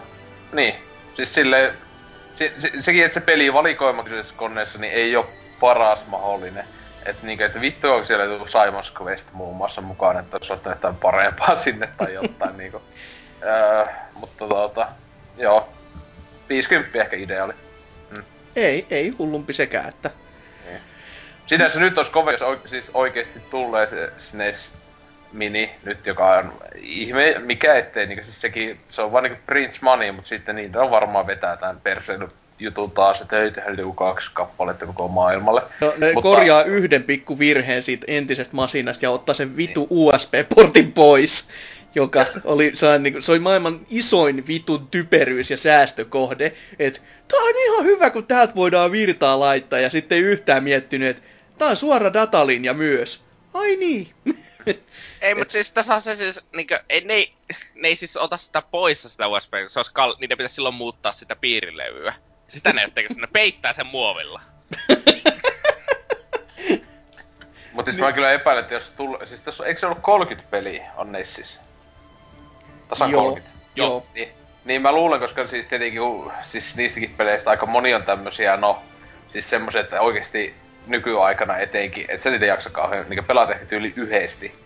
[0.53, 0.75] niin,
[1.17, 1.75] siis silleen,
[2.37, 5.27] se, se, sekin, että se peli valikoima kyseisessä koneessa, niin ei ole
[5.61, 6.65] paras mahdollinen.
[7.07, 10.79] Et niinkö, että vittu onko siellä joku Simon's Quest muun muassa mukaan, että olisi ottanut
[10.79, 12.83] jotain parempaa sinne tai jotain niinku.
[13.43, 14.89] Öö, mutta tota,
[15.37, 15.69] joo.
[16.49, 17.53] 50 ehkä ideaali.
[18.57, 20.11] Ei, ei hullumpi sekään, että
[21.47, 24.71] Sinänsä nyt olisi kovin, jos oike- siis oikeesti tulee se SNES
[25.33, 29.79] Mini nyt, joka on ihme, mikä ettei, niinku siis sekin, se on vaan niinku Prince
[29.83, 32.29] Money, mutta sitten niin on varmaan vetää tämän perseen
[32.63, 35.63] jutun taas, että ei tehdä joku kaksi kappaletta koko maailmalle.
[35.81, 40.93] no, ne Mutta- korjaa yhden pikku virheen siitä entisestä masinasta ja ottaa sen vitu USB-portin
[40.93, 41.49] pois,
[41.95, 47.41] joka oli, sellainen, niin kuin, se oli maailman isoin vitun typeryys ja säästökohde, että tää
[47.41, 51.23] on ihan hyvä, kun täältä voidaan virtaa laittaa, ja sitten ei yhtään miettinyt, että
[51.59, 53.23] tää on suora datalinja myös.
[53.55, 54.09] Ai niin.
[55.23, 57.35] Ei, mutta siis tässä on se siis, niinkö, ei, ne, ei,
[57.75, 61.13] ne ei siis ota sitä pois sitä USB, se olisi kal- niiden pitäisi silloin muuttaa
[61.13, 62.15] sitä piirilevyä.
[62.49, 64.41] Sitä ne etteikö ne peittää sen muovilla.
[67.73, 70.51] Mutta siis mä kyllä epäilen, että jos tulee, siis tässä on, eikö se ollut 30
[70.51, 71.61] peliä on Nessissä?
[72.89, 73.23] Tasan Joo.
[73.23, 73.59] 30.
[73.77, 74.07] Joo.
[74.15, 74.29] Niin,
[74.65, 78.83] niin mä luulen, koska siis tietenkin, kun- siis niissäkin peleistä aika moni on tämmösiä, no,
[79.33, 80.55] siis semmoset, että oikeesti
[80.87, 84.63] nykyaikana etenkin, että sen niitä jaksa kauhean, niin pelata ehkä tyyli yhdesti.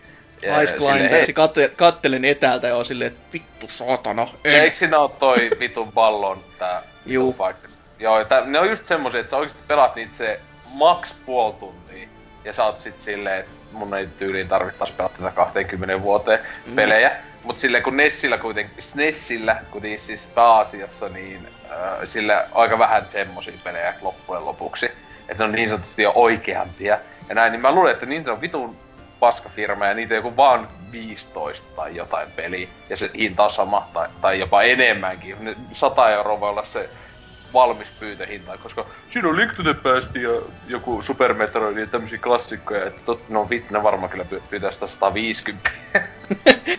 [0.63, 4.63] Ice Climbers, katte, kattelen etäältä ja on silleen, että vittu saatana, ja en.
[4.63, 7.33] eikö siinä oo toi vitun ballon tää Juu.
[7.33, 7.67] vitun paikka?
[7.99, 10.39] Joo, ja tää, ne on just semmosia, että sä oikeesti pelaat niitä se
[10.73, 12.07] maks puoli tuntia.
[12.45, 16.75] Ja sä oot sit silleen, että mun ei tyyliin tarvittais pelata tätä 20 vuoteen Mm.
[16.75, 17.11] pelejä.
[17.43, 23.53] Mut silleen kun Nessillä kuitenkin, Nessillä kuitenkin siis pääasiassa, niin äh, sillä aika vähän semmosia
[23.63, 24.85] pelejä loppujen lopuksi.
[25.29, 26.99] Että ne on niin sanotusti jo oikeampia.
[27.29, 28.77] Ja näin, niin mä luulen, että niitä on vitun
[29.19, 32.67] paskafirma ja niitä joku vaan 15 tai jotain peliä.
[32.89, 35.35] Ja se hinta on sama tai, tai jopa enemmänkin.
[35.39, 36.89] Ne 100 euroa voi olla se
[37.53, 40.29] valmis pyytöhinta, koska siinä on Link to the Past ja
[40.67, 44.71] joku Super Metroid ja tämmösiä klassikkoja, että tot, no vittu, ne varmaan kyllä py- pyytää
[44.71, 45.69] sitä 150.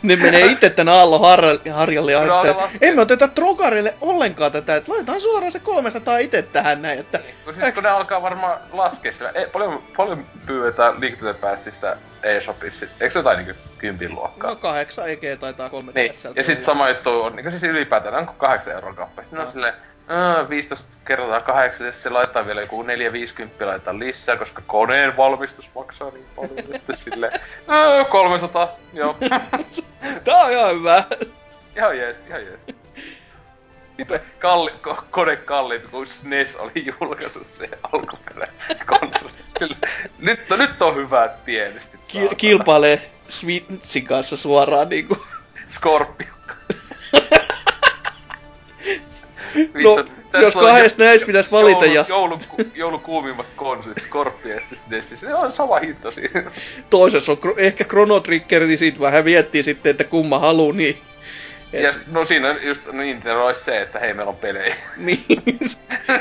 [0.03, 4.77] ne menee itse tän Aallon har- harjalle ja No, että emme oteta Trogarille ollenkaan tätä,
[4.77, 8.59] että laitetaan suoraan se 300 itse tähän näin, että kun siis kun ne alkaa varmaan
[8.73, 13.61] laskea sillä, e, paljon, paljon pyydetään Link to the Pastista eShopissa, eikö se jotain niinku
[13.79, 14.51] kympin luokkaa?
[14.51, 18.33] no 8 EG taitaa 3 Niin, ja sit sama juttu on, niin siis ylipäätään, onko
[18.39, 19.27] 8 euron kappale?
[19.31, 19.43] No.
[19.43, 19.75] on silleen,
[20.09, 25.67] "Aa, 15 kertaa 8, ja sitten laittaa vielä joku 450 laittaa lisää, koska koneen valmistus
[25.75, 26.97] maksaa niin paljon.
[27.05, 27.33] silleen,
[27.69, 29.17] "Aa, 300, joo.
[30.25, 31.03] Tää on ihan hyvä.
[31.77, 32.59] ihan jees, ihan jees.
[34.39, 38.57] Kalli, ko, kone kalliimpi, kun SNES oli julkaissut se alkuperäinen
[38.87, 39.33] konsoli.
[40.19, 42.01] Nyt, no, nyt on hyvät tienestit.
[42.09, 45.27] Ki- kilpailee Switchin kanssa suoraan niinku.
[45.71, 46.27] Scorpio.
[49.85, 50.05] No,
[50.41, 52.41] jos kahdesta näistä pitäisi valita joulu, ja Joulun,
[52.75, 56.51] joulun kuumimmat konsolit, Scorpio ja sitten SNES, se on sama hinta siinä.
[56.91, 60.99] toisessa on ehkä Chrono Trigger, niin sit vähän miettii sitten, että kumma halu, niin...
[61.73, 64.77] Et, Ja no siinä just Nintendo olisi se, että hei meillä on pelejä.
[64.97, 65.25] niin.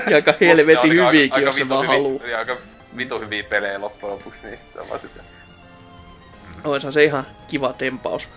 [0.09, 2.21] ja aika helvetin ne hyviäkin, aika, jos se vaan haluu.
[2.25, 2.57] Ja aika
[2.97, 5.21] vitu hyviä pelejä loppujen lopuksi, niin se on vaan sitä.
[6.63, 8.29] Oishan se ihan kiva tempaus.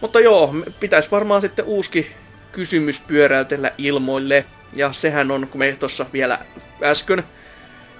[0.00, 2.10] Mutta joo, pitäisi varmaan sitten uuski
[2.54, 4.44] kysymys pyöräytellä ilmoille.
[4.72, 6.38] Ja sehän on, kun me tuossa vielä
[6.82, 7.22] äsken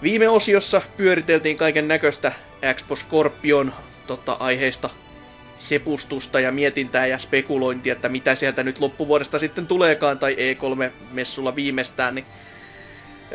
[0.02, 2.32] viime osiossa pyöriteltiin kaiken näköistä
[2.74, 3.72] Xbox Scorpion
[4.06, 4.90] tota, aiheista
[5.58, 12.14] sepustusta ja mietintää ja spekulointia, että mitä sieltä nyt loppuvuodesta sitten tuleekaan, tai E3-messulla viimeistään,
[12.14, 12.26] niin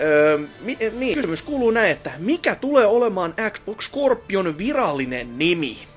[0.01, 5.87] Öö, mi- niin, kysymys kuuluu näin, että mikä tulee olemaan Xbox Scorpion virallinen nimi?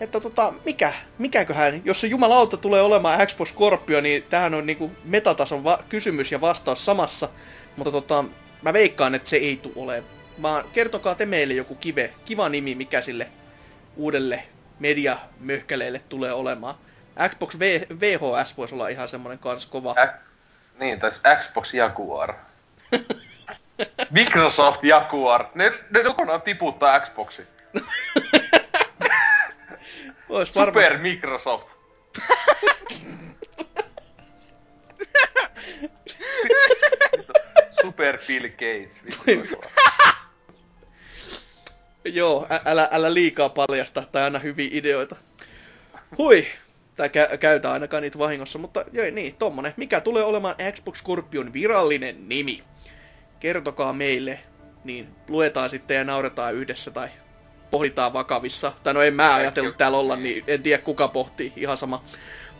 [0.00, 4.92] Että tota, mikä, mikäköhän, jos se jumalauta tulee olemaan Xbox Scorpio, niin tämähän on niinku
[5.04, 7.28] metatason va- kysymys ja vastaus samassa.
[7.76, 8.24] Mutta tota,
[8.62, 10.04] mä veikkaan, että se ei tule olemaan.
[10.42, 13.28] Vaan kertokaa te meille joku kive, kiva nimi, mikä sille
[13.96, 14.42] uudelle
[14.78, 16.74] mediamöhkäleelle tulee olemaan.
[17.28, 19.94] Xbox v- VHS voisi olla ihan semmonen kans kova.
[19.98, 20.18] Ä-
[20.78, 21.10] niin, tai
[21.42, 22.34] Xbox Jaguar.
[24.10, 25.44] Microsoft Jaguar.
[25.54, 27.42] Ne, ne kokonaan tiputtaa Xboxi.
[30.28, 30.84] Ois varmaan...
[30.84, 31.68] Super Microsoft.
[37.82, 39.04] Super Bill Gates.
[39.26, 39.60] Vittu,
[42.04, 45.16] Joo, ä- älä, älä liikaa paljasta tai anna hyviä ideoita.
[46.18, 46.46] Hui,
[46.96, 49.74] tai kä- käytä ainakaan niitä vahingossa, mutta joo, niin, tommonen.
[49.76, 52.62] Mikä tulee olemaan Xbox Scorpion virallinen nimi?
[53.40, 54.40] Kertokaa meille,
[54.84, 57.08] niin luetaan sitten ja nauretaan yhdessä tai
[57.70, 58.72] pohditaan vakavissa.
[58.82, 62.02] Tai no en mä ajatellut täällä olla, niin en tiedä kuka pohtii, ihan sama.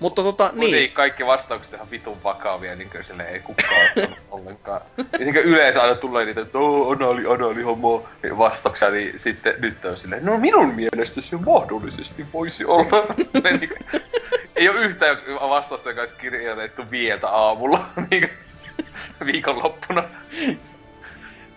[0.01, 0.73] Mutta tota, Niin.
[0.73, 0.93] niin.
[0.93, 4.81] kaikki vastaukset ihan vitun vakavia, niin kuin sille ei kukaan ottanut ollenkaan.
[4.97, 9.55] Ja niin kuin yleensä aina tulee niitä, että oh, anali, anali, homo vastauksia, niin sitten
[9.59, 13.15] nyt on silleen, no minun mielestä se mahdollisesti voisi olla.
[13.59, 13.71] niin
[14.57, 20.05] ei ole yhtään vastausta, joka olisi kirjoitettu vieltä aamulla, niin kuin viikonloppuna.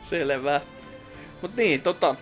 [0.04, 0.62] Selvä.
[1.42, 2.16] Mut niin, tota,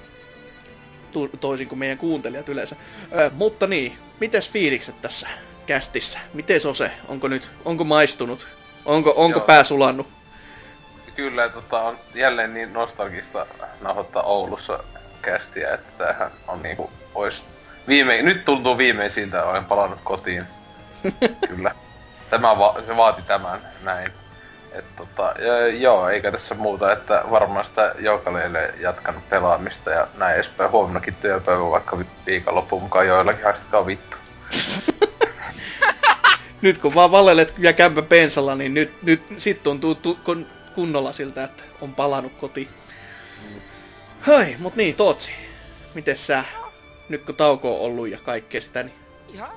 [1.12, 2.76] tu- toisin kuin meidän kuuntelijat yleensä.
[3.18, 5.28] Ö, mutta niin, mites fiilikset tässä
[5.66, 6.20] kästissä?
[6.34, 6.92] Miten on se?
[7.08, 8.48] Onko nyt, onko maistunut?
[8.86, 9.46] Onko, onko Joo.
[9.48, 10.08] pää sulannut?
[11.16, 13.46] Kyllä tota, on jälleen niin nostalgista
[13.82, 14.84] nauhoittaa Oulussa
[15.22, 17.44] kästiä, että tämähän on niinku, ois
[17.88, 18.78] viime, nyt tuntuu
[19.18, 20.44] että olen palannut kotiin.
[21.50, 21.76] Kyllä.
[22.30, 24.12] Tämä va- se vaati tämän, näin.
[24.72, 30.36] Et tota, ja, joo, eikä tässä muuta, että varmaan sitä joukaleille jatkanut pelaamista ja näin
[30.36, 30.72] edespäin.
[30.72, 34.18] Huomennakin työpäivä vaikka vi- viikonloppuun mukaan joillakin haistakaa vittu.
[36.62, 41.12] Nyt kun vaan valelet ja kämpä pensalla, niin nyt, nyt sit tuntuu tu- kun, kunnolla
[41.12, 42.70] siltä, että on palannut kotiin.
[44.28, 45.34] Hei, mut niin, Tootsi.
[45.94, 46.44] Mites sä?
[47.10, 48.96] Nyt kun tauko on ollut ja kaikkea sitä, niin
[49.34, 49.50] Ihan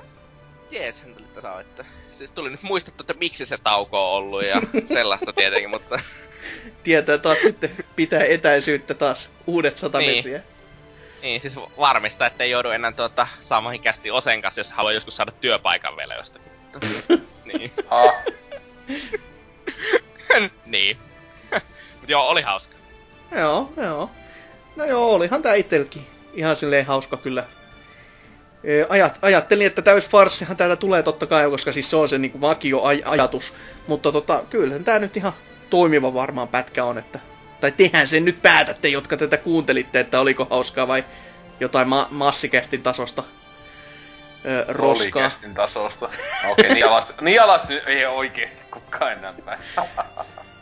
[0.71, 4.61] jees hän tuli että Siis tuli nyt muistettu, että miksi se tauko on ollut ja
[4.87, 5.99] sellaista tietenkin, mutta
[6.83, 10.15] tietää taas sitten pitää etäisyyttä taas uudet sata Niin.
[10.15, 10.41] metriä.
[11.21, 15.31] niin siis varmistaa, ettei joudu enää tuota saamaan kästi Osen kanssa, jos haluaa joskus saada
[15.31, 16.51] työpaikan vielä jostakin.
[17.53, 17.71] niin.
[17.89, 18.13] Ah,
[20.65, 20.97] niin.
[22.01, 22.73] Mut joo, oli hauska.
[23.31, 24.09] Joo, joo.
[24.75, 27.45] No joo, olihan tää itselläkin ihan silleen hauska kyllä.
[28.63, 32.17] Ee, Ajat, ajattelin, että täys farssihan täältä tulee totta kai, koska siis se on se
[32.17, 33.53] niinku vakio aj- ajatus.
[33.87, 35.33] Mutta tota, kyllä tää nyt ihan
[35.69, 37.19] toimiva varmaan pätkä on, että...
[37.61, 41.05] Tai tehän sen nyt päätätte, jotka tätä kuuntelitte, että oliko hauskaa vai
[41.59, 43.23] jotain ma- massikästin tasosta
[44.45, 45.29] öö, roskaa.
[45.29, 46.09] Kästin tasosta.
[46.43, 49.33] No Okei, niin alas, niin alas nyt ei oikeesti kukaan enää.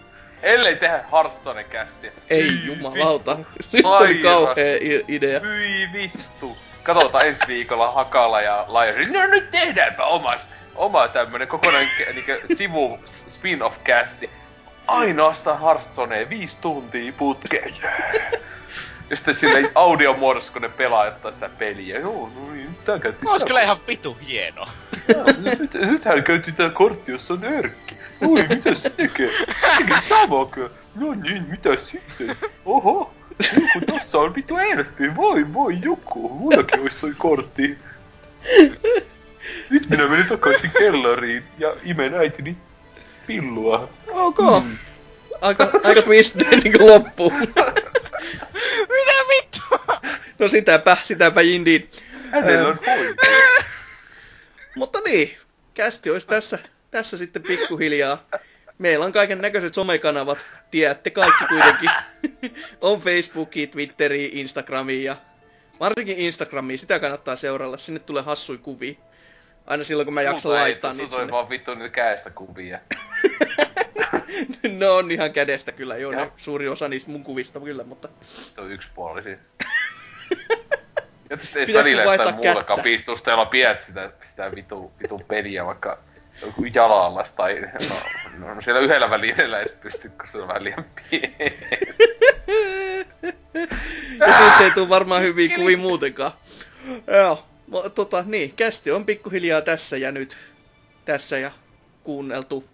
[0.44, 2.11] Ellei tehdä Hearthstone kästiä.
[2.30, 3.38] Ei Hyi jumalauta.
[3.38, 3.53] vittu.
[3.74, 4.22] Nyt oli Sairas.
[4.24, 5.40] kauhea i- idea.
[5.40, 6.58] Hyi vittu.
[6.84, 9.06] Katsotaan ensi viikolla Hakala ja Lajari.
[9.06, 10.34] No nyt tehdäänpä oma,
[10.76, 14.30] oma tämmönen kokonainen niinkö sivu spin-off kästi.
[14.88, 17.74] Ainoastaan Hearthstoneen viisi tuntia putkeen.
[19.11, 21.99] Ja sitten sille audiomuodossa, kun ne pelaajattaa sitä peliä.
[21.99, 24.67] Joo, no niin, tää käytti Ois kyllä ihan vitu hieno.
[25.14, 27.95] Joo, nyt, nythän käytiin tää kortti, jossa on örkki.
[28.27, 29.30] Oi, mitä se tekee?
[29.77, 30.69] Tekee samako?
[30.95, 32.35] No niin, mitä sitten?
[32.65, 33.14] Oho,
[33.73, 37.77] kun tossa on vittu elfi, voi voi joku, mullakin ois toi kortti.
[39.69, 42.57] Nyt minä menen takaisin kellariin ja imen äitini
[43.27, 43.90] pillua.
[44.11, 44.40] Ok.
[45.41, 47.33] Aika, aika twistinen niinku loppuun.
[49.32, 50.01] Mitä vittua?
[50.40, 51.82] No sitäpä, sitäpä indeed.
[52.68, 52.80] On.
[54.76, 55.38] Mutta niin,
[55.74, 56.60] kästi olisi tässä,
[56.92, 58.24] tässä sitten pikkuhiljaa.
[58.77, 61.90] Meillä on kaiken näköiset somekanavat, tiedätte kaikki kuitenkin.
[62.82, 65.16] on Facebooki, Twitteri, Instagrami ja
[65.80, 67.77] varsinkin Instagrami, sitä kannattaa seuralla.
[67.77, 68.93] Sinne tulee hassui kuvia.
[69.68, 71.32] Aina silloin kun mä jaksan ei, laittaa tossa niitä sinne.
[71.32, 72.80] vaan vittu niitä käestä kuvia.
[74.80, 78.09] ne on ihan kädestä kyllä, joo, ne suuri osa niistä mun kuvista kyllä, mutta...
[78.55, 79.38] Se on yksipuolisia.
[81.31, 82.83] Ja sitten ei välillä jotain muutakaan kättä?
[82.83, 85.99] piistusta, jolla pidät sitä, sitä vitu, vitu peliä vaikka
[86.41, 87.61] joku jalalla tai
[88.39, 91.33] no, no, siellä yhdellä välineellä ei pysty, kun se on vähän liian pieni.
[94.27, 96.31] ja siitä ei tule varmaan hyviä kuvia muutenkaan.
[97.07, 97.45] Joo,
[97.95, 100.38] tota, niin, kästi on pikkuhiljaa tässä ja nyt.
[101.05, 101.51] Tässä ja
[102.03, 102.70] kuunneltu.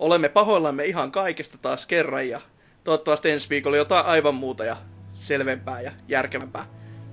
[0.00, 2.40] Olemme pahoillamme ihan kaikesta taas kerran ja
[2.84, 4.76] toivottavasti ensi viikolla jotain aivan muuta ja
[5.14, 6.66] selvempää ja järkevämpää.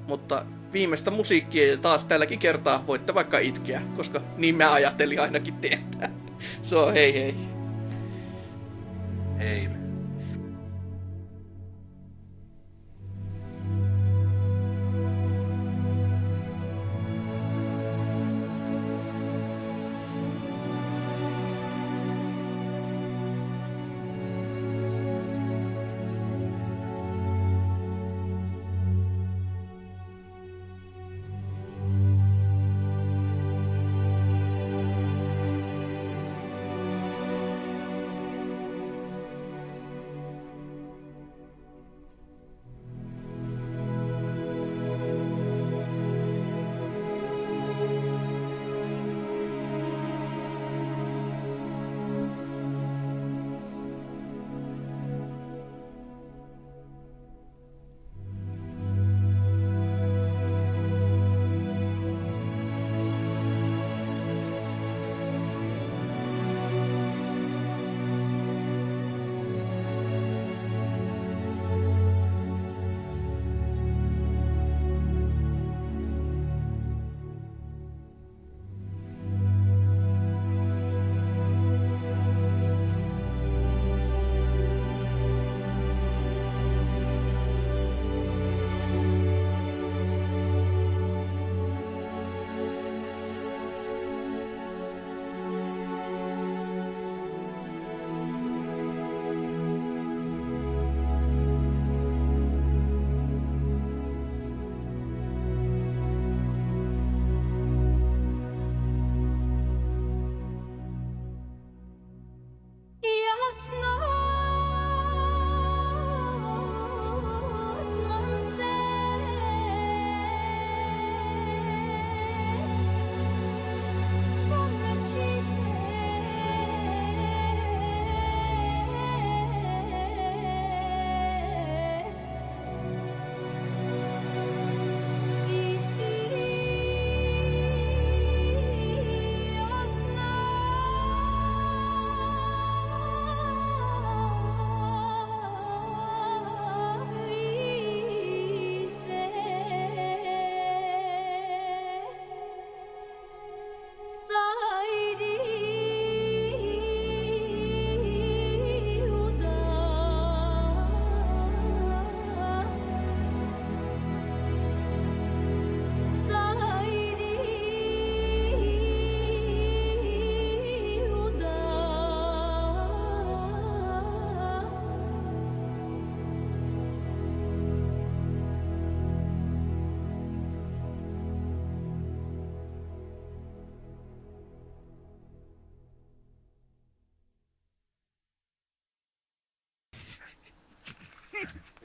[0.08, 6.10] Mutta viimeistä musiikkia taas tälläkin kertaa voitte vaikka itkeä, koska niin mä ajattelin ainakin tehdä.
[6.62, 7.36] Se on hei hei.
[9.40, 9.87] Ei.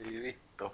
[0.05, 0.71] Ei vittu.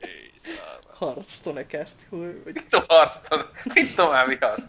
[0.00, 0.78] Ei saa.
[1.00, 2.42] Hearthstone kästi, voi.
[2.46, 3.44] Vittu Hearthstone.
[3.74, 4.68] Vittu mä vihaan.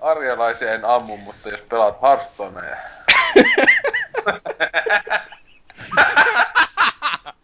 [0.00, 2.76] Arjalaisia en ammu, mutta jos pelaat Hearthstonea.